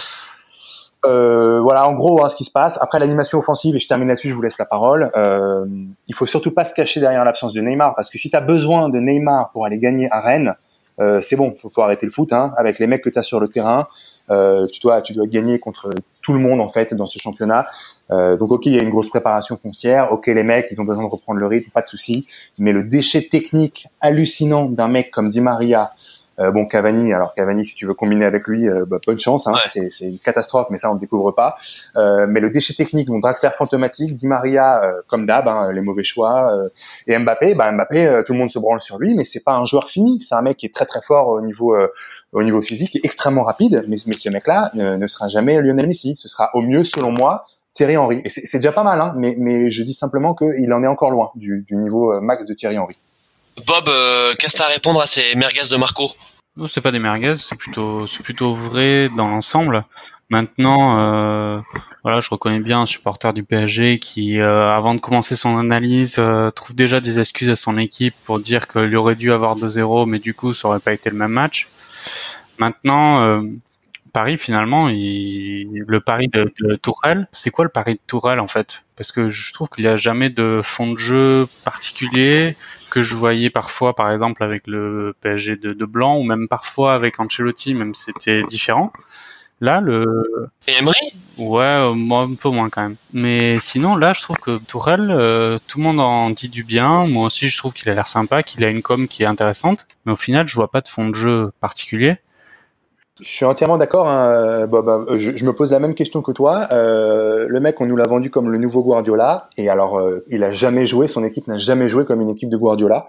euh, 1.05 1.61
voilà, 1.61 1.87
en 1.87 1.93
gros, 1.93 2.23
hein, 2.23 2.29
ce 2.29 2.35
qui 2.35 2.43
se 2.43 2.51
passe. 2.51 2.77
Après 2.81 2.99
l'animation 2.99 3.39
offensive, 3.39 3.75
et 3.75 3.79
je 3.79 3.87
termine 3.87 4.07
là-dessus, 4.07 4.29
je 4.29 4.33
vous 4.33 4.41
laisse 4.41 4.57
la 4.57 4.65
parole. 4.65 5.11
Euh, 5.15 5.65
il 6.07 6.15
faut 6.15 6.25
surtout 6.25 6.51
pas 6.51 6.65
se 6.65 6.73
cacher 6.73 6.99
derrière 6.99 7.23
l'absence 7.23 7.53
de 7.53 7.61
Neymar, 7.61 7.95
parce 7.95 8.09
que 8.09 8.17
si 8.17 8.29
tu 8.29 8.35
as 8.35 8.41
besoin 8.41 8.89
de 8.89 8.99
Neymar 8.99 9.51
pour 9.51 9.65
aller 9.65 9.79
gagner 9.79 10.07
à 10.11 10.21
Rennes, 10.21 10.55
euh, 10.99 11.21
c'est 11.21 11.35
bon, 11.35 11.53
faut, 11.53 11.69
faut 11.69 11.81
arrêter 11.81 12.05
le 12.05 12.11
foot. 12.11 12.33
Hein, 12.33 12.53
avec 12.57 12.79
les 12.79 12.87
mecs 12.87 13.03
que 13.03 13.09
tu 13.09 13.19
as 13.19 13.23
sur 13.23 13.39
le 13.39 13.47
terrain, 13.47 13.87
euh, 14.29 14.67
tu 14.67 14.79
dois, 14.81 15.01
tu 15.01 15.13
dois 15.13 15.27
gagner 15.27 15.59
contre 15.59 15.89
tout 16.21 16.33
le 16.33 16.39
monde 16.39 16.59
en 16.59 16.69
fait 16.69 16.93
dans 16.93 17.05
ce 17.05 17.19
championnat. 17.19 17.67
Euh, 18.11 18.37
donc 18.37 18.51
ok, 18.51 18.65
il 18.65 18.75
y 18.75 18.79
a 18.79 18.83
une 18.83 18.89
grosse 18.89 19.09
préparation 19.09 19.57
foncière. 19.57 20.11
Ok, 20.11 20.27
les 20.27 20.43
mecs, 20.43 20.67
ils 20.71 20.81
ont 20.81 20.85
besoin 20.85 21.03
de 21.03 21.09
reprendre 21.09 21.39
le 21.39 21.47
rythme, 21.47 21.69
pas 21.71 21.81
de 21.81 21.87
souci. 21.87 22.25
Mais 22.57 22.71
le 22.71 22.83
déchet 22.83 23.27
technique 23.29 23.87
hallucinant 24.01 24.65
d'un 24.65 24.87
mec 24.87 25.11
comme 25.11 25.29
Di 25.29 25.41
Maria, 25.41 25.91
Euh, 26.39 26.51
bon, 26.51 26.65
Cavani, 26.65 27.13
alors 27.13 27.33
Cavani, 27.33 27.65
si 27.65 27.75
tu 27.75 27.87
veux 27.87 27.95
combiner 27.95 28.25
avec 28.25 28.47
lui, 28.47 28.69
euh, 28.69 28.85
bah, 28.85 28.97
bonne 29.05 29.19
chance. 29.19 29.47
Hein, 29.47 29.53
c'est, 29.65 29.91
c'est 29.91 30.05
une 30.05 30.19
catastrophe, 30.19 30.67
mais 30.69 30.77
ça 30.77 30.91
on 30.91 30.95
ne 30.95 30.99
découvre 30.99 31.31
pas. 31.31 31.55
Euh, 31.95 32.27
mais 32.29 32.39
le 32.39 32.49
déchet 32.49 32.73
technique, 32.75 33.09
mon 33.09 33.19
Draxler 33.19 33.49
fantomatique, 33.57 34.13
Di 34.13 34.27
Maria 34.27 34.83
euh, 34.83 35.01
comme 35.07 35.25
d'hab, 35.25 35.47
hein, 35.47 35.71
les 35.73 35.81
mauvais 35.81 36.03
choix, 36.03 36.51
et 37.07 37.17
Mbappé, 37.17 37.55
bah 37.55 37.71
Mbappé, 37.71 38.21
tout 38.25 38.33
le 38.33 38.39
monde 38.39 38.51
se 38.51 38.59
branle 38.59 38.81
sur 38.81 38.99
lui, 38.99 39.15
mais 39.15 39.23
c'est 39.23 39.43
pas 39.43 39.53
un 39.53 39.65
joueur 39.65 39.89
fini. 39.89 40.21
C'est 40.21 40.35
un 40.35 40.41
mec 40.41 40.57
qui 40.57 40.65
est 40.67 40.73
très 40.73 40.85
très 40.85 41.01
fort 41.01 41.29
au 41.29 41.41
niveau 41.41 41.75
au 42.33 42.43
niveau 42.43 42.61
physique, 42.61 42.99
extrêmement 43.03 43.43
rapide. 43.43 43.85
Mais, 43.87 43.97
mais 44.05 44.13
ce 44.13 44.29
mec-là 44.29 44.71
ne 44.73 45.07
sera 45.07 45.27
jamais 45.27 45.59
Lionel 45.61 45.87
Messi. 45.87 46.15
Ce 46.17 46.29
sera 46.29 46.51
au 46.53 46.61
mieux, 46.61 46.83
selon 46.83 47.13
moi, 47.17 47.43
Thierry 47.73 47.97
Henry. 47.97 48.21
Et 48.25 48.29
c'est 48.29 48.57
déjà 48.57 48.71
pas 48.71 48.83
mal, 48.83 49.01
hein, 49.01 49.13
mais, 49.17 49.35
mais 49.39 49.71
je 49.71 49.83
dis 49.83 49.93
simplement 49.93 50.35
qu'il 50.35 50.71
en 50.71 50.83
est 50.83 50.87
encore 50.87 51.11
loin 51.11 51.31
du, 51.35 51.63
du 51.67 51.75
niveau 51.75 52.19
max 52.21 52.45
de 52.45 52.53
Thierry 52.53 52.77
Henry. 52.77 52.97
Bob, 53.65 53.89
euh, 53.89 54.35
qu'est-ce 54.37 54.53
que 54.53 54.57
tu 54.57 54.63
as 54.63 54.67
à 54.67 54.69
répondre 54.69 55.01
à 55.01 55.07
ces 55.07 55.35
merguez 55.35 55.69
de 55.69 55.77
Marco? 55.77 56.11
Non, 56.55 56.67
c'est 56.67 56.81
pas 56.81 56.91
des 56.91 56.99
merguez, 56.99 57.37
c'est 57.37 57.57
plutôt, 57.57 58.07
c'est 58.07 58.23
plutôt 58.23 58.53
vrai 58.53 59.09
dans 59.15 59.27
l'ensemble. 59.27 59.83
Maintenant, 60.29 60.99
euh, 60.99 61.61
voilà, 62.03 62.19
je 62.19 62.29
reconnais 62.29 62.59
bien 62.59 62.81
un 62.81 62.85
supporter 62.85 63.33
du 63.33 63.43
PSG 63.43 63.97
qui, 63.99 64.39
euh, 64.39 64.69
avant 64.69 64.93
de 64.93 64.99
commencer 64.99 65.35
son 65.35 65.57
analyse, 65.57 66.21
trouve 66.55 66.75
déjà 66.75 66.99
des 66.99 67.19
excuses 67.19 67.49
à 67.49 67.55
son 67.55 67.77
équipe 67.77 68.15
pour 68.25 68.39
dire 68.39 68.67
qu'il 68.67 68.95
aurait 68.95 69.15
dû 69.15 69.31
avoir 69.31 69.55
2-0, 69.55 70.05
mais 70.05 70.19
du 70.19 70.33
coup, 70.33 70.53
ça 70.53 70.67
aurait 70.67 70.79
pas 70.79 70.93
été 70.93 71.09
le 71.09 71.15
même 71.15 71.31
match. 71.31 71.69
Maintenant, 72.59 73.41
Paris, 74.11 74.37
finalement, 74.37 74.89
il... 74.89 75.83
le 75.87 75.99
pari 76.01 76.27
de, 76.27 76.51
de 76.59 76.75
Tourelle, 76.75 77.27
c'est 77.31 77.51
quoi 77.51 77.63
le 77.65 77.69
pari 77.69 77.93
de 77.93 77.99
Tourelle 78.07 78.39
en 78.39 78.47
fait? 78.47 78.83
Parce 78.95 79.11
que 79.11 79.29
je 79.29 79.53
trouve 79.53 79.69
qu'il 79.69 79.85
n'y 79.85 79.89
a 79.89 79.97
jamais 79.97 80.29
de 80.29 80.61
fond 80.63 80.91
de 80.91 80.97
jeu 80.97 81.47
particulier 81.63 82.57
que 82.97 83.03
je 83.03 83.15
voyais 83.15 83.51
parfois, 83.51 83.93
par 83.93 84.11
exemple, 84.11 84.43
avec 84.43 84.65
le 84.65 85.15
PSG 85.21 85.57
de, 85.57 85.73
de 85.73 85.85
Blanc, 85.85 86.17
ou 86.17 86.23
même 86.23 86.47
parfois 86.47 86.95
avec 86.95 87.19
Ancelotti, 87.19 87.75
même 87.75 87.93
c'était 87.93 88.41
différent. 88.41 88.91
Là, 89.61 89.81
le... 89.81 90.49
Et 90.67 90.73
Emery? 90.79 91.13
Ouais, 91.37 91.61
euh, 91.61 91.93
moi 91.93 92.21
un 92.23 92.33
peu 92.33 92.49
moins 92.49 92.69
quand 92.71 92.81
même. 92.81 92.95
Mais 93.13 93.59
sinon, 93.59 93.95
là, 93.95 94.13
je 94.13 94.21
trouve 94.21 94.37
que 94.37 94.57
Tourelle, 94.57 95.11
euh, 95.11 95.59
tout 95.67 95.77
le 95.77 95.83
monde 95.83 95.99
en 95.99 96.31
dit 96.31 96.49
du 96.49 96.63
bien. 96.63 97.05
Moi 97.05 97.27
aussi, 97.27 97.49
je 97.49 97.57
trouve 97.57 97.73
qu'il 97.73 97.87
a 97.89 97.93
l'air 97.93 98.07
sympa, 98.07 98.41
qu'il 98.41 98.65
a 98.65 98.69
une 98.69 98.81
com 98.81 99.07
qui 99.07 99.21
est 99.21 99.27
intéressante. 99.27 99.85
Mais 100.05 100.11
au 100.11 100.15
final, 100.15 100.47
je 100.47 100.55
vois 100.55 100.71
pas 100.71 100.81
de 100.81 100.87
fond 100.87 101.09
de 101.09 101.15
jeu 101.15 101.51
particulier. 101.59 102.17
Je 103.19 103.27
suis 103.27 103.45
entièrement 103.45 103.77
d'accord, 103.77 104.07
hein, 104.07 104.67
Bob. 104.67 104.87
Euh, 104.87 105.17
je, 105.17 105.43
me 105.43 105.53
pose 105.53 105.71
la 105.71 105.79
même 105.79 105.95
question 105.95 106.21
que 106.21 106.31
toi. 106.31 106.67
Euh, 106.71 107.47
le 107.49 107.59
mec, 107.59 107.81
on 107.81 107.85
nous 107.85 107.95
l'a 107.95 108.05
vendu 108.05 108.29
comme 108.29 108.51
le 108.51 108.57
nouveau 108.59 108.83
Guardiola, 108.83 109.47
et 109.57 109.69
alors 109.69 109.99
euh, 109.99 110.23
il 110.29 110.43
a 110.43 110.51
jamais 110.51 110.85
joué, 110.85 111.07
son 111.07 111.23
équipe 111.23 111.47
n'a 111.47 111.57
jamais 111.57 111.87
joué 111.87 112.05
comme 112.05 112.21
une 112.21 112.29
équipe 112.29 112.49
de 112.49 112.57
Guardiola. 112.57 113.07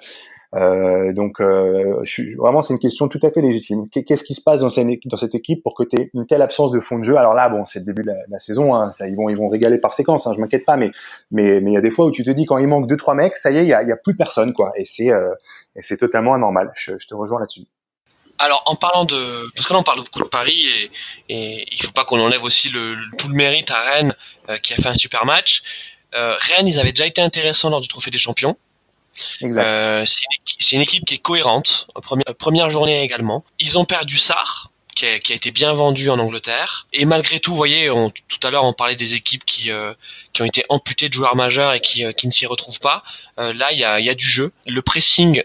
Euh, 0.55 1.13
donc, 1.13 1.41
euh, 1.41 1.99
je 2.05 2.11
suis, 2.11 2.35
vraiment, 2.37 2.63
c'est 2.63 2.73
une 2.73 2.81
question 2.81 3.09
tout 3.09 3.19
à 3.23 3.31
fait 3.31 3.43
légitime. 3.43 3.87
Qu'est-ce 3.91 4.25
qui 4.25 4.35
se 4.35 4.41
passe 4.41 4.61
dans 4.61 4.71
cette, 4.71 5.35
équipe 5.35 5.63
pour 5.63 5.75
que 5.75 5.83
tu 5.83 6.11
une 6.15 6.27
telle 6.27 6.41
absence 6.41 6.71
de 6.71 6.81
fond 6.81 6.99
de 6.99 7.05
jeu? 7.05 7.17
Alors 7.19 7.35
là, 7.35 7.51
bon, 7.51 7.67
c'est 7.67 7.81
le 7.81 7.85
début 7.85 8.03
de 8.03 8.13
la, 8.29 8.39
saison, 8.39 8.75
hein, 8.75 8.89
ça, 8.91 9.09
ils 9.09 9.17
vont, 9.17 9.29
ils 9.29 9.37
vont 9.37 9.49
régaler 9.49 9.79
par 9.79 9.93
séquence. 9.93 10.27
Hein, 10.27 10.33
je 10.35 10.41
m'inquiète 10.41 10.65
pas, 10.65 10.77
mais 10.77 10.91
mais 11.31 11.61
mais 11.61 11.73
il 11.73 11.75
y 11.75 11.77
a 11.77 11.83
des 11.83 11.91
fois 11.91 12.07
où 12.07 12.11
tu 12.11 12.25
te 12.25 12.31
dis 12.31 12.47
quand 12.47 12.59
il 12.59 12.69
manque 12.69 12.87
deux 12.87 12.97
trois 12.97 13.15
mecs, 13.15 13.37
ça 13.37 13.51
y 13.51 13.59
est, 13.59 13.63
il 13.63 13.69
y 13.69 13.75
a, 13.75 13.83
y 13.83 13.93
a 13.93 13.97
plus 13.97 14.17
personne, 14.17 14.53
quoi. 14.55 14.73
Et 14.77 14.85
c'est 14.85 15.09
et 15.09 15.83
c'est 15.83 15.99
totalement 15.99 16.35
anormal. 16.35 16.71
Je, 16.75 16.97
je 16.99 17.07
te 17.07 17.15
rejoins 17.15 17.41
là-dessus. 17.41 17.67
Alors, 18.39 18.62
en 18.66 18.76
parlant 18.76 19.05
de, 19.05 19.51
parce 19.55 19.66
que 19.66 19.72
là 19.72 19.80
on 19.80 19.82
parle 19.82 19.99
beaucoup 19.99 20.20
de 20.20 20.28
Paris 20.28 20.66
et, 20.66 20.91
et 21.28 21.66
il 21.72 21.82
faut 21.82 21.91
pas 21.91 22.05
qu'on 22.05 22.20
enlève 22.20 22.45
aussi 22.45 22.68
le, 22.68 22.97
tout 23.18 23.28
le 23.28 23.34
mérite 23.34 23.70
à 23.70 23.82
Rennes 23.82 24.14
euh, 24.49 24.59
qui 24.59 24.74
a 24.74 24.76
fait 24.76 24.89
un 24.89 24.95
super 24.95 25.26
match. 25.26 25.62
Euh, 26.14 26.36
Rennes, 26.39 26.68
ils 26.68 26.78
avaient 26.78 26.93
déjà 26.93 27.07
été 27.07 27.20
intéressants 27.20 27.68
lors 27.68 27.80
du 27.80 27.89
Trophée 27.89 28.11
des 28.11 28.18
Champions. 28.18 28.57
Euh, 29.43 30.05
c'est 30.07 30.76
une, 30.76 30.82
équipe 30.82 31.05
qui 31.05 31.14
est 31.14 31.18
cohérente. 31.18 31.89
Première, 32.03 32.34
première 32.39 32.70
journée 32.70 33.03
également. 33.03 33.45
Ils 33.59 33.78
ont 33.78 33.84
perdu 33.84 34.16
Sarr, 34.16 34.70
qui 34.99 35.33
a, 35.33 35.35
été 35.35 35.51
bien 35.51 35.73
vendu 35.73 36.11
en 36.11 36.19
Angleterre. 36.19 36.87
Et 36.93 37.05
malgré 37.05 37.39
tout, 37.41 37.53
vous 37.53 37.57
voyez, 37.57 37.89
tout 38.29 38.47
à 38.47 38.51
l'heure 38.51 38.65
on 38.65 38.73
parlait 38.73 38.97
des 38.97 39.15
équipes 39.15 39.45
qui 39.45 39.71
euh, 39.71 39.95
qui 40.33 40.43
ont 40.43 40.45
été 40.45 40.65
amputées 40.69 41.09
de 41.09 41.15
joueurs 41.15 41.37
majeurs 41.37 41.73
et 41.73 41.81
qui, 41.81 42.05
euh, 42.05 42.13
qui 42.13 42.27
ne 42.27 42.33
s'y 42.33 42.47
retrouvent 42.47 42.81
pas. 42.81 43.03
Euh, 43.39 43.53
là, 43.53 43.73
il 43.73 43.79
y 43.79 43.85
a, 43.85 44.01
y 44.01 44.11
a 44.11 44.15
du 44.15 44.27
jeu. 44.27 44.53
Le 44.67 44.83
pressing 44.83 45.43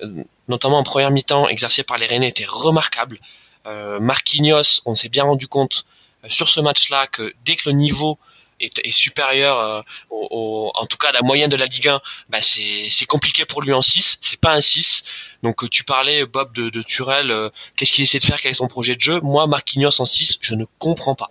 notamment 0.47 0.79
en 0.79 0.83
première 0.83 1.11
mi-temps, 1.11 1.47
exercé 1.47 1.83
par 1.83 1.97
les 1.97 2.05
Rennais 2.05 2.29
était 2.29 2.45
remarquable. 2.45 3.19
Euh, 3.65 3.99
Marquinhos, 3.99 4.81
on 4.85 4.95
s'est 4.95 5.09
bien 5.09 5.23
rendu 5.23 5.47
compte 5.47 5.85
sur 6.27 6.49
ce 6.49 6.59
match-là 6.59 7.07
que 7.07 7.33
dès 7.45 7.55
que 7.55 7.69
le 7.69 7.75
niveau 7.75 8.17
est, 8.59 8.91
supérieur, 8.91 9.59
euh, 9.59 9.81
au, 10.09 10.71
en 10.75 10.85
tout 10.85 10.97
cas 10.97 11.09
à 11.09 11.11
la 11.11 11.21
moyenne 11.21 11.49
de 11.49 11.55
la 11.55 11.65
Ligue 11.65 11.87
1, 11.87 12.01
bah 12.29 12.39
c'est 12.41 13.05
compliqué 13.05 13.45
pour 13.45 13.61
lui 13.61 13.73
en 13.73 13.81
6, 13.81 14.19
c'est 14.21 14.39
pas 14.39 14.53
un 14.53 14.61
6. 14.61 15.03
Donc 15.43 15.69
tu 15.69 15.83
parlais, 15.83 16.25
Bob, 16.25 16.53
de, 16.53 16.69
de 16.69 16.81
Turel, 16.81 17.51
qu'est-ce 17.75 17.91
qu'il 17.91 18.03
essaie 18.03 18.19
de 18.19 18.25
faire, 18.25 18.39
quel 18.39 18.51
est 18.51 18.55
son 18.55 18.67
projet 18.67 18.95
de 18.95 19.01
jeu? 19.01 19.19
Moi, 19.21 19.47
Marquinhos 19.47 19.99
en 19.99 20.05
6, 20.05 20.37
je 20.41 20.55
ne 20.55 20.65
comprends 20.79 21.15
pas. 21.15 21.29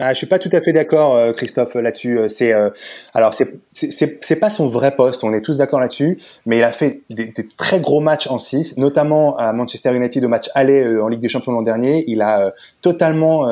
Ah, 0.00 0.12
je 0.12 0.18
suis 0.18 0.26
pas 0.26 0.40
tout 0.40 0.48
à 0.52 0.60
fait 0.60 0.72
d'accord, 0.72 1.14
euh, 1.14 1.32
Christophe, 1.32 1.76
là-dessus. 1.76 2.18
Euh, 2.18 2.26
c'est 2.26 2.52
euh, 2.52 2.68
alors 3.14 3.32
c'est 3.32 3.60
c'est 3.72 4.36
pas 4.40 4.50
son 4.50 4.66
vrai 4.66 4.96
poste. 4.96 5.22
On 5.22 5.32
est 5.32 5.40
tous 5.40 5.56
d'accord 5.56 5.78
là-dessus. 5.78 6.18
Mais 6.46 6.58
il 6.58 6.64
a 6.64 6.72
fait 6.72 6.98
des, 7.10 7.32
très 7.56 7.78
gros 7.78 8.00
matchs 8.00 8.26
en 8.26 8.40
6, 8.40 8.76
notamment 8.78 9.36
à 9.36 9.52
Manchester 9.52 9.94
United 9.94 10.24
au 10.24 10.28
match 10.28 10.50
aller 10.56 10.84
en 10.98 11.06
Ligue 11.06 11.20
des 11.20 11.28
Champions 11.28 11.52
l'an 11.52 11.62
dernier. 11.62 12.02
Il 12.08 12.22
a 12.22 12.52
totalement 12.82 13.48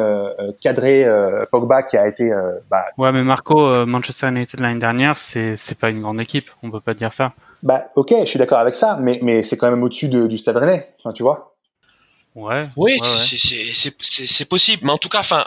cadré 0.60 1.06
Pogba 1.52 1.84
qui 1.84 1.96
a 1.96 2.08
été. 2.08 2.32
Bah... 2.68 2.86
Ouais, 2.98 3.12
mais 3.12 3.22
Marco, 3.22 3.86
Manchester 3.86 4.28
United 4.28 4.58
l'année 4.58 4.80
dernière, 4.80 5.18
c'est 5.18 5.54
c'est 5.56 5.78
pas 5.78 5.90
une 5.90 6.02
grande 6.02 6.20
équipe. 6.20 6.50
On 6.64 6.72
peut 6.72 6.80
pas 6.80 6.94
dire 6.94 7.14
ça. 7.14 7.34
Bah 7.62 7.84
ok, 7.94 8.14
je 8.22 8.26
suis 8.26 8.40
d'accord 8.40 8.58
avec 8.58 8.74
ça, 8.74 8.98
mais 9.00 9.20
mais 9.22 9.44
c'est 9.44 9.56
quand 9.56 9.70
même 9.70 9.82
au-dessus 9.84 10.08
de, 10.08 10.26
du 10.26 10.38
Stade 10.38 10.56
Rennais. 10.56 10.92
Enfin, 10.98 11.12
tu 11.12 11.22
vois. 11.22 11.54
Ouais. 12.34 12.66
Oui, 12.76 12.98
c'est 13.02 13.92
c'est 14.02 14.44
possible, 14.44 14.82
mais 14.84 14.92
en 14.92 14.98
tout 14.98 15.08
cas, 15.08 15.20
enfin 15.20 15.44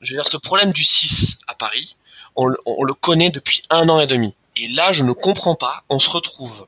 je 0.00 0.12
veux 0.12 0.20
dire, 0.20 0.28
ce 0.28 0.36
problème 0.36 0.72
du 0.72 0.84
6 0.84 1.38
à 1.46 1.54
Paris, 1.54 1.96
on, 2.36 2.46
le 2.46 2.94
connaît 2.94 3.30
depuis 3.30 3.62
un 3.70 3.88
an 3.88 4.00
et 4.00 4.06
demi. 4.06 4.34
Et 4.56 4.68
là, 4.68 4.92
je 4.92 5.02
ne 5.02 5.12
comprends 5.12 5.54
pas. 5.54 5.84
On 5.88 5.98
se 5.98 6.08
retrouve 6.08 6.66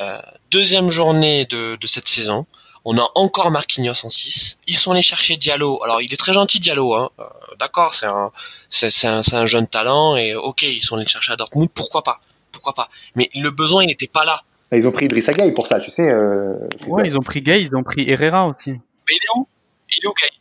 euh, 0.00 0.20
deuxième 0.50 0.90
journée 0.90 1.46
de, 1.46 1.78
cette 1.86 2.08
saison. 2.08 2.46
On 2.84 2.98
a 2.98 3.10
encore 3.14 3.50
Marquinhos 3.50 4.04
en 4.04 4.10
6. 4.10 4.58
Ils 4.66 4.76
sont 4.76 4.92
allés 4.92 5.02
chercher 5.02 5.36
Diallo. 5.36 5.82
Alors, 5.82 6.02
il 6.02 6.12
est 6.12 6.18
très 6.18 6.34
gentil, 6.34 6.60
Diallo. 6.60 6.94
Hein. 6.94 7.10
Euh, 7.18 7.24
d'accord, 7.58 7.94
c'est 7.94 8.06
un, 8.06 8.30
c'est, 8.68 9.06
un, 9.06 9.22
un, 9.32 9.46
jeune 9.46 9.66
talent. 9.66 10.16
Et 10.16 10.34
ok, 10.34 10.62
ils 10.62 10.82
sont 10.82 10.96
allés 10.96 11.06
chercher 11.06 11.32
à 11.32 11.36
Dortmund. 11.36 11.70
Pourquoi 11.72 12.02
pas? 12.02 12.20
Pourquoi 12.52 12.74
pas? 12.74 12.90
Mais 13.14 13.30
le 13.34 13.50
besoin, 13.50 13.82
il 13.82 13.86
n'était 13.86 14.06
pas 14.06 14.24
là. 14.24 14.42
Ils 14.72 14.86
ont 14.86 14.92
pris 14.92 15.06
Idrissa 15.06 15.32
Gueye 15.32 15.52
pour 15.52 15.66
ça, 15.66 15.80
tu 15.80 15.90
sais. 15.90 16.10
Euh, 16.10 16.68
ouais, 16.88 17.04
ils 17.06 17.16
ont 17.16 17.22
pris 17.22 17.40
Gay, 17.42 17.62
ils 17.62 17.74
ont 17.76 17.82
pris 17.82 18.10
Herrera 18.10 18.46
aussi. 18.46 18.72
Mais 18.72 18.78
il 19.08 19.14
est 19.14 19.38
où? 19.38 19.46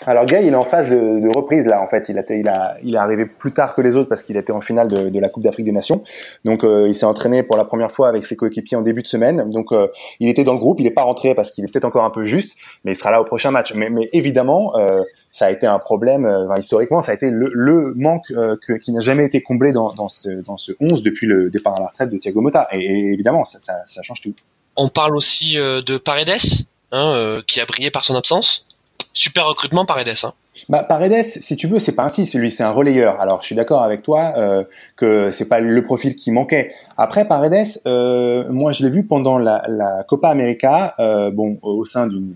Alors 0.05 0.25
Gay, 0.25 0.45
il 0.45 0.53
est 0.53 0.55
en 0.55 0.63
phase 0.63 0.89
de, 0.89 1.35
reprise 1.35 1.65
là. 1.65 1.81
En 1.81 1.87
fait, 1.87 2.09
il, 2.09 2.17
a, 2.17 2.23
il, 2.29 2.47
a, 2.47 2.75
il 2.83 2.95
est 2.95 2.97
arrivé 2.97 3.25
plus 3.25 3.53
tard 3.53 3.75
que 3.75 3.81
les 3.81 3.95
autres 3.95 4.09
parce 4.09 4.23
qu'il 4.23 4.37
était 4.37 4.51
en 4.51 4.61
finale 4.61 4.87
de, 4.87 5.19
la 5.19 5.29
Coupe 5.29 5.43
d'Afrique 5.43 5.65
des 5.65 5.71
Nations. 5.71 6.01
Donc, 6.43 6.63
euh, 6.63 6.87
il 6.87 6.95
s'est 6.95 7.05
entraîné 7.05 7.43
pour 7.43 7.55
la 7.55 7.65
première 7.65 7.91
fois 7.91 8.09
avec 8.09 8.25
ses 8.25 8.35
coéquipiers 8.35 8.77
en 8.77 8.81
début 8.81 9.01
de 9.01 9.07
semaine. 9.07 9.49
Donc, 9.49 9.71
euh, 9.71 9.87
il 10.19 10.27
était 10.29 10.43
dans 10.43 10.53
le 10.53 10.59
groupe. 10.59 10.79
Il 10.79 10.83
n'est 10.83 10.91
pas 10.91 11.03
rentré 11.03 11.33
parce 11.35 11.51
qu'il 11.51 11.63
est 11.63 11.67
peut-être 11.67 11.85
encore 11.85 12.03
un 12.03 12.09
peu 12.09 12.25
juste, 12.25 12.53
mais 12.83 12.93
il 12.93 12.95
sera 12.95 13.11
là 13.11 13.21
au 13.21 13.25
prochain 13.25 13.51
match. 13.51 13.73
Mais, 13.75 13.89
mais 13.89 14.09
évidemment, 14.11 14.77
euh, 14.77 15.03
ça 15.31 15.45
a 15.45 15.51
été 15.51 15.65
un 15.65 15.79
problème. 15.79 16.27
historiquement, 16.57 17.01
ça 17.01 17.11
a 17.11 17.15
été 17.15 17.29
le, 17.31 17.93
manque 17.95 18.27
que, 18.27 18.73
qui 18.73 18.91
n'a 18.91 18.99
jamais 18.99 19.25
été 19.25 19.41
comblé 19.41 19.71
dans, 19.71 19.93
dans, 19.93 20.09
ce, 20.09 20.29
dans 20.29 20.57
ce 20.57 20.73
11 20.79 21.01
depuis 21.03 21.27
le 21.27 21.49
départ 21.49 21.75
à 21.77 21.81
la 21.81 21.87
retraite 21.87 22.09
de 22.09 22.17
Thiago 22.17 22.41
Motta. 22.41 22.67
Et, 22.71 23.13
évidemment, 23.13 23.45
ça, 23.45 23.59
ça, 23.59 23.81
ça, 23.85 24.01
change 24.01 24.21
tout. 24.21 24.33
On 24.75 24.89
parle 24.89 25.15
aussi 25.15 25.55
de 25.55 25.97
Paredes, 25.97 26.37
hein, 26.91 27.37
qui 27.47 27.61
a 27.61 27.65
brillé 27.65 27.89
par 27.89 28.03
son 28.03 28.15
absence 28.15 28.65
super 29.13 29.45
recrutement 29.47 29.85
Paredes. 29.85 30.15
Hein. 30.23 30.33
Bah, 30.69 30.83
Paredes, 30.83 31.23
si 31.23 31.55
tu 31.55 31.67
veux, 31.67 31.79
c'est 31.79 31.95
pas 31.95 32.03
un 32.03 32.09
6, 32.09 32.35
lui, 32.35 32.51
c'est 32.51 32.63
un 32.63 32.71
relayeur. 32.71 33.19
Alors, 33.21 33.41
je 33.41 33.47
suis 33.47 33.55
d'accord 33.55 33.81
avec 33.81 34.03
toi 34.03 34.33
euh, 34.37 34.63
que 34.95 35.31
c'est 35.31 35.47
pas 35.47 35.59
le 35.59 35.83
profil 35.83 36.15
qui 36.15 36.31
manquait. 36.31 36.73
Après, 36.97 37.27
Paredes, 37.27 37.79
euh, 37.85 38.49
moi, 38.49 38.71
je 38.71 38.83
l'ai 38.83 38.91
vu 38.91 39.05
pendant 39.05 39.37
la, 39.37 39.63
la 39.67 40.03
Copa 40.07 40.29
América, 40.29 40.95
euh, 40.99 41.31
bon, 41.31 41.59
au 41.61 41.85
sein 41.85 42.07
d'une 42.07 42.35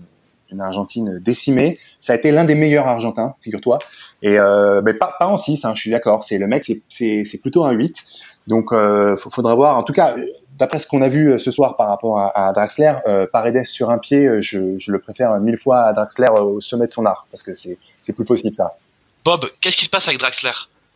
Argentine 0.58 1.18
décimée. 1.18 1.78
Ça 2.00 2.14
a 2.14 2.16
été 2.16 2.30
l'un 2.30 2.44
des 2.44 2.54
meilleurs 2.54 2.86
Argentins, 2.86 3.34
figure-toi. 3.40 3.78
Et 4.22 4.38
euh, 4.38 4.82
mais 4.84 4.94
pas, 4.94 5.14
pas 5.18 5.28
en 5.28 5.36
6, 5.36 5.64
hein, 5.64 5.72
je 5.74 5.80
suis 5.80 5.90
d'accord. 5.90 6.24
C'est 6.24 6.38
le 6.38 6.46
mec, 6.46 6.64
c'est 6.88 7.40
plutôt 7.40 7.64
un 7.64 7.72
8. 7.72 8.04
Donc, 8.46 8.72
euh, 8.72 9.16
faudra 9.16 9.54
voir. 9.54 9.78
En 9.78 9.82
tout 9.82 9.92
cas, 9.92 10.16
d'après 10.58 10.78
ce 10.78 10.86
qu'on 10.86 11.02
a 11.02 11.08
vu 11.08 11.30
euh, 11.32 11.38
ce 11.38 11.50
soir 11.50 11.76
par 11.76 11.88
rapport 11.88 12.18
à, 12.18 12.52
Draxler, 12.52 12.92
euh, 13.06 13.26
Paredes 13.32 13.64
sur 13.64 13.90
un 13.90 13.98
pied, 13.98 14.26
euh, 14.26 14.40
je, 14.40 14.58
le 14.90 14.98
préfère 14.98 15.38
mille 15.40 15.58
fois 15.58 15.84
à 15.84 15.92
Draxler 15.92 16.28
au 16.28 16.60
sommet 16.60 16.86
de 16.86 16.92
son 16.92 17.06
art, 17.06 17.26
parce 17.30 17.42
que 17.42 17.54
c'est, 17.54 17.78
plus 18.12 18.24
possible 18.24 18.54
ça. 18.54 18.76
Bob, 19.24 19.48
qu'est-ce 19.60 19.76
qui 19.76 19.84
se 19.84 19.90
passe 19.90 20.08
avec 20.08 20.18
Draxler? 20.18 20.50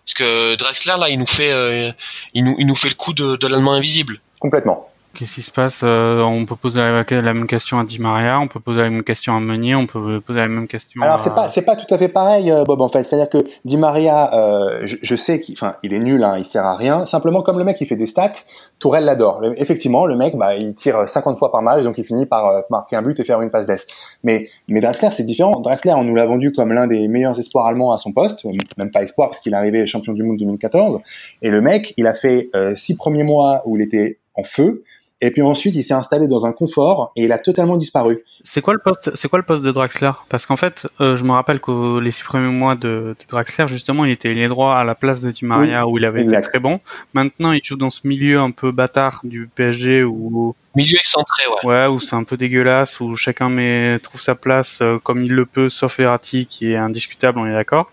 Parce 0.05 0.15
que 0.15 0.57
Draxler, 0.57 0.95
là, 0.99 1.09
il 1.09 1.19
nous 1.19 1.27
fait, 1.27 1.53
il, 2.35 2.45
nous, 2.45 2.57
il 2.59 2.67
nous 2.67 2.75
fait 2.75 2.89
le 2.89 2.95
coup 2.95 3.13
de, 3.13 3.47
l'allemand 3.47 3.75
invisible. 3.75 4.19
Complètement. 4.41 4.89
Qu'est-ce 5.15 5.35
qui 5.35 5.43
se 5.43 5.51
passe 5.51 5.83
euh, 5.85 6.23
On 6.23 6.47
peut 6.47 6.57
poser 6.57 6.81
la, 6.81 7.35
même 7.35 7.47
question 7.47 7.79
à 7.79 7.85
Di 7.85 7.99
Maria, 7.99 8.41
on 8.41 8.49
peut 8.49 8.61
poser 8.61 8.81
la 8.81 8.89
même 8.89 9.03
question 9.03 9.37
à 9.37 9.41
Meunier, 9.41 9.75
on 9.75 9.87
peut 9.87 10.21
poser 10.21 10.39
la 10.39 10.49
même 10.49 10.67
question. 10.67 11.03
Alors 11.03 11.21
c'est 11.21 11.35
pas 11.35 11.49
c'est 11.49 11.63
pas 11.63 11.77
tout 11.77 11.93
à 11.93 11.99
fait 11.99 12.09
pareil, 12.09 12.51
euh, 12.51 12.65
Bob. 12.65 12.81
En 12.81 12.89
fait, 12.89 13.05
c'est-à-dire 13.05 13.29
que 13.29 13.47
Di 13.67 13.77
Maria, 13.77 14.33
euh, 14.35 14.81
je, 14.85 14.97
je, 15.03 15.17
sais 15.17 15.39
qu'il, 15.41 15.55
enfin, 15.55 15.75
il 15.83 15.93
est 15.93 15.99
nul, 15.99 16.25
hein, 16.25 16.37
il 16.39 16.47
sert 16.47 16.65
à 16.65 16.77
rien. 16.77 17.05
Simplement 17.05 17.43
comme 17.43 17.59
le 17.59 17.65
mec, 17.65 17.79
il 17.81 17.87
fait 17.87 17.97
des 17.97 18.07
stats. 18.07 18.33
Tourelle 18.79 19.05
l'adore. 19.05 19.43
Effectivement, 19.57 20.07
le 20.07 20.17
mec, 20.17 20.35
bah, 20.37 20.57
il 20.57 20.75
tire 20.75 21.07
50 21.07 21.37
fois 21.37 21.53
par 21.53 21.61
match, 21.61 21.83
donc 21.83 21.99
il 21.99 22.05
finit 22.05 22.27
par 22.27 22.63
marquer 22.71 22.97
un 22.97 23.03
but 23.03 23.21
et 23.21 23.25
faire 23.25 23.43
une 23.43 23.51
passe 23.51 23.67
d'ess. 23.67 23.87
Mais 24.25 24.49
mais 24.71 24.81
Draxler, 24.81 25.11
c'est 25.13 25.25
différent. 25.25 25.61
Draxler, 25.61 25.93
on 25.93 26.05
nous 26.05 26.15
l'a 26.15 26.25
vendu 26.25 26.53
comme 26.53 26.73
l'un 26.73 26.87
des 26.87 27.07
meilleurs 27.09 27.39
espoirs 27.39 27.67
allemands 27.67 27.93
à 27.93 27.99
son 27.99 28.13
poste, 28.13 28.45
même 28.79 28.91
pas 28.91 29.03
espoir 29.03 29.29
parce 29.29 29.41
qu'il 29.41 29.53
est 29.53 29.57
arrivé 29.57 29.85
champion 29.87 30.15
du 30.15 30.23
monde 30.23 30.39
2014. 30.39 31.01
Et 31.43 31.51
le 31.51 31.61
mec, 31.61 31.93
il 31.99 32.07
a 32.07 32.15
fait 32.15 32.49
six 32.77 32.97
premiers 32.97 33.25
mois 33.25 33.63
où 33.67 33.77
il 33.77 33.83
était 33.83 34.19
en 34.35 34.45
feu. 34.45 34.83
Et 35.25 35.31
puis 35.31 35.41
ensuite, 35.41 35.77
il 35.77 35.85
s'est 35.85 35.95
installé 35.95 36.27
dans 36.27 36.47
un 36.47 36.53
confort 36.53 37.13
et 37.15 37.23
il 37.23 37.33
a 37.33 37.39
totalement 37.39 37.77
disparu. 37.77 38.25
C'est 38.43 38.61
quoi 38.61 38.75
le 38.75 38.81
poste 38.81 39.13
C'est 39.15 39.29
quoi 39.29 39.39
le 39.39 39.45
poste 39.45 39.63
de 39.63 39.71
Draxler? 39.71 40.11
Parce 40.29 40.47
qu'en 40.47 40.57
fait, 40.57 40.89
euh, 41.01 41.15
je 41.15 41.23
me 41.23 41.31
rappelle 41.31 41.61
que 41.61 42.01
les 42.01 42.11
six 42.11 42.25
premiers 42.25 42.51
mois 42.51 42.75
de, 42.75 43.15
de, 43.17 43.27
Draxler, 43.29 43.69
justement, 43.69 44.05
il 44.05 44.11
était 44.11 44.35
lié 44.35 44.49
droit 44.49 44.75
à 44.75 44.83
la 44.83 44.97
place 44.97 45.21
de 45.21 45.31
Di 45.31 45.45
Maria 45.45 45.87
où 45.87 45.97
il 45.97 46.05
avait 46.05 46.23
été 46.23 46.41
très 46.41 46.59
bon. 46.59 46.81
Maintenant, 47.15 47.53
il 47.53 47.61
joue 47.63 47.77
dans 47.77 47.91
ce 47.91 48.07
milieu 48.09 48.41
un 48.41 48.51
peu 48.51 48.73
bâtard 48.73 49.21
du 49.23 49.49
PSG 49.55 50.03
où 50.03 50.57
milieu 50.75 50.99
excentré, 50.99 51.45
ouais. 51.47 51.71
Ouais, 51.71 51.87
où 51.87 52.01
c'est 52.01 52.17
un 52.17 52.25
peu 52.25 52.37
dégueulasse, 52.37 52.99
où 52.99 53.15
chacun 53.15 53.49
met 53.49 54.01
trouve 54.01 54.21
sa 54.21 54.35
place 54.35 54.81
euh, 54.83 54.99
comme 54.99 55.23
il 55.23 55.33
le 55.33 55.47
peut, 55.47 55.71
sauf 55.71 55.99
Verratti 55.99 56.47
qui 56.47 56.73
est 56.73 56.77
indiscutable, 56.77 57.39
on 57.39 57.47
est 57.47 57.53
d'accord. 57.53 57.93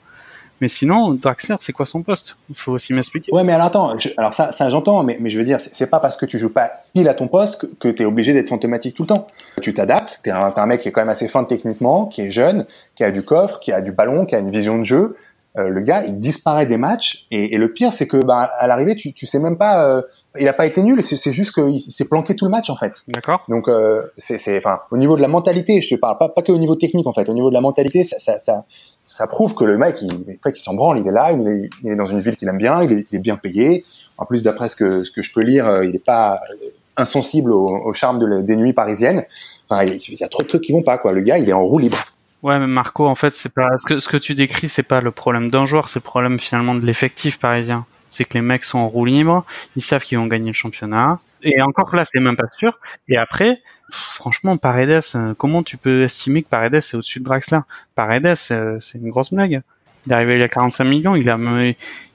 Mais 0.62 0.68
sinon, 0.68 1.12
Draxler, 1.14 1.56
c'est 1.60 1.74
quoi 1.74 1.86
son 1.86 2.02
poste? 2.02 2.38
Il 2.50 2.56
faut 2.56 2.74
aussi 2.74 2.94
m'expliquer. 2.94 3.32
Ouais, 3.32 3.44
mais 3.44 3.54
alors 3.54 3.68
attends, 3.68 3.96
alors 4.18 4.34
ça, 4.34 4.52
ça 4.52 4.70
j'entends, 4.70 5.04
mais, 5.04 5.18
mais 5.20 5.30
je 5.30 5.38
veux 5.38 5.46
dire, 5.46 5.60
c'est 5.60 5.88
pas 5.88 6.00
parce 6.00 6.18
que 6.18 6.26
tu 6.26 6.38
joues 6.38 6.54
pas 6.54 6.72
pile 6.94 7.08
à 7.08 7.14
ton 7.14 7.28
poste 7.28 7.62
que, 7.62 7.68
que 7.68 7.88
tu 7.88 8.04
es 8.04 8.06
obligé 8.06 8.34
d'être 8.34 8.50
fantomatique 8.50 8.96
tout 8.96 9.04
le 9.04 9.08
temps. 9.08 9.28
Tu 9.62 9.74
t'adaptes, 9.74 10.20
t'es 10.24 10.32
un, 10.32 10.54
un 10.56 10.66
mec 10.66 10.82
qui 10.82 10.90
est 10.90 10.92
quand 10.92 11.02
même 11.02 11.10
assez 11.10 11.28
fin 11.28 11.44
techniquement, 11.44 12.06
qui 12.06 12.22
est 12.22 12.32
jeune, 12.32 12.66
qui 12.96 13.04
a 13.04 13.12
du 13.12 13.24
coffre, 13.24 13.60
qui 13.60 13.72
a 13.72 13.82
du 13.82 13.92
ballon, 13.92 14.26
qui 14.26 14.36
a 14.36 14.40
une 14.40 14.52
vision 14.52 14.78
de 14.78 14.84
jeu. 14.84 15.16
Euh, 15.58 15.68
le 15.68 15.82
gars, 15.82 16.04
il 16.06 16.20
disparaît 16.20 16.68
des 16.68 16.78
matchs, 16.78 17.26
et, 17.32 17.56
et 17.56 17.58
le 17.58 17.74
pire, 17.74 17.92
c'est 17.92 18.08
que 18.08 18.18
bah, 18.18 18.52
à 18.60 18.68
l'arrivée, 18.68 18.96
tu, 18.96 19.14
tu 19.14 19.26
sais 19.26 19.40
même 19.40 19.58
pas. 19.58 19.86
Euh, 19.88 20.02
il 20.40 20.48
a 20.48 20.54
pas 20.54 20.68
été 20.68 20.84
nul, 20.84 21.02
c'est 21.04 21.32
juste 21.32 21.54
qu'il 21.54 21.82
s'est 21.92 22.06
planqué 22.06 22.36
tout 22.36 22.46
le 22.46 22.52
match 22.52 22.70
en 22.70 22.76
fait. 22.76 23.02
D'accord. 23.08 23.44
Donc 23.50 23.68
euh, 23.68 24.04
c'est, 24.18 24.58
enfin, 24.58 24.80
au 24.92 24.98
niveau 24.98 25.16
de 25.16 25.22
la 25.22 25.28
mentalité, 25.28 25.82
je 25.82 25.96
te 25.96 26.00
parle 26.00 26.20
pas 26.20 26.30
pas 26.30 26.44
que 26.44 26.52
au 26.52 26.58
niveau 26.60 26.76
technique 26.76 27.08
en 27.08 27.14
fait. 27.14 27.28
Au 27.30 27.34
niveau 27.34 27.50
de 27.50 27.56
la 27.56 27.62
mentalité, 27.62 28.04
ça, 28.04 28.20
ça, 28.20 28.38
ça 28.38 28.66
ça 29.10 29.26
prouve 29.26 29.56
que 29.56 29.64
le 29.66 29.80
mec, 29.80 29.98
il, 30.04 30.56
s'en 30.56 30.76
branle, 30.76 31.00
il 31.00 31.08
est 31.08 31.12
là, 31.12 31.32
il 31.32 31.48
est, 31.48 31.70
il 31.84 31.92
est, 31.92 31.96
dans 31.96 32.06
une 32.06 32.20
ville 32.20 32.38
qu'il 32.38 32.48
aime 32.48 32.60
bien, 32.60 32.84
il 32.84 32.92
est, 32.92 33.08
il 33.12 33.16
est, 33.16 33.20
bien 33.20 33.38
payé. 33.38 33.84
En 34.20 34.26
plus, 34.26 34.44
d'après 34.44 34.68
ce 34.68 34.76
que, 34.76 35.04
ce 35.04 35.12
que 35.12 35.24
je 35.24 35.34
peux 35.34 35.42
lire, 35.42 35.68
euh, 35.68 35.84
il 35.84 35.94
n'est 35.94 36.00
pas 36.00 36.42
insensible 36.96 37.52
au, 37.52 37.66
au 37.66 37.94
charme 37.94 38.20
de, 38.20 38.42
des 38.42 38.56
nuits 38.56 38.74
parisiennes. 38.74 39.24
Enfin, 39.68 39.84
il, 39.84 40.20
y 40.20 40.24
a 40.24 40.28
trop 40.28 40.44
de 40.44 40.48
trucs 40.48 40.62
qui 40.62 40.74
vont 40.74 40.84
pas, 40.84 41.00
quoi. 41.00 41.12
Le 41.12 41.22
gars, 41.22 41.40
il 41.40 41.50
est 41.50 41.54
en 41.54 41.66
roue 41.66 41.80
libre. 41.80 41.98
Ouais, 42.42 42.58
mais 42.58 42.68
Marco, 42.68 43.06
en 43.06 43.16
fait, 43.16 43.34
c'est 43.34 43.54
pas 43.54 43.78
ce 43.78 43.86
que, 43.86 44.00
ce 44.00 44.08
que 44.08 44.16
tu 44.18 44.34
décris, 44.34 44.70
c'est 44.70 44.84
pas 44.84 45.02
le 45.02 45.12
problème 45.12 45.50
d'un 45.52 45.66
joueur, 45.66 45.90
c'est 45.90 46.00
le 46.00 46.04
problème 46.04 46.40
finalement 46.40 46.74
de 46.74 46.86
l'effectif 46.86 47.38
parisien. 47.38 47.86
C'est 48.10 48.24
que 48.26 48.36
les 48.36 48.42
mecs 48.42 48.64
sont 48.64 48.80
en 48.80 48.88
roue 48.88 49.06
libre, 49.06 49.46
ils 49.76 49.82
savent 49.82 50.04
qu'ils 50.04 50.18
vont 50.18 50.28
gagner 50.28 50.48
le 50.48 50.54
championnat. 50.54 51.20
Et 51.42 51.62
encore 51.62 51.96
là, 51.96 52.06
c'est 52.06 52.20
même 52.20 52.38
pas 52.38 52.48
sûr. 52.50 52.80
Et 53.10 53.18
après, 53.18 53.62
franchement, 53.92 54.58
Paredes, 54.58 55.02
euh, 55.16 55.34
comment 55.38 55.64
tu 55.64 55.78
peux 55.78 56.04
estimer 56.04 56.44
que 56.44 56.50
Paredes 56.50 56.76
est 56.76 56.96
au-dessus 56.96 57.20
de 57.20 57.26
Draxler? 57.26 57.60
Paredes, 57.96 58.36
euh, 58.52 58.78
c'est 58.80 58.98
une 59.00 59.10
grosse 59.10 59.34
blague. 59.34 59.62
Il 60.06 60.12
est 60.12 60.16
arrivé 60.16 60.36
il 60.36 60.40
y 60.40 60.44
a 60.44 60.48
45 60.48 60.84
millions. 60.86 61.16
Il 61.16 61.30
a, 61.30 61.38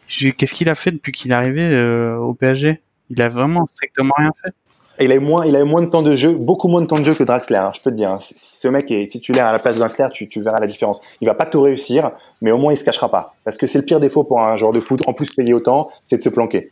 qu'est-ce 0.09 0.55
qu'il 0.55 0.69
a 0.69 0.75
fait 0.75 0.91
depuis 0.91 1.13
qu'il 1.13 1.33
est 1.33 1.35
arrivé 1.35 1.63
euh, 1.63 2.17
au 2.17 2.35
PSG 2.35 2.81
Il 3.11 3.21
a 3.23 3.29
vraiment 3.29 3.67
strictement 3.67 4.15
rien 4.17 4.33
fait. 4.43 4.55
Il 5.01 5.11
a 5.11 5.17
eu 5.17 5.21
moins, 5.21 5.45
il 5.45 5.57
a 5.57 5.61
eu 5.61 5.65
moins 5.65 5.83
de 5.83 5.89
temps 5.91 6.03
de 6.03 6.15
jeu, 6.15 6.33
beaucoup 6.35 6.69
moins 6.69 6.81
de 6.81 6.87
temps 6.87 6.99
de 6.99 7.05
jeu 7.05 7.15
que 7.15 7.25
Draxler. 7.25 7.59
Hein, 7.59 7.73
je 7.75 7.81
peux 7.81 7.91
te 7.91 7.97
dire. 7.97 8.11
Hein. 8.11 8.19
Si 8.21 8.57
ce 8.57 8.69
mec 8.69 8.91
est 8.91 9.11
titulaire 9.11 9.47
à 9.47 9.53
la 9.53 9.59
place 9.59 9.75
de 9.75 9.81
Draxler, 9.81 10.09
tu, 10.13 10.29
tu 10.29 10.41
verras 10.43 10.61
la 10.61 10.67
différence. 10.67 11.01
Il 11.21 11.27
va 11.27 11.35
pas 11.35 11.47
tout 11.47 11.61
réussir, 11.61 12.13
mais 12.41 12.51
au 12.51 12.59
moins 12.59 12.73
il 12.73 12.77
se 12.77 12.85
cachera 12.85 13.11
pas. 13.11 13.35
Parce 13.45 13.57
que 13.57 13.67
c'est 13.67 13.79
le 13.79 13.85
pire 13.85 14.01
défaut 14.01 14.25
pour 14.25 14.41
un 14.41 14.57
joueur 14.57 14.73
de 14.73 14.81
foot, 14.81 15.01
en 15.07 15.13
plus 15.13 15.31
payé 15.31 15.53
autant, 15.53 15.91
c'est 16.09 16.19
de 16.19 16.23
se 16.23 16.29
planquer. 16.29 16.71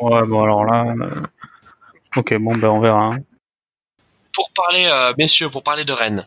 Ouais, 0.00 0.22
bon 0.26 0.42
alors 0.42 0.64
là, 0.64 0.94
ok, 2.16 2.34
bon 2.38 2.52
ben 2.52 2.68
on 2.68 2.80
verra. 2.80 3.10
Hein 3.12 3.18
pour 4.36 4.50
parler, 4.50 4.84
euh, 4.84 5.14
messieurs, 5.16 5.48
pour 5.48 5.62
parler 5.62 5.86
de 5.86 5.94
Rennes, 5.94 6.26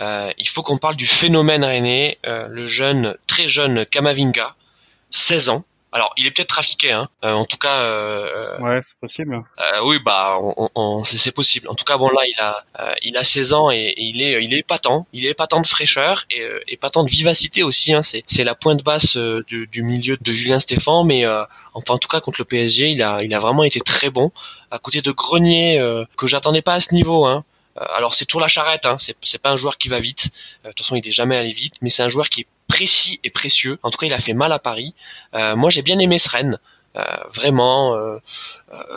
euh, 0.00 0.32
il 0.38 0.48
faut 0.48 0.62
qu'on 0.62 0.78
parle 0.78 0.94
du 0.94 1.08
phénomène 1.08 1.64
rennais, 1.64 2.16
euh, 2.24 2.46
le 2.46 2.68
jeune, 2.68 3.16
très 3.26 3.48
jeune 3.48 3.84
Kamavinga, 3.84 4.54
16 5.10 5.48
ans. 5.48 5.64
Alors, 5.92 6.12
il 6.16 6.26
est 6.26 6.30
peut-être 6.30 6.48
trafiqué, 6.48 6.92
hein. 6.92 7.08
en 7.22 7.44
tout 7.44 7.56
cas. 7.56 7.82
ouais, 8.60 8.80
c'est 8.82 8.98
possible. 9.00 9.42
oui, 9.84 9.98
bah, 10.04 10.38
on, 10.40 10.68
on, 10.74 11.04
c'est 11.04 11.32
possible. 11.32 11.68
En 11.68 11.74
tout 11.74 11.84
cas, 11.84 11.96
bon 11.96 12.10
là, 12.10 12.20
il 12.26 12.40
a, 12.40 12.64
il 13.02 13.16
a 13.16 13.24
16 13.24 13.52
ans 13.54 13.70
et, 13.70 13.94
il 13.96 14.20
est, 14.20 14.42
il 14.44 14.52
est 14.52 14.58
épatant. 14.58 15.06
Il 15.12 15.24
est 15.24 15.30
épatant 15.30 15.60
de 15.60 15.66
fraîcheur 15.66 16.26
et 16.30 16.46
épatant 16.68 17.04
de 17.04 17.10
vivacité 17.10 17.62
aussi. 17.62 17.94
Hein. 17.94 18.02
C'est, 18.02 18.22
c'est 18.26 18.44
la 18.44 18.54
pointe 18.54 18.82
basse 18.82 19.16
du, 19.16 19.66
du, 19.66 19.82
milieu 19.82 20.18
de 20.20 20.32
Julien 20.32 20.60
Stéphan, 20.60 21.04
mais 21.04 21.26
enfin, 21.26 21.94
en 21.94 21.98
tout 21.98 22.08
cas 22.08 22.20
contre 22.20 22.40
le 22.40 22.44
PSG, 22.44 22.88
il 22.88 23.02
a, 23.02 23.22
il 23.22 23.32
a 23.34 23.38
vraiment 23.38 23.64
été 23.64 23.80
très 23.80 24.10
bon. 24.10 24.30
À 24.70 24.78
côté 24.78 25.00
de 25.00 25.10
Grenier, 25.10 25.82
que 26.16 26.26
j'attendais 26.26 26.62
pas 26.62 26.74
à 26.74 26.80
ce 26.80 26.94
niveau, 26.94 27.24
hein. 27.24 27.44
Euh, 27.80 27.84
alors 27.94 28.14
c'est 28.14 28.24
toujours 28.24 28.40
la 28.40 28.48
charrette, 28.48 28.86
hein. 28.86 28.96
c'est 28.98 29.38
pas 29.38 29.50
un 29.50 29.56
joueur 29.56 29.78
qui 29.78 29.88
va 29.88 30.00
vite. 30.00 30.30
Euh, 30.64 30.68
de 30.68 30.72
toute 30.72 30.84
façon, 30.84 30.96
il 30.96 31.06
est 31.06 31.12
jamais 31.12 31.36
allé 31.36 31.52
vite, 31.52 31.74
mais 31.80 31.90
c'est 31.90 32.02
un 32.02 32.08
joueur 32.08 32.28
qui 32.28 32.42
est 32.42 32.46
précis 32.68 33.20
et 33.24 33.30
précieux. 33.30 33.78
En 33.82 33.90
tout 33.90 33.98
cas, 33.98 34.06
il 34.06 34.14
a 34.14 34.18
fait 34.18 34.34
mal 34.34 34.52
à 34.52 34.58
Paris. 34.58 34.94
Euh, 35.34 35.56
moi, 35.56 35.70
j'ai 35.70 35.82
bien 35.82 35.98
aimé 35.98 36.18
ce 36.18 36.30
Rennes. 36.30 36.58
vraiment, 37.30 37.96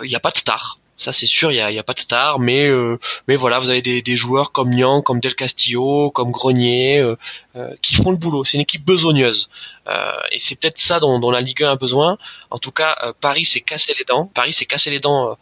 il 0.03 0.09
n'y 0.09 0.15
a 0.15 0.19
pas 0.19 0.31
de 0.31 0.37
star. 0.37 0.77
Ça 1.01 1.11
c'est 1.11 1.25
sûr, 1.25 1.51
il 1.51 1.55
y 1.55 1.79
a, 1.79 1.83
pas 1.83 1.93
de 1.93 1.99
star, 1.99 2.37
mais 2.37 2.67
euh, 2.67 2.99
mais 3.27 3.35
voilà, 3.35 3.57
vous 3.57 3.71
avez 3.71 3.81
des, 3.81 4.17
joueurs 4.17 4.51
comme 4.51 4.69
Niang, 4.69 5.01
comme 5.01 5.19
Del 5.19 5.33
Castillo, 5.33 6.11
comme 6.11 6.29
Grenier, 6.29 6.99
euh, 6.99 7.15
euh, 7.55 7.73
qui 7.81 7.95
font 7.95 8.11
le 8.11 8.17
boulot. 8.17 8.45
C'est 8.45 8.57
une 8.57 8.61
équipe 8.61 8.85
besogneuse, 8.85 9.49
et 10.31 10.37
c'est 10.37 10.53
peut-être 10.53 10.77
ça 10.77 10.99
dont, 10.99 11.31
la 11.31 11.41
Ligue 11.41 11.63
1 11.63 11.71
a 11.71 11.75
besoin. 11.75 12.19
En 12.51 12.59
tout 12.59 12.69
cas, 12.69 13.13
Paris 13.19 13.45
s'est 13.45 13.61
cassé 13.61 13.95
les 13.97 14.05
dents. 14.05 14.27
Paris 14.27 14.53
s'est 14.53 14.67
cassé 14.67 14.91
les 14.91 14.99
dents 14.99 15.35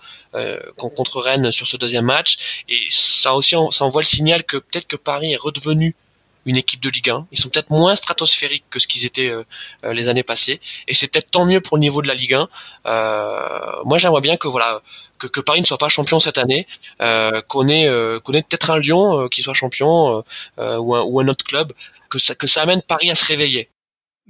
contre 0.77 1.19
Rennes 1.19 1.51
sur 1.51 1.67
ce 1.67 1.75
deuxième 1.75 2.05
match, 2.05 2.37
et 2.69 2.79
ça 2.89 3.35
aussi, 3.35 3.55
ça 3.71 3.83
envoie 3.83 4.01
le 4.01 4.07
signal 4.07 4.45
que 4.45 4.55
peut-être 4.55 4.87
que 4.87 4.95
Paris 4.95 5.33
est 5.33 5.41
redevenu 5.41 5.93
une 6.49 6.57
équipe 6.57 6.81
de 6.81 6.89
Ligue 6.89 7.11
1. 7.11 7.27
Ils 7.31 7.39
sont 7.39 7.49
peut-être 7.49 7.69
moins 7.69 7.95
stratosphériques 7.95 8.65
que 8.71 8.79
ce 8.79 8.87
qu'ils 8.87 9.05
étaient 9.05 9.29
euh, 9.29 9.43
euh, 9.85 9.93
les 9.93 10.07
années 10.07 10.23
passées, 10.23 10.59
et 10.87 10.95
c'est 10.95 11.07
peut-être 11.07 11.29
tant 11.29 11.45
mieux 11.45 11.61
pour 11.61 11.77
le 11.77 11.81
niveau 11.81 12.01
de 12.01 12.07
la 12.07 12.15
Ligue 12.15 12.33
1. 12.33 12.49
Euh, 12.87 13.83
moi, 13.85 13.99
j'aimerais 13.99 14.21
bien 14.21 14.35
que 14.35 14.47
voilà 14.47 14.81
que, 15.19 15.27
que, 15.27 15.41
Paris 15.41 15.61
ne 15.61 15.65
soit 15.65 15.77
pas 15.77 15.89
champion 15.89 16.19
cette 16.19 16.39
année, 16.39 16.65
qu'on 17.47 17.67
ait 17.67 17.87
qu'on 18.23 18.33
ait 18.33 18.41
peut-être 18.41 18.71
un 18.71 18.79
Lyon 18.79 19.27
qui 19.29 19.41
soit 19.41 19.53
champion 19.53 20.23
ou 20.57 20.95
un, 20.95 21.01
ou 21.03 21.19
un 21.19 21.27
autre 21.27 21.45
club, 21.45 21.73
que 22.09 22.17
ça 22.17 22.35
que 22.35 22.47
ça 22.47 22.63
amène 22.63 22.81
Paris 22.81 23.11
à 23.11 23.15
se 23.15 23.25
réveiller. 23.25 23.69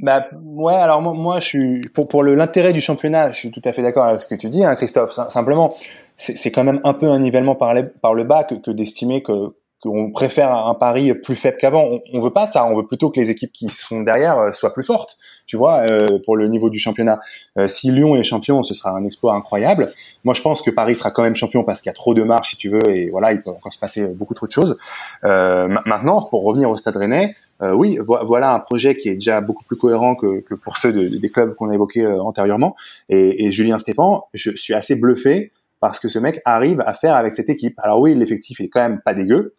Bah 0.02 0.28
ouais, 0.34 0.76
alors 0.76 1.02
moi, 1.02 1.14
moi 1.14 1.40
je 1.40 1.46
suis 1.46 1.82
pour 1.94 2.08
pour 2.08 2.24
l'intérêt 2.24 2.74
du 2.74 2.82
championnat, 2.82 3.32
je 3.32 3.38
suis 3.38 3.52
tout 3.52 3.62
à 3.66 3.74
fait 3.74 3.82
d'accord 3.82 4.06
avec 4.06 4.22
ce 4.22 4.28
que 4.28 4.36
tu 4.36 4.50
dis, 4.50 4.64
hein, 4.64 4.76
Christophe. 4.76 5.12
Simplement, 5.30 5.76
c'est 6.18 6.52
quand 6.52 6.64
même 6.64 6.82
un 6.84 6.94
peu 6.94 7.08
un 7.08 7.20
nivellement 7.20 7.56
par, 7.56 7.76
par 8.02 8.14
le 8.14 8.24
bas 8.24 8.44
que, 8.44 8.56
que 8.56 8.72
d'estimer 8.72 9.22
que 9.22 9.54
qu'on 9.82 10.12
préfère 10.12 10.54
un 10.54 10.74
pari 10.74 11.14
plus 11.14 11.36
faible 11.36 11.58
qu'avant. 11.58 11.88
On, 12.14 12.20
veut 12.20 12.32
pas 12.32 12.46
ça. 12.46 12.66
On 12.66 12.76
veut 12.76 12.86
plutôt 12.86 13.10
que 13.10 13.20
les 13.20 13.30
équipes 13.30 13.52
qui 13.52 13.70
sont 13.70 14.02
derrière 14.02 14.38
euh, 14.38 14.54
soient 14.54 14.74
plus 14.74 14.84
fortes. 14.84 15.18
Tu 15.46 15.58
vois, 15.58 15.86
euh, 15.90 16.20
pour 16.26 16.36
le 16.36 16.48
niveau 16.48 16.70
du 16.70 16.80
championnat. 16.80 17.20
Euh, 17.58 17.68
si 17.68 17.92
Lyon 17.92 18.16
est 18.16 18.24
champion, 18.24 18.62
ce 18.62 18.74
sera 18.74 18.92
un 18.92 19.04
exploit 19.06 19.34
incroyable. 19.34 19.92
Moi, 20.24 20.36
je 20.36 20.42
pense 20.42 20.62
que 20.62 20.70
Paris 20.70 20.96
sera 20.96 21.12
quand 21.12 21.24
même 21.24 21.36
champion 21.36 21.64
parce 21.64 21.82
qu'il 21.82 21.90
y 21.90 21.92
a 21.92 21.94
trop 21.94 22.14
de 22.14 22.22
marches, 22.22 22.52
si 22.52 22.58
tu 22.58 22.70
veux, 22.70 22.88
et 22.90 23.10
voilà, 23.10 23.32
il 23.32 23.42
peut 23.42 23.50
encore 23.50 23.74
se 23.74 23.80
passer 23.80 24.06
beaucoup 24.06 24.36
trop 24.36 24.46
de 24.46 24.52
choses. 24.52 24.78
maintenant, 25.24 26.22
pour 26.22 26.44
revenir 26.44 26.70
au 26.70 26.78
Stade 26.78 26.98
Rennais, 26.98 27.36
oui, 27.62 27.98
voilà 28.06 28.54
un 28.54 28.60
projet 28.60 28.96
qui 28.96 29.10
est 29.10 29.16
déjà 29.16 29.42
beaucoup 29.42 29.64
plus 29.64 29.76
cohérent 29.76 30.14
que, 30.14 30.42
que 30.42 30.54
pour 30.54 30.78
ceux 30.78 30.94
de, 30.94 31.18
des 31.18 31.30
clubs 31.30 31.56
qu'on 31.56 31.70
a 31.70 31.74
évoqués 31.74 32.06
antérieurement. 32.06 32.76
Et, 33.08 33.46
et 33.46 33.52
Julien 33.52 33.80
Stéphan, 33.80 34.26
je 34.36 34.52
suis 34.52 34.76
assez 34.76 34.96
bluffé 34.96 35.52
parce 35.80 36.00
que 36.00 36.10
ce 36.10 36.20
mec 36.20 36.42
arrive 36.46 36.82
à 36.82 36.94
faire 36.94 37.16
avec 37.16 37.34
cette 37.34 37.50
équipe. 37.50 37.80
Alors 37.80 38.00
oui, 38.02 38.14
l'effectif 38.16 38.60
est 38.62 38.68
quand 38.68 38.82
même 38.82 39.02
pas 39.04 39.14
dégueu, 39.14 39.56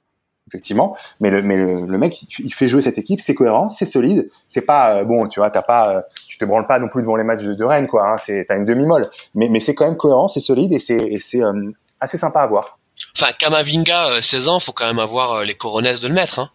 effectivement. 0.49 0.97
Mais 1.21 1.31
le, 1.31 1.43
mais 1.43 1.57
le, 1.57 1.99
mec, 1.99 2.23
il 2.39 2.53
fait 2.53 2.69
jouer 2.69 2.83
cette 2.83 2.99
équipe, 2.99 3.21
c'est 3.21 3.35
cohérent, 3.35 3.71
c'est 3.71 3.85
solide. 3.85 4.29
C'est 4.49 4.63
pas 4.63 4.97
euh, 4.97 5.05
bon, 5.05 5.29
tu 5.29 5.41
vois, 5.41 5.51
t'as 5.51 5.63
pas, 5.63 5.97
euh, 5.97 6.03
tu 6.27 6.39
te 6.39 6.45
branles 6.45 6.67
pas 6.67 6.79
non 6.79 6.89
plus 6.89 7.03
devant 7.03 7.17
les 7.17 7.25
matchs 7.25 7.45
de, 7.45 7.65
Rennes, 7.65 7.87
quoi. 7.87 8.07
Hein, 8.07 8.17
c'est 8.19 8.47
t'as 8.49 8.57
une 8.57 8.65
demi-molle, 8.65 9.09
mais 9.35 9.49
mais 9.49 9.61
c'est 9.61 9.75
quand 9.75 9.87
même 9.87 9.97
cohérent, 9.97 10.29
c'est 10.29 10.41
solide 10.41 10.73
et 10.73 10.79
c'est 10.79 11.19
c'est 11.21 11.43
euh, 11.43 11.71
assez 12.01 12.19
sympa 12.19 12.41
à 12.41 12.47
voir. 12.47 12.79
Enfin, 13.17 13.33
Kamavinga, 13.39 14.21
16 14.21 14.49
ans, 14.49 14.61
faut 14.61 14.73
quand 14.73 14.87
même 14.87 14.99
avoir 14.99 15.43
les 15.45 15.55
coronesses 15.55 16.01
de 16.01 16.09
le 16.09 16.15
mettre. 16.15 16.39
Hein. 16.39 16.51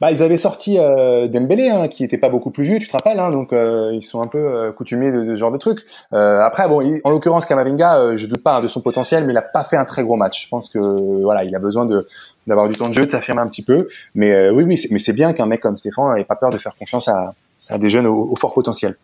Bah, 0.00 0.10
ils 0.10 0.22
avaient 0.22 0.36
sorti 0.36 0.78
euh, 0.78 1.28
Dembélé, 1.28 1.68
hein, 1.68 1.88
qui 1.88 2.04
était 2.04 2.18
pas 2.18 2.28
beaucoup 2.28 2.50
plus 2.50 2.64
vieux, 2.64 2.78
tu 2.78 2.88
te 2.88 2.92
rappelles, 2.92 3.18
hein, 3.18 3.30
donc 3.30 3.52
euh, 3.52 3.90
ils 3.92 4.04
sont 4.04 4.22
un 4.22 4.26
peu 4.26 4.38
euh, 4.38 4.72
coutumiers 4.72 5.12
de, 5.12 5.34
ce 5.34 5.38
genre 5.38 5.52
de 5.52 5.58
trucs. 5.58 5.80
Euh, 6.12 6.40
après, 6.40 6.68
bon, 6.68 6.82
en 7.04 7.10
l'occurrence, 7.10 7.46
Kamavinga, 7.46 7.98
euh, 7.98 8.16
je 8.16 8.26
doute 8.26 8.42
pas 8.42 8.56
hein, 8.56 8.60
de 8.60 8.68
son 8.68 8.80
potentiel, 8.80 9.24
mais 9.24 9.32
il 9.32 9.36
a 9.36 9.42
pas 9.42 9.64
fait 9.64 9.76
un 9.76 9.84
très 9.84 10.02
gros 10.02 10.16
match. 10.16 10.44
Je 10.44 10.48
pense 10.48 10.68
que 10.68 10.78
voilà, 10.78 11.44
il 11.44 11.54
a 11.54 11.58
besoin 11.58 11.86
d'avoir 12.46 12.68
du 12.68 12.76
temps 12.76 12.88
de 12.88 12.94
jeu, 12.94 13.04
de 13.04 13.10
s'affirmer 13.10 13.40
un 13.40 13.48
petit 13.48 13.64
peu. 13.64 13.86
Mais 14.14 14.50
oui, 14.50 14.64
oui, 14.64 14.80
mais 14.90 14.98
c'est 14.98 15.12
bien 15.12 15.32
qu'un 15.32 15.46
mec 15.46 15.60
comme 15.60 15.76
Stéphane 15.76 16.18
ait 16.18 16.24
pas 16.24 16.36
peur 16.36 16.50
de 16.50 16.58
faire 16.58 16.74
confiance 16.76 17.08
à, 17.08 17.34
des 17.78 17.90
jeunes 17.90 18.06
au, 18.06 18.34
fort 18.36 18.54
potentiel. 18.54 18.96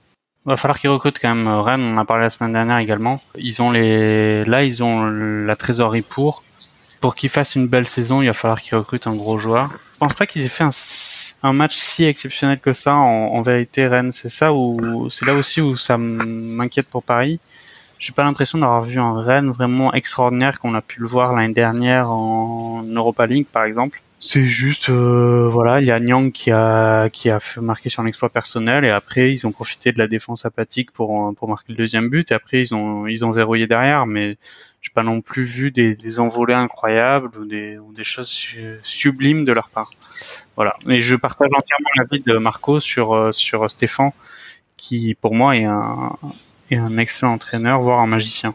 Va 0.45 0.57
falloir 0.57 0.79
qu'ils 0.79 0.91
recrutent 0.91 1.19
quand 1.21 1.35
même. 1.35 1.49
Rennes, 1.49 1.83
on 1.83 1.95
en 1.95 1.99
a 1.99 2.05
parlé 2.05 2.25
la 2.25 2.31
semaine 2.31 2.53
dernière 2.53 2.79
également. 2.79 3.21
Ils 3.37 3.63
ont 3.63 3.71
les, 3.71 4.45
là, 4.45 4.65
ils 4.65 4.83
ont 4.83 5.05
la 5.05 5.57
trésorerie 5.57 6.03
pour. 6.03 6.43
Pour 7.01 7.17
qu'ils 7.17 7.31
fassent 7.31 7.57
une 7.57 7.67
belle 7.67 7.89
saison, 7.89 8.23
il 8.23 8.27
va 8.27 8.33
falloir 8.33 8.61
qu'ils 8.61 8.77
recrutent 8.77 9.09
un 9.09 9.17
gros 9.17 9.37
joueur. 9.37 9.71
Je 10.03 10.07
pense 10.09 10.15
pas 10.15 10.27
qu'ils 10.27 10.43
aient 10.43 10.49
fait 10.49 10.65
un, 11.45 11.53
match 11.53 11.77
si 11.77 12.03
exceptionnel 12.03 12.59
que 12.59 12.73
ça. 12.73 12.97
En, 12.97 13.41
vérité, 13.41 13.87
Rennes, 13.87 14.11
c'est 14.11 14.29
ça 14.29 14.53
ou 14.53 15.09
c'est 15.11 15.25
là 15.25 15.37
aussi 15.37 15.61
où 15.61 15.77
ça 15.77 15.97
m'inquiète 15.97 16.89
pour 16.89 17.05
Paris? 17.05 17.39
J'ai 18.01 18.13
pas 18.13 18.25
l'impression 18.25 18.59
d'avoir 18.59 18.83
vu 18.83 18.99
un 18.99 19.23
Rennes 19.23 19.53
vraiment 19.53 19.95
extraordinaire 19.95 20.59
qu'on 20.59 20.75
a 20.75 20.81
pu 20.81 20.99
le 20.99 21.07
voir 21.07 21.33
l'année 21.37 21.55
dernière 21.55 22.11
en 22.11 22.83
Europa 22.83 23.27
League, 23.27 23.47
par 23.47 23.63
exemple. 23.63 24.03
C'est 24.19 24.45
juste, 24.45 24.89
euh, 24.89 25.49
voilà, 25.49 25.81
il 25.81 25.87
y 25.87 25.93
a 25.93 26.01
Nyang 26.01 26.33
qui 26.33 26.51
a 26.51 27.09
qui 27.09 27.31
a 27.31 27.39
marquer 27.61 27.89
sur 27.89 28.03
un 28.03 28.07
exploit 28.07 28.29
personnel 28.29 28.85
et 28.85 28.91
après 28.91 29.33
ils 29.33 29.47
ont 29.47 29.53
profité 29.53 29.93
de 29.93 29.99
la 29.99 30.09
défense 30.09 30.45
apathique 30.45 30.91
pour 30.91 31.33
pour 31.35 31.49
marquer 31.49 31.73
le 31.73 31.77
deuxième 31.77 32.09
but 32.09 32.31
et 32.33 32.35
après 32.35 32.61
ils 32.61 32.75
ont 32.75 33.07
ils 33.07 33.25
ont 33.25 33.31
verrouillé 33.31 33.69
derrière, 33.69 34.07
mais 34.07 34.37
j'ai 34.83 34.91
pas 34.93 35.05
non 35.05 35.21
plus 35.21 35.45
vu 35.45 35.71
des, 35.71 35.95
des 35.95 36.21
envolées 36.21 36.55
incroyables 36.55 37.31
ou 37.39 37.47
des 37.47 37.79
ou 37.79 37.93
des 37.93 38.05
choses 38.05 38.31
sublimes 38.83 39.45
de 39.45 39.53
leur 39.53 39.71
part. 39.71 39.91
Voilà. 40.57 40.75
Mais 40.85 41.01
je 41.01 41.17
partage 41.17 41.49
entièrement 41.57 41.89
l'avis 41.97 42.23
de 42.23 42.37
Marco 42.37 42.81
sur 42.81 43.15
euh, 43.15 43.33
sur 43.33 43.71
Stéphane, 43.71 44.11
qui 44.77 45.15
pour 45.15 45.35
moi 45.35 45.57
est 45.57 45.65
un 45.65 46.17
est 46.71 46.77
un 46.77 46.99
excellent 46.99 47.35
entraîneur, 47.35 47.81
voire 47.81 48.01
un 48.01 48.07
magicien. 48.09 48.55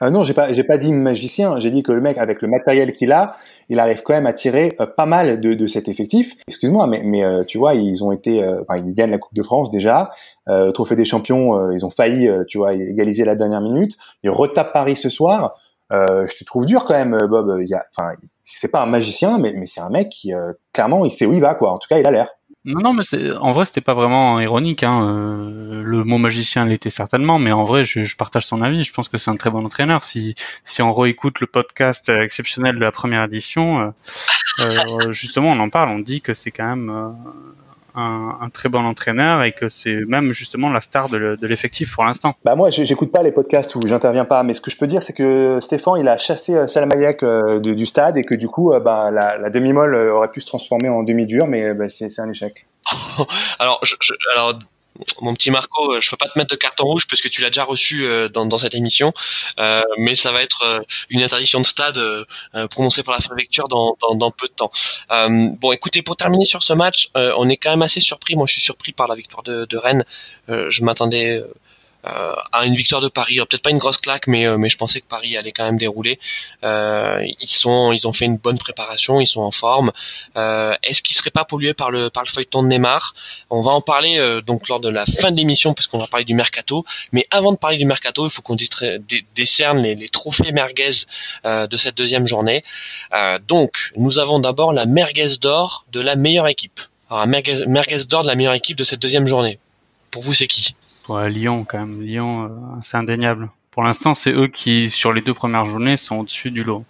Euh, 0.00 0.10
non, 0.10 0.22
j'ai 0.22 0.34
pas, 0.34 0.52
j'ai 0.52 0.62
pas 0.62 0.78
dit 0.78 0.92
magicien. 0.92 1.58
J'ai 1.58 1.72
dit 1.72 1.82
que 1.82 1.90
le 1.90 2.00
mec, 2.00 2.18
avec 2.18 2.40
le 2.40 2.46
matériel 2.46 2.92
qu'il 2.92 3.10
a, 3.10 3.34
il 3.68 3.80
arrive 3.80 4.02
quand 4.04 4.14
même 4.14 4.26
à 4.26 4.32
tirer 4.32 4.76
euh, 4.80 4.86
pas 4.86 5.06
mal 5.06 5.40
de, 5.40 5.54
de 5.54 5.66
cet 5.66 5.88
effectif. 5.88 6.34
Excuse-moi, 6.46 6.86
mais, 6.86 7.02
mais 7.04 7.24
euh, 7.24 7.42
tu 7.44 7.58
vois, 7.58 7.74
ils 7.74 8.04
ont 8.04 8.12
été, 8.12 8.42
euh, 8.42 8.62
enfin, 8.62 8.80
ils 8.80 8.94
gagnent 8.94 9.10
la 9.10 9.18
Coupe 9.18 9.34
de 9.34 9.42
France 9.42 9.70
déjà. 9.70 10.10
Trophée 10.72 10.96
des 10.96 11.04
Champions, 11.04 11.70
ils 11.72 11.84
ont 11.84 11.90
failli, 11.90 12.26
tu 12.48 12.56
vois, 12.56 12.72
égaliser 12.72 13.26
la 13.26 13.34
dernière 13.34 13.60
minute. 13.60 13.98
Ils 14.22 14.30
retapent 14.30 14.72
Paris 14.72 14.96
ce 14.96 15.10
soir. 15.10 15.54
Je 15.90 16.36
te 16.36 16.44
trouve 16.44 16.66
dur 16.66 16.84
quand 16.84 16.94
même, 16.94 17.26
Bob. 17.26 17.58
Il 17.60 17.68
y 17.68 17.74
a, 17.74 17.84
enfin, 17.96 18.12
c'est 18.44 18.68
pas 18.68 18.82
un 18.82 18.86
magicien, 18.86 19.38
mais, 19.38 19.52
mais 19.54 19.66
c'est 19.66 19.80
un 19.80 19.90
mec 19.90 20.08
qui, 20.08 20.32
clairement, 20.72 21.04
il 21.04 21.10
sait 21.10 21.26
où 21.26 21.32
il 21.32 21.40
va, 21.40 21.54
quoi. 21.54 21.72
En 21.72 21.78
tout 21.78 21.88
cas, 21.88 21.98
il 21.98 22.06
a 22.06 22.10
l'air. 22.10 22.28
Non, 22.64 22.80
non, 22.82 22.92
mais 22.92 23.02
c'est, 23.02 23.34
en 23.36 23.52
vrai, 23.52 23.64
c'était 23.64 23.80
pas 23.80 23.94
vraiment 23.94 24.38
ironique. 24.40 24.82
Hein. 24.82 25.02
Euh, 25.02 25.82
le 25.82 26.04
mot 26.04 26.18
magicien 26.18 26.66
l'était 26.66 26.90
certainement, 26.90 27.38
mais 27.38 27.50
en 27.50 27.64
vrai, 27.64 27.86
je, 27.86 28.04
je, 28.04 28.16
partage 28.16 28.46
son 28.46 28.60
avis. 28.60 28.84
Je 28.84 28.92
pense 28.92 29.08
que 29.08 29.16
c'est 29.16 29.30
un 29.30 29.36
très 29.36 29.48
bon 29.48 29.64
entraîneur. 29.64 30.04
Si, 30.04 30.34
si 30.64 30.82
on 30.82 30.92
réécoute 30.92 31.40
le 31.40 31.46
podcast 31.46 32.10
exceptionnel 32.10 32.74
de 32.74 32.80
la 32.80 32.92
première 32.92 33.24
édition, 33.24 33.80
euh, 33.80 33.90
euh 34.60 35.12
justement, 35.12 35.52
on 35.52 35.60
en 35.60 35.70
parle. 35.70 35.88
On 35.88 35.98
dit 35.98 36.20
que 36.20 36.34
c'est 36.34 36.50
quand 36.50 36.66
même 36.66 37.16
un, 37.98 38.48
très 38.50 38.68
bon 38.68 38.84
entraîneur 38.84 39.42
et 39.42 39.52
que 39.52 39.68
c'est 39.68 40.04
même 40.06 40.32
justement 40.32 40.70
la 40.70 40.80
star 40.80 41.08
de 41.08 41.36
l'effectif 41.42 41.94
pour 41.94 42.04
l'instant. 42.04 42.34
Bah 42.44 42.54
moi, 42.54 42.70
j'écoute 42.70 43.12
pas 43.12 43.22
les 43.22 43.32
podcasts 43.32 43.74
où 43.74 43.80
j'interviens 43.86 44.24
pas, 44.24 44.42
mais 44.42 44.54
ce 44.54 44.60
que 44.60 44.70
je 44.70 44.76
peux 44.76 44.86
dire, 44.86 45.02
c'est 45.02 45.12
que 45.12 45.58
Stéphane, 45.60 45.94
il 45.98 46.08
a 46.08 46.18
chassé 46.18 46.54
euh, 46.54 46.66
Salamayak 46.66 47.22
euh, 47.22 47.58
du 47.60 47.86
stade 47.86 48.16
et 48.16 48.24
que 48.24 48.34
du 48.34 48.48
coup, 48.48 48.72
euh, 48.72 48.80
bah, 48.80 49.10
la, 49.10 49.50
demi-molle 49.50 49.94
aurait 49.94 50.30
pu 50.30 50.40
se 50.40 50.46
transformer 50.46 50.88
en 50.88 51.02
demi-dur, 51.02 51.46
mais 51.46 51.74
bah, 51.74 51.88
c'est 51.88 52.18
un 52.18 52.30
échec. 52.30 52.66
alors, 53.58 53.80
je, 53.82 53.94
alors 54.34 54.58
mon 55.20 55.34
petit 55.34 55.50
Marco, 55.50 55.92
euh, 55.92 56.00
je 56.00 56.10
peux 56.10 56.16
pas 56.16 56.28
te 56.28 56.38
mettre 56.38 56.50
de 56.50 56.56
carton 56.56 56.84
rouge 56.84 57.06
parce 57.08 57.20
que 57.20 57.28
tu 57.28 57.40
l'as 57.40 57.50
déjà 57.50 57.64
reçu 57.64 58.04
euh, 58.04 58.28
dans, 58.28 58.58
cette 58.58 58.74
émission, 58.74 59.12
euh, 59.58 59.82
mais 59.98 60.14
ça 60.14 60.32
va 60.32 60.42
être 60.42 60.84
une 61.10 61.22
interdiction 61.22 61.60
de 61.60 61.66
stade 61.66 62.00
prononcée 62.70 63.02
par 63.02 63.14
la 63.14 63.20
préfecture 63.20 63.68
dans, 63.68 63.96
dans, 64.00 64.14
dans, 64.14 64.30
peu 64.30 64.48
de 64.48 64.52
temps. 64.52 64.70
bon, 65.28 65.72
écoutez, 65.72 66.02
pour 66.02 66.16
terminer 66.16 66.44
sur 66.44 66.62
ce 66.62 66.72
match, 66.72 67.08
on 67.14 67.48
est 67.48 67.56
quand 67.56 67.70
même 67.70 67.82
assez 67.82 68.00
surpris. 68.00 68.34
Moi, 68.34 68.46
je 68.46 68.52
suis 68.52 68.62
surpris 68.62 68.92
par 68.92 69.08
la 69.08 69.14
victoire 69.14 69.42
de, 69.42 69.64
de 69.64 69.76
Rennes. 69.76 70.04
je 70.48 70.82
m'attendais 70.82 71.42
à 72.04 72.64
une 72.64 72.74
victoire 72.74 73.00
de 73.00 73.08
Paris. 73.08 73.36
Peut-être 73.36 73.62
pas 73.62 73.70
une 73.70 73.78
grosse 73.78 73.98
claque, 73.98 74.26
mais 74.26 74.46
euh, 74.46 74.56
mais 74.56 74.68
je 74.68 74.76
pensais 74.76 75.00
que 75.00 75.06
Paris 75.06 75.36
allait 75.36 75.52
quand 75.52 75.64
même 75.64 75.76
dérouler. 75.76 76.18
Euh, 76.64 77.24
ils 77.40 77.48
sont 77.48 77.92
ils 77.92 78.06
ont 78.06 78.12
fait 78.12 78.24
une 78.24 78.36
bonne 78.36 78.58
préparation, 78.58 79.20
ils 79.20 79.26
sont 79.26 79.42
en 79.42 79.50
forme. 79.50 79.92
Est-ce 80.36 81.02
qu'ils 81.02 81.16
seraient 81.16 81.30
pas 81.30 81.44
pollués 81.44 81.74
par 81.74 81.90
le 81.90 82.10
par 82.10 82.22
le 82.22 82.28
feuilleton 82.28 82.62
de 82.62 82.68
Neymar? 82.68 83.14
On 83.50 83.62
va 83.62 83.72
en 83.72 83.80
parler 83.80 84.40
donc 84.46 84.68
lors 84.68 84.80
de 84.80 84.88
la 84.88 85.06
fin 85.06 85.30
de 85.30 85.36
l'émission 85.36 85.74
parce 85.74 85.86
qu'on 85.86 85.98
va 85.98 86.06
parler 86.06 86.24
du 86.24 86.34
mercato. 86.34 86.84
Mais 87.12 87.26
avant 87.30 87.52
de 87.52 87.58
parler 87.58 87.78
du 87.78 87.84
mercato, 87.84 88.26
il 88.26 88.30
faut 88.30 88.42
qu'on 88.42 88.56
décerne 89.34 89.78
les, 89.78 89.94
les 89.94 90.08
trophées 90.08 90.52
merguez 90.52 91.04
de 91.44 91.76
cette 91.76 91.96
deuxième 91.96 92.26
journée. 92.26 92.64
donc 93.46 93.92
nous 93.96 94.18
avons 94.18 94.38
d'abord 94.38 94.72
la 94.72 94.86
merguez 94.86 95.36
d'or 95.40 95.84
de 95.92 96.00
la 96.00 96.16
meilleure 96.16 96.48
équipe. 96.48 96.80
Alors, 97.10 97.26
merguez, 97.26 97.64
merguez 97.66 98.04
d'or 98.04 98.22
de 98.22 98.28
la 98.28 98.34
meilleure 98.34 98.54
équipe 98.54 98.76
de 98.76 98.84
cette 98.84 99.00
deuxième 99.00 99.26
journée. 99.26 99.58
Pour 100.10 100.22
vous, 100.22 100.34
c'est 100.34 100.46
qui? 100.46 100.74
Ouais, 101.08 101.30
Lyon 101.30 101.64
quand 101.66 101.78
même. 101.78 102.02
Lyon, 102.02 102.44
euh, 102.44 102.48
c'est 102.80 102.96
indéniable. 102.96 103.48
Pour 103.70 103.82
l'instant, 103.82 104.12
c'est 104.14 104.32
eux 104.32 104.48
qui, 104.48 104.90
sur 104.90 105.12
les 105.12 105.22
deux 105.22 105.34
premières 105.34 105.64
journées, 105.64 105.96
sont 105.96 106.16
au-dessus 106.16 106.50
du 106.50 106.64
lot. 106.64 106.84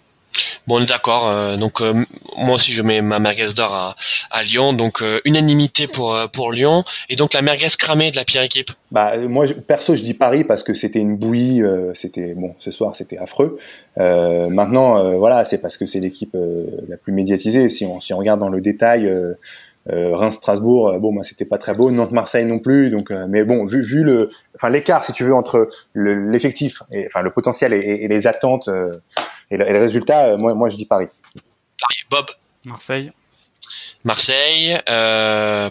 Bon, 0.67 0.77
on 0.77 0.83
est 0.83 0.85
d'accord. 0.85 1.27
Euh, 1.27 1.57
donc 1.57 1.81
euh, 1.81 2.05
moi 2.37 2.55
aussi, 2.55 2.73
je 2.73 2.81
mets 2.81 3.01
ma 3.01 3.19
merguez 3.19 3.53
d'or 3.55 3.73
à, 3.73 3.95
à, 4.29 4.43
Lyon. 4.43 4.73
Donc 4.73 5.03
unanimité 5.25 5.87
pour 5.87 6.17
pour 6.31 6.51
Lyon. 6.51 6.83
Et 7.09 7.15
donc 7.15 7.33
la 7.33 7.41
merguez 7.41 7.67
cramée 7.77 8.11
de 8.11 8.15
la 8.15 8.25
pire 8.25 8.41
équipe? 8.41 8.71
Bah 8.91 9.17
moi, 9.17 9.45
perso, 9.67 9.95
je 9.95 10.03
dis 10.03 10.13
Paris 10.13 10.43
parce 10.43 10.63
que 10.63 10.73
c'était 10.73 10.99
une 10.99 11.17
bouillie. 11.17 11.61
c'était 11.93 12.33
bon, 12.35 12.55
ce 12.59 12.71
soir, 12.71 12.95
c'était 12.95 13.17
affreux. 13.17 13.57
maintenant, 13.97 15.17
voilà, 15.17 15.43
c'est 15.45 15.59
parce 15.59 15.77
que 15.77 15.85
c'est 15.85 15.99
l'équipe 15.99 16.35
la 16.87 16.97
plus 16.97 17.13
médiatisée. 17.13 17.67
Si 17.69 17.85
on 17.85 17.99
si 17.99 18.13
on 18.13 18.17
regarde 18.17 18.39
dans 18.39 18.49
le 18.49 18.61
détail 18.61 19.11
euh, 19.87 20.15
Reims-Strasbourg, 20.15 20.89
euh, 20.89 20.99
bon, 20.99 21.13
bah, 21.13 21.23
c'était 21.23 21.45
pas 21.45 21.57
très 21.57 21.73
beau. 21.73 21.89
Nantes-Marseille 21.91 22.45
non 22.45 22.59
plus. 22.59 22.89
Donc, 22.89 23.11
euh, 23.11 23.25
mais 23.27 23.43
bon, 23.43 23.65
vu, 23.65 23.81
vu 23.81 24.03
le, 24.03 24.29
enfin 24.55 24.69
l'écart, 24.69 25.05
si 25.05 25.13
tu 25.13 25.23
veux, 25.23 25.33
entre 25.33 25.69
l'effectif, 25.95 26.83
et 26.91 27.07
enfin 27.07 27.21
le 27.21 27.31
potentiel 27.31 27.73
et, 27.73 28.07
les 28.07 28.27
attentes 28.27 28.69
et, 29.51 29.57
le, 29.57 29.79
résultat, 29.79 30.37
moi, 30.37 30.53
moi, 30.53 30.69
je 30.69 30.77
dis 30.77 30.85
Paris. 30.85 31.07
Paris. 31.33 31.95
Bob. 32.11 32.25
Marseille. 32.65 33.11
Marseille. 34.03 34.77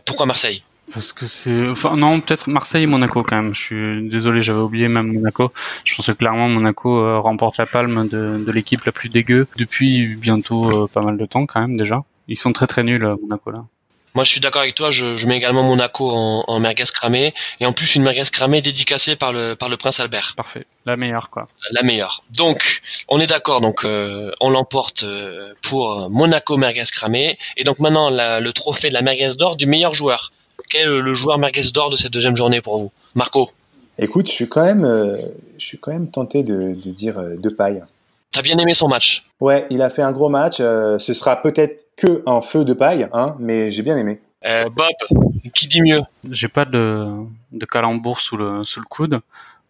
pourquoi 0.04 0.26
Marseille? 0.26 0.62
Parce 0.94 1.12
que 1.12 1.26
c'est, 1.26 1.68
enfin 1.68 1.96
non, 1.96 2.18
peut-être 2.22 2.48
Marseille 2.48 2.84
et 2.84 2.86
Monaco 2.86 3.22
quand 3.22 3.36
même. 3.36 3.52
Je 3.52 3.60
suis 3.60 4.08
désolé, 4.08 4.40
j'avais 4.40 4.60
oublié 4.60 4.88
même 4.88 5.12
Monaco. 5.12 5.52
Je 5.84 5.94
pense 5.94 6.06
que 6.06 6.12
clairement 6.12 6.48
Monaco 6.48 7.20
remporte 7.20 7.58
la 7.58 7.66
palme 7.66 8.08
de, 8.08 8.42
de 8.42 8.52
l'équipe 8.52 8.82
la 8.84 8.92
plus 8.92 9.10
dégueu 9.10 9.46
depuis 9.58 10.16
bientôt 10.16 10.88
pas 10.88 11.02
mal 11.02 11.18
de 11.18 11.26
temps 11.26 11.44
quand 11.44 11.60
même 11.60 11.76
déjà. 11.76 12.04
Ils 12.26 12.38
sont 12.38 12.54
très 12.54 12.66
très 12.66 12.84
nuls 12.84 13.06
Monaco 13.20 13.50
là. 13.50 13.66
Moi, 14.18 14.24
je 14.24 14.32
suis 14.32 14.40
d'accord 14.40 14.62
avec 14.62 14.74
toi. 14.74 14.90
Je, 14.90 15.16
je, 15.16 15.28
mets 15.28 15.36
également 15.36 15.62
Monaco 15.62 16.10
en, 16.10 16.42
en 16.48 16.58
merguez 16.58 16.82
cramée 16.92 17.34
et 17.60 17.66
en 17.66 17.72
plus 17.72 17.94
une 17.94 18.02
merguez 18.02 18.24
cramée 18.32 18.60
dédicacée 18.60 19.14
par 19.14 19.32
le 19.32 19.54
par 19.54 19.68
le 19.68 19.76
prince 19.76 20.00
Albert. 20.00 20.34
Parfait, 20.36 20.66
la 20.86 20.96
meilleure 20.96 21.30
quoi. 21.30 21.46
La 21.70 21.84
meilleure. 21.84 22.24
Donc, 22.32 22.80
on 23.06 23.20
est 23.20 23.28
d'accord. 23.28 23.60
Donc, 23.60 23.84
euh, 23.84 24.32
on 24.40 24.50
l'emporte 24.50 25.04
euh, 25.04 25.54
pour 25.62 26.10
Monaco 26.10 26.56
merguez 26.56 26.82
cramée 26.90 27.38
et 27.56 27.62
donc 27.62 27.78
maintenant 27.78 28.10
le 28.10 28.50
trophée 28.50 28.88
de 28.88 28.94
la 28.94 29.02
merguez 29.02 29.36
d'or 29.36 29.54
du 29.54 29.66
meilleur 29.66 29.94
joueur. 29.94 30.32
Quel 30.68 30.80
est 30.80 31.00
le 31.00 31.14
joueur 31.14 31.38
merguez 31.38 31.70
d'or 31.72 31.88
de 31.88 31.94
cette 31.94 32.12
deuxième 32.12 32.34
journée 32.34 32.60
pour 32.60 32.76
vous, 32.76 32.90
Marco? 33.14 33.52
Écoute, 34.00 34.26
je 34.26 34.32
suis 34.32 34.48
quand 34.48 34.64
même, 34.64 34.84
euh, 34.84 35.16
je 35.58 35.64
suis 35.64 35.78
quand 35.78 35.92
même 35.92 36.10
tenté 36.10 36.42
de, 36.42 36.74
de 36.74 36.90
dire 36.90 37.22
de 37.22 37.48
paille. 37.50 37.84
T'as 38.32 38.42
bien 38.42 38.58
aimé 38.58 38.74
son 38.74 38.88
match 38.88 39.22
Ouais, 39.40 39.66
il 39.70 39.82
a 39.82 39.90
fait 39.90 40.02
un 40.02 40.12
gros 40.12 40.28
match. 40.28 40.58
ce 40.58 40.98
sera 41.14 41.40
peut-être 41.40 41.84
que 41.96 42.22
un 42.26 42.40
feu 42.42 42.64
de 42.64 42.72
paille, 42.72 43.08
hein, 43.12 43.34
mais 43.38 43.70
j'ai 43.72 43.82
bien 43.82 43.96
aimé. 43.96 44.20
Euh, 44.46 44.68
Bob, 44.70 45.20
qui 45.54 45.66
dit 45.66 45.82
mieux? 45.82 46.00
J'ai 46.30 46.48
pas 46.48 46.64
de, 46.64 47.08
de 47.52 47.66
calembour 47.66 48.20
sous 48.20 48.36
le, 48.36 48.62
sous 48.64 48.80
le 48.80 48.86
coude, 48.86 49.20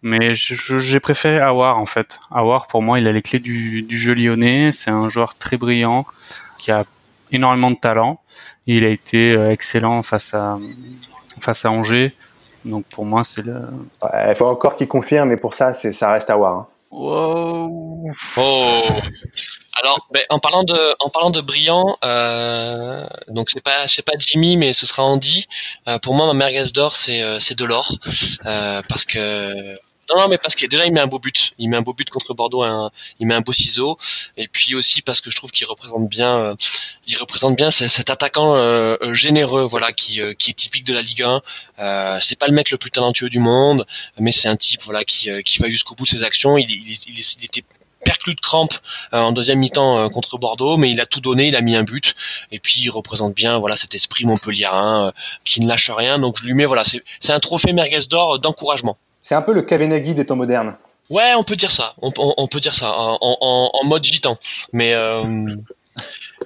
mais 0.02 0.34
j'ai 0.34 1.00
préféré 1.00 1.40
Awar 1.40 1.78
en 1.78 1.86
fait. 1.86 2.20
Awar, 2.30 2.66
pour 2.66 2.82
moi, 2.82 2.98
il 2.98 3.08
a 3.08 3.12
les 3.12 3.22
clés 3.22 3.38
du, 3.38 3.82
du 3.82 3.98
jeu 3.98 4.12
lyonnais. 4.14 4.70
C'est 4.72 4.90
un 4.90 5.08
joueur 5.08 5.34
très 5.36 5.56
brillant 5.56 6.04
qui 6.58 6.70
a 6.70 6.84
énormément 7.32 7.70
de 7.70 7.76
talent. 7.76 8.20
Il 8.66 8.84
a 8.84 8.90
été 8.90 9.32
euh, 9.32 9.50
excellent 9.50 10.02
face 10.02 10.34
à 10.34 10.58
face 11.40 11.64
à 11.64 11.70
Angers. 11.70 12.14
Donc 12.64 12.84
pour 12.86 13.06
moi, 13.06 13.24
c'est 13.24 13.42
le. 13.42 13.62
Il 14.28 14.34
faut 14.36 14.46
encore 14.46 14.76
qu'il 14.76 14.88
confirme, 14.88 15.30
mais 15.30 15.38
pour 15.38 15.54
ça, 15.54 15.72
ça 15.72 16.12
reste 16.12 16.28
Awar. 16.28 16.54
Hein. 16.54 16.66
Oh. 16.90 17.80
Alors, 19.80 20.08
ben, 20.10 20.22
en 20.30 20.38
parlant 20.38 20.64
de, 20.64 20.94
en 21.00 21.10
parlant 21.10 21.30
de 21.30 21.40
brillant, 21.40 21.98
euh, 22.04 23.06
donc 23.28 23.50
c'est 23.50 23.60
pas, 23.60 23.86
c'est 23.86 24.02
pas 24.02 24.12
Jimmy, 24.18 24.56
mais 24.56 24.72
ce 24.72 24.86
sera 24.86 25.04
Andy. 25.04 25.46
Euh, 25.86 25.98
pour 25.98 26.14
moi, 26.14 26.26
ma 26.26 26.34
merguez 26.34 26.72
d'or, 26.72 26.96
c'est, 26.96 27.22
euh, 27.22 27.38
c'est 27.38 27.56
Delors, 27.56 27.94
euh, 28.46 28.82
parce 28.88 29.04
que 29.04 29.78
non, 30.10 30.22
non, 30.22 30.28
mais 30.28 30.38
parce 30.38 30.54
que 30.54 30.66
déjà 30.66 30.86
il 30.86 30.92
met 30.92 31.00
un 31.00 31.06
beau 31.06 31.18
but, 31.18 31.52
il 31.58 31.68
met 31.68 31.76
un 31.76 31.82
beau 31.82 31.92
but 31.92 32.08
contre 32.08 32.32
Bordeaux, 32.32 32.64
il 33.20 33.26
met 33.26 33.34
un 33.34 33.40
beau 33.42 33.52
ciseau, 33.52 33.98
et 34.36 34.48
puis 34.48 34.74
aussi 34.74 35.02
parce 35.02 35.20
que 35.20 35.30
je 35.30 35.36
trouve 35.36 35.50
qu'il 35.50 35.66
représente 35.66 36.08
bien, 36.08 36.38
euh, 36.38 36.54
il 37.06 37.16
représente 37.18 37.56
bien 37.56 37.70
cet 37.70 38.08
attaquant 38.10 38.54
euh, 38.56 38.96
euh, 39.02 39.14
généreux, 39.14 39.64
voilà, 39.64 39.92
qui, 39.92 40.20
qui 40.38 40.50
est 40.50 40.54
typique 40.54 40.84
de 40.84 40.94
la 40.94 41.02
Ligue 41.02 41.22
1. 41.22 41.42
Euh, 41.80 42.18
c'est 42.22 42.38
pas 42.38 42.46
le 42.46 42.54
mec 42.54 42.70
le 42.70 42.78
plus 42.78 42.90
talentueux 42.90 43.28
du 43.28 43.38
monde, 43.38 43.86
mais 44.18 44.32
c'est 44.32 44.48
un 44.48 44.56
type, 44.56 44.82
voilà, 44.84 45.04
qui, 45.04 45.30
qui 45.44 45.58
va 45.58 45.68
jusqu'au 45.68 45.94
bout 45.94 46.04
de 46.04 46.08
ses 46.08 46.22
actions. 46.22 46.56
Il, 46.56 46.70
il, 46.70 46.98
il, 47.06 47.18
il 47.18 47.44
était 47.44 47.64
perclus 48.04 48.34
de 48.34 48.40
crampes 48.40 48.74
en 49.12 49.32
deuxième 49.32 49.58
mi-temps 49.58 50.08
contre 50.08 50.38
Bordeaux, 50.38 50.76
mais 50.78 50.90
il 50.90 51.00
a 51.00 51.06
tout 51.06 51.20
donné, 51.20 51.48
il 51.48 51.56
a 51.56 51.60
mis 51.60 51.76
un 51.76 51.82
but, 51.82 52.14
et 52.52 52.60
puis 52.60 52.80
il 52.80 52.90
représente 52.90 53.34
bien 53.34 53.58
voilà 53.58 53.76
cet 53.76 53.94
esprit 53.94 54.24
montpelliérain 54.24 55.12
qui 55.44 55.60
ne 55.60 55.68
lâche 55.68 55.90
rien. 55.90 56.18
Donc 56.18 56.38
je 56.38 56.44
lui 56.46 56.54
mets 56.54 56.64
voilà, 56.64 56.84
c'est 56.84 57.32
un 57.32 57.40
trophée 57.40 57.72
merguez 57.72 58.06
d'or 58.08 58.38
d'encouragement. 58.38 58.96
C'est 59.28 59.34
un 59.34 59.42
peu 59.42 59.52
le 59.52 59.60
Kavenaghi 59.60 60.14
des 60.14 60.24
temps 60.24 60.36
modernes. 60.36 60.74
Ouais, 61.10 61.34
on 61.36 61.42
peut 61.42 61.54
dire 61.54 61.70
ça. 61.70 61.92
On, 62.00 62.48
peut 62.48 62.60
dire 62.60 62.74
ça 62.74 62.94
en, 62.96 63.18
en, 63.20 63.86
mode 63.86 64.02
gitan. 64.02 64.38
Mais, 64.72 64.94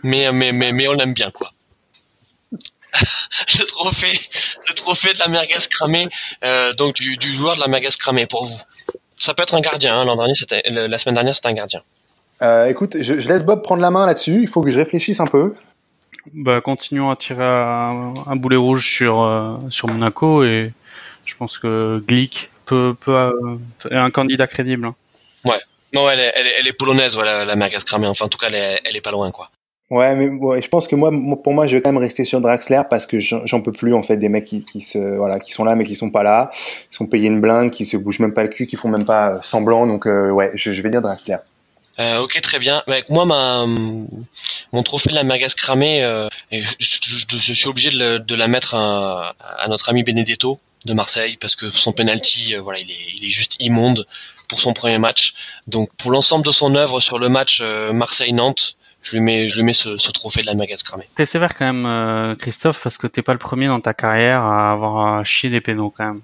mais, 0.02 0.32
mais, 0.32 0.50
mais, 0.50 0.72
mais 0.72 0.88
on 0.88 0.92
l'aime 0.94 1.14
bien, 1.14 1.30
quoi. 1.30 1.52
le 2.92 3.64
trophée, 3.66 4.18
le 4.68 4.74
trophée 4.74 5.14
de 5.14 5.20
la 5.20 5.28
merguez 5.28 5.54
cramée, 5.70 6.08
euh, 6.42 6.72
donc 6.72 6.96
du, 6.96 7.16
du, 7.18 7.32
joueur 7.32 7.54
de 7.54 7.60
la 7.60 7.68
merguez 7.68 7.90
cramée 7.96 8.26
pour 8.26 8.46
vous. 8.46 8.58
Ça 9.16 9.32
peut 9.32 9.44
être 9.44 9.54
un 9.54 9.60
gardien. 9.60 10.00
Hein. 10.00 10.04
L'an 10.04 10.16
dernier, 10.16 10.34
c'était 10.34 10.64
la 10.68 10.98
semaine 10.98 11.14
dernière, 11.14 11.36
c'était 11.36 11.50
un 11.50 11.54
gardien. 11.54 11.82
Euh, 12.42 12.66
écoute, 12.66 12.96
je, 13.00 13.20
je, 13.20 13.28
laisse 13.28 13.44
Bob 13.44 13.62
prendre 13.62 13.80
la 13.80 13.92
main 13.92 14.06
là-dessus. 14.06 14.42
Il 14.42 14.48
faut 14.48 14.60
que 14.60 14.72
je 14.72 14.78
réfléchisse 14.80 15.20
un 15.20 15.28
peu. 15.28 15.54
Bah, 16.34 16.60
continuons 16.60 17.10
à 17.10 17.16
tirer 17.16 17.44
un, 17.44 18.14
un 18.26 18.34
boulet 18.34 18.56
rouge 18.56 18.92
sur 18.92 19.22
euh, 19.22 19.56
sur 19.70 19.86
Monaco 19.86 20.42
et 20.42 20.72
je 21.24 21.36
pense 21.36 21.58
que 21.58 22.02
Glick 22.08 22.50
peut 22.72 22.96
peut 22.98 23.16
euh, 23.16 23.58
un 23.90 24.10
candidat 24.10 24.46
crédible. 24.46 24.86
Hein. 24.86 24.94
Ouais. 25.44 25.60
Non, 25.94 26.08
elle 26.08 26.20
est, 26.20 26.32
elle 26.34 26.46
est, 26.46 26.54
elle 26.60 26.68
est 26.68 26.72
polonaise, 26.72 27.14
voilà, 27.14 27.44
la 27.44 27.56
merguez 27.56 27.76
cramée. 27.84 28.06
Enfin, 28.06 28.24
en 28.24 28.28
tout 28.28 28.38
cas, 28.38 28.46
elle 28.48 28.54
est, 28.54 28.80
elle 28.84 28.96
est 28.96 29.02
pas 29.02 29.10
loin, 29.10 29.30
quoi. 29.30 29.50
Ouais, 29.90 30.14
mais 30.14 30.62
je 30.62 30.68
pense 30.68 30.88
que 30.88 30.96
moi, 30.96 31.12
pour 31.44 31.52
moi, 31.52 31.66
je 31.66 31.76
vais 31.76 31.82
quand 31.82 31.92
même 31.92 32.00
rester 32.00 32.24
sur 32.24 32.40
Draxler 32.40 32.80
parce 32.88 33.06
que 33.06 33.20
j'en 33.20 33.60
peux 33.60 33.72
plus 33.72 33.92
en 33.92 34.02
fait 34.02 34.16
des 34.16 34.30
mecs 34.30 34.44
qui, 34.44 34.64
qui, 34.64 34.80
se, 34.80 34.96
voilà, 34.98 35.38
qui 35.38 35.52
sont 35.52 35.64
là 35.64 35.74
mais 35.74 35.84
qui 35.84 35.96
sont 35.96 36.10
pas 36.10 36.22
là, 36.22 36.48
qui 36.54 36.96
sont 36.96 37.06
payés 37.06 37.28
une 37.28 37.42
blinde, 37.42 37.70
qui 37.70 37.84
se 37.84 37.98
bougent 37.98 38.20
même 38.20 38.32
pas 38.32 38.42
le 38.42 38.48
cul, 38.48 38.64
qui 38.64 38.76
font 38.76 38.88
même 38.88 39.04
pas 39.04 39.40
semblant. 39.42 39.86
Donc 39.86 40.06
euh, 40.06 40.30
ouais, 40.30 40.50
je, 40.54 40.72
je, 40.72 40.80
vais 40.80 40.88
dire 40.88 41.02
Draxler. 41.02 41.36
Euh, 42.00 42.20
ok, 42.20 42.40
très 42.40 42.58
bien. 42.58 42.82
Avec 42.86 43.10
moi, 43.10 43.26
ma, 43.26 43.66
mon 43.66 44.82
trophée 44.82 45.10
de 45.10 45.14
la 45.14 45.24
merguez 45.24 45.48
cramée, 45.54 46.02
euh, 46.02 46.26
je, 46.50 46.64
je, 46.80 47.36
je, 47.36 47.52
suis 47.52 47.68
obligé 47.68 47.90
de, 47.90 48.16
de 48.16 48.34
la 48.34 48.48
mettre 48.48 48.74
à, 48.74 49.34
à, 49.40 49.68
notre 49.68 49.90
ami 49.90 50.04
Benedetto 50.04 50.58
de 50.86 50.94
Marseille 50.94 51.36
parce 51.40 51.56
que 51.56 51.70
son 51.70 51.92
penalty, 51.92 52.54
euh, 52.54 52.60
voilà, 52.60 52.78
il 52.78 52.90
est, 52.90 53.06
il 53.16 53.24
est 53.24 53.30
juste 53.30 53.56
immonde 53.60 54.06
pour 54.48 54.60
son 54.60 54.72
premier 54.72 54.98
match. 54.98 55.34
Donc 55.66 55.94
pour 55.96 56.10
l'ensemble 56.10 56.44
de 56.44 56.52
son 56.52 56.74
œuvre 56.74 57.00
sur 57.00 57.18
le 57.18 57.28
match 57.28 57.60
euh, 57.62 57.92
Marseille-Nantes, 57.92 58.76
je 59.02 59.12
lui 59.12 59.20
mets, 59.20 59.48
je 59.48 59.56
lui 59.56 59.64
mets 59.64 59.72
ce, 59.72 59.98
ce 59.98 60.10
trophée 60.10 60.42
de 60.42 60.46
la 60.46 60.54
merguez 60.54 60.74
cramée. 60.84 61.08
T'es 61.14 61.24
sévère 61.24 61.56
quand 61.56 61.64
même, 61.64 61.86
euh, 61.86 62.36
Christophe, 62.36 62.80
parce 62.82 62.98
que 62.98 63.06
t'es 63.06 63.22
pas 63.22 63.32
le 63.32 63.38
premier 63.38 63.66
dans 63.66 63.80
ta 63.80 63.94
carrière 63.94 64.42
à 64.42 64.72
avoir 64.72 65.24
chié 65.26 65.50
des 65.50 65.60
pénaux 65.60 65.92
quand 65.96 66.06
même. 66.06 66.20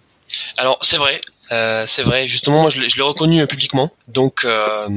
Alors 0.57 0.79
c'est 0.83 0.99
vrai, 0.99 1.21
euh, 1.53 1.87
c'est 1.87 2.03
vrai. 2.03 2.29
Justement, 2.29 2.63
moi 2.63 2.71
je 2.71 2.81
l'ai 2.81 3.03
reconnu 3.03 3.41
euh, 3.41 3.47
publiquement. 3.47 3.91
Donc, 4.07 4.45
euh, 4.45 4.89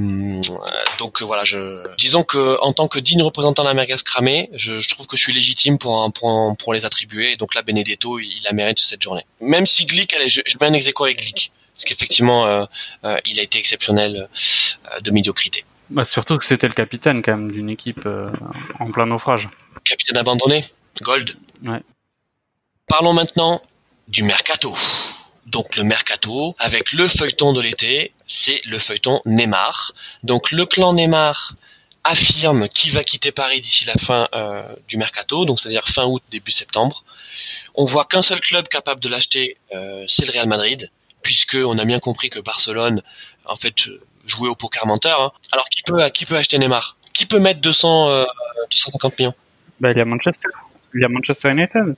donc 1.00 1.22
voilà. 1.22 1.44
Je 1.44 1.82
disons 1.98 2.24
que 2.24 2.60
en 2.62 2.74
tant 2.74 2.88
que 2.88 3.00
digne 3.00 3.22
représentant 3.22 3.64
de 3.64 3.68
la 3.68 3.74
merguez 3.74 3.96
cramée, 4.04 4.50
je, 4.54 4.80
je, 4.82 4.90
trouve 4.90 5.08
que 5.08 5.18
je 5.18 5.24
suis 5.24 5.34
légitime 5.34 5.78
pour 5.78 6.12
pour, 6.14 6.56
pour 6.58 6.74
les 6.74 6.86
attribuer. 6.86 7.34
Et 7.34 7.36
donc 7.36 7.56
là, 7.56 7.62
Benedetto, 7.62 8.20
il, 8.20 8.42
la 8.44 8.52
mérite 8.52 8.80
cette 8.80 9.02
journée. 9.02 9.26
Même 9.40 9.66
si 9.66 9.86
Glick, 9.86 10.14
allez, 10.14 10.30
je, 10.30 10.42
je 10.46 10.58
mets 10.60 10.68
un 10.68 10.74
ex 10.74 10.88
avec 10.88 11.18
Glick, 11.18 11.52
parce 11.74 11.86
qu'effectivement, 11.86 12.46
euh, 12.46 12.66
euh, 13.06 13.18
il 13.26 13.40
a 13.40 13.44
été 13.44 13.58
exceptionnel 13.58 14.30
de 15.02 15.12
médiocrité. 15.12 15.66
Bah 15.92 16.06
surtout 16.06 16.38
que 16.38 16.46
c'était 16.46 16.70
le 16.70 16.74
capitaine 16.74 17.22
quand 17.22 17.36
même 17.36 17.52
d'une 17.52 17.70
équipe 17.70 18.06
euh, 18.06 18.32
en 18.80 18.90
plein 18.92 19.06
naufrage. 19.06 19.50
Capitaine 19.84 20.16
abandonné, 20.18 20.64
Gold. 21.02 21.36
Ouais. 21.66 21.82
Parlons 22.88 23.12
maintenant 23.14 23.62
du 24.08 24.24
mercato. 24.24 24.74
Donc 25.48 25.76
le 25.76 25.84
mercato, 25.84 26.56
avec 26.60 26.92
le 26.92 27.08
feuilleton 27.08 27.54
de 27.54 27.62
l'été, 27.62 28.14
c'est 28.28 28.62
le 28.66 28.80
feuilleton 28.80 29.22
Neymar. 29.26 29.94
Donc 30.24 30.52
le 30.52 30.66
clan 30.66 30.94
Neymar 30.94 31.56
affirme 32.04 32.68
qu'il 32.70 32.92
va 32.92 33.04
quitter 33.04 33.32
Paris 33.32 33.62
d'ici 33.62 33.86
la 33.86 33.94
fin 33.94 34.28
euh, 34.34 34.64
du 34.88 34.98
mercato, 34.98 35.46
donc 35.46 35.60
c'est-à-dire 35.60 35.88
fin 35.88 36.06
août, 36.06 36.24
début 36.32 36.52
septembre. 36.52 37.04
On 37.76 37.86
voit 37.86 38.06
qu'un 38.06 38.22
seul 38.22 38.40
club 38.40 38.68
capable 38.68 39.02
de 39.02 39.10
l'acheter, 39.10 39.58
euh, 39.74 40.06
c'est 40.08 40.26
le 40.26 40.32
Real 40.32 40.48
Madrid, 40.48 40.90
puisque 41.22 41.56
on 41.56 41.78
a 41.78 41.86
bien 41.86 42.00
compris 42.00 42.30
que 42.30 42.40
Barcelone, 42.40 43.02
en 43.46 43.56
fait, 43.56 43.76
jouer 44.26 44.50
au 44.50 44.56
poker 44.56 44.86
menteur. 44.86 45.22
Hein. 45.22 45.32
Alors 45.52 45.70
qui 45.70 45.82
peut 45.84 46.08
qui 46.10 46.26
peut 46.26 46.38
acheter 46.38 46.58
Neymar? 46.58 46.98
Qui 47.14 47.26
peut 47.26 47.40
mettre 47.40 47.62
200 47.62 48.10
euh, 48.10 48.26
250 48.72 49.20
millions? 49.20 49.34
Bah 49.80 49.92
il 49.92 49.98
y 49.98 50.02
a 50.02 50.06
Manchester, 50.06 50.50
il 50.94 51.02
y 51.02 51.06
a 51.06 51.10
Manchester 51.10 51.52
United. 51.52 51.96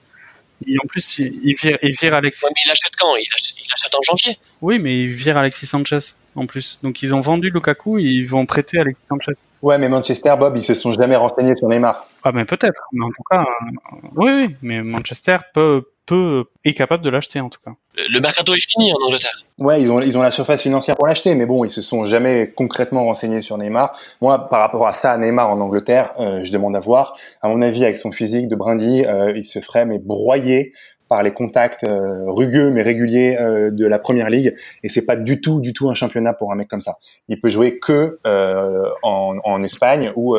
Et 0.66 0.76
en 0.84 0.88
plus, 0.88 1.20
il 1.20 1.56
vire, 1.56 1.78
il 1.82 1.96
vire 2.00 2.14
Alexis. 2.14 2.46
Ouais, 2.46 2.52
mais 2.56 2.62
il 2.66 2.72
achète 2.72 2.96
quand? 2.98 3.16
Il 3.16 3.28
achète, 3.36 3.56
il 3.58 3.74
achète, 3.74 3.96
en 3.96 4.02
janvier. 4.02 4.38
Oui, 4.62 4.80
mais 4.80 5.04
il 5.04 5.10
vire 5.10 5.38
Alexis 5.38 5.66
Sanchez 5.66 6.00
en 6.36 6.46
plus. 6.46 6.80
Donc 6.84 7.04
ils 7.04 7.14
ont 7.14 7.22
vendu 7.22 7.50
Lukaku 7.50 8.00
et 8.00 8.04
ils 8.04 8.28
vont 8.28 8.46
prêter 8.46 8.80
Alexis 8.80 9.04
Sanchez. 9.10 9.34
Ouais, 9.62 9.78
mais 9.78 9.90
Manchester, 9.90 10.36
Bob, 10.40 10.56
ils 10.56 10.64
se 10.64 10.74
sont 10.74 10.94
jamais 10.94 11.16
renseignés 11.16 11.56
sur 11.56 11.68
Neymar. 11.68 12.08
Ah, 12.24 12.32
mais 12.32 12.46
peut-être. 12.46 12.82
Mais 12.92 13.06
en 13.06 13.10
tout 13.10 13.24
cas, 13.30 13.42
euh, 13.42 14.08
oui, 14.16 14.32
oui, 14.32 14.56
mais 14.62 14.82
Manchester 14.82 15.38
peut 15.54 15.84
peut 16.06 16.46
est 16.66 16.74
capable 16.74 17.04
de 17.04 17.10
l'acheter 17.10 17.40
en 17.40 17.50
tout 17.50 17.60
cas. 17.64 17.72
Le 17.96 18.20
mercato 18.20 18.54
est 18.54 18.60
fini 18.60 18.92
en 18.92 19.06
Angleterre. 19.06 19.38
Ouais, 19.60 19.82
ils 19.82 19.92
ont 19.92 20.02
ils 20.02 20.18
ont 20.18 20.22
la 20.22 20.32
surface 20.32 20.62
financière 20.62 20.96
pour 20.96 21.08
l'acheter, 21.08 21.36
mais 21.36 21.46
bon, 21.46 21.64
ils 21.64 21.72
se 21.72 21.82
sont 21.82 22.06
jamais 22.06 22.52
concrètement 22.56 23.06
renseignés 23.06 23.42
sur 23.42 23.58
Neymar. 23.58 23.98
Moi, 24.22 24.50
par 24.50 24.60
rapport 24.60 24.88
à 24.88 24.94
ça, 24.94 25.18
Neymar 25.18 25.50
en 25.50 25.60
Angleterre, 25.62 26.16
euh, 26.20 26.42
je 26.42 26.52
demande 26.52 26.76
à 26.76 26.80
voir. 26.80 27.16
À 27.42 27.48
mon 27.50 27.62
avis, 27.62 27.84
avec 27.84 27.98
son 27.98 28.12
physique 28.12 28.48
de 28.48 28.56
brindille, 28.56 29.06
euh, 29.06 29.34
il 29.36 29.46
se 29.46 29.60
ferait 29.60 29.86
mais 29.86 30.00
broyer 30.00 30.72
par 31.14 31.22
les 31.22 31.32
contacts 31.32 31.84
euh, 31.84 32.24
rugueux 32.26 32.72
mais 32.72 32.82
réguliers 32.82 33.38
euh, 33.40 33.70
de 33.70 33.86
la 33.86 34.00
première 34.00 34.32
ligue 34.32 34.56
et 34.82 34.90
c'est 34.90 35.06
pas 35.06 35.16
du 35.16 35.42
tout 35.42 35.62
du 35.62 35.72
tout 35.72 35.88
un 35.90 35.94
championnat 35.94 36.34
pour 36.34 36.52
un 36.52 36.56
mec 36.56 36.68
comme 36.68 36.82
ça. 36.82 36.96
Il 37.28 37.40
peut 37.40 37.50
jouer 37.50 37.78
que 37.78 38.18
euh, 38.26 38.90
en, 39.04 39.36
en, 39.44 39.62
Espagne 39.62 40.12
ou 40.16 40.36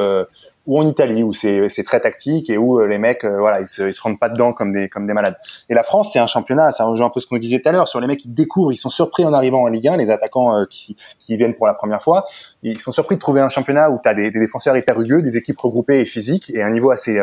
ou 0.66 0.78
en 0.78 0.86
Italie 0.86 1.22
où 1.22 1.32
c'est 1.32 1.84
très 1.84 2.00
tactique 2.00 2.48
et 2.50 2.56
où 2.56 2.84
les 2.84 2.98
mecs 2.98 3.24
voilà 3.24 3.60
ils 3.60 3.66
se 3.66 3.82
ils 3.82 3.94
se 3.94 4.00
rendent 4.00 4.18
pas 4.18 4.28
dedans 4.28 4.52
comme 4.52 4.72
des 4.72 4.88
comme 4.88 5.06
des 5.06 5.12
malades. 5.12 5.36
Et 5.68 5.74
la 5.74 5.82
France 5.82 6.12
c'est 6.12 6.18
un 6.18 6.26
championnat, 6.26 6.72
ça 6.72 6.84
rejoint 6.84 7.06
un 7.06 7.10
peu 7.10 7.20
ce 7.20 7.26
qu'on 7.26 7.36
disait 7.36 7.60
tout 7.60 7.68
à 7.68 7.72
l'heure 7.72 7.88
sur 7.88 8.00
les 8.00 8.06
mecs 8.06 8.20
qui 8.20 8.28
découvrent, 8.28 8.72
ils 8.72 8.76
sont 8.76 8.90
surpris 8.90 9.24
en 9.24 9.32
arrivant 9.32 9.62
en 9.62 9.68
Ligue 9.68 9.88
1, 9.88 9.96
les 9.96 10.10
attaquants 10.10 10.64
qui 10.68 10.96
qui 11.18 11.36
viennent 11.36 11.54
pour 11.54 11.66
la 11.66 11.74
première 11.74 12.02
fois, 12.02 12.24
ils 12.62 12.80
sont 12.80 12.92
surpris 12.92 13.16
de 13.16 13.20
trouver 13.20 13.40
un 13.40 13.48
championnat 13.48 13.90
où 13.90 14.00
tu 14.02 14.08
as 14.08 14.14
des, 14.14 14.30
des, 14.30 14.40
défenseurs 14.40 14.76
hyper 14.76 14.96
rugueux, 14.96 15.22
des 15.22 15.36
équipes 15.36 15.58
regroupées 15.58 16.00
et 16.00 16.06
physiques 16.06 16.50
et 16.54 16.62
un 16.62 16.70
niveau 16.70 16.90
assez 16.90 17.18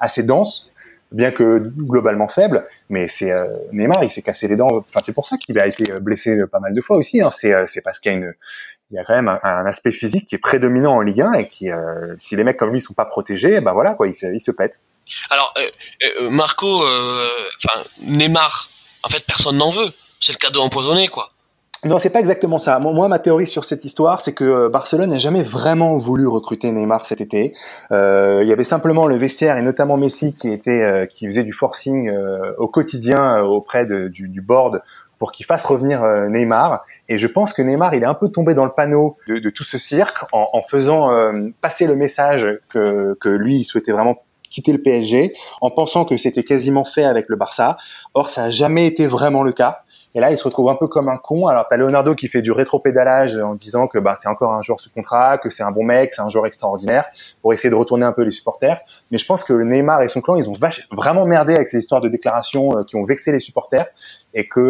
assez 0.00 0.22
dense 0.22 0.72
bien 1.12 1.30
que 1.32 1.58
globalement 1.58 2.28
faible, 2.28 2.64
mais 2.88 3.08
c'est 3.08 3.32
euh, 3.32 3.46
Neymar, 3.72 4.04
il 4.04 4.10
s'est 4.10 4.22
cassé 4.22 4.48
les 4.48 4.56
dents. 4.56 4.68
Enfin, 4.70 5.00
c'est 5.02 5.14
pour 5.14 5.26
ça 5.26 5.36
qu'il 5.36 5.58
a 5.58 5.66
été 5.66 5.92
blessé 6.00 6.46
pas 6.50 6.60
mal 6.60 6.72
de 6.72 6.80
fois 6.80 6.96
aussi. 6.96 7.20
Hein. 7.20 7.30
C'est, 7.30 7.52
euh, 7.52 7.66
parce 7.84 7.98
qu'il 7.98 8.12
y 8.12 8.14
a 8.14 8.18
une, 8.18 8.32
il 8.90 8.96
y 8.96 8.98
a 8.98 9.04
quand 9.04 9.14
même 9.14 9.28
un, 9.28 9.66
aspect 9.66 9.92
physique 9.92 10.26
qui 10.26 10.34
est 10.34 10.38
prédominant 10.38 10.96
en 10.96 11.00
Ligue 11.00 11.20
1 11.20 11.32
et 11.34 11.48
qui, 11.48 11.70
euh, 11.70 12.14
si 12.18 12.36
les 12.36 12.44
mecs 12.44 12.56
comme 12.56 12.72
lui 12.72 12.80
sont 12.80 12.94
pas 12.94 13.04
protégés, 13.04 13.60
ben 13.60 13.72
voilà 13.72 13.94
quoi, 13.94 14.08
il 14.08 14.14
se, 14.14 14.26
il 14.26 14.40
se 14.40 14.50
pète. 14.50 14.80
Alors, 15.30 15.54
Marco, 16.30 16.78
enfin 16.78 17.84
Neymar, 18.00 18.68
en 19.02 19.08
fait, 19.08 19.24
personne 19.26 19.56
n'en 19.56 19.70
veut. 19.70 19.92
C'est 20.20 20.32
le 20.32 20.38
cadeau 20.38 20.60
empoisonné, 20.60 21.08
quoi. 21.08 21.32
Non, 21.82 21.98
c'est 21.98 22.10
pas 22.10 22.20
exactement 22.20 22.58
ça. 22.58 22.78
Moi, 22.78 23.08
ma 23.08 23.18
théorie 23.18 23.46
sur 23.46 23.64
cette 23.64 23.86
histoire, 23.86 24.20
c'est 24.20 24.34
que 24.34 24.44
euh, 24.44 24.68
Barcelone 24.68 25.08
n'a 25.08 25.18
jamais 25.18 25.42
vraiment 25.42 25.96
voulu 25.96 26.26
recruter 26.26 26.70
Neymar 26.72 27.06
cet 27.06 27.22
été. 27.22 27.54
Euh, 27.90 28.40
il 28.42 28.48
y 28.48 28.52
avait 28.52 28.64
simplement 28.64 29.06
le 29.06 29.16
vestiaire 29.16 29.56
et 29.56 29.62
notamment 29.62 29.96
Messi 29.96 30.34
qui 30.34 30.50
était, 30.50 30.82
euh, 30.82 31.06
qui 31.06 31.26
faisait 31.26 31.42
du 31.42 31.54
forcing 31.54 32.10
euh, 32.10 32.52
au 32.58 32.68
quotidien 32.68 33.40
auprès 33.40 33.86
de, 33.86 34.08
du, 34.08 34.28
du, 34.28 34.42
board 34.42 34.82
pour 35.20 35.30
qu'il 35.30 35.46
fasse 35.46 35.64
revenir 35.64 36.02
Neymar. 36.28 36.82
Et 37.08 37.16
je 37.16 37.28
pense 37.28 37.52
que 37.52 37.62
Neymar, 37.62 37.94
il 37.94 38.02
est 38.02 38.06
un 38.06 38.14
peu 38.14 38.28
tombé 38.30 38.54
dans 38.54 38.64
le 38.64 38.72
panneau 38.72 39.16
de, 39.28 39.38
de 39.38 39.50
tout 39.50 39.62
ce 39.62 39.78
cirque 39.78 40.24
en, 40.32 40.48
en 40.52 40.62
faisant 40.62 41.10
passer 41.60 41.86
le 41.86 41.94
message 41.94 42.58
que, 42.68 43.16
que 43.20 43.28
lui, 43.28 43.58
il 43.58 43.64
souhaitait 43.64 43.92
vraiment 43.92 44.16
quitter 44.50 44.72
le 44.72 44.82
PSG 44.82 45.32
en 45.60 45.70
pensant 45.70 46.04
que 46.04 46.16
c'était 46.16 46.42
quasiment 46.42 46.84
fait 46.84 47.04
avec 47.04 47.26
le 47.28 47.36
Barça. 47.36 47.76
Or, 48.14 48.28
ça 48.28 48.42
n'a 48.42 48.50
jamais 48.50 48.86
été 48.86 49.06
vraiment 49.06 49.42
le 49.42 49.52
cas. 49.52 49.82
Et 50.14 50.20
là, 50.20 50.32
il 50.32 50.36
se 50.36 50.42
retrouve 50.42 50.68
un 50.68 50.74
peu 50.74 50.88
comme 50.88 51.08
un 51.08 51.18
con. 51.18 51.46
Alors, 51.46 51.66
t'as 51.70 51.76
Leonardo 51.76 52.16
qui 52.16 52.26
fait 52.26 52.42
du 52.42 52.50
rétro-pédalage 52.50 53.36
en 53.36 53.54
disant 53.54 53.86
que 53.86 53.98
bah, 53.98 54.14
c'est 54.16 54.28
encore 54.28 54.52
un 54.52 54.60
joueur 54.60 54.80
sous 54.80 54.90
contrat, 54.90 55.38
que 55.38 55.50
c'est 55.50 55.62
un 55.62 55.70
bon 55.70 55.84
mec, 55.84 56.12
c'est 56.12 56.22
un 56.22 56.28
joueur 56.28 56.46
extraordinaire, 56.46 57.04
pour 57.42 57.52
essayer 57.52 57.70
de 57.70 57.76
retourner 57.76 58.04
un 58.04 58.12
peu 58.12 58.22
les 58.22 58.32
supporters. 58.32 58.80
Mais 59.12 59.18
je 59.18 59.26
pense 59.26 59.44
que 59.44 59.52
Neymar 59.52 60.02
et 60.02 60.08
son 60.08 60.20
clan, 60.20 60.34
ils 60.34 60.50
ont 60.50 60.56
vraiment 60.90 61.26
merdé 61.26 61.54
avec 61.54 61.68
ces 61.68 61.78
histoires 61.78 62.00
de 62.00 62.08
déclarations 62.08 62.78
euh, 62.78 62.82
qui 62.82 62.96
ont 62.96 63.04
vexé 63.04 63.30
les 63.30 63.38
supporters 63.38 63.86
et 64.34 64.48
que 64.48 64.60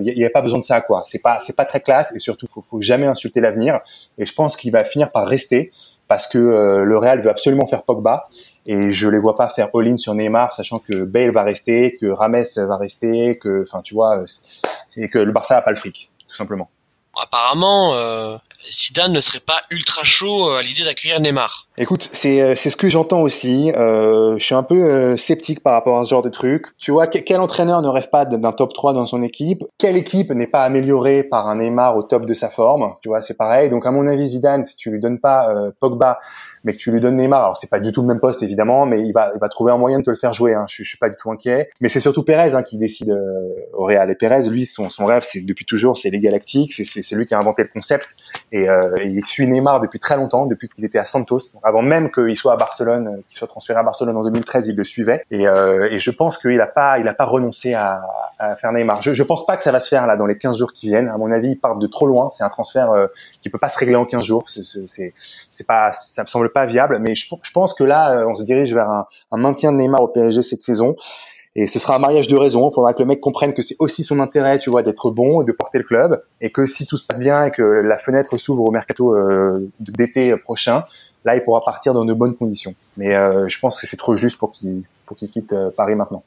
il 0.00 0.08
euh, 0.10 0.14
n'y 0.14 0.24
a, 0.24 0.30
pas 0.30 0.42
besoin 0.42 0.58
de 0.58 0.64
ça 0.64 0.80
quoi. 0.80 1.02
C'est 1.06 1.18
pas 1.18 1.38
c'est 1.40 1.56
pas 1.56 1.64
très 1.64 1.80
classe 1.80 2.12
et 2.14 2.18
surtout 2.18 2.46
faut 2.46 2.62
faut 2.62 2.80
jamais 2.80 3.06
insulter 3.06 3.40
l'avenir. 3.40 3.80
Et 4.18 4.24
je 4.24 4.34
pense 4.34 4.56
qu'il 4.56 4.72
va 4.72 4.84
finir 4.84 5.10
par 5.10 5.26
rester 5.26 5.72
parce 6.08 6.26
que 6.26 6.38
euh, 6.38 6.84
le 6.84 6.98
Real 6.98 7.22
veut 7.22 7.30
absolument 7.30 7.66
faire 7.66 7.84
Pogba 7.84 8.28
et 8.66 8.90
je 8.90 9.08
les 9.08 9.18
vois 9.18 9.34
pas 9.34 9.48
faire 9.50 9.68
all-in 9.74 9.96
sur 9.96 10.14
Neymar, 10.14 10.52
sachant 10.52 10.78
que 10.78 11.04
Bale 11.04 11.30
va 11.30 11.44
rester, 11.44 11.96
que 11.96 12.06
Rames 12.06 12.44
va 12.56 12.76
rester, 12.76 13.38
que, 13.38 13.62
enfin, 13.62 13.80
tu 13.80 13.94
vois, 13.94 14.24
c'est 14.26 15.08
que 15.08 15.18
le 15.18 15.32
Barça 15.32 15.56
a 15.56 15.62
pas 15.62 15.70
le 15.70 15.76
fric, 15.76 16.10
tout 16.28 16.34
simplement. 16.36 16.68
Apparemment, 17.16 17.94
euh, 17.94 18.36
Zidane 18.68 19.12
ne 19.12 19.20
serait 19.20 19.40
pas 19.40 19.62
ultra 19.70 20.04
chaud 20.04 20.50
à 20.50 20.62
l'idée 20.62 20.84
d'accueillir 20.84 21.20
Neymar. 21.20 21.66
Écoute, 21.78 22.08
c'est 22.12 22.56
c'est 22.56 22.70
ce 22.70 22.76
que 22.76 22.88
j'entends 22.88 23.20
aussi. 23.22 23.70
je 23.74 24.36
suis 24.38 24.54
un 24.54 24.62
peu 24.62 25.16
sceptique 25.16 25.62
par 25.62 25.72
rapport 25.72 25.98
à 25.98 26.04
ce 26.04 26.10
genre 26.10 26.22
de 26.22 26.28
truc. 26.28 26.66
Tu 26.78 26.90
vois, 26.90 27.06
quel 27.06 27.40
entraîneur 27.40 27.82
ne 27.82 27.88
rêve 27.88 28.10
pas 28.10 28.24
d'un 28.24 28.52
top 28.52 28.74
3 28.74 28.92
dans 28.92 29.06
son 29.06 29.22
équipe? 29.22 29.64
Quelle 29.78 29.96
équipe 29.96 30.30
n'est 30.30 30.46
pas 30.46 30.62
améliorée 30.64 31.22
par 31.22 31.48
un 31.48 31.56
Neymar 31.56 31.96
au 31.96 32.02
top 32.02 32.26
de 32.26 32.34
sa 32.34 32.50
forme? 32.50 32.94
Tu 33.02 33.08
vois, 33.08 33.22
c'est 33.22 33.36
pareil. 33.36 33.70
Donc 33.70 33.86
à 33.86 33.90
mon 33.90 34.06
avis, 34.06 34.28
Zidane, 34.28 34.64
si 34.64 34.76
tu 34.76 34.90
lui 34.90 35.00
donnes 35.00 35.20
pas 35.20 35.48
Pogba 35.80 36.18
mais 36.64 36.72
que 36.72 36.78
tu 36.78 36.90
lui 36.90 37.00
donnes 37.00 37.16
Neymar, 37.16 37.44
alors 37.44 37.56
c'est 37.56 37.70
pas 37.70 37.80
du 37.80 37.92
tout 37.92 38.02
le 38.02 38.08
même 38.08 38.20
poste 38.20 38.42
évidemment, 38.42 38.86
mais 38.86 39.02
il 39.02 39.12
va, 39.12 39.32
il 39.34 39.40
va 39.40 39.48
trouver 39.48 39.72
un 39.72 39.78
moyen 39.78 39.98
de 39.98 40.04
te 40.04 40.10
le 40.10 40.16
faire 40.16 40.32
jouer. 40.32 40.54
Hein. 40.54 40.66
Je, 40.68 40.82
je 40.82 40.88
suis 40.88 40.98
pas 40.98 41.08
du 41.08 41.16
tout 41.16 41.30
inquiet. 41.30 41.70
Mais 41.80 41.88
c'est 41.88 42.00
surtout 42.00 42.22
Pérez 42.22 42.54
hein, 42.54 42.62
qui 42.62 42.78
décide 42.78 43.10
euh, 43.10 43.48
au 43.72 43.84
Real. 43.84 44.10
Et 44.10 44.14
Pérez, 44.14 44.48
lui, 44.48 44.66
son, 44.66 44.90
son 44.90 45.06
rêve, 45.06 45.22
c'est 45.24 45.40
depuis 45.40 45.64
toujours, 45.64 45.98
c'est 45.98 46.10
les 46.10 46.20
Galactiques. 46.20 46.72
C'est 46.72 47.14
lui 47.14 47.26
qui 47.26 47.34
a 47.34 47.38
inventé 47.38 47.62
le 47.62 47.68
concept 47.68 48.08
et, 48.52 48.68
euh, 48.68 48.96
il 49.04 49.24
suit 49.24 49.46
Neymar 49.46 49.80
depuis 49.80 49.98
très 49.98 50.16
longtemps, 50.16 50.46
depuis 50.46 50.68
qu'il 50.68 50.84
était 50.84 50.98
à 50.98 51.04
Santos, 51.04 51.40
avant 51.62 51.82
même 51.82 52.10
qu'il 52.10 52.36
soit 52.36 52.52
à 52.52 52.56
Barcelone, 52.56 53.08
euh, 53.08 53.22
qu'il 53.28 53.38
soit 53.38 53.48
transféré 53.48 53.78
à 53.78 53.82
Barcelone 53.82 54.16
en 54.16 54.24
2013, 54.24 54.68
il 54.68 54.76
le 54.76 54.84
suivait. 54.84 55.24
Et, 55.30 55.46
euh, 55.46 55.88
et 55.90 55.98
je 55.98 56.10
pense 56.10 56.38
qu'il 56.38 56.60
a 56.60 56.66
pas, 56.66 56.98
il 56.98 57.08
a 57.08 57.14
pas 57.14 57.24
renoncé 57.24 57.74
à, 57.74 58.02
à 58.40 58.56
faire 58.56 58.72
Neymar. 58.72 59.02
Je, 59.02 59.12
je 59.12 59.22
pense 59.22 59.44
pas 59.46 59.56
que 59.56 59.62
ça 59.62 59.70
va 59.70 59.80
se 59.80 59.88
faire 59.88 60.06
là 60.06 60.16
dans 60.16 60.26
les 60.26 60.36
15 60.36 60.58
jours 60.58 60.72
qui 60.72 60.88
viennent. 60.88 61.08
À 61.08 61.18
mon 61.18 61.30
avis, 61.30 61.50
il 61.50 61.60
part 61.60 61.78
de 61.78 61.86
trop 61.86 62.06
loin. 62.06 62.30
C'est 62.32 62.42
un 62.42 62.48
transfert 62.48 62.90
euh, 62.90 63.06
qui 63.40 63.50
peut 63.50 63.58
pas 63.58 63.68
se 63.68 63.78
régler 63.78 63.96
en 63.96 64.06
15 64.06 64.24
jours. 64.24 64.44
C'est, 64.48 65.12
c'est 65.52 65.66
pas, 65.66 65.92
ça 65.92 66.22
me 66.22 66.26
semble 66.26 66.49
pas 66.52 66.66
viable. 66.66 66.98
Mais 67.00 67.14
je, 67.14 67.26
pense 67.52 67.74
que 67.74 67.84
là, 67.84 68.16
euh, 68.16 68.26
on 68.26 68.34
se 68.34 68.42
dirige 68.42 68.74
vers 68.74 68.88
un, 68.88 69.06
maintien 69.36 69.72
de 69.72 69.78
Neymar 69.78 70.02
au 70.02 70.08
PSG 70.08 70.42
cette 70.42 70.62
saison. 70.62 70.96
Et 71.56 71.66
ce 71.66 71.78
sera 71.78 71.96
un 71.96 71.98
mariage 71.98 72.28
de 72.28 72.36
raison. 72.36 72.70
Il 72.70 72.74
faudra 72.74 72.94
que 72.94 73.00
le 73.00 73.06
mec 73.06 73.20
comprenne 73.20 73.54
que 73.54 73.62
c'est 73.62 73.76
aussi 73.80 74.04
son 74.04 74.20
intérêt, 74.20 74.58
tu 74.58 74.70
vois, 74.70 74.82
d'être 74.82 75.10
bon 75.10 75.42
et 75.42 75.44
de 75.44 75.52
porter 75.52 75.78
le 75.78 75.84
club. 75.84 76.22
Et 76.40 76.50
que 76.50 76.66
si 76.66 76.86
tout 76.86 76.96
se 76.96 77.04
passe 77.04 77.18
bien 77.18 77.46
et 77.46 77.50
que 77.50 77.62
la 77.62 77.98
fenêtre 77.98 78.38
s'ouvre 78.38 78.64
au 78.64 78.70
mercato 78.70 79.16
euh, 79.16 79.68
d'été 79.80 80.36
prochain, 80.36 80.84
là, 81.24 81.34
il 81.34 81.42
pourra 81.42 81.62
partir 81.62 81.92
dans 81.92 82.04
de 82.04 82.12
bonnes 82.12 82.36
conditions. 82.36 82.74
Mais 82.96 83.16
euh, 83.16 83.48
je 83.48 83.58
pense 83.58 83.80
que 83.80 83.86
c'est 83.86 83.96
trop 83.96 84.16
juste 84.16 84.38
pour 84.38 84.52
qu'il 84.52 84.82
pour 85.06 85.16
qu'il 85.16 85.28
quitte 85.28 85.54
Paris 85.76 85.96
maintenant. 85.96 86.22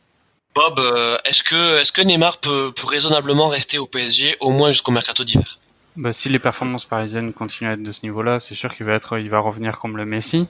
Bob, 0.54 0.80
est-ce 1.26 1.42
que 1.42 1.80
est-ce 1.80 1.94
que 1.94 2.02
Neymar 2.02 2.40
peut 2.40 2.74
raisonnablement 2.86 3.48
rester 3.48 3.78
au 3.78 3.88
PSG 3.88 4.36
au 4.42 4.50
moins 4.50 4.72
jusqu'au 4.72 4.92
mercato 4.92 5.24
d'hiver? 5.24 5.58
Bah, 5.96 6.14
si 6.14 6.30
les 6.30 6.40
performances 6.40 6.86
parisiennes 6.86 7.34
continuent 7.34 7.70
à 7.70 7.74
être 7.74 7.84
de 7.84 7.92
ce 7.92 8.02
niveau-là, 8.04 8.40
c'est 8.40 8.56
sûr 8.56 8.74
qu'il 8.74 8.86
va 8.86 8.94
être, 8.94 9.20
il 9.20 9.30
va 9.30 9.40
revenir 9.40 9.80
comme 9.80 9.98
le 9.98 10.06
Messi. 10.06 10.48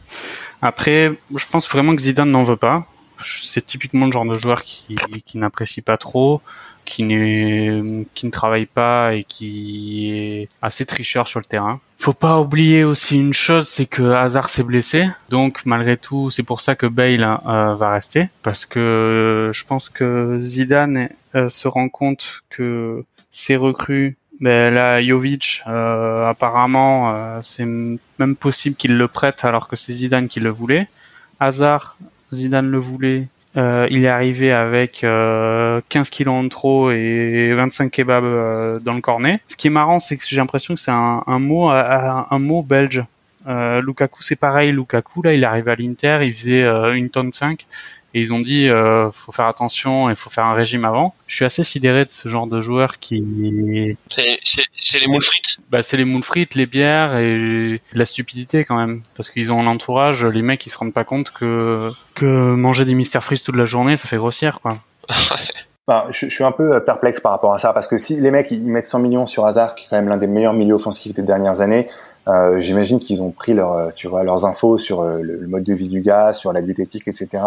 Après, 0.61 1.11
je 1.35 1.45
pense 1.47 1.69
vraiment 1.69 1.95
que 1.95 2.01
Zidane 2.01 2.31
n'en 2.31 2.43
veut 2.43 2.57
pas. 2.57 2.85
C'est 3.21 3.65
typiquement 3.65 4.05
le 4.05 4.11
genre 4.11 4.25
de 4.25 4.33
joueur 4.35 4.63
qui, 4.63 4.95
qui 5.25 5.37
n'apprécie 5.37 5.81
pas 5.81 5.97
trop, 5.97 6.41
qui, 6.85 7.03
qui 8.13 8.25
ne 8.25 8.31
travaille 8.31 8.65
pas 8.65 9.13
et 9.13 9.23
qui 9.23 10.11
est 10.13 10.49
assez 10.61 10.85
tricheur 10.85 11.27
sur 11.27 11.39
le 11.39 11.45
terrain. 11.45 11.79
Faut 11.97 12.13
pas 12.13 12.39
oublier 12.39 12.83
aussi 12.83 13.17
une 13.17 13.33
chose, 13.33 13.67
c'est 13.67 13.85
que 13.85 14.03
Hazard 14.03 14.49
s'est 14.49 14.63
blessé, 14.63 15.07
donc 15.29 15.65
malgré 15.65 15.95
tout, 15.95 16.29
c'est 16.29 16.43
pour 16.43 16.59
ça 16.59 16.75
que 16.75 16.85
Bale 16.85 17.23
euh, 17.23 17.75
va 17.75 17.91
rester, 17.91 18.27
parce 18.41 18.65
que 18.65 19.51
je 19.53 19.63
pense 19.63 19.87
que 19.87 20.37
Zidane 20.39 21.07
euh, 21.35 21.47
se 21.47 21.67
rend 21.69 21.87
compte 21.87 22.41
que 22.49 23.05
ses 23.31 23.55
recrues 23.55 24.17
là, 24.49 25.01
Jovic, 25.01 25.63
euh, 25.67 26.27
apparemment, 26.27 27.13
euh, 27.13 27.39
c'est 27.41 27.65
même 27.65 28.35
possible 28.35 28.75
qu'il 28.75 28.97
le 28.97 29.07
prête 29.07 29.45
alors 29.45 29.67
que 29.67 29.75
c'est 29.75 29.93
Zidane 29.93 30.27
qui 30.27 30.39
le 30.39 30.49
voulait. 30.49 30.87
Hazard, 31.39 31.97
Zidane 32.33 32.69
le 32.69 32.77
voulait. 32.77 33.27
Euh, 33.55 33.87
il 33.91 34.03
est 34.03 34.09
arrivé 34.09 34.51
avec 34.51 35.01
15 35.01 36.09
kilos 36.09 36.33
en 36.33 36.47
trop 36.49 36.91
et 36.91 37.53
25 37.53 37.91
kebabs 37.91 38.81
dans 38.81 38.93
le 38.93 39.01
cornet. 39.01 39.41
Ce 39.47 39.55
qui 39.55 39.67
est 39.67 39.69
marrant, 39.71 39.99
c'est 39.99 40.17
que 40.17 40.23
j'ai 40.27 40.37
l'impression 40.37 40.73
que 40.73 40.79
c'est 40.79 40.91
un, 40.91 41.39
mot, 41.39 41.69
un, 41.69 42.27
un 42.29 42.39
mot 42.39 42.63
belge. 42.63 43.03
Lukaku, 43.45 44.23
c'est 44.23 44.37
pareil. 44.37 44.71
Lukaku, 44.71 45.21
là, 45.21 45.33
il 45.33 45.43
est 45.43 45.45
arrivé 45.45 45.71
à 45.71 45.75
l'Inter, 45.75 46.19
il 46.23 46.33
faisait 46.33 46.63
une 46.95 47.09
tonne 47.09 47.31
5 47.31 47.65
et 48.13 48.21
ils 48.21 48.33
ont 48.33 48.39
dit 48.39 48.67
euh, 48.67 49.11
faut 49.11 49.31
faire 49.31 49.47
attention 49.47 50.09
il 50.09 50.15
faut 50.15 50.29
faire 50.29 50.45
un 50.45 50.53
régime 50.53 50.85
avant. 50.85 51.15
Je 51.27 51.35
suis 51.35 51.45
assez 51.45 51.63
sidéré 51.63 52.05
de 52.05 52.11
ce 52.11 52.29
genre 52.29 52.47
de 52.47 52.61
joueurs 52.61 52.99
qui 52.99 53.97
c'est 54.09 54.99
les 54.99 55.07
moules 55.07 55.23
frites? 55.23 55.57
Bah 55.69 55.83
c'est 55.83 55.97
les 55.97 56.05
moules 56.05 56.23
frites, 56.23 56.55
les 56.55 56.65
bières 56.65 57.17
et 57.17 57.81
la 57.93 58.05
stupidité 58.05 58.63
quand 58.63 58.77
même 58.77 59.01
parce 59.15 59.29
qu'ils 59.29 59.51
ont 59.51 59.63
l'entourage, 59.63 60.25
les 60.25 60.41
mecs 60.41 60.65
ils 60.65 60.69
se 60.69 60.77
rendent 60.77 60.93
pas 60.93 61.03
compte 61.03 61.31
que 61.31 61.91
que 62.15 62.25
manger 62.25 62.85
des 62.85 62.95
mystères 62.95 63.23
frites 63.23 63.43
toute 63.43 63.55
la 63.55 63.65
journée 63.65 63.97
ça 63.97 64.07
fait 64.07 64.17
grossir 64.17 64.59
quoi. 64.61 64.77
Enfin, 65.85 66.05
je, 66.11 66.27
je, 66.27 66.33
suis 66.33 66.45
un 66.45 66.53
peu 66.53 66.75
euh, 66.75 66.79
perplexe 66.79 67.19
par 67.19 67.33
rapport 67.33 67.53
à 67.53 67.59
ça 67.59 67.73
parce 67.73 67.89
que 67.89 67.97
si 67.97 68.15
les 68.15 68.31
mecs 68.31 68.49
ils 68.51 68.71
mettent 68.71 68.85
100 68.85 68.99
millions 68.99 69.25
sur 69.25 69.45
Hazard, 69.45 69.75
qui 69.75 69.85
est 69.85 69.87
quand 69.89 69.97
même 69.97 70.07
l'un 70.07 70.15
des 70.15 70.27
meilleurs 70.27 70.53
milieux 70.53 70.75
offensifs 70.75 71.13
des 71.13 71.23
dernières 71.23 71.59
années, 71.59 71.89
euh, 72.27 72.59
j'imagine 72.59 72.99
qu'ils 72.99 73.21
ont 73.21 73.31
pris 73.31 73.53
leur, 73.53 73.73
euh, 73.73 73.89
tu 73.95 74.07
vois, 74.07 74.23
leurs 74.23 74.45
infos 74.45 74.77
sur 74.77 75.01
euh, 75.01 75.21
le, 75.21 75.45
mode 75.47 75.63
de 75.63 75.73
vie 75.73 75.89
du 75.89 76.01
gars, 76.01 76.33
sur 76.33 76.53
la 76.53 76.61
diététique, 76.61 77.07
etc. 77.07 77.43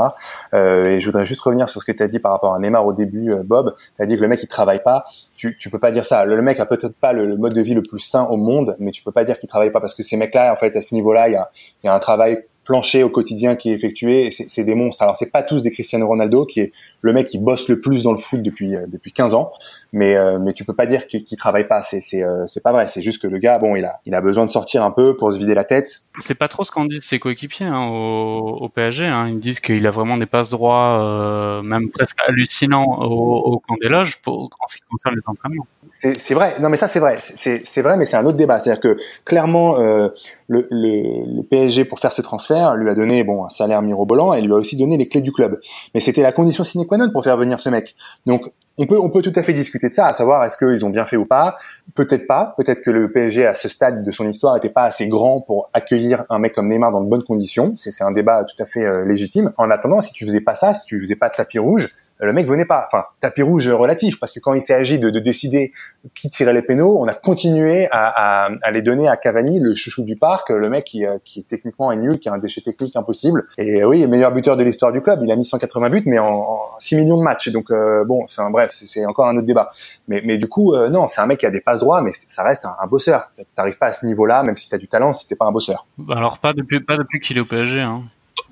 Euh, 0.54 0.88
et 0.88 1.00
je 1.00 1.06
voudrais 1.06 1.24
juste 1.24 1.40
revenir 1.40 1.68
sur 1.68 1.80
ce 1.80 1.86
que 1.86 1.92
tu 1.92 2.02
as 2.02 2.08
dit 2.08 2.18
par 2.18 2.32
rapport 2.32 2.54
à 2.54 2.58
Neymar 2.58 2.86
au 2.86 2.92
début, 2.92 3.34
Bob. 3.44 3.74
Tu 3.96 4.02
as 4.02 4.06
dit 4.06 4.16
que 4.16 4.20
le 4.20 4.28
mec 4.28 4.42
il 4.42 4.48
travaille 4.48 4.82
pas. 4.82 5.04
Tu, 5.36 5.56
tu 5.56 5.70
peux 5.70 5.78
pas 5.78 5.92
dire 5.92 6.04
ça. 6.04 6.24
Le, 6.24 6.40
mec 6.42 6.60
a 6.60 6.66
peut-être 6.66 6.94
pas 6.94 7.12
le, 7.12 7.36
mode 7.36 7.54
de 7.54 7.62
vie 7.62 7.74
le 7.74 7.82
plus 7.82 8.00
sain 8.00 8.24
au 8.24 8.36
monde, 8.36 8.76
mais 8.78 8.90
tu 8.90 9.02
peux 9.02 9.12
pas 9.12 9.24
dire 9.24 9.38
qu'il 9.38 9.48
travaille 9.48 9.70
pas 9.70 9.80
parce 9.80 9.94
que 9.94 10.02
ces 10.02 10.16
mecs-là, 10.16 10.52
en 10.52 10.56
fait, 10.56 10.76
à 10.76 10.82
ce 10.82 10.94
niveau-là, 10.94 11.28
il 11.28 11.32
y 11.32 11.36
a, 11.36 11.50
y 11.84 11.88
a 11.88 11.94
un 11.94 11.98
travail 11.98 12.44
plancher 12.64 13.04
au 13.04 13.08
quotidien 13.08 13.54
qui 13.54 13.70
est 13.70 13.74
effectué, 13.74 14.30
c'est 14.30 14.64
des 14.64 14.74
monstres. 14.74 15.00
Alors 15.00 15.16
c'est 15.16 15.30
pas 15.30 15.44
tous 15.44 15.62
des 15.62 15.70
Cristiano 15.70 16.06
Ronaldo 16.06 16.44
qui 16.44 16.60
est 16.60 16.72
le 17.00 17.12
mec 17.12 17.28
qui 17.28 17.38
bosse 17.38 17.68
le 17.68 17.80
plus 17.80 18.02
dans 18.02 18.10
le 18.10 18.18
foot 18.18 18.42
depuis 18.42 18.74
depuis 18.88 19.12
15 19.12 19.34
ans, 19.34 19.52
mais 19.92 20.16
euh, 20.16 20.38
mais 20.38 20.52
tu 20.52 20.64
peux 20.64 20.74
pas 20.74 20.86
dire 20.86 21.06
qu'il 21.06 21.24
qu 21.24 21.36
travaille 21.36 21.66
pas. 21.66 21.82
C'est 21.82 22.00
c'est 22.00 22.22
euh, 22.22 22.46
c'est 22.46 22.62
pas 22.62 22.72
vrai. 22.72 22.88
C'est 22.88 23.02
juste 23.02 23.22
que 23.22 23.26
le 23.26 23.38
gars 23.38 23.58
bon 23.58 23.76
il 23.76 23.84
a 23.84 24.00
il 24.04 24.14
a 24.14 24.20
besoin 24.20 24.44
de 24.44 24.50
sortir 24.50 24.82
un 24.84 24.90
peu 24.90 25.16
pour 25.16 25.32
se 25.32 25.38
vider 25.38 25.54
la 25.54 25.64
tête. 25.64 26.02
C'est 26.18 26.38
pas 26.38 26.48
trop 26.48 26.64
ce 26.64 26.70
qu'on 26.70 26.84
dit 26.84 26.98
de 26.98 27.02
ses 27.02 27.18
coéquipiers 27.18 27.66
hein, 27.66 27.86
au, 27.86 28.58
au, 28.60 28.68
PSG 28.68 29.06
hein. 29.06 29.28
ils 29.28 29.38
disent 29.38 29.60
qu'il 29.60 29.86
a 29.86 29.90
vraiment 29.90 30.16
des 30.16 30.26
passes 30.26 30.50
droits 30.50 31.00
euh, 31.00 31.62
même 31.62 31.90
presque 31.90 32.18
hallucinants 32.26 32.98
au, 33.00 33.54
au 33.54 33.58
camp 33.58 33.76
des 33.80 33.88
loges 33.88 34.20
pour 34.22 34.44
en 34.44 34.66
ce 34.68 34.76
qui 34.76 34.82
concerne 34.90 35.14
les 35.14 35.22
entraînements. 35.26 35.66
C'est 35.92 36.18
c'est 36.18 36.34
vrai. 36.34 36.56
Non 36.60 36.68
mais 36.68 36.76
ça 36.76 36.88
c'est 36.88 37.00
vrai. 37.00 37.18
C'est 37.20 37.62
c'est 37.64 37.82
vrai 37.82 37.96
mais 37.96 38.06
c'est 38.06 38.16
un 38.16 38.24
autre 38.26 38.36
débat. 38.36 38.60
C'est 38.60 38.70
à 38.70 38.74
dire 38.74 38.80
que 38.80 38.96
clairement 39.24 39.78
euh, 39.80 40.08
le, 40.48 40.66
le, 40.70 41.36
le 41.36 41.42
PSG 41.42 41.84
pour 41.84 42.00
faire 42.00 42.12
ce 42.12 42.22
transfert 42.22 42.76
lui 42.76 42.90
a 42.90 42.94
donné 42.94 43.24
bon 43.24 43.44
un 43.44 43.48
salaire 43.48 43.82
mirobolant 43.82 44.34
et 44.34 44.42
lui 44.42 44.52
a 44.52 44.56
aussi 44.56 44.76
donné 44.76 44.96
les 44.96 45.08
clés 45.08 45.20
du 45.20 45.32
club. 45.32 45.60
Mais 45.94 46.00
c'était 46.00 46.22
la 46.22 46.32
condition 46.32 46.64
sine 46.64 46.86
qua 46.86 46.98
non 46.98 47.10
pour 47.10 47.24
faire 47.24 47.36
venir 47.36 47.60
ce 47.60 47.68
mec. 47.68 47.94
Donc 48.26 48.50
on 48.78 48.86
peut, 48.86 48.98
on 48.98 49.10
peut 49.10 49.22
tout 49.22 49.32
à 49.34 49.42
fait 49.42 49.52
discuter 49.52 49.75
de 49.84 49.92
ça, 49.92 50.06
à 50.06 50.12
savoir 50.12 50.44
est-ce 50.44 50.56
qu'ils 50.56 50.84
ont 50.84 50.90
bien 50.90 51.06
fait 51.06 51.16
ou 51.16 51.26
pas. 51.26 51.56
Peut-être 51.94 52.26
pas. 52.26 52.54
Peut-être 52.56 52.82
que 52.82 52.90
le 52.90 53.10
PSG 53.12 53.46
à 53.46 53.54
ce 53.54 53.68
stade 53.68 54.02
de 54.02 54.10
son 54.10 54.26
histoire 54.26 54.54
n'était 54.54 54.68
pas 54.68 54.84
assez 54.84 55.08
grand 55.08 55.40
pour 55.40 55.68
accueillir 55.72 56.24
un 56.30 56.38
mec 56.38 56.54
comme 56.54 56.68
Neymar 56.68 56.90
dans 56.90 57.00
de 57.00 57.08
bonnes 57.08 57.24
conditions. 57.24 57.74
C'est 57.76 58.02
un 58.02 58.12
débat 58.12 58.44
tout 58.44 58.60
à 58.62 58.66
fait 58.66 58.84
euh, 58.84 59.04
légitime. 59.04 59.52
En 59.56 59.70
attendant, 59.70 60.00
si 60.00 60.12
tu 60.12 60.24
faisais 60.24 60.40
pas 60.40 60.54
ça, 60.54 60.74
si 60.74 60.86
tu 60.86 61.00
faisais 61.00 61.16
pas 61.16 61.28
de 61.28 61.34
tapis 61.34 61.58
rouge, 61.58 61.90
le 62.20 62.32
mec 62.32 62.46
venait 62.46 62.64
pas. 62.64 62.84
Enfin, 62.86 63.04
tapis 63.20 63.42
rouge 63.42 63.68
relatif, 63.68 64.18
parce 64.18 64.32
que 64.32 64.40
quand 64.40 64.54
il 64.54 64.62
s'est 64.62 64.74
agi 64.74 64.98
de, 64.98 65.10
de, 65.10 65.18
décider 65.18 65.72
qui 66.14 66.30
tirait 66.30 66.54
les 66.54 66.62
pénaux, 66.62 66.98
on 66.98 67.06
a 67.06 67.14
continué 67.14 67.88
à, 67.90 68.46
à, 68.46 68.50
à, 68.62 68.70
les 68.70 68.80
donner 68.80 69.08
à 69.08 69.16
Cavani, 69.16 69.60
le 69.60 69.74
chouchou 69.74 70.02
du 70.02 70.16
parc, 70.16 70.50
le 70.50 70.68
mec 70.68 70.84
qui, 70.84 71.04
euh, 71.04 71.18
qui 71.24 71.44
techniquement 71.44 71.92
est 71.92 71.96
nul, 71.96 72.18
qui 72.18 72.28
a 72.28 72.32
un 72.32 72.38
déchet 72.38 72.62
technique 72.62 72.96
impossible. 72.96 73.44
Et 73.58 73.84
oui, 73.84 74.02
le 74.02 74.08
meilleur 74.08 74.32
buteur 74.32 74.56
de 74.56 74.64
l'histoire 74.64 74.92
du 74.92 75.02
club, 75.02 75.20
il 75.22 75.30
a 75.30 75.36
mis 75.36 75.44
180 75.44 75.90
buts, 75.90 76.02
mais 76.06 76.18
en, 76.18 76.28
en 76.28 76.60
6 76.78 76.96
millions 76.96 77.18
de 77.18 77.22
matchs. 77.22 77.48
Donc 77.48 77.70
euh, 77.70 78.04
bon, 78.04 78.24
enfin 78.24 78.50
bref, 78.50 78.70
c'est 78.72 79.04
encore 79.04 79.26
un 79.26 79.36
autre 79.36 79.46
débat. 79.46 79.68
Mais, 80.08 80.22
mais 80.24 80.38
du 80.38 80.48
coup, 80.48 80.74
euh, 80.74 80.88
non, 80.88 81.08
c'est 81.08 81.20
un 81.20 81.26
mec 81.26 81.40
qui 81.40 81.46
a 81.46 81.50
des 81.50 81.60
passes 81.60 81.80
droits, 81.80 82.00
mais 82.00 82.12
ça 82.14 82.42
reste 82.42 82.64
un, 82.64 82.76
un 82.80 82.86
bosseur. 82.86 83.30
T'arrives 83.54 83.78
pas 83.78 83.88
à 83.88 83.92
ce 83.92 84.06
niveau-là, 84.06 84.42
même 84.42 84.56
si 84.56 84.68
t'as 84.68 84.78
du 84.78 84.88
talent, 84.88 85.12
si 85.12 85.28
t'es 85.28 85.36
pas 85.36 85.46
un 85.46 85.52
bosseur. 85.52 85.86
Alors 86.10 86.38
pas 86.38 86.52
depuis, 86.52 86.80
pas 86.80 86.96
depuis 86.96 87.20
qu'il 87.20 87.36
est 87.36 87.40
au 87.40 87.46
PSG. 87.46 87.80
Hein. 87.80 88.02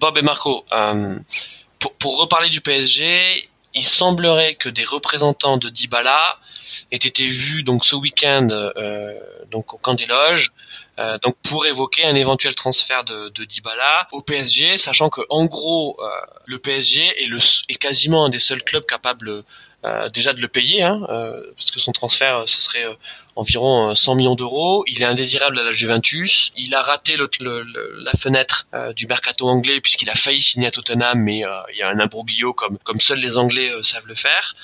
Bob 0.00 0.16
et 0.18 0.22
Marco. 0.22 0.64
Pour, 1.78 1.92
pour, 1.94 2.20
reparler 2.20 2.48
du 2.48 2.62
PSG, 2.62 3.48
il 3.74 3.86
semblerait 3.86 4.54
que 4.54 4.68
des 4.68 4.84
représentants 4.84 5.56
de 5.56 5.68
Dybala 5.68 6.38
aient 6.90 6.96
été 6.96 7.26
vus 7.26 7.62
donc 7.62 7.84
ce 7.84 7.96
week-end 7.96 8.48
euh, 8.50 9.18
donc 9.50 9.74
au 9.74 9.78
camp 9.78 9.94
des 9.94 10.06
loges 10.06 10.52
euh, 10.98 11.18
donc 11.18 11.36
pour 11.42 11.66
évoquer 11.66 12.04
un 12.04 12.14
éventuel 12.14 12.54
transfert 12.54 13.04
de, 13.04 13.28
de 13.30 13.44
Dybala 13.44 14.08
au 14.12 14.22
PSG 14.22 14.78
sachant 14.78 15.10
que 15.10 15.22
en 15.28 15.46
gros 15.46 15.98
euh, 16.00 16.08
le 16.46 16.58
PSG 16.58 17.02
est 17.22 17.28
est 17.68 17.76
quasiment 17.76 18.24
un 18.26 18.28
des 18.28 18.38
seuls 18.38 18.62
clubs 18.62 18.86
capables 18.86 19.44
déjà 20.12 20.32
de 20.32 20.40
le 20.40 20.48
payer, 20.48 20.82
hein, 20.82 21.06
euh, 21.10 21.42
parce 21.56 21.70
que 21.70 21.78
son 21.78 21.92
transfert, 21.92 22.44
ce 22.46 22.60
serait 22.60 22.84
euh, 22.84 22.94
environ 23.36 23.94
100 23.94 24.14
millions 24.14 24.34
d'euros. 24.34 24.84
Il 24.86 25.02
est 25.02 25.04
indésirable 25.04 25.58
à 25.58 25.62
la 25.62 25.72
Juventus. 25.72 26.52
Il 26.56 26.74
a 26.74 26.82
raté 26.82 27.16
la 27.16 28.12
fenêtre 28.12 28.66
du 28.96 29.06
mercato 29.06 29.46
anglais 29.46 29.80
puisqu'il 29.80 30.08
a 30.08 30.14
failli 30.14 30.40
signer 30.40 30.68
à 30.68 30.70
Tottenham, 30.70 31.18
mais 31.18 31.38
il 31.72 31.78
y 31.78 31.82
a 31.82 31.88
un 31.88 31.98
imbroglio 32.00 32.52
comme 32.52 32.78
comme 32.78 33.00
seuls 33.00 33.18
les 33.18 33.36
Anglais 33.36 33.70
savent 33.82 34.06
le 34.06 34.14
faire. 34.14 34.54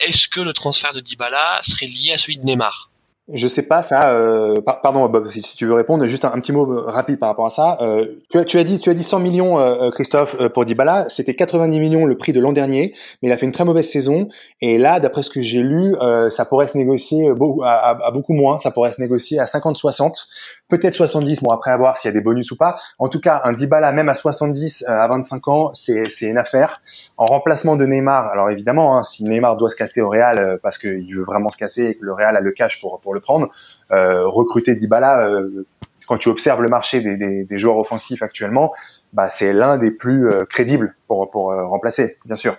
Est-ce 0.00 0.26
que 0.26 0.40
le 0.40 0.52
transfert 0.52 0.92
de 0.92 1.00
Dybala 1.00 1.60
serait 1.62 1.86
lié 1.86 2.12
à 2.12 2.18
celui 2.18 2.38
de 2.38 2.44
Neymar? 2.44 2.90
Je 3.30 3.46
sais 3.46 3.62
pas 3.62 3.82
ça. 3.82 4.10
Euh, 4.14 4.62
pardon 4.62 5.06
Bob, 5.08 5.28
si, 5.28 5.42
tu 5.42 5.66
veux 5.66 5.74
répondre, 5.74 6.06
juste 6.06 6.24
un, 6.24 6.30
petit 6.40 6.50
mot 6.50 6.70
euh, 6.70 6.84
rapide 6.86 7.18
par 7.18 7.28
rapport 7.28 7.44
à 7.44 7.50
ça. 7.50 7.76
Euh, 7.82 8.06
tu, 8.30 8.38
as, 8.38 8.44
tu, 8.46 8.58
as, 8.58 8.64
dit, 8.64 8.80
tu 8.80 8.88
as 8.88 8.94
dit 8.94 9.02
100 9.02 9.20
millions, 9.20 9.58
euh, 9.58 9.90
Christophe, 9.90 10.34
pour 10.54 10.64
Dybala. 10.64 11.10
C'était 11.10 11.34
90 11.34 11.78
millions 11.78 12.06
le 12.06 12.16
prix 12.16 12.32
de 12.32 12.40
l'an 12.40 12.52
dernier, 12.52 12.94
mais 13.20 13.28
il 13.28 13.32
a 13.32 13.36
fait 13.36 13.44
une 13.44 13.52
très 13.52 13.66
mauvaise 13.66 13.86
saison. 13.86 14.28
Et 14.62 14.78
là, 14.78 14.98
d'après 14.98 15.22
ce 15.22 15.28
que 15.28 15.42
j'ai 15.42 15.62
lu, 15.62 15.94
ça 16.30 16.46
pourrait 16.46 16.68
se 16.68 16.78
négocier 16.78 17.30
à, 17.62 18.10
beaucoup 18.12 18.32
moins. 18.32 18.58
Ça 18.58 18.70
pourrait 18.70 18.92
se 18.92 19.00
négocier 19.00 19.38
à 19.38 19.44
50-60, 19.44 20.26
peut-être 20.68 20.94
70. 20.94 21.42
Bon, 21.42 21.50
après 21.50 21.70
à 21.70 21.76
voir 21.76 21.98
s'il 21.98 22.08
y 22.08 22.12
a 22.12 22.12
des 22.12 22.20
bonus 22.20 22.50
ou 22.50 22.56
pas. 22.56 22.78
En 22.98 23.08
tout 23.08 23.20
cas, 23.20 23.40
un 23.44 23.52
Dybala 23.52 23.92
même 23.92 24.08
à 24.08 24.14
70, 24.14 24.84
à 24.86 25.06
25 25.08 25.48
ans, 25.48 25.70
c'est 25.74 26.04
une 26.22 26.38
affaire. 26.38 26.80
En 27.16 27.24
remplacement 27.24 27.76
de 27.76 27.86
Neymar, 27.86 28.28
alors 28.28 28.50
évidemment, 28.50 28.96
hein, 28.96 29.02
si 29.02 29.24
Neymar 29.24 29.56
doit 29.56 29.70
se 29.70 29.76
casser 29.76 30.00
au 30.00 30.08
Real 30.08 30.58
parce 30.62 30.78
qu'il 30.78 31.14
veut 31.14 31.24
vraiment 31.24 31.48
se 31.50 31.56
casser 31.56 31.84
et 31.84 31.94
que 31.96 32.04
le 32.04 32.12
Real 32.12 32.36
a 32.36 32.40
le 32.40 32.52
cash 32.52 32.80
pour 32.80 33.00
pour 33.00 33.14
le 33.14 33.20
prendre. 33.20 33.48
Euh, 33.90 34.26
recruter 34.26 34.74
Dybala, 34.74 35.26
euh, 35.26 35.66
quand 36.06 36.18
tu 36.18 36.28
observes 36.28 36.62
le 36.62 36.68
marché 36.68 37.00
des, 37.00 37.16
des, 37.16 37.44
des 37.44 37.58
joueurs 37.58 37.78
offensifs 37.78 38.22
actuellement, 38.22 38.72
bah, 39.12 39.28
c'est 39.28 39.52
l'un 39.52 39.78
des 39.78 39.90
plus 39.90 40.28
euh, 40.28 40.44
crédibles 40.44 40.94
pour, 41.06 41.30
pour 41.30 41.52
remplacer, 41.52 42.18
bien 42.24 42.36
sûr. 42.36 42.56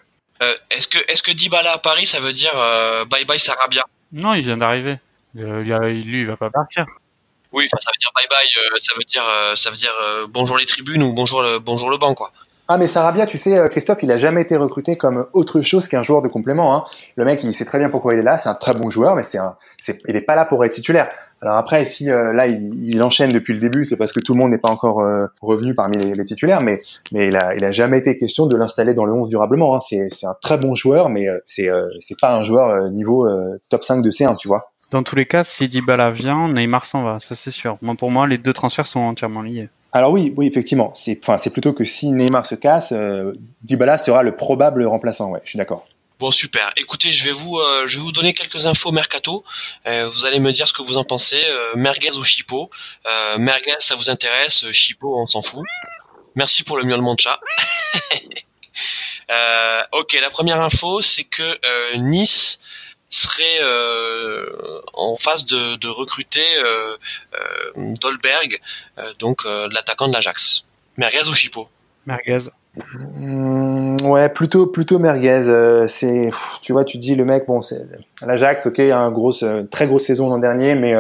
est-ce 0.72 0.88
que 0.88 0.98
est-ce 1.12 1.22
que 1.22 1.32
Dybala 1.32 1.74
à 1.74 1.78
Paris, 1.78 2.06
ça 2.06 2.20
veut 2.20 2.34
dire 2.34 2.54
bye 3.10 3.26
bye 3.26 3.40
Sarabia? 3.40 3.84
Non, 4.12 4.34
il 4.34 4.42
vient 4.42 4.58
d'arriver. 4.58 4.98
lui, 5.36 6.22
il 6.22 6.26
va 6.28 6.38
pas 6.38 6.50
partir. 6.50 6.86
Oui, 7.52 7.68
ça 7.70 7.78
veut 7.78 8.00
dire 8.00 8.12
bye 8.16 8.28
bye, 8.30 8.80
ça 8.80 8.94
veut 8.96 9.04
dire 9.04 9.24
ça 9.58 9.70
veut 9.70 9.76
dire 9.76 9.94
bonjour 10.30 10.58
les 10.58 10.66
tribunes 10.66 11.04
ou 11.04 11.14
bonjour 11.14 11.42
le 11.42 11.60
bonjour 11.60 11.90
le 11.90 11.98
banc 11.98 12.14
quoi. 12.14 12.32
Ah 12.72 12.78
mais 12.78 12.88
Sarabia, 12.88 13.26
tu 13.26 13.40
sais, 13.40 13.68
Christophe, 13.72 14.04
il 14.04 14.12
a 14.12 14.18
jamais 14.18 14.44
été 14.44 14.56
recruté 14.56 14.96
comme 14.96 15.26
autre 15.34 15.62
chose 15.62 15.88
qu'un 15.88 16.04
joueur 16.04 16.22
de 16.22 16.28
complément. 16.28 16.76
Hein. 16.76 16.84
Le 17.16 17.26
mec, 17.26 17.44
il 17.44 17.52
sait 17.52 17.66
très 17.66 17.80
bien 17.80 17.90
pourquoi 17.90 18.14
il 18.14 18.20
est 18.20 18.24
là. 18.24 18.38
C'est 18.38 18.50
un 18.50 18.54
très 18.54 18.76
bon 18.76 18.92
joueur, 18.92 19.16
mais 19.16 19.24
c'est 19.24 19.40
un, 19.40 19.56
il 20.08 20.16
est 20.16 20.22
pas 20.22 20.36
là 20.36 20.46
pour 20.46 20.64
être 20.64 20.74
titulaire. 20.74 21.10
Alors 21.42 21.56
après, 21.56 21.86
si 21.86 22.12
euh, 22.12 22.34
là 22.34 22.48
il, 22.48 23.02
enchaîne 23.02 23.32
depuis 23.32 23.54
le 23.54 23.60
début, 23.60 23.86
c'est 23.86 23.96
parce 23.96 24.12
que 24.12 24.20
tout 24.20 24.34
le 24.34 24.40
monde 24.40 24.52
n'est 24.52 24.58
pas 24.58 24.70
encore 24.70 25.00
euh, 25.00 25.28
revenu 25.42 25.74
parmi 25.74 25.98
les, 25.98 26.26
titulaires, 26.26 26.62
mais 26.62 26.82
mais 27.12 27.28
il 27.28 27.38
a 27.38 27.56
il 27.56 27.64
a 27.64 27.72
jamais 27.72 27.98
été 27.98 28.18
question 28.18 28.46
de 28.46 28.58
l'installer 28.58 28.94
dans 28.94 29.06
le 29.06 29.14
11 29.14 29.30
durablement. 29.30 29.76
Hein. 29.76 29.80
C'est 29.80 30.10
c'est 30.12 30.26
un 30.26 30.36
très 30.42 30.58
bon 30.58 30.76
joueur, 30.76 31.10
mais 31.10 31.30
euh, 31.30 31.40
c'est 31.46 31.70
c'est 32.02 32.20
pas 32.20 32.34
un 32.34 32.44
joueur 32.44 32.90
niveau 32.92 33.28
top 33.70 33.84
5 33.84 34.02
de 34.02 34.12
C1, 34.12 34.36
tu 34.38 34.48
vois. 34.48 34.72
Dans 34.92 35.04
tous 35.04 35.16
les 35.16 35.26
cas, 35.26 35.44
si 35.44 35.68
Dybala 35.68 36.10
vient, 36.10 36.48
Neymar 36.48 36.86
s'en 36.86 37.04
va, 37.04 37.20
ça 37.20 37.36
c'est 37.36 37.52
sûr. 37.52 37.78
Moi, 37.82 37.96
pour 37.96 38.10
moi, 38.10 38.28
les 38.28 38.38
deux 38.40 38.54
transferts 38.54 38.88
sont 38.88 39.02
entièrement 39.02 39.44
liés. 39.44 39.70
Alors 39.92 40.12
oui, 40.12 40.34
oui, 40.36 40.48
effectivement. 40.48 40.92
C'est, 40.96 41.20
enfin, 41.24 41.38
c'est 41.38 41.50
plutôt 41.50 41.74
que 41.74 41.86
si 41.86 42.12
Neymar 42.12 42.46
se 42.46 42.56
casse, 42.56 42.92
euh, 42.92 43.34
Dybala 43.64 43.98
sera 43.98 44.24
le 44.24 44.36
probable 44.36 44.84
remplaçant. 44.86 45.30
Ouais, 45.30 45.42
je 45.44 45.50
suis 45.50 45.58
d'accord. 45.58 45.86
Bon 46.20 46.32
super. 46.32 46.74
Écoutez, 46.76 47.14
je 47.14 47.24
vais 47.24 47.32
vous 47.32 47.58
euh, 47.60 47.88
je 47.88 47.98
vais 47.98 48.04
vous 48.04 48.12
donner 48.12 48.34
quelques 48.34 48.66
infos 48.66 48.92
mercato. 48.92 49.46
Euh, 49.88 50.10
vous 50.10 50.26
allez 50.26 50.40
me 50.40 50.52
dire 50.52 50.68
ce 50.68 50.74
que 50.74 50.82
vous 50.82 50.98
en 50.98 51.06
pensez. 51.06 51.42
Euh, 51.42 51.72
merguez 51.76 52.12
ou 52.12 52.26
Chipo. 52.26 52.70
merguez, 53.38 53.76
ça 53.80 53.96
vous 53.96 54.10
intéresse. 54.10 54.70
Chipo, 54.72 55.18
on 55.18 55.28
s'en 55.28 55.42
fout. 55.42 55.64
Merci 56.36 56.64
pour 56.64 56.76
le 56.76 56.84
miaulement 56.84 57.16
de 57.16 57.22
chat. 57.22 57.40
ok, 59.94 60.18
la 60.22 60.30
première 60.30 60.60
info, 60.60 61.02
c'est 61.02 61.24
que 61.24 61.58
Nice 61.96 62.60
serait 63.10 63.60
euh, 63.62 64.46
en 64.94 65.16
phase 65.16 65.46
de, 65.46 65.76
de 65.78 65.88
recruter 65.88 66.46
euh, 66.58 66.96
euh, 67.34 67.94
Dolberg, 68.02 68.60
donc 69.20 69.44
l'attaquant 69.46 70.08
de 70.08 70.14
l'Ajax. 70.14 70.66
Merguez 70.98 71.28
ou 71.30 71.34
Chipo 71.34 71.70
Merguez. 72.06 72.50
Mmh, 72.76 73.98
ouais, 74.04 74.30
plutôt 74.30 74.68
plutôt 74.68 75.00
merguez. 75.00 75.86
c'est, 75.88 76.30
tu 76.62 76.72
vois, 76.72 76.84
tu 76.84 76.98
dis 76.98 77.16
le 77.16 77.26
mec, 77.26 77.46
bon, 77.48 77.62
c'est 77.62 77.82
l'Ajax, 78.22 78.68
ok, 78.68 78.80
un 78.80 79.12
grosse, 79.12 79.44
très 79.72 79.88
grosse 79.88 80.06
saison 80.06 80.30
l'an 80.30 80.38
dernier, 80.38 80.76
mais 80.76 80.96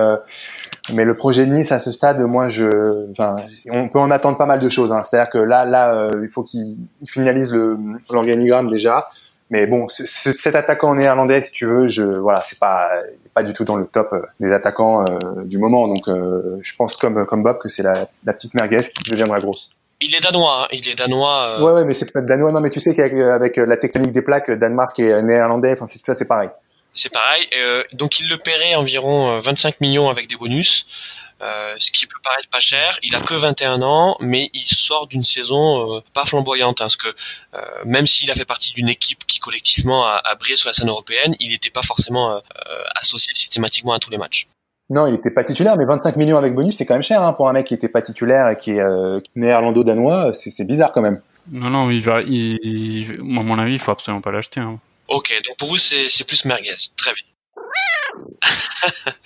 mais 0.93 1.03
le 1.03 1.13
projet 1.13 1.45
de 1.45 1.53
Nice 1.53 1.71
à 1.71 1.79
ce 1.79 1.91
stade, 1.91 2.19
moi, 2.21 2.47
je, 2.47 3.11
enfin, 3.11 3.37
on 3.71 3.89
peut 3.89 3.99
en 3.99 4.09
attendre 4.09 4.37
pas 4.37 4.47
mal 4.47 4.59
de 4.59 4.69
choses. 4.69 4.91
Hein. 4.91 5.03
C'est-à-dire 5.03 5.29
que 5.29 5.37
là, 5.37 5.63
là, 5.63 6.09
il 6.21 6.29
faut 6.29 6.41
qu'il 6.41 6.77
finalise 7.05 7.53
l'organigramme 8.09 8.69
déjà. 8.69 9.07
Mais 9.49 9.65
bon, 9.65 9.87
cet 9.89 10.55
attaquant 10.55 10.93
néerlandais, 10.93 11.41
si 11.41 11.51
tu 11.51 11.65
veux, 11.65 11.87
je 11.87 12.03
voilà, 12.03 12.43
c'est 12.45 12.59
pas 12.59 12.89
pas 13.33 13.41
du 13.41 13.53
tout 13.53 13.63
dans 13.63 13.77
le 13.77 13.87
top 13.87 14.13
euh, 14.13 14.21
des 14.39 14.53
attaquants 14.53 15.03
euh, 15.03 15.43
du 15.43 15.57
moment. 15.57 15.87
Donc, 15.87 16.07
euh, 16.07 16.57
je 16.61 16.75
pense 16.75 16.95
comme 16.97 17.25
comme 17.25 17.41
Bob 17.41 17.57
que 17.57 17.67
c'est 17.67 17.81
la, 17.81 18.07
la, 18.25 18.33
petite 18.33 18.53
merguez 18.53 18.81
qui 18.81 19.09
deviendra 19.09 19.39
grosse. 19.39 19.71
Il 20.01 20.13
est 20.13 20.21
danois, 20.21 20.63
hein. 20.63 20.67
il 20.71 20.87
est 20.87 20.95
danois. 20.95 21.63
Ouais, 21.63 21.71
ouais, 21.71 21.85
mais 21.85 21.95
c'est 21.95 22.11
pas 22.11 22.21
danois. 22.21 22.51
Non, 22.51 22.61
mais 22.61 22.69
tu 22.69 22.79
sais 22.79 22.93
qu'avec 22.93 23.57
la 23.57 23.77
tectonique 23.77 24.11
des 24.11 24.21
plaques, 24.21 24.51
Danemark 24.51 24.97
et 24.99 25.21
néerlandais, 25.23 25.73
enfin, 25.73 25.87
ça, 26.03 26.13
c'est 26.13 26.27
pareil. 26.27 26.49
C'est 26.95 27.11
pareil. 27.11 27.47
donc, 27.93 28.19
il 28.19 28.29
le 28.29 28.37
paierait 28.37 28.75
environ 28.75 29.39
25 29.39 29.81
millions 29.81 30.09
avec 30.09 30.27
des 30.27 30.35
bonus. 30.35 30.85
Euh, 31.41 31.75
ce 31.79 31.91
qui 31.91 32.05
peut 32.05 32.19
paraître 32.23 32.49
pas 32.49 32.59
cher. 32.59 32.99
Il 33.01 33.15
a 33.15 33.21
que 33.21 33.33
21 33.33 33.81
ans, 33.81 34.17
mais 34.19 34.49
il 34.53 34.65
sort 34.65 35.07
d'une 35.07 35.23
saison 35.23 35.95
euh, 35.95 36.01
pas 36.13 36.25
flamboyante, 36.25 36.81
hein, 36.81 36.85
parce 36.85 36.97
que 36.97 37.07
euh, 37.07 37.59
même 37.85 38.07
s'il 38.07 38.29
a 38.29 38.35
fait 38.35 38.45
partie 38.45 38.73
d'une 38.73 38.89
équipe 38.89 39.25
qui 39.25 39.39
collectivement 39.39 40.05
a, 40.05 40.21
a, 40.23 40.35
brillé 40.35 40.57
sur 40.57 40.67
la 40.67 40.73
scène 40.73 40.89
européenne, 40.89 41.35
il 41.39 41.51
n'était 41.51 41.69
pas 41.69 41.81
forcément 41.81 42.41
associé 42.99 43.33
systématiquement 43.33 43.93
à 43.93 43.99
tous 43.99 44.11
les 44.11 44.17
matchs. 44.17 44.47
Non, 44.89 45.07
il 45.07 45.13
n'était 45.13 45.31
pas 45.31 45.43
titulaire, 45.43 45.77
mais 45.77 45.85
25 45.85 46.15
millions 46.15 46.37
avec 46.37 46.53
bonus, 46.53 46.77
c'est 46.77 46.85
quand 46.85 46.95
même 46.95 47.03
cher 47.03 47.21
hein, 47.21 47.33
pour 47.33 47.47
un 47.47 47.53
mec 47.53 47.67
qui 47.67 47.73
n'était 47.73 47.89
pas 47.89 48.01
titulaire 48.01 48.49
et 48.49 48.57
qui 48.57 48.71
est 48.71 48.83
néerlando-danois. 49.35 50.33
C'est 50.33 50.65
bizarre 50.65 50.91
quand 50.91 51.01
même. 51.01 51.21
Non, 51.51 51.69
non, 51.69 51.89
il 51.89 52.01
va, 52.01 52.21
il, 52.21 53.17
à 53.19 53.23
mon 53.23 53.57
avis, 53.59 53.73
il 53.73 53.79
faut 53.79 53.91
absolument 53.91 54.21
pas 54.21 54.31
l'acheter. 54.31 54.59
Hein. 54.59 54.79
Ok, 55.07 55.33
donc 55.45 55.57
pour 55.57 55.69
vous, 55.69 55.77
c'est 55.77 56.23
plus 56.25 56.45
merguez. 56.45 56.75
Très 56.97 57.13
bien. 57.13 57.23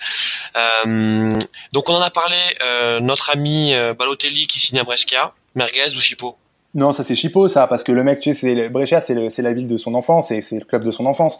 Euh, 0.56 1.30
donc 1.72 1.88
on 1.88 1.94
en 1.94 2.00
a 2.00 2.10
parlé, 2.10 2.36
euh, 2.62 3.00
notre 3.00 3.30
ami 3.30 3.74
euh, 3.74 3.92
Balotelli 3.92 4.46
qui 4.46 4.60
signe 4.60 4.78
à 4.78 4.84
Brescia, 4.84 5.32
Merguez 5.56 5.96
ou 5.96 6.00
Chipo 6.00 6.36
non, 6.76 6.92
ça 6.92 7.04
c'est 7.04 7.14
Chipo, 7.14 7.46
ça, 7.46 7.68
parce 7.68 7.84
que 7.84 7.92
le 7.92 8.02
mec, 8.02 8.18
tu 8.18 8.34
sais, 8.34 8.68
Brescia, 8.68 9.00
c'est 9.00 9.14
la 9.14 9.52
ville 9.52 9.68
de 9.68 9.76
son 9.76 9.94
enfance, 9.94 10.32
et 10.32 10.42
c'est 10.42 10.58
le 10.58 10.64
club 10.64 10.82
de 10.82 10.90
son 10.90 11.06
enfance. 11.06 11.38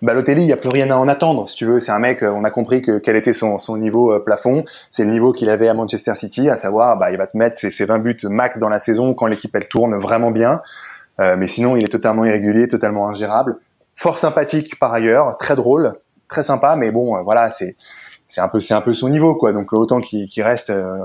Balotelli, 0.00 0.42
il 0.42 0.46
n'y 0.46 0.52
a 0.52 0.56
plus 0.56 0.68
rien 0.68 0.88
à 0.92 0.96
en 0.96 1.08
attendre, 1.08 1.48
si 1.48 1.56
tu 1.56 1.66
veux. 1.66 1.80
C'est 1.80 1.90
un 1.90 1.98
mec, 1.98 2.22
on 2.22 2.44
a 2.44 2.50
compris 2.52 2.82
que 2.82 2.98
quel 2.98 3.16
était 3.16 3.32
son, 3.32 3.58
son 3.58 3.76
niveau 3.78 4.20
plafond. 4.20 4.64
C'est 4.92 5.02
le 5.02 5.10
niveau 5.10 5.32
qu'il 5.32 5.50
avait 5.50 5.66
à 5.66 5.74
Manchester 5.74 6.14
City, 6.14 6.48
à 6.48 6.56
savoir, 6.56 6.98
bah, 6.98 7.10
il 7.10 7.18
va 7.18 7.26
te 7.26 7.36
mettre 7.36 7.58
ses, 7.58 7.72
ses 7.72 7.84
20 7.84 7.98
buts 7.98 8.16
max 8.30 8.60
dans 8.60 8.68
la 8.68 8.78
saison 8.78 9.12
quand 9.12 9.26
l'équipe 9.26 9.52
elle 9.56 9.66
tourne 9.66 9.96
vraiment 9.96 10.30
bien. 10.30 10.60
mais 11.18 11.48
sinon, 11.48 11.74
il 11.74 11.82
est 11.82 11.90
totalement 11.90 12.24
irrégulier, 12.24 12.68
totalement 12.68 13.08
ingérable. 13.08 13.56
Fort 13.96 14.18
sympathique 14.18 14.78
par 14.78 14.94
ailleurs, 14.94 15.36
très 15.36 15.56
drôle, 15.56 15.94
très 16.28 16.42
sympa, 16.42 16.76
mais 16.76 16.90
bon, 16.90 17.16
euh, 17.16 17.22
voilà, 17.22 17.50
c'est 17.50 17.76
c'est 18.26 18.40
un 18.40 18.48
peu 18.48 18.60
c'est 18.60 18.74
un 18.74 18.80
peu 18.80 18.94
son 18.94 19.08
niveau 19.08 19.34
quoi. 19.34 19.52
Donc 19.52 19.72
autant 19.72 20.00
qu'il 20.00 20.42
reste 20.42 20.70
euh, 20.70 20.96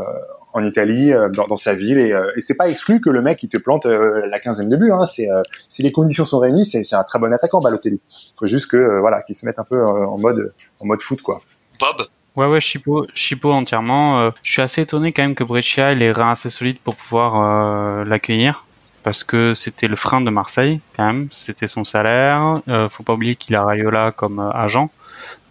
en 0.53 0.63
Italie, 0.63 1.13
euh, 1.13 1.29
dans, 1.29 1.55
sa 1.55 1.75
ville, 1.75 1.97
et, 1.99 2.13
et 2.35 2.41
c'est 2.41 2.55
pas 2.55 2.67
exclu 2.67 2.99
que 2.99 3.09
le 3.09 3.21
mec 3.21 3.41
il 3.43 3.49
te 3.49 3.59
plante 3.59 3.85
la 3.85 4.39
quinzaine 4.39 4.69
de 4.69 4.77
buts. 4.77 4.91
Hein. 4.91 5.05
C'est 5.05 5.29
si 5.67 5.81
les 5.83 5.91
conditions 5.91 6.25
sont 6.25 6.39
réunies, 6.39 6.65
c'est 6.65 6.93
un 6.93 7.03
très 7.03 7.19
bon 7.19 7.31
attaquant 7.33 7.61
Balotelli. 7.61 8.01
Faut 8.39 8.47
juste 8.47 8.69
que 8.69 8.99
voilà 8.99 9.21
qu'il 9.21 9.35
se 9.35 9.45
mette 9.45 9.59
un 9.59 9.63
peu 9.63 9.85
en 9.85 10.17
mode 10.17 10.53
en 10.79 10.85
mode 10.85 11.01
foot 11.01 11.21
quoi. 11.21 11.41
Bob? 11.79 12.07
Ouais 12.35 12.47
ouais 12.47 12.61
Chipo 12.61 13.05
Chipo 13.13 13.51
entièrement. 13.51 14.31
je 14.41 14.51
suis 14.51 14.61
assez 14.61 14.81
étonné 14.81 15.11
quand 15.11 15.21
même 15.21 15.35
que 15.35 15.43
Brescia 15.43 15.91
ait 15.91 15.95
les 15.95 16.11
reins 16.11 16.31
assez 16.31 16.49
solides 16.49 16.79
pour 16.79 16.95
pouvoir 16.95 18.05
l'accueillir 18.05 18.65
parce 19.03 19.23
que 19.23 19.53
c'était 19.53 19.87
le 19.87 19.95
frein 19.95 20.21
de 20.21 20.29
Marseille 20.29 20.79
quand 20.95 21.05
même, 21.05 21.27
c'était 21.31 21.67
son 21.67 21.83
salaire. 21.83 22.55
Euh, 22.67 22.89
faut 22.89 23.03
pas 23.03 23.13
oublier 23.13 23.35
qu'il 23.35 23.55
a 23.55 23.63
Rayola 23.63 24.11
comme 24.11 24.39
agent. 24.53 24.89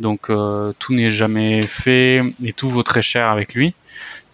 Donc 0.00 0.30
euh, 0.30 0.72
tout 0.78 0.94
n'est 0.94 1.10
jamais 1.10 1.62
fait 1.62 2.22
et 2.42 2.52
tout 2.52 2.68
vaut 2.68 2.82
très 2.82 3.02
cher 3.02 3.28
avec 3.28 3.54
lui. 3.54 3.74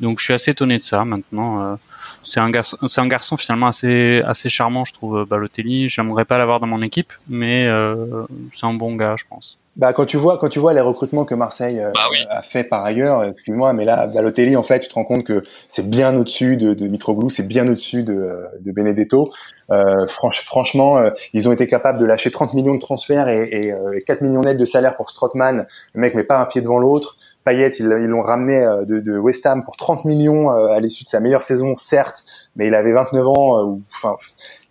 Donc 0.01 0.21
je 0.21 0.25
suis 0.25 0.33
assez 0.33 0.53
étonné 0.53 0.79
de 0.79 0.83
ça 0.83 1.05
maintenant. 1.05 1.63
Euh, 1.63 1.75
c'est 2.23 2.41
un 2.41 2.51
garçon, 2.51 2.77
un 2.97 3.09
garçon 3.09 3.37
finalement 3.37 3.67
assez 3.67 4.23
assez 4.25 4.49
charmant, 4.49 4.85
je 4.85 4.93
trouve 4.93 5.25
Balotelli. 5.25 5.89
J'aimerais 5.89 6.25
pas 6.25 6.39
l'avoir 6.39 6.61
dans 6.61 6.67
mon 6.67 6.83
équipe, 6.83 7.13
mais 7.29 7.67
euh, 7.67 8.25
c'est 8.53 8.67
un 8.67 8.75
bon 8.75 8.95
gars, 8.95 9.17
je 9.17 9.25
pense. 9.29 9.59
Bah 9.77 9.93
quand 9.93 10.07
tu 10.07 10.17
vois 10.17 10.39
quand 10.39 10.49
tu 10.49 10.59
vois 10.59 10.73
les 10.73 10.81
recrutements 10.81 11.25
que 11.25 11.35
Marseille 11.35 11.83
bah 11.95 12.09
a 12.31 12.43
fait 12.43 12.65
par 12.65 12.85
ailleurs, 12.85 13.25
excuse-moi, 13.25 13.73
mais 13.75 13.85
là 13.85 14.07
Balotelli 14.07 14.57
en 14.57 14.63
fait, 14.63 14.81
tu 14.81 14.89
te 14.89 14.95
rends 14.95 15.05
compte 15.05 15.25
que 15.25 15.43
c'est 15.69 15.89
bien 15.89 16.17
au-dessus 16.17 16.57
de, 16.57 16.75
de 16.75 16.89
Mitroglou, 16.89 17.29
c'est 17.29 17.47
bien 17.47 17.69
au-dessus 17.69 18.03
de, 18.03 18.47
de 18.61 18.73
Benedetto. 18.73 19.33
Euh, 19.71 20.07
franchement, 20.07 21.03
ils 21.33 21.49
ont 21.49 21.53
été 21.53 21.67
capables 21.67 21.99
de 21.99 22.05
lâcher 22.05 22.31
30 22.31 22.55
millions 22.55 22.75
de 22.75 22.81
transferts 22.81 23.29
et 23.29 23.75
4 24.07 24.23
millions 24.23 24.43
nets 24.43 24.57
de 24.57 24.65
salaire 24.65 24.97
pour 24.97 25.11
Strootman. 25.11 25.67
Le 25.93 26.01
mec 26.01 26.15
met 26.15 26.25
pas 26.25 26.41
un 26.41 26.47
pied 26.47 26.61
devant 26.61 26.79
l'autre. 26.79 27.17
Payet, 27.47 27.71
ils 27.79 27.87
l'ont 27.87 28.23
ramené 28.23 28.57
euh, 28.57 28.85
de, 28.85 29.01
de, 29.01 29.17
West 29.17 29.47
Ham 29.47 29.63
pour 29.63 29.77
30 29.77 30.05
millions 30.05 30.51
euh, 30.51 30.75
à 30.75 30.81
l'issue 30.81 31.05
de 31.05 31.09
sa 31.09 31.21
meilleure 31.21 31.45
saison, 31.45 31.77
certes, 31.77 32.25
mais 32.57 32.67
il 32.67 32.75
avait 32.75 32.93
29 32.93 33.27
ans. 33.29 33.59
Euh, 33.59 33.79
enfin, 33.95 34.17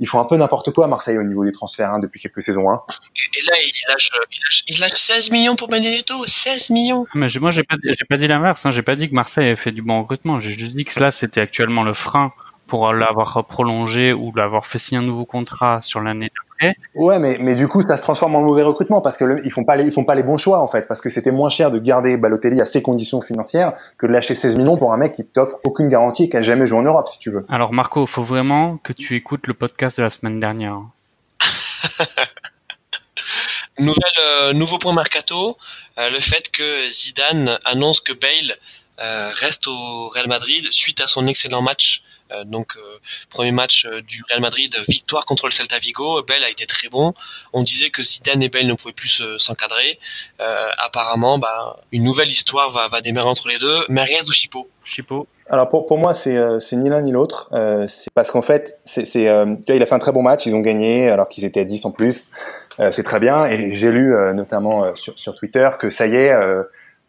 ils 0.02 0.08
font 0.08 0.20
un 0.20 0.26
peu 0.26 0.36
n'importe 0.36 0.72
quoi 0.72 0.84
à 0.84 0.88
Marseille 0.90 1.18
au 1.18 1.24
niveau 1.24 1.46
des 1.46 1.54
transferts 1.54 1.90
hein, 1.90 2.00
depuis 2.00 2.20
quelques 2.20 2.42
saisons. 2.42 2.70
Hein. 2.70 2.82
Et, 2.90 3.46
là, 3.50 3.54
il 3.66 3.72
lâche, 3.88 4.12
il 4.68 4.80
lâche, 4.82 4.92
16 4.92 5.32
millions 5.32 5.56
pour 5.56 5.70
Benedetto, 5.70 6.26
16 6.26 6.70
millions. 6.72 7.06
Mais 7.16 7.28
moi, 7.40 7.52
j'ai 7.52 7.64
pas, 7.64 7.76
j'ai 7.82 8.06
pas 8.10 8.18
dit 8.18 8.28
l'inverse. 8.28 8.66
Hein. 8.66 8.72
J'ai 8.72 8.84
pas 8.84 8.98
dit 8.98 9.10
que 9.10 9.16
Marseille 9.16 9.46
avait 9.46 9.56
fait 9.56 9.72
du 9.72 9.82
bon 9.82 10.02
recrutement. 10.02 10.42
J'ai 10.42 10.52
juste 10.52 10.76
dit 10.76 10.84
que 10.84 10.92
cela, 10.92 11.12
c'était 11.12 11.40
actuellement 11.40 11.84
le 11.84 11.94
frein 11.94 12.34
pour 12.68 12.92
l'avoir 12.92 13.46
prolongé 13.46 14.12
ou 14.12 14.34
l'avoir 14.36 14.66
fait 14.66 14.80
signer 14.80 15.00
un 15.00 15.06
nouveau 15.06 15.26
contrat 15.26 15.82
sur 15.82 16.02
l'année 16.02 16.30
après. 16.56 16.76
Ouais, 16.96 17.20
mais, 17.20 17.38
mais 17.40 17.56
du 17.56 17.68
coup, 17.68 17.82
ça 17.82 17.98
se 17.98 18.02
transforme 18.02 18.36
en 18.36 18.42
mauvais 18.42 18.64
recrutement 18.64 19.02
parce 19.02 19.18
que 19.18 19.44
ils 19.46 19.52
font 19.52 19.64
pas 19.64 19.76
les, 19.76 19.86
ils 19.86 19.94
font 19.94 20.04
pas 20.04 20.16
les 20.16 20.24
bons 20.24 20.38
choix 20.38 20.60
en 20.60 20.68
fait, 20.68 20.88
parce 20.88 21.02
que 21.02 21.10
c'était 21.10 21.32
moins 21.32 21.50
cher 21.50 21.72
de 21.72 21.80
garder 21.80 22.18
Balotelli 22.18 22.62
à 22.62 22.66
ses 22.66 22.82
conditions 22.82 23.22
financières 23.22 23.74
que 23.98 24.08
de 24.08 24.12
lâcher 24.12 24.36
16 24.36 24.56
millions 24.56 24.78
pour 24.78 24.94
un 24.94 24.98
mec 24.98 25.14
qui 25.14 25.26
t'offre 25.26 25.60
aucune 25.64 25.88
garantie 25.88 26.24
et 26.24 26.30
qui 26.30 26.38
a 26.38 26.42
jamais 26.42 26.68
joué 26.68 26.80
en 26.80 26.84
Europe, 26.84 27.10
si 27.10 27.20
tu 27.20 27.32
veux. 27.32 27.46
Alors 27.50 27.74
Marco, 27.74 28.06
faut 28.06 28.24
vraiment 28.24 28.78
que 28.78 28.94
tu 28.94 29.16
écoutes 29.16 29.48
le 29.48 29.54
podcast 29.54 29.98
de 29.98 30.04
la 30.04 30.10
semaine 30.10 30.40
dernière. 30.40 30.80
Nouvelle, 33.78 33.98
euh, 34.24 34.54
nouveau 34.54 34.78
point 34.78 34.94
mercato, 34.94 35.58
euh, 35.98 36.10
le 36.10 36.22
fait 36.22 36.50
que 36.50 36.90
Zidane 36.90 37.60
annonce 37.66 38.00
que 38.00 38.14
Bale 38.14 38.58
euh, 39.00 39.32
reste 39.34 39.68
au 39.68 40.08
Real 40.08 40.28
Madrid 40.30 40.66
suite 40.72 41.02
à 41.02 41.08
son 41.08 41.28
excellent 41.28 41.62
match. 41.62 42.02
Donc 42.46 42.78
premier 43.30 43.52
match 43.52 43.86
du 44.08 44.24
Real 44.30 44.42
Madrid, 44.42 44.76
victoire 44.88 45.26
contre 45.26 45.46
le 45.46 45.52
Celta 45.52 45.80
Vigo. 45.80 46.24
Bale 46.24 46.44
a 46.44 46.50
été 46.50 46.66
très 46.66 46.90
bon. 46.90 47.14
On 47.54 47.64
disait 47.64 47.90
que 47.90 48.04
Zidane 48.04 48.42
et 48.44 48.50
Bale 48.50 48.68
ne 48.68 48.74
pouvaient 48.74 48.94
plus 48.94 49.22
s'encadrer. 49.38 50.00
apparemment, 50.40 51.38
bah, 51.38 51.78
une 51.92 52.04
nouvelle 52.04 52.30
histoire 52.30 52.72
va, 52.72 52.88
va 52.88 53.02
démarrer 53.02 53.30
entre 53.30 53.48
les 53.48 53.58
deux. 53.58 53.86
Merguez 53.90 54.28
ou 54.28 54.32
Chipo 54.32 54.70
Chipo. 54.84 55.28
Alors 55.48 55.70
pour, 55.70 55.86
pour 55.86 56.00
moi, 56.00 56.16
c'est 56.16 56.60
c'est 56.60 56.76
ni 56.76 56.90
l'un 56.90 57.02
ni 57.02 57.12
l'autre. 57.12 57.50
Euh, 57.54 57.88
c'est 57.88 58.12
parce 58.16 58.32
qu'en 58.32 58.42
fait, 58.42 58.80
c'est 58.82 59.06
c'est 59.06 59.24
il 59.24 59.84
a 59.84 59.86
fait 59.86 59.96
un 59.96 60.00
très 60.00 60.12
bon 60.12 60.24
match. 60.24 60.46
Ils 60.46 60.56
ont 60.56 60.62
gagné 60.62 61.10
alors 61.10 61.30
qu'ils 61.30 61.46
étaient 61.46 61.62
à 61.62 61.66
10 61.66 61.86
en 61.86 61.92
plus. 61.92 62.32
Euh, 62.80 62.92
c'est 62.92 63.04
très 63.04 63.20
bien. 63.20 63.46
Et 63.46 63.72
j'ai 63.72 63.92
lu 63.92 64.16
notamment 64.34 64.96
sur 64.96 65.18
sur 65.20 65.36
Twitter 65.36 65.70
que 65.80 65.90
ça 65.90 66.08
y 66.08 66.16
est 66.16 66.34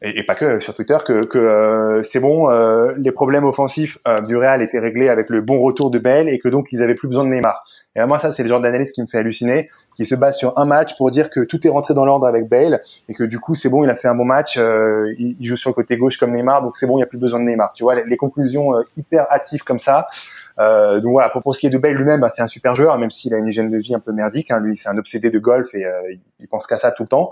et, 0.02 0.22
pas 0.24 0.34
que 0.34 0.60
sur 0.60 0.74
Twitter, 0.74 0.98
que, 1.04 1.24
que 1.24 1.38
euh, 1.38 2.02
c'est 2.02 2.20
bon, 2.20 2.50
euh, 2.50 2.92
les 2.98 3.12
problèmes 3.12 3.44
offensifs 3.44 3.98
euh, 4.06 4.20
du 4.20 4.36
Real 4.36 4.60
étaient 4.60 4.78
réglés 4.78 5.08
avec 5.08 5.30
le 5.30 5.40
bon 5.40 5.60
retour 5.60 5.90
de 5.90 5.98
Bale 5.98 6.28
et 6.28 6.38
que 6.38 6.48
donc 6.48 6.68
ils 6.70 6.82
avaient 6.82 6.94
plus 6.94 7.08
besoin 7.08 7.24
de 7.24 7.30
Neymar. 7.30 7.64
Et 7.94 8.04
moi 8.04 8.18
ça 8.18 8.30
c'est 8.30 8.42
le 8.42 8.48
genre 8.50 8.60
d'analyse 8.60 8.92
qui 8.92 9.00
me 9.00 9.06
fait 9.06 9.18
halluciner, 9.18 9.70
qui 9.96 10.04
se 10.04 10.14
base 10.14 10.36
sur 10.36 10.58
un 10.58 10.66
match 10.66 10.96
pour 10.98 11.10
dire 11.10 11.30
que 11.30 11.40
tout 11.40 11.66
est 11.66 11.70
rentré 11.70 11.94
dans 11.94 12.04
l'ordre 12.04 12.26
avec 12.26 12.46
Bale 12.46 12.82
et 13.08 13.14
que 13.14 13.24
du 13.24 13.40
coup 13.40 13.54
c'est 13.54 13.70
bon, 13.70 13.84
il 13.84 13.90
a 13.90 13.96
fait 13.96 14.08
un 14.08 14.14
bon 14.14 14.26
match, 14.26 14.56
il, 14.56 15.36
joue 15.40 15.56
sur 15.56 15.70
le 15.70 15.74
côté 15.74 15.96
gauche 15.96 16.18
comme 16.18 16.32
Neymar, 16.32 16.62
donc 16.62 16.76
c'est 16.76 16.86
bon, 16.86 16.94
il 16.94 16.98
n'y 16.98 17.04
a 17.04 17.06
plus 17.06 17.18
besoin 17.18 17.40
de 17.40 17.44
Neymar. 17.46 17.72
Tu 17.72 17.82
vois 17.82 17.94
les, 17.94 18.04
les 18.04 18.16
conclusions 18.18 18.74
hyper 18.96 19.26
hâtives 19.32 19.64
comme 19.64 19.78
ça. 19.78 20.08
Euh, 20.58 21.00
donc 21.00 21.12
voilà, 21.12 21.28
pour, 21.28 21.42
pour 21.42 21.54
ce 21.54 21.60
qui 21.60 21.66
est 21.66 21.70
de 21.70 21.78
Bale 21.78 21.94
lui-même, 21.94 22.20
bah, 22.20 22.28
c'est 22.28 22.42
un 22.42 22.46
super 22.46 22.74
joueur, 22.74 22.96
même 22.98 23.10
s'il 23.10 23.34
a 23.34 23.38
une 23.38 23.46
hygiène 23.46 23.70
de 23.70 23.78
vie 23.78 23.94
un 23.94 24.00
peu 24.00 24.12
merdique. 24.12 24.50
Hein. 24.50 24.60
Lui, 24.60 24.76
c'est 24.76 24.88
un 24.88 24.96
obsédé 24.98 25.30
de 25.30 25.38
golf 25.38 25.74
et 25.74 25.84
euh, 25.84 26.14
il 26.40 26.48
pense 26.48 26.66
qu'à 26.66 26.78
ça 26.78 26.92
tout 26.92 27.02
le 27.02 27.08
temps. 27.08 27.30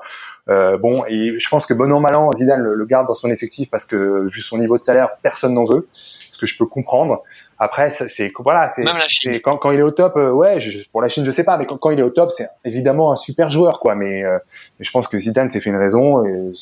Euh, 0.50 0.76
bon, 0.76 1.04
et 1.08 1.38
je 1.38 1.48
pense 1.48 1.64
que 1.66 1.72
bon 1.72 1.90
an 1.92 2.00
mal 2.00 2.14
an, 2.14 2.32
Zidane 2.32 2.60
le, 2.60 2.84
garde 2.84 3.06
dans 3.06 3.14
son 3.14 3.30
effectif 3.30 3.70
parce 3.70 3.86
que 3.86 4.26
vu 4.28 4.42
son 4.42 4.58
niveau 4.58 4.76
de 4.76 4.82
salaire, 4.82 5.16
personne 5.22 5.54
n'en 5.54 5.64
veut, 5.64 5.88
ce 5.90 6.36
que 6.36 6.46
je 6.46 6.56
peux 6.58 6.66
comprendre. 6.66 7.22
Après, 7.58 7.88
c'est 7.88 8.32
voilà, 8.40 8.74
c'est 9.08 9.40
quand, 9.40 9.56
quand 9.56 9.70
il 9.70 9.78
est 9.78 9.84
au 9.84 9.92
top, 9.92 10.16
euh, 10.16 10.30
ouais, 10.30 10.60
je, 10.60 10.86
pour 10.90 11.00
la 11.00 11.08
Chine, 11.08 11.24
je 11.24 11.30
sais 11.30 11.44
pas, 11.44 11.56
mais 11.56 11.66
quand, 11.66 11.78
quand 11.78 11.90
il 11.90 12.00
est 12.00 12.02
au 12.02 12.10
top, 12.10 12.30
c'est 12.32 12.48
évidemment 12.64 13.12
un 13.12 13.16
super 13.16 13.48
joueur, 13.48 13.78
quoi. 13.78 13.94
Mais, 13.94 14.24
euh, 14.24 14.38
mais 14.78 14.84
je 14.84 14.90
pense 14.90 15.06
que 15.06 15.18
Zidane 15.18 15.48
s'est 15.48 15.60
fait 15.60 15.70
une 15.70 15.76
raison. 15.76 16.24
Et 16.24 16.52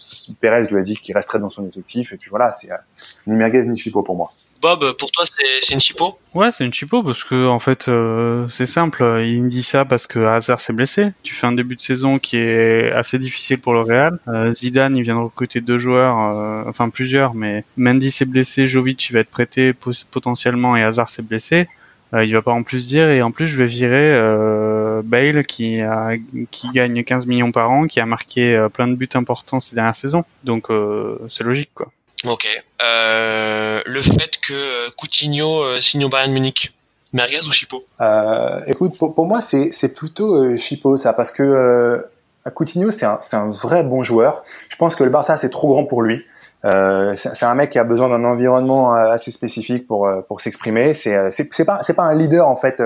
Perez 0.40 0.64
lui 0.64 0.78
a 0.78 0.82
dit 0.82 0.96
qu'il 0.96 1.14
resterait 1.14 1.38
dans 1.38 1.48
son 1.48 1.66
effectif, 1.66 2.12
et 2.12 2.18
puis 2.18 2.28
voilà, 2.28 2.52
c'est 2.52 2.68
ni 3.26 3.36
merguez 3.36 3.66
ni 3.66 3.76
chipot 3.76 4.02
pour 4.02 4.16
moi. 4.16 4.32
Bob, 4.62 4.92
pour 4.96 5.10
toi, 5.10 5.24
c'est 5.26 5.74
une 5.74 5.80
chipo 5.80 6.20
Ouais, 6.34 6.52
c'est 6.52 6.64
une 6.64 6.72
chipo 6.72 7.02
parce 7.02 7.24
que 7.24 7.48
en 7.48 7.58
fait, 7.58 7.88
euh, 7.88 8.46
c'est 8.48 8.66
simple. 8.66 9.20
Il 9.20 9.48
dit 9.48 9.64
ça 9.64 9.84
parce 9.84 10.06
que 10.06 10.20
Hazard 10.20 10.60
s'est 10.60 10.72
blessé. 10.72 11.08
Tu 11.24 11.34
fais 11.34 11.48
un 11.48 11.52
début 11.52 11.74
de 11.74 11.80
saison 11.80 12.20
qui 12.20 12.36
est 12.36 12.92
assez 12.92 13.18
difficile 13.18 13.58
pour 13.58 13.72
le 13.72 13.80
Real. 13.80 14.20
Euh, 14.28 14.52
Zidane, 14.52 14.96
il 14.96 15.02
vient 15.02 15.16
de 15.16 15.24
recruter 15.24 15.60
deux 15.60 15.80
joueurs, 15.80 16.16
euh, 16.16 16.62
enfin 16.68 16.90
plusieurs, 16.90 17.34
mais 17.34 17.64
Mendy 17.76 18.12
s'est 18.12 18.24
blessé, 18.24 18.68
Jovic 18.68 19.10
il 19.10 19.14
va 19.14 19.18
être 19.20 19.30
prêté 19.30 19.72
potentiellement 20.12 20.76
et 20.76 20.84
Hazard 20.84 21.08
s'est 21.08 21.22
blessé. 21.22 21.66
il 22.12 22.32
va 22.32 22.42
pas 22.42 22.52
en 22.52 22.62
plus 22.62 22.86
dire 22.86 23.08
et 23.08 23.20
en 23.20 23.32
plus 23.32 23.48
je 23.48 23.56
vais 23.56 23.66
virer 23.66 24.12
Bale 25.02 25.44
qui 25.44 25.80
a 25.80 26.12
qui 26.52 26.68
gagne 26.68 27.02
15 27.02 27.26
millions 27.26 27.50
par 27.50 27.68
an, 27.72 27.88
qui 27.88 27.98
a 27.98 28.06
marqué 28.06 28.64
plein 28.72 28.86
de 28.86 28.94
buts 28.94 29.08
importants 29.14 29.58
ces 29.58 29.74
dernières 29.74 29.96
saisons. 29.96 30.24
Donc 30.44 30.68
c'est 31.28 31.42
logique 31.42 31.70
quoi. 31.74 31.90
Ok. 32.26 32.46
Euh, 32.80 33.82
le 33.84 34.02
fait 34.02 34.38
que 34.40 34.52
euh, 34.52 34.90
Coutinho 34.96 35.62
euh, 35.62 35.80
signe 35.80 36.04
au 36.04 36.08
Bayern 36.08 36.32
Munich, 36.32 36.72
Merguez 37.12 37.44
ou 37.46 37.52
Chipo 37.52 37.84
euh, 38.00 38.60
Écoute, 38.66 38.96
pour, 38.96 39.14
pour 39.14 39.26
moi, 39.26 39.40
c'est 39.40 39.94
plutôt 39.94 40.36
euh, 40.36 40.56
Chipo, 40.56 40.96
ça, 40.96 41.12
parce 41.12 41.32
que 41.32 41.42
euh, 41.42 41.98
Coutinho, 42.54 42.90
c'est 42.90 43.06
un, 43.06 43.18
un 43.32 43.50
vrai 43.50 43.82
bon 43.82 44.02
joueur. 44.02 44.44
Je 44.68 44.76
pense 44.76 44.94
que 44.94 45.02
le 45.02 45.10
Barça, 45.10 45.36
c'est 45.36 45.50
trop 45.50 45.68
grand 45.68 45.84
pour 45.84 46.02
lui. 46.02 46.24
Euh, 46.64 47.16
c'est 47.16 47.42
un 47.42 47.56
mec 47.56 47.70
qui 47.70 47.80
a 47.80 47.84
besoin 47.84 48.08
d'un 48.08 48.24
environnement 48.24 48.94
assez 48.94 49.32
spécifique 49.32 49.84
pour 49.88 50.08
pour 50.28 50.40
s'exprimer. 50.40 50.94
C'est 50.94 51.32
c'est 51.32 51.64
pas 51.64 51.80
c'est 51.82 51.94
pas 51.94 52.04
un 52.04 52.14
leader 52.14 52.46
en 52.46 52.54
fait 52.54 52.80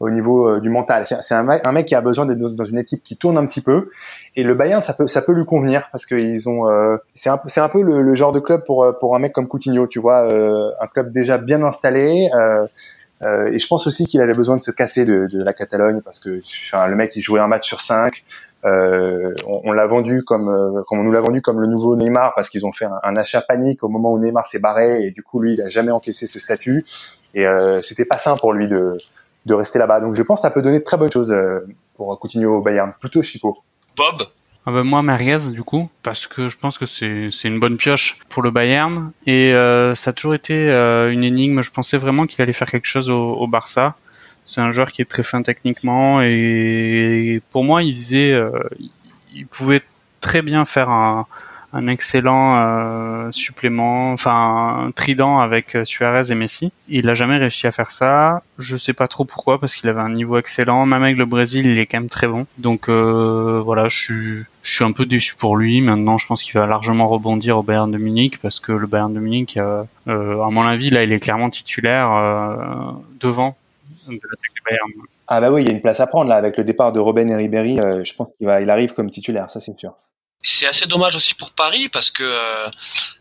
au 0.00 0.08
niveau 0.08 0.58
du 0.58 0.70
mental. 0.70 1.06
C'est 1.06 1.34
un, 1.34 1.46
un 1.46 1.72
mec 1.72 1.84
qui 1.84 1.94
a 1.94 2.00
besoin 2.00 2.24
d'être 2.24 2.38
dans 2.38 2.64
une 2.64 2.78
équipe 2.78 3.02
qui 3.02 3.18
tourne 3.18 3.36
un 3.36 3.44
petit 3.44 3.60
peu 3.60 3.90
et 4.36 4.42
le 4.42 4.54
Bayern, 4.54 4.82
ça 4.82 4.94
peut, 4.94 5.06
ça 5.06 5.22
peut 5.22 5.32
lui 5.32 5.44
convenir 5.44 5.88
parce 5.92 6.06
qu'ils 6.06 6.48
ont, 6.48 6.68
euh, 6.68 6.96
c'est 7.14 7.30
un, 7.30 7.40
c'est 7.46 7.60
un 7.60 7.68
peu 7.68 7.82
le, 7.82 8.14
genre 8.14 8.32
de 8.32 8.40
club 8.40 8.64
pour 8.64 8.86
pour 8.98 9.14
un 9.14 9.18
mec 9.18 9.32
comme 9.32 9.46
Coutinho, 9.46 9.86
tu 9.86 10.00
vois, 10.00 10.24
euh, 10.30 10.70
un 10.80 10.86
club 10.86 11.12
déjà 11.12 11.38
bien 11.38 11.62
installé. 11.62 12.28
Euh, 12.34 12.66
euh, 13.22 13.46
et 13.46 13.58
je 13.58 13.66
pense 13.66 13.86
aussi 13.86 14.06
qu'il 14.06 14.20
avait 14.20 14.34
besoin 14.34 14.56
de 14.56 14.60
se 14.60 14.70
casser 14.70 15.04
de, 15.04 15.26
de 15.26 15.42
la 15.42 15.52
Catalogne 15.52 16.00
parce 16.02 16.18
que 16.18 16.40
enfin, 16.66 16.86
le 16.88 16.96
mec 16.96 17.14
il 17.16 17.20
jouait 17.20 17.40
un 17.40 17.46
match 17.46 17.66
sur 17.66 17.80
cinq. 17.80 18.24
Euh, 18.64 19.34
on, 19.46 19.60
on 19.64 19.72
l'a 19.72 19.86
vendu 19.86 20.24
comme, 20.24 20.48
euh, 20.48 20.82
comme 20.88 20.98
on 21.00 21.04
nous 21.04 21.12
l'a 21.12 21.20
vendu 21.20 21.42
comme 21.42 21.60
le 21.60 21.66
nouveau 21.66 21.96
Neymar 21.96 22.32
parce 22.34 22.48
qu'ils 22.48 22.64
ont 22.64 22.72
fait 22.72 22.86
un, 22.86 22.98
un, 23.02 23.14
achat 23.14 23.42
panique 23.42 23.84
au 23.84 23.88
moment 23.88 24.10
où 24.10 24.18
Neymar 24.18 24.46
s'est 24.46 24.58
barré 24.58 25.02
et 25.02 25.10
du 25.10 25.22
coup 25.22 25.38
lui 25.38 25.52
il 25.52 25.60
a 25.60 25.68
jamais 25.68 25.90
encaissé 25.90 26.26
ce 26.26 26.40
statut 26.40 26.82
et 27.34 27.46
euh, 27.46 27.82
c'était 27.82 28.06
pas 28.06 28.16
sain 28.16 28.36
pour 28.36 28.54
lui 28.54 28.66
de 28.66 28.94
de 29.44 29.54
rester 29.54 29.78
là-bas. 29.78 30.00
Donc 30.00 30.14
je 30.14 30.22
pense 30.22 30.40
que 30.40 30.42
ça 30.42 30.50
peut 30.50 30.62
donner 30.62 30.78
de 30.78 30.84
très 30.84 30.96
bonnes 30.96 31.12
choses 31.12 31.34
pour 31.96 32.18
Coutinho 32.18 32.56
au 32.56 32.62
Bayern, 32.62 32.94
plutôt 32.98 33.22
Chipo. 33.22 33.58
Bob 33.96 34.28
ah 34.66 34.72
ben 34.72 34.82
moi 34.82 35.02
Mariez 35.02 35.52
du 35.52 35.62
coup 35.62 35.90
parce 36.02 36.26
que 36.26 36.48
je 36.48 36.56
pense 36.56 36.78
que 36.78 36.86
c'est 36.86 37.30
une 37.44 37.60
bonne 37.60 37.76
pioche 37.76 38.20
pour 38.30 38.42
le 38.42 38.50
Bayern 38.50 39.12
et 39.26 39.52
euh, 39.52 39.94
ça 39.94 40.08
a 40.08 40.12
toujours 40.14 40.34
été 40.34 40.54
euh, 40.54 41.12
une 41.12 41.22
énigme. 41.22 41.60
Je 41.60 41.70
pensais 41.70 41.98
vraiment 41.98 42.26
qu'il 42.26 42.40
allait 42.40 42.54
faire 42.54 42.70
quelque 42.70 42.86
chose 42.86 43.10
au, 43.10 43.34
au 43.34 43.46
Barça. 43.46 43.94
C'est 44.46 44.62
un 44.62 44.70
joueur 44.70 44.90
qui 44.90 45.02
est 45.02 45.04
très 45.04 45.22
fin 45.22 45.42
techniquement 45.42 46.22
et 46.22 47.42
pour 47.50 47.62
moi 47.62 47.82
il 47.82 47.94
faisait 47.94 48.32
euh, 48.32 48.50
il 49.34 49.46
pouvait 49.46 49.82
très 50.22 50.40
bien 50.40 50.64
faire 50.64 50.88
un 50.88 51.26
un 51.74 51.88
excellent 51.88 52.56
euh, 52.56 53.32
supplément, 53.32 54.12
enfin 54.12 54.86
un 54.86 54.90
trident 54.92 55.40
avec 55.40 55.74
euh, 55.74 55.84
Suarez 55.84 56.30
et 56.30 56.36
Messi. 56.36 56.70
Il 56.88 57.08
a 57.08 57.14
jamais 57.14 57.36
réussi 57.36 57.66
à 57.66 57.72
faire 57.72 57.90
ça. 57.90 58.42
Je 58.58 58.76
sais 58.76 58.92
pas 58.92 59.08
trop 59.08 59.24
pourquoi, 59.24 59.58
parce 59.58 59.74
qu'il 59.74 59.88
avait 59.88 60.00
un 60.00 60.12
niveau 60.12 60.38
excellent. 60.38 60.86
Même 60.86 61.02
avec 61.02 61.16
le 61.16 61.26
Brésil, 61.26 61.66
il 61.66 61.78
est 61.78 61.86
quand 61.86 61.98
même 61.98 62.08
très 62.08 62.28
bon. 62.28 62.46
Donc 62.58 62.88
euh, 62.88 63.60
voilà, 63.64 63.88
je 63.88 63.98
suis, 63.98 64.44
je 64.62 64.74
suis 64.74 64.84
un 64.84 64.92
peu 64.92 65.04
déçu 65.04 65.34
pour 65.34 65.56
lui. 65.56 65.80
Maintenant, 65.80 66.16
je 66.16 66.28
pense 66.28 66.44
qu'il 66.44 66.54
va 66.54 66.66
largement 66.66 67.08
rebondir 67.08 67.58
au 67.58 67.64
Bayern 67.64 67.90
de 67.90 67.98
Munich, 67.98 68.38
parce 68.40 68.60
que 68.60 68.70
le 68.70 68.86
Bayern 68.86 69.12
de 69.12 69.18
Munich, 69.18 69.56
euh, 69.56 69.82
euh 70.06 70.42
à 70.42 70.50
mon 70.50 70.62
avis, 70.62 70.90
là, 70.90 71.02
il 71.02 71.12
est 71.12 71.20
clairement 71.20 71.50
titulaire 71.50 72.12
euh, 72.12 72.54
devant 73.18 73.56
de 74.06 74.12
l'attaque 74.12 74.54
du 74.54 74.62
Bayern. 74.64 74.90
Ah 75.26 75.40
bah 75.40 75.50
oui, 75.50 75.62
il 75.62 75.66
y 75.66 75.70
a 75.70 75.72
une 75.72 75.80
place 75.80 75.98
à 75.98 76.06
prendre 76.06 76.28
là 76.28 76.36
avec 76.36 76.56
le 76.56 76.62
départ 76.62 76.92
de 76.92 77.00
Robben 77.00 77.28
et 77.30 77.34
Ribéry. 77.34 77.76
je 77.76 78.14
pense 78.14 78.30
qu'il 78.38 78.46
va, 78.46 78.60
il 78.60 78.70
arrive 78.70 78.92
comme 78.92 79.10
titulaire, 79.10 79.50
ça 79.50 79.58
c'est 79.58 79.76
sûr 79.80 79.94
c'est 80.44 80.66
assez 80.66 80.86
dommage 80.86 81.16
aussi 81.16 81.34
pour 81.34 81.50
Paris 81.52 81.88
parce 81.88 82.10
que 82.10 82.22
euh, 82.22 82.70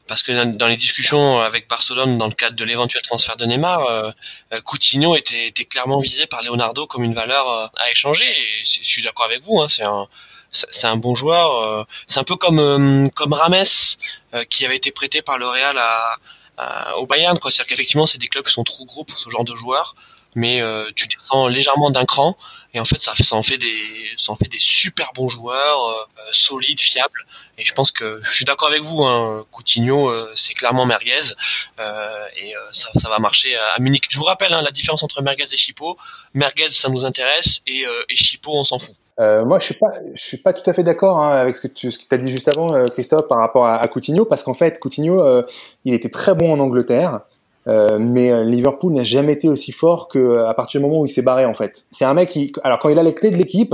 parce 0.08 0.22
que 0.22 0.44
dans 0.44 0.68
les 0.68 0.76
discussions 0.76 1.40
avec 1.40 1.70
Barcelone 1.70 2.18
dans 2.18 2.28
le 2.28 2.34
cadre 2.34 2.58
de 2.58 2.66
l'éventuel 2.66 3.02
transfert 3.02 3.38
de 3.38 3.45
Neymar, 3.45 3.86
euh, 3.86 4.12
Coutinho 4.66 5.16
était, 5.16 5.48
était, 5.48 5.64
clairement 5.64 6.00
visé 6.00 6.28
par 6.28 6.44
Leonardo 6.44 6.86
comme 6.86 7.04
une 7.04 7.14
valeur 7.14 7.48
euh, 7.48 7.68
à 7.78 7.90
échanger. 7.90 8.26
Et 8.26 8.66
je 8.66 8.84
suis 8.84 9.02
d'accord 9.02 9.26
avec 9.26 9.41
vous, 9.41 9.62
hein, 9.62 9.70
c'est 9.70 9.84
un 9.84 10.08
c'est 10.52 10.86
un 10.86 10.98
bon 10.98 11.16
joueur. 11.16 11.88
c'est 12.08 12.20
un 12.20 12.24
peu 12.24 12.36
comme 12.36 13.10
comme 13.16 13.34
Rames 13.34 13.66
qui 14.52 14.66
avait 14.66 14.76
été 14.76 14.91
prêté 14.91 15.24
par 15.24 15.40
le 15.40 15.48
Real 15.48 15.80
à, 15.80 16.98
au 16.98 17.08
Bayern. 17.08 17.40
C'est-à-dire 17.41 17.66
qu'effectivement, 17.66 18.06
c'est 18.06 18.20
des 18.20 18.28
clubs 18.28 18.45
qui 18.45 18.54
sont 18.54 18.64
trop 18.64 18.86
gros 18.86 19.04
pour 19.04 19.20
ce 19.20 19.32
genre 19.32 19.45
de 19.45 19.56
joueurs 19.56 19.95
mais 20.36 20.62
euh, 20.62 20.90
tu 20.95 21.08
descends 21.08 21.48
légèrement 21.48 21.91
d'un 21.91 22.06
cran 22.06 22.36
et 22.74 22.80
en 22.80 22.86
fait 22.86 23.00
ça, 23.00 23.14
ça 23.16 23.36
en 23.36 23.44
fait 23.44 23.58
des 23.58 23.76
ça 24.18 24.32
en 24.32 24.36
fait 24.36 24.48
des 24.48 24.60
super 24.60 25.12
bons 25.14 25.30
joueurs 25.30 25.90
euh, 25.90 25.94
euh, 25.94 26.22
solides 26.32 26.80
fiables. 26.80 27.26
Et 27.58 27.66
je 27.66 27.74
pense 27.74 27.91
que 27.91 28.20
je 28.24 28.32
suis 28.32 28.45
d'accord 28.45 28.70
avec 28.70 28.82
vous 28.82 29.04
hein, 29.04 29.45
Coutinho 29.52 30.12
c'est 30.36 30.54
clairement 30.56 30.86
merguez. 30.86 31.34
Et 31.80 32.54
ça, 32.72 32.90
ça 32.95 33.10
va 33.10 33.20
marcher 33.20 33.56
à, 33.56 33.80
Munich. 33.80 34.06
Je 34.10 34.18
vous 34.18 34.24
rappelle 34.24 34.54
hein, 34.54 34.62
la 34.64 34.72
différence 34.72 35.04
entre 35.04 35.22
merguez 35.22 35.44
et 35.52 35.58
Chipo 35.58 35.98
merguez 36.34 36.70
ça 36.70 36.90
nous 36.90 37.06
intéresse 37.06 37.62
et, 37.68 37.86
et 38.10 38.16
Chipo 38.16 38.52
on 38.54 38.64
s'en 38.64 38.80
fout. 38.80 38.95
Euh, 39.20 39.45
moi, 39.45 39.60
je 39.60 39.66
suis 39.66 39.76
pas, 39.76 39.91
je 40.16 40.20
suis 40.20 40.38
pas 40.38 40.54
tout 40.54 40.68
à 40.68 40.74
fait 40.74 40.82
d'accord 40.82 41.20
hein, 41.20 41.38
avec 41.38 41.56
ce 41.56 41.62
que 41.62 41.68
tu, 41.68 41.91
ce 41.91 42.00
que 42.00 42.16
as 42.16 42.18
dit 42.18 42.32
juste 42.32 42.48
avant, 42.48 42.88
Christophe, 42.88 43.28
par 43.28 43.38
rapport 43.38 43.68
à, 43.68 43.78
à 43.78 43.88
Coutinho, 43.88 44.26
parce 44.26 44.41
qu'en 44.41 44.56
fait, 44.56 44.80
Coutinho, 44.80 45.44
il 45.86 45.94
était 45.94 46.10
très 46.10 46.34
bon 46.34 46.52
en 46.52 46.60
Angleterre. 46.60 47.22
Euh, 47.68 47.98
mais 47.99 48.31
euh, 48.31 48.44
Liverpool 48.44 48.94
n'a 48.94 49.03
jamais 49.03 49.34
été 49.34 49.48
aussi 49.48 49.72
fort 49.72 50.10
que 50.10 50.19
euh, 50.19 50.53
partir 50.53 50.81
du 50.81 50.85
moment 50.85 51.02
où 51.02 51.06
il 51.06 51.10
s'est 51.10 51.22
barré 51.22 51.45
en 51.45 51.53
fait. 51.53 51.85
C'est 51.91 52.06
un 52.06 52.14
mec 52.14 52.30
qui, 52.30 52.52
alors 52.64 52.80
quand 52.80 52.90
il 52.90 52.99
a 52.99 53.03
les 53.03 53.14
clés 53.14 53.31
de 53.31 53.38
l'équipe 53.38 53.73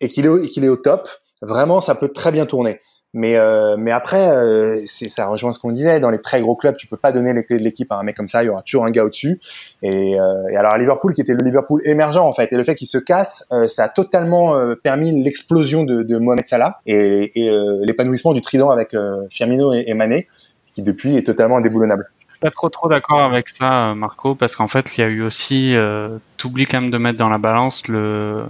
et 0.00 0.08
qu'il 0.08 0.26
est, 0.26 0.48
qu'il 0.48 0.64
est 0.64 0.68
au 0.68 0.76
top, 0.76 1.08
vraiment 1.42 1.80
ça 1.80 1.94
peut 1.94 2.08
très 2.08 2.32
bien 2.32 2.46
tourner. 2.46 2.80
Mais 3.12 3.36
euh, 3.36 3.76
mais 3.78 3.92
après, 3.92 4.28
euh, 4.28 4.80
ça 4.86 5.26
rejoint 5.26 5.52
ce 5.52 5.58
qu'on 5.58 5.72
disait. 5.72 6.00
Dans 6.00 6.10
les 6.10 6.20
très 6.20 6.40
gros 6.40 6.54
clubs, 6.54 6.76
tu 6.76 6.86
peux 6.86 6.98
pas 6.98 7.12
donner 7.12 7.32
les 7.32 7.44
clés 7.44 7.56
de 7.56 7.62
l'équipe 7.62 7.90
à 7.92 7.96
un 7.96 8.02
mec 8.02 8.16
comme 8.16 8.28
ça. 8.28 8.42
Il 8.42 8.46
y 8.46 8.48
aura 8.50 8.62
toujours 8.62 8.84
un 8.84 8.90
gars 8.90 9.04
au-dessus. 9.04 9.40
Et, 9.82 10.12
et 10.12 10.56
alors 10.56 10.76
Liverpool, 10.76 11.14
qui 11.14 11.22
était 11.22 11.32
le 11.32 11.42
Liverpool 11.42 11.80
émergent 11.84 12.18
en 12.18 12.34
fait, 12.34 12.52
et 12.52 12.56
le 12.56 12.64
fait 12.64 12.74
qu'il 12.74 12.88
se 12.88 12.98
casse, 12.98 13.46
ça 13.68 13.84
a 13.84 13.88
totalement 13.88 14.54
permis 14.82 15.22
l'explosion 15.22 15.84
de, 15.84 16.02
de 16.02 16.18
Mohamed 16.18 16.46
Salah 16.46 16.78
et, 16.84 17.46
et 17.46 17.58
l'épanouissement 17.82 18.34
du 18.34 18.42
trident 18.42 18.70
avec 18.70 18.94
Firmino 19.30 19.72
et, 19.72 19.84
et 19.86 19.94
Mané, 19.94 20.26
qui 20.72 20.82
depuis 20.82 21.16
est 21.16 21.22
totalement 21.22 21.56
indéboulonnable. 21.56 22.10
Je 22.36 22.40
suis 22.40 22.42
pas 22.42 22.50
trop 22.50 22.68
trop 22.68 22.86
d'accord 22.86 23.22
avec 23.22 23.48
ça, 23.48 23.94
Marco, 23.94 24.34
parce 24.34 24.56
qu'en 24.56 24.68
fait, 24.68 24.98
il 24.98 25.00
y 25.00 25.04
a 25.04 25.06
eu 25.06 25.22
aussi, 25.22 25.74
euh, 25.74 26.18
t'oublies 26.36 26.66
quand 26.66 26.82
même 26.82 26.90
de 26.90 26.98
mettre 26.98 27.16
dans 27.16 27.30
la 27.30 27.38
balance 27.38 27.88
le 27.88 28.44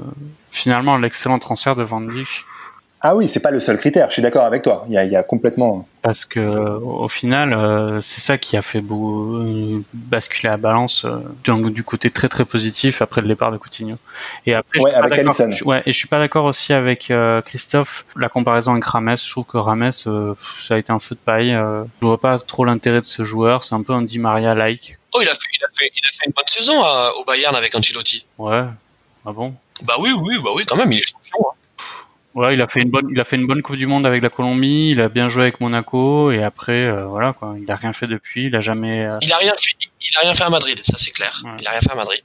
finalement 0.51 0.97
l'excellent 0.97 1.39
transfert 1.39 1.77
de 1.77 1.85
Van 1.85 2.01
Dijk 2.01 2.45
ah 3.03 3.15
oui, 3.15 3.29
c'est 3.29 3.41
pas 3.41 3.51
le 3.51 3.61
seul 3.61 3.77
critère. 3.77 4.09
Je 4.09 4.15
suis 4.15 4.23
d'accord 4.23 4.47
avec 4.47 4.63
toi. 4.63 4.85
Il 4.89 4.95
y 4.95 4.99
a, 4.99 5.05
il 5.05 5.11
y 5.11 5.17
a 5.17 5.23
complètement. 5.23 5.87
Parce 6.01 6.25
que 6.25 6.41
au 6.41 7.09
final, 7.09 7.53
euh, 7.53 8.01
c'est 8.01 8.21
ça 8.21 8.39
qui 8.39 8.57
a 8.57 8.63
fait 8.63 8.81
beau, 8.81 9.37
euh, 9.37 9.85
basculer 9.93 10.49
la 10.49 10.57
balance 10.57 11.05
euh, 11.05 11.19
du, 11.45 11.71
du, 11.71 11.85
côté 11.85 12.11
très 12.11 12.29
très 12.29 12.47
positif 12.47 13.03
après 13.03 13.21
le 13.21 13.29
départ 13.29 13.53
de 13.53 13.59
Coutinho. 13.59 13.97
Et 14.47 14.55
après, 14.55 14.81
ouais, 14.81 14.93
je 14.93 14.97
avec 14.97 15.67
ouais, 15.67 15.83
et 15.85 15.93
je 15.93 15.99
suis 15.99 16.09
pas 16.09 16.19
d'accord 16.19 16.47
aussi 16.47 16.73
avec 16.73 17.11
euh, 17.11 17.43
Christophe. 17.43 18.07
La 18.17 18.31
comparaison 18.31 18.73
avec 18.73 18.85
Rames, 18.85 19.17
je 19.17 19.31
trouve 19.31 19.45
que 19.45 19.59
Rames, 19.59 19.91
euh, 20.07 20.35
ça 20.59 20.75
a 20.75 20.79
été 20.79 20.91
un 20.91 20.99
feu 20.99 21.17
de 21.17 21.21
paille. 21.21 21.53
Euh, 21.53 21.85
je 22.01 22.07
vois 22.07 22.21
pas 22.21 22.39
trop 22.39 22.65
l'intérêt 22.65 23.01
de 23.01 23.07
ce 23.07 23.25
joueur. 23.25 23.65
C'est 23.65 23.75
un 23.75 23.83
peu 23.83 23.93
un 23.93 24.03
Di 24.03 24.19
Maria 24.19 24.55
like. 24.55 24.99
Oh, 25.13 25.19
il 25.21 25.29
a 25.29 25.35
fait, 25.35 25.41
il 25.53 25.65
a 25.65 25.69
fait, 25.75 25.93
il 25.95 26.03
a 26.03 26.13
fait 26.13 26.27
une 26.27 26.33
bonne 26.33 26.49
saison 26.49 26.83
à, 26.83 27.13
au 27.19 27.25
Bayern 27.25 27.55
avec 27.55 27.75
Ancelotti. 27.75 28.25
Ouais. 28.39 28.65
Ah 29.27 29.33
bon? 29.33 29.55
Bah 29.83 29.95
oui, 29.99 30.11
oui, 30.19 30.37
bah 30.43 30.51
oui, 30.55 30.65
quand 30.65 30.77
même, 30.77 30.93
il 30.93 31.01
est 31.01 31.09
champion. 31.09 31.51
Hein. 31.51 31.66
Voilà, 32.37 32.53
il 32.53 32.61
a 32.61 32.69
fait 32.69 32.83
une 32.83 32.91
bonne, 32.91 33.09
il 33.11 33.19
a 33.19 33.25
fait 33.25 33.37
une 33.37 33.47
bonne 33.47 33.63
Coupe 33.63 33.77
du 33.77 33.87
Monde 33.87 34.05
avec 34.05 34.23
la 34.23 34.29
Colombie. 34.29 34.91
Il 34.91 35.01
a 35.01 35.09
bien 35.09 35.27
joué 35.29 35.45
avec 35.45 35.59
Monaco 35.59 36.31
et 36.31 36.43
après, 36.45 36.85
euh, 36.85 37.07
voilà 37.07 37.33
quoi. 37.33 37.57
Il 37.59 37.71
a 37.71 37.77
rien 37.77 37.95
fait 37.95 38.07
depuis. 38.07 38.49
Il 38.49 38.55
a 38.55 38.61
jamais. 38.61 39.07
Euh... 39.07 39.19
Il 39.23 39.33
a 39.33 39.39
rien 39.39 39.55
fait. 39.59 39.73
Il 40.03 40.17
a 40.19 40.21
rien 40.21 40.35
fait 40.35 40.45
à 40.45 40.51
Madrid, 40.51 40.79
ça 40.85 40.99
c'est 40.99 41.13
clair. 41.13 41.41
Ouais. 41.45 41.53
Il 41.59 41.67
a 41.67 41.71
rien 41.71 41.81
fait 41.81 41.91
à 41.91 41.95
Madrid. 41.95 42.21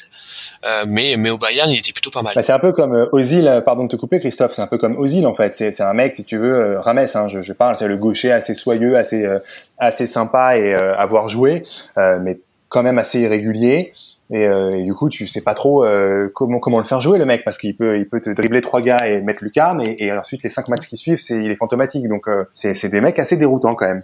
Euh, 0.65 0.83
mais 0.85 1.15
mais 1.17 1.29
au 1.29 1.38
Bayern, 1.38 1.69
il 1.71 1.79
était 1.79 1.93
plutôt 1.93 2.11
pas 2.11 2.21
mal. 2.21 2.33
Bah, 2.35 2.43
c'est 2.43 2.51
un 2.51 2.59
peu 2.59 2.73
comme 2.73 2.93
euh, 2.93 3.07
Ozil. 3.13 3.61
Pardon 3.63 3.85
de 3.85 3.89
te 3.89 3.95
couper, 3.95 4.19
Christophe. 4.19 4.51
C'est 4.51 4.61
un 4.61 4.67
peu 4.67 4.77
comme 4.77 4.97
Ozil 4.97 5.25
en 5.25 5.33
fait. 5.33 5.55
C'est 5.55 5.71
c'est 5.71 5.83
un 5.83 5.93
mec, 5.93 6.13
si 6.13 6.25
tu 6.25 6.38
veux, 6.38 6.53
euh, 6.53 6.81
Rames. 6.81 7.07
Hein, 7.15 7.27
je, 7.29 7.39
je 7.39 7.53
parle. 7.53 7.77
C'est 7.77 7.88
le 7.88 7.95
gaucher 7.95 8.33
assez 8.33 8.53
soyeux, 8.53 8.97
assez 8.97 9.23
euh, 9.23 9.39
assez 9.77 10.07
sympa 10.07 10.57
et 10.57 10.73
euh, 10.73 10.93
avoir 10.97 11.29
joué, 11.29 11.63
mais 11.95 12.41
quand 12.67 12.83
même 12.83 12.99
assez 12.99 13.21
irrégulier. 13.21 13.93
Et, 14.31 14.47
euh, 14.47 14.71
et, 14.71 14.83
du 14.83 14.93
coup, 14.93 15.09
tu 15.09 15.27
sais 15.27 15.41
pas 15.41 15.53
trop 15.53 15.83
euh, 15.83 16.29
comment 16.33 16.59
comment 16.59 16.77
le 16.79 16.85
faire 16.85 16.99
jouer 16.99 17.17
le 17.19 17.25
mec 17.25 17.43
parce 17.43 17.57
qu'il 17.57 17.75
peut 17.75 17.97
il 17.97 18.07
peut 18.07 18.21
te 18.21 18.29
dribbler 18.29 18.61
trois 18.61 18.81
gars 18.81 19.07
et 19.07 19.21
mettre 19.21 19.43
lucarne 19.43 19.81
et, 19.81 20.01
et 20.03 20.11
ensuite 20.11 20.43
les 20.43 20.49
cinq 20.49 20.69
matchs 20.69 20.87
qui 20.87 20.97
suivent, 20.97 21.19
c'est 21.19 21.37
il 21.37 21.51
est 21.51 21.57
fantomatique. 21.57 22.07
Donc 22.07 22.27
euh, 22.27 22.45
c'est 22.53 22.73
c'est 22.73 22.89
des 22.89 23.01
mecs 23.01 23.19
assez 23.19 23.37
déroutants 23.37 23.75
quand 23.75 23.87
même. 23.87 24.03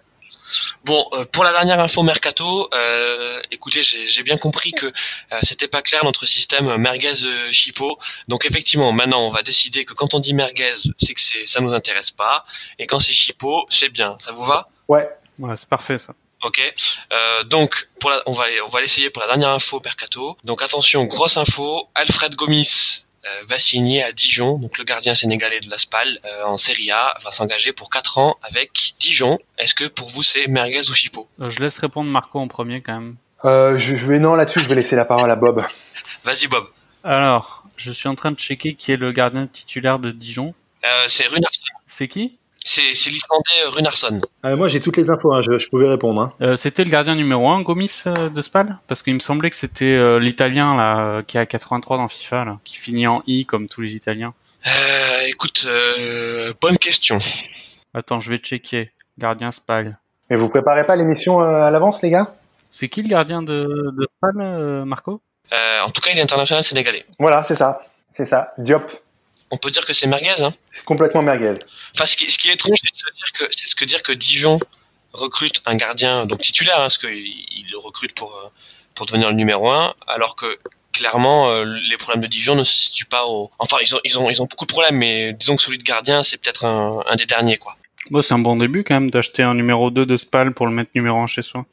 Bon, 0.86 1.06
euh, 1.14 1.26
pour 1.26 1.44
la 1.44 1.52
dernière 1.52 1.80
info 1.80 2.04
mercato, 2.04 2.70
euh, 2.74 3.42
écoutez, 3.52 3.82
j'ai 3.82 4.24
bien 4.24 4.38
compris 4.38 4.72
que 4.72 4.86
euh, 4.86 5.40
c'était 5.44 5.68
pas 5.68 5.82
clair 5.82 6.04
notre 6.06 6.26
système 6.26 6.78
merguez 6.78 7.14
chipot. 7.52 7.98
Donc 8.28 8.46
effectivement, 8.46 8.92
maintenant 8.92 9.28
on 9.28 9.32
va 9.32 9.44
décider 9.44 9.86
que 9.86 9.94
quand 9.94 10.14
on 10.14 10.20
dit 10.20 10.34
merguez, 10.34 10.74
c'est 10.98 11.14
que 11.14 11.22
ça 11.46 11.60
nous 11.60 11.74
intéresse 11.74 12.12
pas, 12.12 12.46
et 12.80 12.88
quand 12.88 13.00
c'est 13.00 13.14
chipot, 13.14 13.66
c'est 13.70 13.90
bien. 13.90 14.18
Ça 14.22 14.32
vous 14.32 14.44
va? 14.44 14.70
Ouais. 14.88 15.10
Ouais, 15.40 15.56
c'est 15.56 15.70
parfait 15.70 15.98
ça. 15.98 16.14
Ok, 16.48 16.62
euh, 17.12 17.44
donc 17.44 17.90
pour 18.00 18.10
la, 18.10 18.24
on 18.26 18.32
va 18.32 18.46
on 18.66 18.70
va 18.70 18.80
l'essayer 18.80 19.10
pour 19.10 19.22
la 19.22 19.28
dernière 19.28 19.50
info 19.50 19.82
Mercato. 19.84 20.38
Donc 20.46 20.62
attention, 20.62 21.04
grosse 21.04 21.36
info, 21.36 21.90
Alfred 21.94 22.36
Gomis 22.36 23.04
euh, 23.26 23.30
va 23.50 23.60
signer 23.60 24.02
à 24.02 24.14
Dijon, 24.14 24.58
donc 24.58 24.78
le 24.78 24.86
gardien 24.86 25.14
sénégalais 25.14 25.60
de 25.60 25.70
la 25.70 25.78
SPAL 25.78 26.22
euh, 26.24 26.46
en 26.46 26.56
Serie 26.58 26.90
A 26.90 27.18
va 27.22 27.32
s'engager 27.32 27.74
pour 27.74 27.90
4 27.90 28.18
ans 28.20 28.38
avec 28.44 28.94
Dijon. 28.98 29.38
Est-ce 29.58 29.74
que 29.74 29.84
pour 29.90 30.08
vous 30.08 30.24
c'est 30.24 30.48
merguez 30.48 30.90
ou 30.90 30.94
chipot? 30.94 31.28
Euh, 31.42 31.50
Je 31.50 31.60
laisse 31.60 31.78
répondre 31.80 32.10
Marco 32.10 32.40
en 32.40 32.48
premier 32.48 32.80
quand 32.82 32.94
même. 32.94 33.18
Euh, 33.44 33.78
je 33.78 33.94
vais 34.06 34.20
non 34.20 34.36
là-dessus, 34.36 34.62
je 34.62 34.70
vais 34.70 34.76
laisser 34.76 34.96
la 34.96 35.04
parole 35.04 35.30
à 35.30 35.36
Bob. 35.36 35.66
Vas-y 36.24 36.48
Bob. 36.48 36.66
Alors, 37.04 37.66
je 37.76 37.92
suis 37.92 38.08
en 38.08 38.16
train 38.16 38.32
de 38.32 38.40
checker 38.40 38.74
qui 38.76 38.94
est 38.94 38.98
le 38.98 39.12
gardien 39.12 39.48
titulaire 39.48 40.00
de 40.00 40.12
Dijon. 40.12 40.54
Euh, 40.86 41.06
c'est 41.10 41.28
Runarsson. 41.28 41.62
C'est 41.86 42.08
qui? 42.08 42.38
C'est 42.68 42.96
c'est 42.96 43.10
l'Islandais 43.10 43.64
Runarsson. 43.68 44.20
Euh, 44.44 44.58
moi 44.58 44.68
j'ai 44.68 44.82
toutes 44.82 44.98
les 44.98 45.10
infos, 45.10 45.34
hein, 45.34 45.42
je, 45.42 45.58
je, 45.58 45.70
pouvais 45.70 45.88
répondre. 45.88 46.22
Hein. 46.22 46.34
Euh, 46.42 46.58
c'était 46.58 46.84
le 46.84 46.90
gardien 46.90 47.16
numéro 47.16 47.48
1, 47.48 47.62
Gomis 47.62 48.04
euh, 48.08 48.28
de 48.28 48.42
Spal? 48.42 48.78
Parce 48.90 49.04
qu'il 49.04 49.14
me 49.14 49.20
semblait 49.20 49.50
que 49.50 49.56
c'était 49.56 49.86
euh, 49.86 50.20
l'italien 50.20 50.76
là 50.76 51.00
euh, 51.00 51.22
qui 51.24 51.38
a 51.38 51.46
83 51.46 51.96
dans 51.96 52.10
FIFA, 52.10 52.44
là, 52.44 52.60
qui 52.66 52.76
finit 52.76 53.08
en 53.08 53.24
I 53.26 53.46
comme 53.46 53.70
tous 53.70 53.80
les 53.80 53.96
Italiens. 53.96 54.34
Euh, 54.66 55.28
écoute, 55.28 55.66
bonne 56.62 56.78
question. 56.78 57.20
Attends, 57.94 58.20
je 58.20 58.32
vais 58.32 58.38
checker. 58.38 58.92
Gardien 59.18 59.54
Spal. 59.54 59.98
Et 60.30 60.36
vous 60.36 60.50
préparez 60.50 60.86
pas 60.86 60.98
l'émission 60.98 61.40
à 61.40 61.72
l'avance 61.72 62.02
les 62.02 62.10
gars? 62.10 62.28
C'est 62.70 62.90
qui 62.90 63.02
le 63.02 63.08
gardien 63.08 63.42
de, 63.42 63.94
de 63.98 64.08
Spal, 64.10 64.84
Marco? 64.84 65.22
En 65.86 65.90
tout 65.92 66.02
cas, 66.02 66.12
il 66.12 66.20
est 66.20 66.22
international 66.22 66.66
sénégalais. 66.66 67.06
Voilà, 67.18 67.44
c'est 67.44 67.56
ça. 67.56 67.80
C'est 68.10 68.26
ça. 68.26 68.54
Diop 68.58 68.92
on 69.52 69.58
peut 69.58 69.72
dire 69.72 69.86
que 69.86 69.94
c'est 69.94 70.08
merguez. 70.08 70.42
Hein 70.42 70.54
c'est 70.72 70.86
complètement 70.86 71.22
merguez. 71.22 71.54
Enfin, 71.96 72.06
ce 72.06 72.16
qui, 72.18 72.30
ce 72.30 72.38
qui 72.38 72.50
est 72.50 72.54
étrange, 72.54 72.78
c'est 72.84 72.92
de 72.92 72.98
se 72.98 73.16
dire 73.16 73.32
que 73.34 73.46
c'est 73.56 73.68
ce 73.68 73.76
que 73.76 73.86
dire 73.86 74.04
que 74.04 74.12
Dijon 74.12 74.60
recrute 75.14 75.62
un 75.66 75.76
gardien 75.76 76.26
donc 76.26 76.42
titulaire, 76.42 76.78
hein, 76.78 76.84
parce 76.84 76.98
qu'il 76.98 77.10
il 77.10 77.66
le 77.72 77.78
recrute 77.78 78.14
pour 78.14 78.52
pour 78.96 79.06
devenir 79.06 79.30
le 79.30 79.36
numéro 79.36 79.70
un, 79.70 79.94
alors 80.08 80.36
que 80.36 80.58
clairement 80.92 81.50
euh, 81.50 81.66
les 81.90 81.98
problèmes 81.98 82.22
de 82.22 82.28
Dijon 82.28 82.56
ne 82.56 82.64
se 82.64 82.76
situent 82.76 83.06
pas 83.06 83.26
au. 83.28 83.52
Enfin, 83.60 83.78
ils 83.82 83.96
ont 83.96 84.00
ils 84.04 84.18
ont 84.18 84.30
ils 84.30 84.42
ont 84.42 84.46
beaucoup 84.46 84.66
de 84.66 84.72
problèmes, 84.72 84.96
mais 84.98 85.34
disons 85.34 85.56
que 85.56 85.64
celui 85.64 85.78
de 85.78 85.84
gardien, 85.84 86.24
c'est 86.24 86.38
peut-être 86.38 86.66
un, 86.66 87.04
un 87.08 87.16
des 87.16 87.26
derniers, 87.26 87.58
quoi. 87.58 87.78
Bon, 88.10 88.22
c'est 88.22 88.34
un 88.34 88.40
bon 88.40 88.56
début 88.56 88.84
quand 88.84 88.96
même 88.96 89.12
d'acheter 89.12 89.44
un 89.44 89.54
numéro 89.54 89.92
2 89.92 90.06
de 90.06 90.18
Spal 90.18 90.54
pour 90.54 90.66
le 90.66 90.72
mettre 90.72 90.92
numéro 90.96 91.20
1 91.20 91.28
chez 91.28 91.42
soi. 91.42 91.66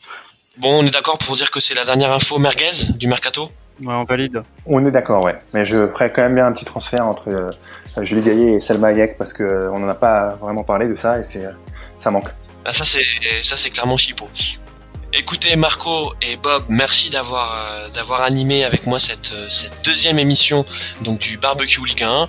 Bon, 0.57 0.83
on 0.83 0.87
est 0.87 0.91
d'accord 0.91 1.19
pour 1.19 1.37
dire 1.37 1.51
que 1.51 1.61
c'est 1.61 1.75
la 1.75 1.85
dernière 1.85 2.13
info 2.13 2.39
merguez 2.39 2.71
du 2.91 3.07
mercato? 3.07 3.51
Ouais, 3.81 3.95
on 3.95 4.05
valide. 4.05 4.43
On 4.67 4.85
est 4.87 4.91
d'accord, 4.91 5.25
ouais. 5.25 5.37
Mais 5.53 5.65
je 5.65 5.89
ferais 5.89 6.13
quand 6.13 6.23
même 6.23 6.35
bien 6.35 6.47
un 6.47 6.53
petit 6.53 6.65
transfert 6.65 7.07
entre 7.07 7.29
euh, 7.29 7.51
Julie 8.03 8.23
Gaillet 8.23 8.55
et 8.55 8.61
Selma 8.61 8.89
Hayek 8.89 9.17
parce 9.17 9.33
que 9.33 9.43
euh, 9.43 9.73
on 9.73 9.79
n'en 9.79 9.89
a 9.89 9.95
pas 9.95 10.37
vraiment 10.41 10.65
parlé 10.65 10.89
de 10.89 10.97
ça 10.97 11.19
et 11.19 11.23
c'est 11.23 11.45
euh, 11.45 11.53
ça 11.99 12.11
manque. 12.11 12.29
Ah, 12.65 12.73
ça 12.73 12.85
c'est 12.85 13.05
ça 13.43 13.57
c'est 13.57 13.71
clairement 13.71 13.97
chipot. 13.97 14.29
Écoutez 15.13 15.55
Marco 15.55 16.13
et 16.21 16.37
Bob, 16.37 16.65
merci 16.69 17.09
d'avoir 17.09 17.69
euh, 17.69 17.91
d'avoir 17.91 18.23
animé 18.23 18.65
avec 18.65 18.87
moi 18.87 18.99
cette 18.99 19.33
cette 19.49 19.85
deuxième 19.85 20.19
émission 20.19 20.67
donc 21.03 21.21
du 21.21 21.37
barbecue 21.37 21.85
Ligue 21.85 22.03
1. 22.03 22.29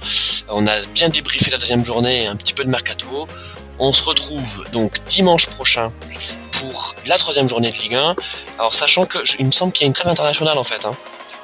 On 0.49 0.67
a 0.67 0.81
bien 0.93 1.09
débriefé 1.09 1.49
la 1.49 1.57
deuxième 1.57 1.83
journée 1.83 2.23
et 2.23 2.27
un 2.27 2.35
petit 2.35 2.53
peu 2.53 2.63
de 2.63 2.69
mercato. 2.69 3.27
On 3.79 3.91
se 3.91 4.03
retrouve 4.03 4.65
donc 4.71 4.99
dimanche 5.09 5.47
prochain 5.47 5.91
pour 6.51 6.95
la 7.07 7.17
troisième 7.17 7.49
journée 7.49 7.71
de 7.71 7.77
Ligue 7.77 7.95
1. 7.95 8.15
Alors 8.59 8.73
sachant 8.75 9.05
que 9.05 9.17
il 9.39 9.47
me 9.47 9.51
semble 9.51 9.73
qu'il 9.73 9.85
y 9.85 9.85
a 9.85 9.87
une 9.87 9.93
trêve 9.93 10.09
internationale 10.09 10.57
en 10.59 10.63
fait. 10.63 10.85
Hein. 10.85 10.91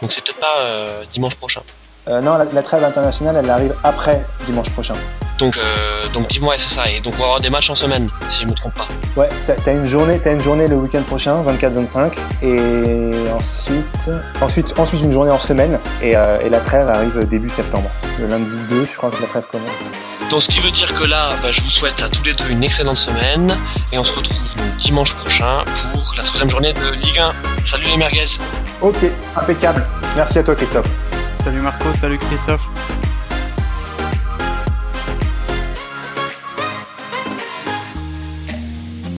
Donc 0.01 0.11
c'est 0.11 0.23
peut-être 0.23 0.39
pas 0.39 0.59
euh, 0.59 1.05
dimanche 1.11 1.35
prochain. 1.35 1.61
Euh, 2.07 2.19
non, 2.19 2.35
la, 2.35 2.45
la, 2.45 2.63
trêve 2.63 2.83
internationale, 2.83 3.35
elle 3.37 3.49
arrive 3.49 3.75
après 3.83 4.25
dimanche 4.45 4.69
prochain. 4.71 4.95
Donc, 5.37 5.57
euh, 5.57 6.07
donc 6.13 6.27
dis-moi, 6.29 6.55
c'est 6.57 6.73
ça. 6.73 6.89
Et 6.89 6.99
donc 6.99 7.13
on 7.17 7.19
va 7.19 7.25
avoir 7.25 7.41
des 7.41 7.49
matchs 7.49 7.69
en 7.69 7.75
semaine, 7.75 8.09
si 8.29 8.41
je 8.41 8.47
me 8.47 8.53
trompe 8.53 8.73
pas. 8.73 8.87
Ouais, 9.15 9.29
t'as, 9.45 9.53
t'as 9.53 9.73
une 9.73 9.85
journée, 9.85 10.19
t'as 10.23 10.33
une 10.33 10.41
journée 10.41 10.67
le 10.67 10.77
week-end 10.77 11.03
prochain, 11.03 11.43
24-25, 11.43 12.13
et 12.43 13.31
ensuite, 13.31 14.09
ensuite, 14.41 14.79
ensuite 14.79 15.01
une 15.01 15.11
journée 15.11 15.31
en 15.31 15.39
semaine, 15.39 15.79
et, 16.01 16.15
euh, 16.15 16.39
et 16.43 16.49
la 16.49 16.59
trêve 16.59 16.89
arrive 16.89 17.27
début 17.27 17.49
septembre. 17.49 17.89
Le 18.19 18.27
lundi 18.27 18.53
2, 18.69 18.85
je 18.85 18.97
crois 18.97 19.11
que 19.11 19.21
la 19.21 19.27
trêve 19.27 19.43
commence. 19.51 19.69
Donc 20.31 20.41
ce 20.41 20.47
qui 20.49 20.59
veut 20.59 20.71
dire 20.71 20.93
que 20.93 21.03
là, 21.03 21.31
bah, 21.43 21.51
je 21.51 21.61
vous 21.61 21.69
souhaite 21.69 22.01
à 22.01 22.09
tous 22.09 22.23
les 22.23 22.33
deux 22.33 22.49
une 22.49 22.63
excellente 22.63 22.97
semaine, 22.97 23.55
et 23.91 23.97
on 23.99 24.03
se 24.03 24.11
retrouve 24.13 24.37
donc 24.57 24.77
dimanche 24.77 25.13
prochain 25.13 25.63
pour 25.93 26.13
la 26.17 26.23
troisième 26.23 26.49
journée 26.49 26.73
de 26.73 26.93
Ligue 26.95 27.19
1. 27.19 27.31
Salut 27.65 27.85
les 27.85 27.97
merguez 27.97 28.25
Ok, 28.81 28.97
impeccable. 29.35 29.85
Merci 30.15 30.39
à 30.39 30.43
toi 30.43 30.55
Christophe. 30.55 30.89
Salut 31.43 31.63
Marco, 31.63 31.91
salut 31.95 32.19
Christophe. 32.19 33.00